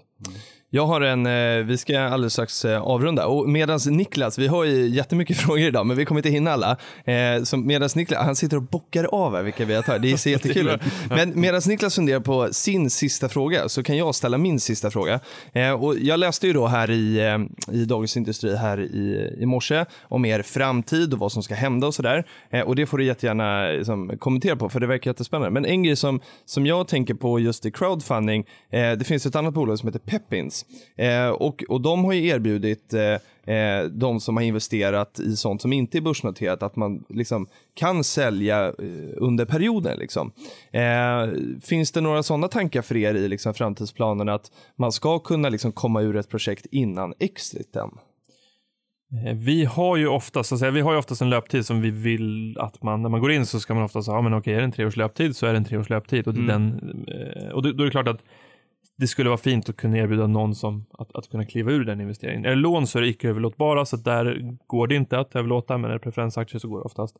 Jag 0.69 0.85
har 0.85 1.01
en, 1.01 1.25
eh, 1.25 1.65
vi 1.65 1.77
ska 1.77 1.99
alldeles 1.99 2.33
strax 2.33 2.65
eh, 2.65 2.81
avrunda 2.81 3.27
och 3.27 3.49
medans 3.49 3.85
Niklas, 3.85 4.39
vi 4.39 4.47
har 4.47 4.63
ju 4.63 4.87
jättemycket 4.87 5.37
frågor 5.41 5.67
idag 5.67 5.85
men 5.85 5.97
vi 5.97 6.05
kommer 6.05 6.19
inte 6.19 6.29
hinna 6.29 6.51
alla. 6.51 6.77
Eh, 7.05 7.43
så 7.43 7.57
medans 7.57 7.95
Niklas, 7.95 8.25
han 8.25 8.35
sitter 8.35 8.57
och 8.57 8.63
bockar 8.63 9.03
av 9.03 9.35
här 9.35 9.43
vilka 9.43 9.65
vi 9.65 9.75
har 9.75 9.81
tagit, 9.81 10.01
det 10.01 10.17
ser 10.17 10.29
jättekul 10.31 10.69
ut. 10.69 10.81
Men 11.09 11.41
medans 11.41 11.67
Niklas 11.67 11.95
funderar 11.95 12.19
på 12.19 12.53
sin 12.53 12.89
sista 12.89 13.29
fråga 13.29 13.69
så 13.69 13.83
kan 13.83 13.97
jag 13.97 14.15
ställa 14.15 14.37
min 14.37 14.59
sista 14.59 14.91
fråga. 14.91 15.19
Eh, 15.53 15.71
och 15.71 15.97
jag 15.97 16.19
läste 16.19 16.47
ju 16.47 16.53
då 16.53 16.67
här 16.67 16.91
i, 16.91 17.19
i 17.71 17.85
Dagens 17.85 18.17
Industri 18.17 18.55
här 18.55 18.79
i, 18.79 19.35
i 19.39 19.45
morse 19.45 19.85
om 20.01 20.25
er 20.25 20.41
framtid 20.41 21.13
och 21.13 21.19
vad 21.19 21.31
som 21.31 21.43
ska 21.43 21.55
hända 21.55 21.87
och 21.87 21.93
sådär. 21.93 22.25
Och 22.65 22.75
det 22.75 22.85
får 22.85 22.97
du 22.97 23.05
jättegärna 23.05 23.67
liksom, 23.67 24.17
kommentera 24.19 24.34
på 24.39 24.69
för 24.69 24.79
det 24.79 24.87
verkar 24.87 25.09
jättespännande. 25.09 25.49
Men 25.51 25.65
en 25.65 25.83
grej 25.83 25.95
som, 25.95 26.19
som 26.45 26.65
jag 26.65 26.87
tänker 26.87 27.13
på 27.13 27.39
just 27.39 27.65
i 27.65 27.71
crowdfunding, 27.71 28.45
eh, 28.69 28.91
det 28.91 29.07
finns 29.07 29.25
ett 29.25 29.35
annat 29.35 29.53
bolag 29.53 29.79
som 29.79 29.87
heter 29.87 29.99
Peppins. 29.99 30.65
Eh, 30.97 31.29
och, 31.29 31.63
och 31.69 31.81
de 31.81 32.05
har 32.05 32.13
ju 32.13 32.27
erbjudit 32.27 32.93
eh, 32.93 33.55
eh, 33.55 33.85
de 33.85 34.19
som 34.19 34.37
har 34.37 34.43
investerat 34.43 35.19
i 35.19 35.35
sånt 35.35 35.61
som 35.61 35.73
inte 35.73 35.97
är 35.97 36.01
börsnoterat 36.01 36.63
att 36.63 36.75
man 36.75 37.03
liksom 37.09 37.47
kan 37.73 38.03
sälja 38.03 38.67
eh, 38.67 38.73
under 39.17 39.45
perioden. 39.45 39.99
Liksom. 39.99 40.31
Eh, 40.71 41.27
finns 41.61 41.91
det 41.91 42.01
några 42.01 42.23
sådana 42.23 42.47
tankar 42.47 42.81
för 42.81 42.97
er 42.97 43.13
i 43.13 43.27
liksom, 43.27 43.53
framtidsplanerna 43.53 44.33
att 44.33 44.51
man 44.75 44.91
ska 44.91 45.19
kunna 45.19 45.49
liksom, 45.49 45.71
komma 45.71 46.01
ur 46.01 46.15
ett 46.15 46.29
projekt 46.29 46.65
innan 46.71 47.13
exiten? 47.19 47.89
Eh, 49.25 49.33
Vi 49.35 49.65
har 49.65 49.97
ju 49.97 50.07
oftast, 50.07 50.49
så 50.49 50.55
att 50.55 50.59
säga, 50.59 50.71
vi 50.71 50.81
har 50.81 50.91
ju 50.91 50.97
oftast 50.97 51.21
en 51.21 51.29
löptid 51.29 51.65
som 51.65 51.81
vi 51.81 51.89
vill 51.89 52.57
att 52.59 52.83
man, 52.83 53.01
när 53.01 53.09
man 53.09 53.21
går 53.21 53.31
in 53.31 53.45
så 53.45 53.59
ska 53.59 53.73
man 53.73 53.83
oftast 53.83 54.05
säga, 54.05 54.15
ja 54.17 54.21
men 54.21 54.33
okej, 54.33 54.53
är 54.53 54.57
det 54.57 54.63
en 54.63 54.71
treårs 54.71 54.97
löptid 54.97 55.35
så 55.35 55.45
är 55.45 55.51
det 55.51 55.57
en 55.57 55.65
treårs 55.65 55.89
löptid. 55.89 56.27
Och, 56.27 56.33
det 56.33 56.41
är 56.41 56.47
den, 56.47 57.05
eh, 57.07 57.49
och 57.49 57.63
då, 57.63 57.71
då 57.71 57.83
är 57.83 57.85
det 57.85 57.91
klart 57.91 58.07
att 58.07 58.21
det 58.97 59.07
skulle 59.07 59.29
vara 59.29 59.37
fint 59.37 59.69
att 59.69 59.77
kunna 59.77 59.97
erbjuda 59.97 60.27
någon 60.27 60.55
som 60.55 60.85
att, 60.97 61.15
att 61.15 61.29
kunna 61.29 61.45
kliva 61.45 61.71
ur 61.71 61.85
den 61.85 62.01
investeringen. 62.01 62.45
Är 62.45 62.49
det 62.49 62.55
lån 62.55 62.87
så 62.87 62.97
är 62.97 63.01
det 63.01 63.07
icke 63.07 63.29
överlåtbara, 63.29 63.85
så 63.85 63.97
där 63.97 64.55
går 64.67 64.87
det 64.87 64.95
inte 64.95 65.19
att 65.19 65.35
överlåta, 65.35 65.77
men 65.77 65.89
är 65.89 65.93
det 65.93 65.99
preferensaktier 65.99 66.59
så 66.59 66.67
går 66.67 66.77
det 66.77 66.83
oftast. 66.83 67.15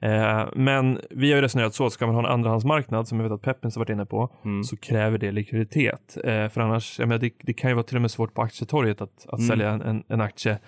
Eh, 0.00 0.48
men 0.56 0.98
vi 1.10 1.30
har 1.30 1.36
ju 1.36 1.42
resonerat 1.42 1.74
så, 1.74 1.90
ska 1.90 2.06
man 2.06 2.14
ha 2.14 2.22
en 2.22 2.32
andrahandsmarknad, 2.32 3.08
som 3.08 3.20
jag 3.20 3.24
vet 3.28 3.32
att 3.32 3.42
Peppins 3.42 3.74
har 3.76 3.80
varit 3.80 3.90
inne 3.90 4.06
på, 4.06 4.30
så 4.64 4.76
kräver 4.76 5.18
det 5.18 5.32
likviditet. 5.32 6.16
Eh, 6.24 6.48
för 6.48 6.60
annars, 6.60 6.98
jag 6.98 7.08
menar, 7.08 7.20
det, 7.20 7.32
det 7.42 7.52
kan 7.52 7.70
ju 7.70 7.74
vara 7.74 7.84
till 7.84 7.96
och 7.96 8.02
med 8.02 8.10
svårt 8.10 8.34
på 8.34 8.42
aktietorget 8.42 9.00
att, 9.00 9.26
att 9.28 9.40
sälja 9.46 9.70
en, 9.70 9.82
en, 9.82 10.02
en 10.08 10.20
aktie 10.20 10.58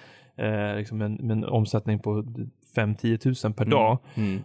eh, 0.41 0.77
liksom 0.77 1.03
en, 1.03 1.15
med 1.15 1.31
en 1.31 1.45
omsättning 1.45 1.99
på 1.99 2.25
5-10 2.77 3.17
tusen 3.17 3.53
per 3.53 3.65
Mm. 3.65 3.71
dag. 3.79 3.99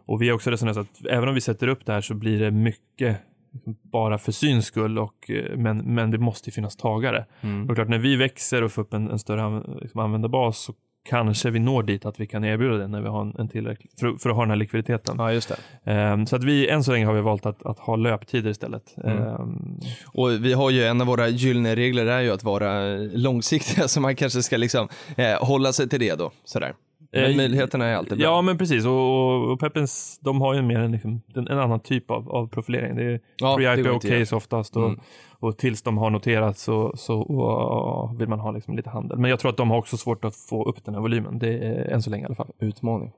Och 0.06 0.22
vi 0.22 0.28
har 0.28 0.36
också 0.36 0.50
resonerat 0.52 0.78
att 0.78 1.06
även 1.10 1.30
om 1.30 1.36
vi 1.36 1.42
sätter 1.42 1.68
upp 1.68 1.86
det 1.86 1.94
här 1.94 2.02
så 2.02 2.14
blir 2.14 2.40
det 2.40 2.52
mycket 2.52 3.18
liksom, 3.52 3.76
bara 3.82 4.18
för 4.18 4.32
syns 4.32 4.66
skull, 4.66 5.00
och, 5.00 5.30
eh, 5.30 5.58
men, 5.58 5.78
men 5.78 6.12
det 6.12 6.18
måste 6.18 6.50
ju 6.50 6.52
finnas 6.54 6.76
tagare. 6.76 7.26
Mm. 7.42 7.70
Och 7.70 7.76
klart, 7.76 7.88
när 7.90 7.98
vi 7.98 8.16
växer 8.16 8.62
och 8.62 8.72
får 8.72 8.82
upp 8.82 8.94
en, 8.94 9.10
en 9.10 9.20
större 9.20 9.64
liksom, 9.82 10.00
användarbas 10.00 10.58
så 10.58 10.74
kanske 11.06 11.50
vi 11.50 11.60
når 11.60 11.84
dit 11.84 12.06
att 12.06 12.20
vi 12.20 12.28
kan 12.28 12.44
erbjuda 12.44 12.78
det 12.78 12.88
när 12.88 13.02
vi 13.02 13.08
har 13.08 13.22
en, 13.22 13.36
en 13.40 13.48
tillräcklig, 13.48 13.92
för, 14.00 14.14
för 14.18 14.30
att 14.30 14.36
ha 14.36 14.44
den 14.44 14.50
här 14.50 14.58
likviditeten. 14.58 15.16
Ja, 15.18 15.34
just 15.34 15.50
det. 15.50 15.92
Ehm, 15.92 16.26
så 16.26 16.36
att 16.36 16.44
vi, 16.44 16.70
än 16.70 16.84
så 16.84 16.92
länge 16.92 17.06
har 17.06 17.14
vi 17.14 17.22
valt 17.22 17.46
att, 17.46 17.66
att 17.66 17.80
ha 17.80 17.96
löptider 17.96 18.50
istället. 18.50 18.96
Mm. 19.04 19.18
Ehm, 19.18 19.78
Och 20.06 20.32
vi 20.32 20.54
har 20.54 20.70
ju 20.70 20.84
en 20.84 21.02
av 21.02 21.08
våra 21.08 21.28
gyllene 21.28 21.76
regler 21.76 22.06
är 22.06 22.22
ju 22.22 22.32
att 22.32 22.44
vara 22.44 22.96
långsiktiga, 23.14 23.88
så 23.88 24.02
man 24.02 24.16
kanske 24.16 24.44
ska 24.44 24.58
liksom 24.58 24.88
eh, 25.18 25.46
hålla 25.48 25.74
sig 25.74 25.90
till 25.90 26.00
det 26.00 26.16
då. 26.16 26.32
Sådär. 26.46 26.74
Men 27.12 27.32
Eh, 27.32 27.36
möjligheterna 27.36 27.86
är 27.86 27.96
alltid 27.96 28.18
bra. 28.18 28.28
Ja, 28.28 28.42
men 28.42 28.58
precis. 28.58 28.86
Och, 28.86 29.52
och, 29.52 29.60
Peppins, 29.60 30.20
de 30.22 30.42
har 30.42 30.54
ju 30.54 30.62
mer 30.62 30.80
en, 30.80 30.92
liksom, 30.92 31.22
en, 31.36 31.48
annan 31.48 31.80
typ 31.80 32.12
av, 32.12 32.32
av 32.32 32.48
profilering. 32.48 32.96
Det 32.96 33.04
är 33.04 33.20
Ja, 33.38 33.58
pre-IPO 33.58 34.20
case 34.20 34.36
oftast 34.36 34.76
och, 34.76 34.86
Mm. 34.86 35.00
Och 35.40 35.58
tills 35.58 35.82
de 35.82 35.98
har 35.98 36.10
noterats 36.10 36.64
så, 36.64 36.94
så 36.98 37.20
och, 37.20 38.22
vill 38.22 38.28
man 38.28 38.40
ha 38.40 38.52
liksom 38.52 38.76
lite 38.76 38.90
handel. 38.90 39.18
Men 39.18 39.30
jag 39.30 39.40
tror 39.40 39.52
att 39.52 39.58
de 39.58 39.70
har 39.70 39.78
också 39.78 39.98
svårt 39.98 40.26
att 40.26 40.36
få 40.36 40.70
upp 40.70 40.86
den 40.86 40.94
här 40.94 41.02
volymen. 41.02 41.40
Det 41.40 41.48
är 41.48 41.92
än 41.94 42.02
så 42.04 42.10
länge 42.10 42.24
i 42.24 42.26
alla 42.26 42.36
fall. 42.36 42.48
Utmaning. 42.60 43.12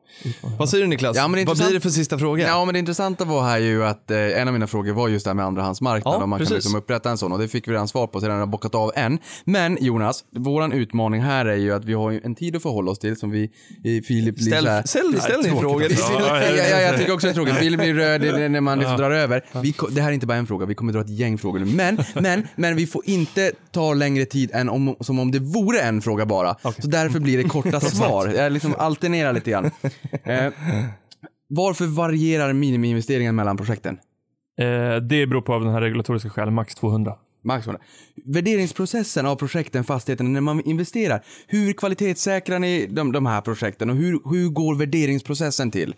Vad 0.59 0.70
säger 0.70 0.84
du 0.84 0.89
Niklas? 0.89 1.18
Ja, 1.18 1.28
men 1.28 1.45
Vad 1.45 1.57
blir 1.57 1.74
det 1.74 1.80
för 1.80 1.89
sista 1.89 2.18
fråga? 2.18 2.47
Ja, 2.47 2.65
men 2.65 2.74
det 2.74 2.80
intressanta 2.80 3.26
var 3.26 3.43
här 3.43 3.57
ju 3.57 3.86
att 3.86 4.11
eh, 4.11 4.18
en 4.41 4.47
av 4.47 4.53
mina 4.53 4.68
frågor 4.68 4.93
var 4.93 5.07
just 5.07 5.26
det 5.26 5.30
här 5.30 5.36
med 5.36 5.45
andrahandsmarknad. 5.45 6.13
Ja, 6.13 6.24
om 6.24 6.30
man 6.30 6.39
precis. 6.39 6.49
kan 6.49 6.55
liksom 6.55 6.76
upprätta 6.76 7.09
en 7.09 7.18
sån 7.18 7.32
och 7.32 7.39
det 7.39 7.47
fick 7.47 7.68
vi 7.68 7.72
redan 7.72 7.88
svar 7.88 8.07
på 8.07 8.20
så 8.20 8.28
den 8.28 8.39
har 8.39 8.45
bockat 8.45 8.76
av 8.76 8.91
än. 8.95 9.20
Men 9.45 9.78
Jonas, 9.82 10.24
våran 10.36 10.72
utmaning 10.72 11.22
här 11.22 11.45
är 11.45 11.55
ju 11.55 11.74
att 11.74 11.86
vi 11.86 11.93
har 11.93 12.20
en 12.24 12.36
tid 12.36 12.55
att 12.55 12.61
förhålla 12.61 12.91
oss 12.91 12.99
till 12.99 13.15
som 13.15 13.32
vi, 13.32 13.51
i 13.84 14.01
Filip 14.01 14.36
blir 14.36 14.45
Ställ, 14.45 14.68
här- 14.68 14.84
ställ, 14.84 15.20
ställ 15.22 15.43
din 15.43 15.57
fråga. 15.57 15.86
Ja, 15.89 15.95
Ja, 16.20 16.41
ja, 16.43 16.63
ja, 16.72 16.82
jag 16.82 16.97
tycker 16.97 17.13
också 17.13 17.28
det 17.28 17.32
är 17.32 17.36
tråkigt. 17.36 17.55
Filip 17.55 17.80
blir 17.80 17.93
röd 17.93 18.51
när 18.51 18.61
man 18.61 18.80
liksom 18.80 18.97
drar 18.97 19.11
över. 19.11 19.45
Vi, 19.61 19.74
det 19.91 20.01
här 20.01 20.09
är 20.09 20.13
inte 20.13 20.28
bara 20.28 20.38
en 20.38 20.47
fråga, 20.47 20.65
vi 20.65 20.76
kommer 20.76 20.93
dra 20.93 21.01
ett 21.01 21.09
gäng 21.09 21.38
frågor 21.38 21.59
nu. 21.59 21.65
Men, 21.65 21.97
men, 22.22 22.47
men 22.55 22.76
vi 22.76 22.88
får 22.88 23.01
inte 23.05 23.51
ta 23.72 23.93
längre 23.93 24.26
tid 24.26 24.51
än 24.53 24.70
om, 24.70 24.95
som 24.99 25.20
om 25.20 25.32
det 25.32 25.39
vore 25.39 25.80
en 25.80 26.01
fråga 26.01 26.26
bara. 26.26 26.55
Så 26.62 26.88
därför 26.88 27.20
blir 27.20 27.38
det 27.38 27.43
korta 27.43 27.80
svar. 27.80 28.28
Jag 28.28 28.51
liksom 28.51 28.76
alternerar 28.78 29.34
lite 29.34 29.51
grann. 29.51 29.72
Eh, 30.24 30.53
varför 31.49 31.86
varierar 31.86 32.53
minimiinvesteringen 32.53 33.36
mellan 33.36 33.58
projekten? 33.58 33.97
Eh, 34.60 34.95
det 34.95 35.28
beror 35.28 35.41
på 35.41 35.53
av 35.53 35.62
den 35.62 35.74
här 35.74 35.82
regulatoriska 35.82 36.30
skälen, 36.30 36.53
max 36.53 36.76
200. 36.76 37.16
Max 37.43 37.68
Värderingsprocessen 38.26 39.26
av 39.26 39.36
projekten, 39.36 39.84
fastigheten, 39.84 40.34
när 40.34 40.41
man 40.41 40.62
investerar. 40.62 41.24
Hur 41.47 41.74
kvalitetssäkrar 41.74 42.60
ni 42.60 42.88
de, 42.88 43.12
de 43.12 43.26
här 43.26 43.41
projekten 43.41 43.89
och 43.89 43.95
hur, 43.95 44.12
hur 44.12 44.49
går 44.49 44.76
värderingsprocessen 44.76 45.72
till? 45.72 45.95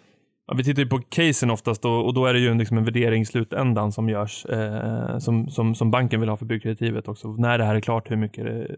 Ja, 0.50 0.56
vi 0.56 0.64
tittar 0.64 0.82
ju 0.82 0.90
på 0.90 1.00
casen 1.10 1.50
oftast 1.50 1.86
och, 1.86 2.06
och 2.06 2.14
då 2.14 2.26
är 2.26 2.34
det 2.34 2.40
ju 2.40 2.48
en, 2.48 2.58
liksom 2.58 2.78
en 2.78 2.86
värdering 2.86 3.22
i 3.22 3.26
slutändan 3.26 3.92
som 3.92 4.10
görs, 4.10 4.46
eh, 4.46 5.18
som, 5.18 5.50
som, 5.50 5.76
som 5.76 5.92
banken 5.92 6.20
vill 6.20 6.30
ha 6.30 6.38
för 6.38 6.46
byggkreditivet 6.46 7.08
också. 7.08 7.28
När 7.28 7.58
det 7.58 7.64
här 7.64 7.76
är 7.76 7.80
klart, 7.80 8.12
hur 8.12 8.16
mycket, 8.16 8.46
det, 8.46 8.62
eh, 8.62 8.76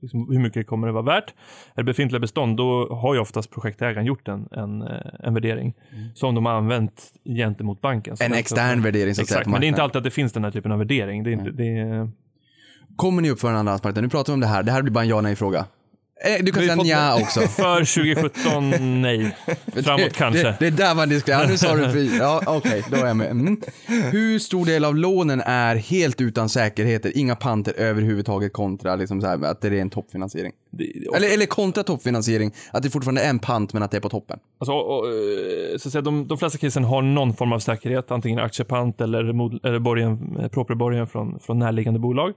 liksom, 0.00 0.28
hur 0.30 0.38
mycket 0.38 0.66
kommer 0.66 0.86
det 0.86 0.92
vara 0.92 1.02
värt? 1.02 1.34
Är 1.74 1.76
det 1.76 1.84
befintliga 1.84 2.20
bestånd, 2.20 2.56
då 2.56 2.94
har 2.94 3.14
ju 3.14 3.20
oftast 3.20 3.50
projektägaren 3.50 4.06
gjort 4.06 4.28
en, 4.28 4.48
en, 4.52 4.82
eh, 4.82 4.88
en 5.20 5.34
värdering 5.34 5.74
som 6.14 6.34
de 6.34 6.46
har 6.46 6.52
använt 6.52 7.02
gentemot 7.24 7.80
banken. 7.80 8.16
Så 8.16 8.24
En 8.24 8.34
extern 8.34 8.82
värdering 8.82 9.14
så 9.14 9.22
att 9.22 9.28
säga 9.28 9.38
Exakt, 9.38 9.50
men 9.50 9.60
det 9.60 9.66
är 9.66 9.68
inte 9.68 9.82
alltid 9.82 9.96
att 9.96 10.04
det 10.04 10.10
finns 10.10 10.32
den 10.32 10.44
här 10.44 10.50
typen 10.50 10.72
av 10.72 10.78
värdering. 10.78 11.24
Det 11.24 11.30
är 11.30 11.32
inte, 11.32 11.50
det 11.50 11.78
är, 11.78 12.10
Kommer 12.96 13.22
ni 13.22 13.30
upp 13.30 13.40
för 13.40 13.48
en 13.48 13.56
andrahandsmarknad? 13.56 14.04
Nu 14.04 14.10
pratar 14.10 14.32
vi 14.32 14.34
om 14.34 14.40
det 14.40 14.46
här. 14.46 14.62
Det 14.62 14.72
här 14.72 14.82
blir 14.82 14.92
bara 14.92 15.02
en 15.04 15.08
ja 15.08 15.20
nej 15.20 15.36
fråga. 15.36 15.58
Eh, 15.58 15.64
Du 16.40 16.52
kan 16.52 16.62
Vi 16.62 16.68
säga 16.68 16.82
nja 16.82 17.14
också. 17.22 17.40
för 17.48 17.78
2017, 17.78 19.02
nej. 19.02 19.36
Framåt 19.84 20.12
kanske. 20.12 20.42
Det, 20.42 20.56
det 20.60 20.66
är 20.66 20.70
där 20.70 20.94
man 20.94 21.08
diskuterar. 21.08 21.42
Ja, 21.42 21.48
nu 21.48 21.58
sa 21.58 21.76
du 21.76 21.92
fri. 21.92 22.16
Ja, 22.18 22.42
okej, 22.46 22.84
då 22.90 22.96
är 22.96 23.06
jag 23.06 23.16
med. 23.16 23.30
Mm. 23.30 23.60
Hur 23.86 24.38
stor 24.38 24.66
del 24.66 24.84
av 24.84 24.96
lånen 24.96 25.40
är 25.40 25.76
helt 25.76 26.20
utan 26.20 26.48
säkerheter, 26.48 27.12
inga 27.14 27.36
panter 27.36 27.74
överhuvudtaget 27.76 28.52
kontra 28.52 28.96
liksom 28.96 29.20
så 29.20 29.26
här, 29.26 29.44
att 29.44 29.60
det 29.60 29.68
är 29.68 29.72
en 29.72 29.90
toppfinansiering? 29.90 30.52
Det- 30.74 31.16
Eller, 31.16 31.34
eller 31.34 31.46
kontra 31.46 31.82
toppfinansiering, 31.82 32.52
att 32.72 32.82
det 32.82 32.90
fortfarande 32.90 33.20
är 33.22 33.30
en 33.30 33.38
pant 33.38 33.72
men 33.72 33.82
att 33.82 33.90
det 33.90 33.96
är 33.96 34.00
på 34.00 34.08
toppen. 34.08 34.38
Alltså, 34.58 34.72
och, 34.72 35.06
eh, 35.06 35.76
så 35.78 35.88
att 35.88 35.92
säga, 35.92 36.02
de, 36.02 36.28
de 36.28 36.38
flesta 36.38 36.58
casen 36.58 36.84
har 36.84 37.02
någon 37.02 37.34
form 37.34 37.52
av 37.52 37.58
säkerhet, 37.58 38.10
antingen 38.10 38.38
aktiepant 38.38 39.00
eller, 39.00 39.32
mod, 39.32 39.60
eller 39.66 39.78
borgen, 39.78 40.36
eh, 40.40 40.48
proprieborgen 40.48 41.06
från, 41.06 41.38
från 41.40 41.58
närliggande 41.58 42.00
bolag. 42.00 42.32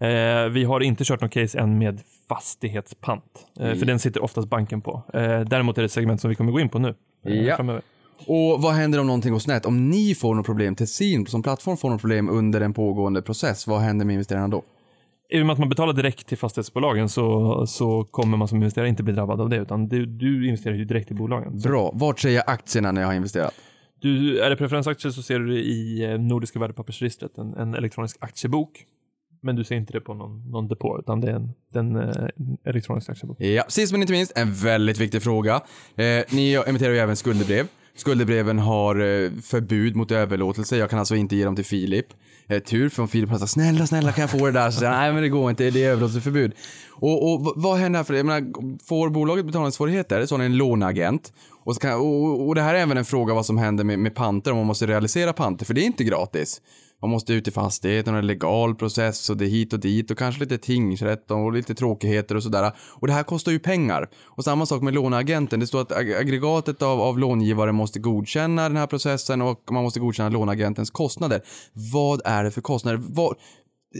Eh, 0.00 0.08
vi 0.50 0.64
har 0.64 0.80
inte 0.80 1.04
kört 1.04 1.20
någon 1.20 1.30
case 1.30 1.58
än 1.58 1.78
med 1.78 2.00
fastighetspant, 2.28 3.24
eh, 3.60 3.74
för 3.74 3.86
den 3.86 3.98
sitter 3.98 4.22
oftast 4.24 4.48
banken 4.48 4.80
på. 4.80 5.02
Eh, 5.14 5.40
däremot 5.40 5.78
är 5.78 5.82
det 5.82 5.86
ett 5.86 5.92
segment 5.92 6.20
som 6.20 6.30
vi 6.30 6.34
kommer 6.36 6.52
gå 6.52 6.60
in 6.60 6.68
på 6.68 6.78
nu 6.78 6.94
eh, 7.26 7.34
Ja. 7.34 7.56
framöver. 7.56 7.82
Och 8.26 8.62
vad 8.62 8.72
händer 8.72 8.98
om 9.00 9.06
någonting 9.06 9.32
går 9.32 9.38
snett? 9.38 9.66
Om 9.66 9.90
ni 9.90 10.14
får 10.14 10.34
något 10.34 10.46
problem, 10.46 10.74
Tessin 10.74 11.26
som 11.26 11.42
plattform 11.42 11.76
får 11.76 11.90
något 11.90 12.00
problem 12.00 12.28
under 12.28 12.60
en 12.60 12.72
pågående 12.74 13.22
process, 13.22 13.66
vad 13.66 13.80
händer 13.80 14.06
med 14.06 14.12
investerarna 14.14 14.48
då? 14.48 14.62
I 15.28 15.42
och 15.42 15.46
med 15.46 15.52
att 15.52 15.58
man 15.58 15.68
betalar 15.68 15.92
direkt 15.92 16.26
till 16.26 16.38
fastighetsbolagen 16.38 17.08
så, 17.08 17.66
så 17.66 18.04
kommer 18.04 18.36
man 18.36 18.48
som 18.48 18.58
investerare 18.58 18.88
inte 18.88 19.02
bli 19.02 19.12
drabbad 19.12 19.40
av 19.40 19.48
det, 19.48 19.56
utan 19.56 19.88
du, 19.88 20.06
du 20.06 20.46
investerar 20.46 20.74
ju 20.74 20.84
direkt 20.84 21.10
i 21.10 21.14
bolagen. 21.14 21.60
Så 21.60 21.68
Bra. 21.68 21.90
Vart 21.94 22.20
ser 22.20 22.30
jag 22.30 22.44
aktierna 22.46 22.92
när 22.92 23.00
jag 23.00 23.08
har 23.08 23.14
investerat? 23.14 23.54
Du, 24.00 24.40
är 24.40 24.50
det 24.50 24.56
preferensaktier 24.56 25.12
så 25.12 25.22
ser 25.22 25.38
du 25.38 25.46
det 25.46 25.60
i 25.60 26.04
eh, 26.04 26.18
Nordiska 26.18 26.58
värdepappersregistret, 26.58 27.38
en, 27.38 27.54
en 27.54 27.74
elektronisk 27.74 28.16
aktiebok. 28.20 28.84
Men 29.42 29.56
du 29.56 29.64
ser 29.64 29.74
inte 29.74 29.92
det 29.92 30.00
på 30.00 30.14
någon, 30.14 30.50
någon 30.50 30.68
depå, 30.68 30.98
utan 30.98 31.20
det 31.20 31.30
är 31.30 31.34
en, 31.34 31.52
den, 31.72 31.96
eh, 31.96 32.28
elektronisk 32.64 33.10
aktiebok. 33.10 33.40
Ja, 33.40 33.64
sist 33.68 33.92
men 33.92 34.00
inte 34.00 34.12
minst, 34.12 34.38
en 34.38 34.54
väldigt 34.54 34.98
viktig 35.00 35.22
fråga. 35.22 35.54
Eh, 35.96 36.24
ni 36.30 36.62
emitterar 36.66 36.92
ju 36.92 36.98
även 36.98 37.16
skuldebrev. 37.16 37.66
Skuldebreven 37.96 38.58
har 38.58 38.94
eh, 38.96 39.30
förbud 39.42 39.96
mot 39.96 40.10
överlåtelse. 40.10 40.76
Jag 40.76 40.90
kan 40.90 40.98
alltså 40.98 41.16
inte 41.16 41.36
ge 41.36 41.44
dem 41.44 41.56
till 41.56 41.64
Filip. 41.64 42.06
Eh, 42.48 42.62
tur, 42.62 42.88
från 42.88 43.08
Filip. 43.08 43.28
Filip 43.28 43.40
sa 43.40 43.46
snälla, 43.46 43.86
snälla 43.86 44.12
kan 44.12 44.22
jag 44.22 44.30
få 44.30 44.46
det 44.46 44.52
där? 44.52 44.70
Så 44.70 44.78
säger 44.78 44.92
nej 44.92 45.12
men 45.12 45.22
det 45.22 45.28
går 45.28 45.50
inte, 45.50 45.70
det 45.70 45.84
är 45.84 45.90
överlåtelseförbud. 45.90 46.52
Och, 46.90 47.32
och 47.32 47.52
vad 47.56 47.78
händer 47.78 47.98
här 47.98 48.04
för? 48.04 48.14
Jag 48.14 48.26
menar, 48.26 48.52
får 48.84 49.10
bolaget 49.10 49.46
betalningssvårigheter 49.46 50.26
så 50.26 50.34
har 50.34 50.38
ni 50.38 50.44
en 50.44 50.56
låneagent. 50.56 51.32
Och, 51.64 51.74
så 51.74 51.80
kan, 51.80 51.94
och, 51.94 52.48
och 52.48 52.54
det 52.54 52.62
här 52.62 52.74
är 52.74 52.78
även 52.78 52.96
en 52.96 53.04
fråga 53.04 53.34
vad 53.34 53.46
som 53.46 53.58
händer 53.58 53.84
med, 53.84 53.98
med 53.98 54.14
panter, 54.14 54.50
om 54.50 54.56
man 54.56 54.66
måste 54.66 54.86
realisera 54.86 55.32
panter, 55.32 55.66
för 55.66 55.74
det 55.74 55.80
är 55.80 55.86
inte 55.86 56.04
gratis. 56.04 56.60
Man 57.06 57.10
måste 57.10 57.32
ut 57.32 57.48
i 57.48 57.50
fastigheten 57.50 58.14
och 58.14 58.18
en 58.18 58.26
legal 58.26 58.74
process 58.74 59.30
och 59.30 59.36
det 59.36 59.44
är 59.44 59.48
hit 59.48 59.72
och 59.72 59.80
dit 59.80 60.10
och 60.10 60.18
kanske 60.18 60.40
lite 60.40 60.58
tingsrätt 60.58 61.30
och 61.30 61.52
lite 61.52 61.74
tråkigheter 61.74 62.34
och 62.34 62.42
sådär. 62.42 62.72
Och 62.78 63.06
det 63.06 63.12
här 63.12 63.22
kostar 63.22 63.52
ju 63.52 63.58
pengar. 63.58 64.08
Och 64.24 64.44
samma 64.44 64.66
sak 64.66 64.82
med 64.82 64.94
låneagenten. 64.94 65.60
Det 65.60 65.66
står 65.66 65.80
att 65.80 65.92
ag- 65.92 66.20
aggregatet 66.20 66.82
av, 66.82 67.00
av 67.00 67.18
långivare 67.18 67.72
måste 67.72 67.98
godkänna 67.98 68.62
den 68.62 68.76
här 68.76 68.86
processen 68.86 69.42
och 69.42 69.60
man 69.70 69.82
måste 69.82 70.00
godkänna 70.00 70.28
låneagentens 70.28 70.90
kostnader. 70.90 71.40
Vad 71.92 72.20
är 72.24 72.44
det 72.44 72.50
för 72.50 72.60
kostnader? 72.60 72.98
Var, 73.02 73.36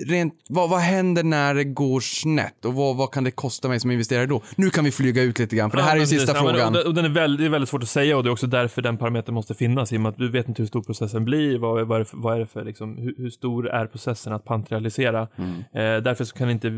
rent, 0.08 0.34
vad, 0.48 0.70
vad 0.70 0.80
händer 0.80 1.22
när 1.22 1.54
det 1.54 1.64
går 1.64 2.00
snett 2.00 2.64
och 2.64 2.74
vad, 2.74 2.96
vad 2.96 3.10
kan 3.12 3.24
det 3.24 3.30
kosta 3.30 3.68
mig 3.68 3.80
som 3.80 3.90
investerare 3.90 4.26
då? 4.26 4.42
Nu 4.56 4.70
kan 4.70 4.84
vi 4.84 4.90
flyga 4.92 5.22
ut 5.22 5.38
lite 5.38 5.56
grann 5.56 5.70
för 5.70 5.76
det 5.76 5.82
här 5.82 5.90
är 5.90 5.94
ju 5.94 6.00
men 6.00 6.06
sista. 6.06 6.32
Ja, 6.36 6.42
men- 6.42 6.52
frågan. 6.52 6.66
och 6.68 6.72
den- 6.74 6.86
och 6.86 6.94
den 6.94 7.04
är 7.04 7.08
väldigt, 7.08 7.38
det 7.40 7.44
är 7.44 7.48
väldigt 7.50 7.68
svårt 7.68 7.82
att 7.82 7.88
säga 7.88 8.16
och 8.16 8.22
det 8.22 8.28
är 8.28 8.32
också 8.32 8.46
därför 8.46 8.82
den 8.82 8.96
parametern 8.96 9.34
måste 9.34 9.54
finnas 9.54 9.92
i 9.92 9.96
och 9.96 10.00
med 10.00 10.10
att 10.10 10.18
du 10.18 10.30
vet 10.30 10.48
inte 10.48 10.62
hur 10.62 10.66
stor 10.66 10.82
processen 10.82 11.24
blir. 11.24 11.58
Vad, 11.58 11.86
vad 11.86 12.00
är 12.00 12.04
för, 12.04 12.16
vad 12.16 12.34
är 12.34 12.40
det 12.40 12.46
för 12.46 12.64
liksom, 12.64 12.96
hur, 12.98 13.14
hur 13.18 13.30
stor 13.30 13.68
är 13.68 13.86
processen 13.86 14.32
att 14.32 14.44
pantrealisera? 14.44 15.28
Mm. 15.36 15.50
Eh, 15.58 16.02
därför 16.02 16.24
så 16.24 16.36
kan 16.36 16.50
inte 16.50 16.68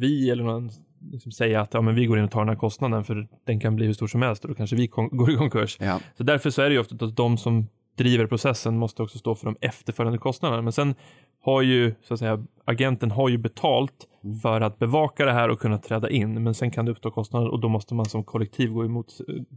vi 0.00 0.30
eller 0.30 0.44
någon 0.44 0.70
liksom 1.12 1.32
säga 1.32 1.60
att 1.60 1.74
ja, 1.74 1.80
men 1.80 1.94
vi 1.94 2.06
går 2.06 2.18
in 2.18 2.24
och 2.24 2.30
tar 2.30 2.40
den 2.40 2.48
här 2.48 2.56
kostnaden 2.56 3.04
för 3.04 3.26
den 3.46 3.60
kan 3.60 3.76
bli 3.76 3.86
hur 3.86 3.92
stor 3.92 4.06
som 4.06 4.22
helst 4.22 4.42
och 4.44 4.48
då 4.48 4.54
kanske 4.54 4.76
vi 4.76 4.86
går 5.10 5.30
i 5.32 5.36
konkurs. 5.36 5.76
Ja. 5.80 6.00
Så 6.16 6.22
därför 6.22 6.50
så 6.50 6.62
är 6.62 6.68
det 6.68 6.72
ju 6.74 6.80
ofta 6.80 7.04
att 7.04 7.16
de 7.16 7.38
som 7.38 7.66
driver 7.98 8.26
processen 8.26 8.78
måste 8.78 9.02
också 9.02 9.18
stå 9.18 9.34
för 9.34 9.44
de 9.46 9.56
efterföljande 9.60 10.18
kostnaderna. 10.18 10.62
Men 10.62 10.72
sen 10.72 10.94
har 11.42 11.62
ju, 11.62 11.94
så 12.02 12.14
att 12.14 12.20
säga, 12.20 12.44
agenten 12.64 13.10
har 13.10 13.28
ju 13.28 13.38
betalt 13.38 14.06
för 14.42 14.60
att 14.60 14.78
bevaka 14.78 15.24
det 15.24 15.32
här 15.32 15.48
och 15.48 15.60
kunna 15.60 15.78
träda 15.78 16.10
in. 16.10 16.42
Men 16.42 16.54
sen 16.54 16.70
kan 16.70 16.84
det 16.84 16.90
uppstå 16.90 17.10
kostnader 17.10 17.48
och 17.48 17.60
då 17.60 17.68
måste 17.68 17.94
man 17.94 18.06
som 18.06 18.24
kollektiv 18.24 18.70
gå, 18.70 18.84
emot, 18.84 19.06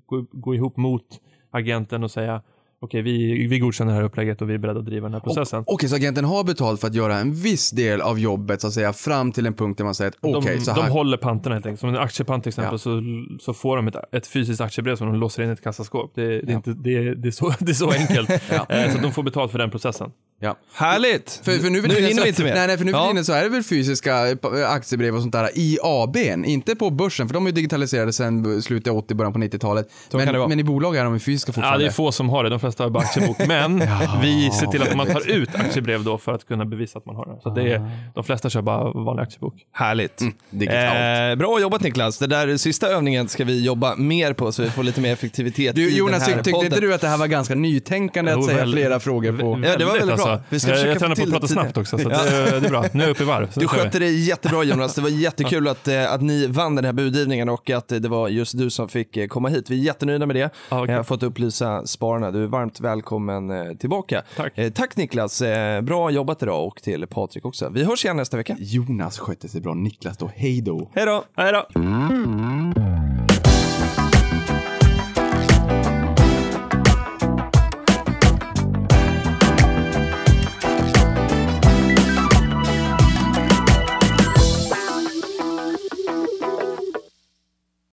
gå, 0.05 0.25
gå 0.31 0.55
ihop 0.55 0.77
mot 0.77 1.05
agenten 1.51 2.03
och 2.03 2.11
säga 2.11 2.41
okej, 2.83 3.01
vi, 3.01 3.47
vi 3.47 3.59
godkänner 3.59 3.91
det 3.91 3.97
här 3.97 4.03
upplägget 4.05 4.41
och 4.41 4.49
vi 4.49 4.53
är 4.53 4.57
beredda 4.57 4.79
att 4.79 4.85
driva 4.85 5.05
den 5.07 5.13
här 5.13 5.19
processen. 5.19 5.63
Okej, 5.67 5.89
så 5.89 5.95
agenten 5.95 6.25
har 6.25 6.43
betalt 6.43 6.81
för 6.81 6.87
att 6.87 6.95
göra 6.95 7.15
en 7.15 7.33
viss 7.33 7.71
del 7.71 8.01
av 8.01 8.19
jobbet 8.19 8.61
så 8.61 8.67
att 8.67 8.73
säga 8.73 8.93
fram 8.93 9.31
till 9.31 9.45
en 9.45 9.53
punkt 9.53 9.77
där 9.77 9.85
man 9.85 9.95
säger 9.95 10.11
att 10.11 10.17
okej, 10.21 10.55
de, 10.55 10.61
så 10.61 10.71
här. 10.71 10.83
de 10.83 10.91
håller 10.91 11.17
panterna 11.17 11.55
helt 11.55 11.65
enkelt. 11.65 11.79
Som 11.79 11.89
en 11.89 11.97
aktiepant 11.97 12.43
till 12.43 12.49
exempel 12.49 12.73
Ja. 12.73 12.77
så, 12.77 13.01
så 13.39 13.53
får 13.53 13.77
de 13.77 13.87
ett, 13.87 13.95
ett 14.11 14.27
fysiskt 14.27 14.61
aktiebrev 14.61 14.95
som 14.95 15.07
de 15.07 15.15
låser 15.15 15.43
in 15.43 15.49
i 15.49 15.51
ett 15.51 15.63
kassaskåp. 15.63 16.11
Det, 16.15 16.41
det, 16.41 16.51
är, 16.51 16.55
inte, 16.55 16.73
det, 16.73 16.95
är, 16.97 17.15
det, 17.15 17.27
är, 17.27 17.31
så, 17.31 17.53
det 17.59 17.71
är 17.71 17.73
så 17.73 17.91
enkelt. 17.91 18.29
Eh, 18.69 18.91
Så 18.91 18.97
de 19.01 19.11
får 19.11 19.23
betalt 19.23 19.51
för 19.51 19.59
den 19.59 19.71
processen. 19.71 20.11
Ja. 20.43 20.55
Härligt! 20.73 21.41
För, 21.43 21.51
för 21.51 21.69
nu, 21.69 21.81
för 21.81 21.87
nu 21.87 21.95
hinner 21.95 22.09
så, 22.13 22.23
vi 22.23 22.29
inte 22.29 22.43
mer. 22.43 22.53
Nej, 22.55 22.67
nej, 22.67 22.77
för 22.77 22.85
nu 22.85 22.91
för 22.91 22.99
Ja. 22.99 23.07
tiden 23.07 23.25
så 23.25 23.33
är 23.33 23.43
det 23.43 23.49
väl 23.49 23.63
fysiska 23.63 24.27
eh, 24.31 24.35
aktiebrev 24.69 25.15
och 25.15 25.21
sånt 25.21 25.33
där 25.33 25.49
i 25.55 25.77
ABn, 25.83 26.45
inte 26.45 26.75
på 26.75 26.89
börsen, 26.89 27.27
för 27.27 27.33
de 27.33 27.43
är 27.45 27.49
ju 27.49 27.53
digitaliserade 27.55 28.13
sedan 28.13 28.61
slutet 28.61 28.91
av 28.91 28.97
80, 28.97 29.13
början 29.15 29.33
på 29.33 29.39
90-talet. 29.39 29.87
kan 30.11 30.19
det 30.19 30.31
Men, 30.31 30.49
men 30.49 30.59
i 30.59 30.63
bolag 30.63 30.95
är 30.95 31.03
de 31.03 31.19
fysiska 31.19 31.49
Ja, 31.49 31.53
fortfarande. 31.53 31.85
det 31.85 31.89
är 31.89 31.91
få 31.91 32.11
som 32.11 32.29
har 32.29 32.43
det. 32.43 32.49
De 32.49 32.59
flesta 32.59 32.83
har 32.83 32.89
bara 32.89 33.03
aktiebok. 33.03 33.37
Men 33.47 33.79
vi 34.21 34.51
ser 34.51 34.67
till 34.67 34.81
att 34.81 34.95
man 34.95 35.07
tar 35.07 35.29
ut 35.31 35.55
aktiebrev 35.55 36.03
då 36.03 36.17
för 36.17 36.31
att 36.33 36.47
kunna 36.47 36.65
bevisa 36.65 36.99
att 36.99 37.05
man 37.05 37.15
har 37.15 37.25
det. 37.25 37.39
Så 37.43 37.49
det 37.49 37.73
är, 37.73 37.91
de 38.15 38.23
flesta 38.23 38.49
kör 38.49 38.61
bara 38.61 38.91
vanlig 38.91 39.23
aktiebok. 39.23 39.53
Härligt. 39.71 40.21
digitalt. 40.49 41.31
Eh, 41.31 41.35
bra 41.39 41.59
jobbat 41.61 41.81
Niklas. 41.81 42.17
Det 42.17 42.27
där 42.27 42.57
sista 42.57 42.87
övningen 42.87 43.27
ska 43.27 43.43
vi 43.45 43.65
jobba 43.65 43.95
mer 43.95 44.33
på 44.33 44.51
så 44.51 44.61
vi 44.61 44.69
får 44.69 44.83
lite 44.83 45.01
mer 45.01 45.13
effektivitet 45.13 45.75
Du, 45.75 45.89
i 45.91 45.97
Jonas, 45.97 46.11
den 46.13 46.21
här 46.21 46.35
tyckte 46.35 46.51
podden. 46.51 46.65
inte 46.65 46.79
du 46.79 46.93
att 46.93 47.01
det 47.01 47.07
här 47.07 47.17
var 47.17 47.27
ganska 47.27 47.55
nytänkande 47.55 48.31
att 48.31 48.45
säga 48.45 48.57
väl- 48.57 48.73
flera 48.73 48.99
frågor 48.99 49.31
på? 49.37 49.61
Ja, 49.67 49.77
det 49.77 49.85
var 49.85 49.93
väldigt 49.99 50.15
bra. 50.17 50.32
Vi 50.49 50.59
ska 50.59 50.71
jag, 50.71 50.99
tränar 50.99 51.15
på 51.15 51.23
att 51.23 51.31
prata 51.31 51.47
snabbt 51.47 51.77
också, 51.77 51.97
så 51.97 52.09
att 52.09 52.25
det, 52.25 52.59
det 52.59 52.65
är 52.65 52.69
bra. 52.69 52.85
Nu 52.91 53.03
är 53.03 53.07
jag 53.07 53.11
uppe 53.11 53.23
i 53.23 53.25
varv. 53.25 53.49
Du 53.55 53.67
skötte 53.67 53.99
det 53.99 54.09
jättebra 54.09 54.63
Jonas. 54.63 54.95
Det 54.95 55.01
var 55.01 55.09
jättekul 55.09 55.67
att, 55.67 55.87
eh, 55.87 56.13
att 56.13 56.21
ni 56.21 56.47
vann 56.47 56.75
den 56.75 56.85
här 56.85 56.93
budgivningen 56.93 57.49
och 57.49 57.69
att 57.69 57.87
det 57.87 58.07
var 58.07 58.27
just 58.29 58.57
du 58.57 58.69
som 58.69 58.89
fick 58.89 59.17
eh, 59.17 59.27
komma 59.27 59.49
hit. 59.49 59.69
Vi 59.69 59.79
är 59.79 59.83
jättenöjda 59.83 60.25
med 60.25 60.35
det. 60.35 60.49
Ja, 60.69 60.81
okej. 60.81 60.91
Jag 60.91 60.99
har 60.99 61.03
fått 61.03 61.23
upplysa 61.23 61.85
spararna. 61.85 62.31
Du 62.31 62.43
är 62.43 62.47
varmt 62.47 62.79
välkommen 62.79 63.51
eh, 63.51 63.73
tillbaka. 63.73 64.21
Tack. 64.35 64.53
Tack 64.73 64.97
Niklas. 64.97 65.43
Bra 65.81 66.11
jobbat 66.11 66.43
idag 66.43 66.67
och 66.67 66.81
till 66.81 67.07
Patrik 67.07 67.45
också. 67.45 67.69
Vi 67.69 67.83
hörs 67.83 68.05
igen 68.05 68.17
nästa 68.17 68.37
vecka. 68.37 68.55
Jonas 68.59 69.19
skötte 69.19 69.49
sig 69.49 69.61
bra, 69.61 69.73
Niklas 69.73 70.17
då, 70.17 70.31
hej 70.35 70.61
då. 70.61 70.89
Hej 70.93 71.05
då! 71.05 71.23
Hej 71.35 71.51
då! 71.51 73.02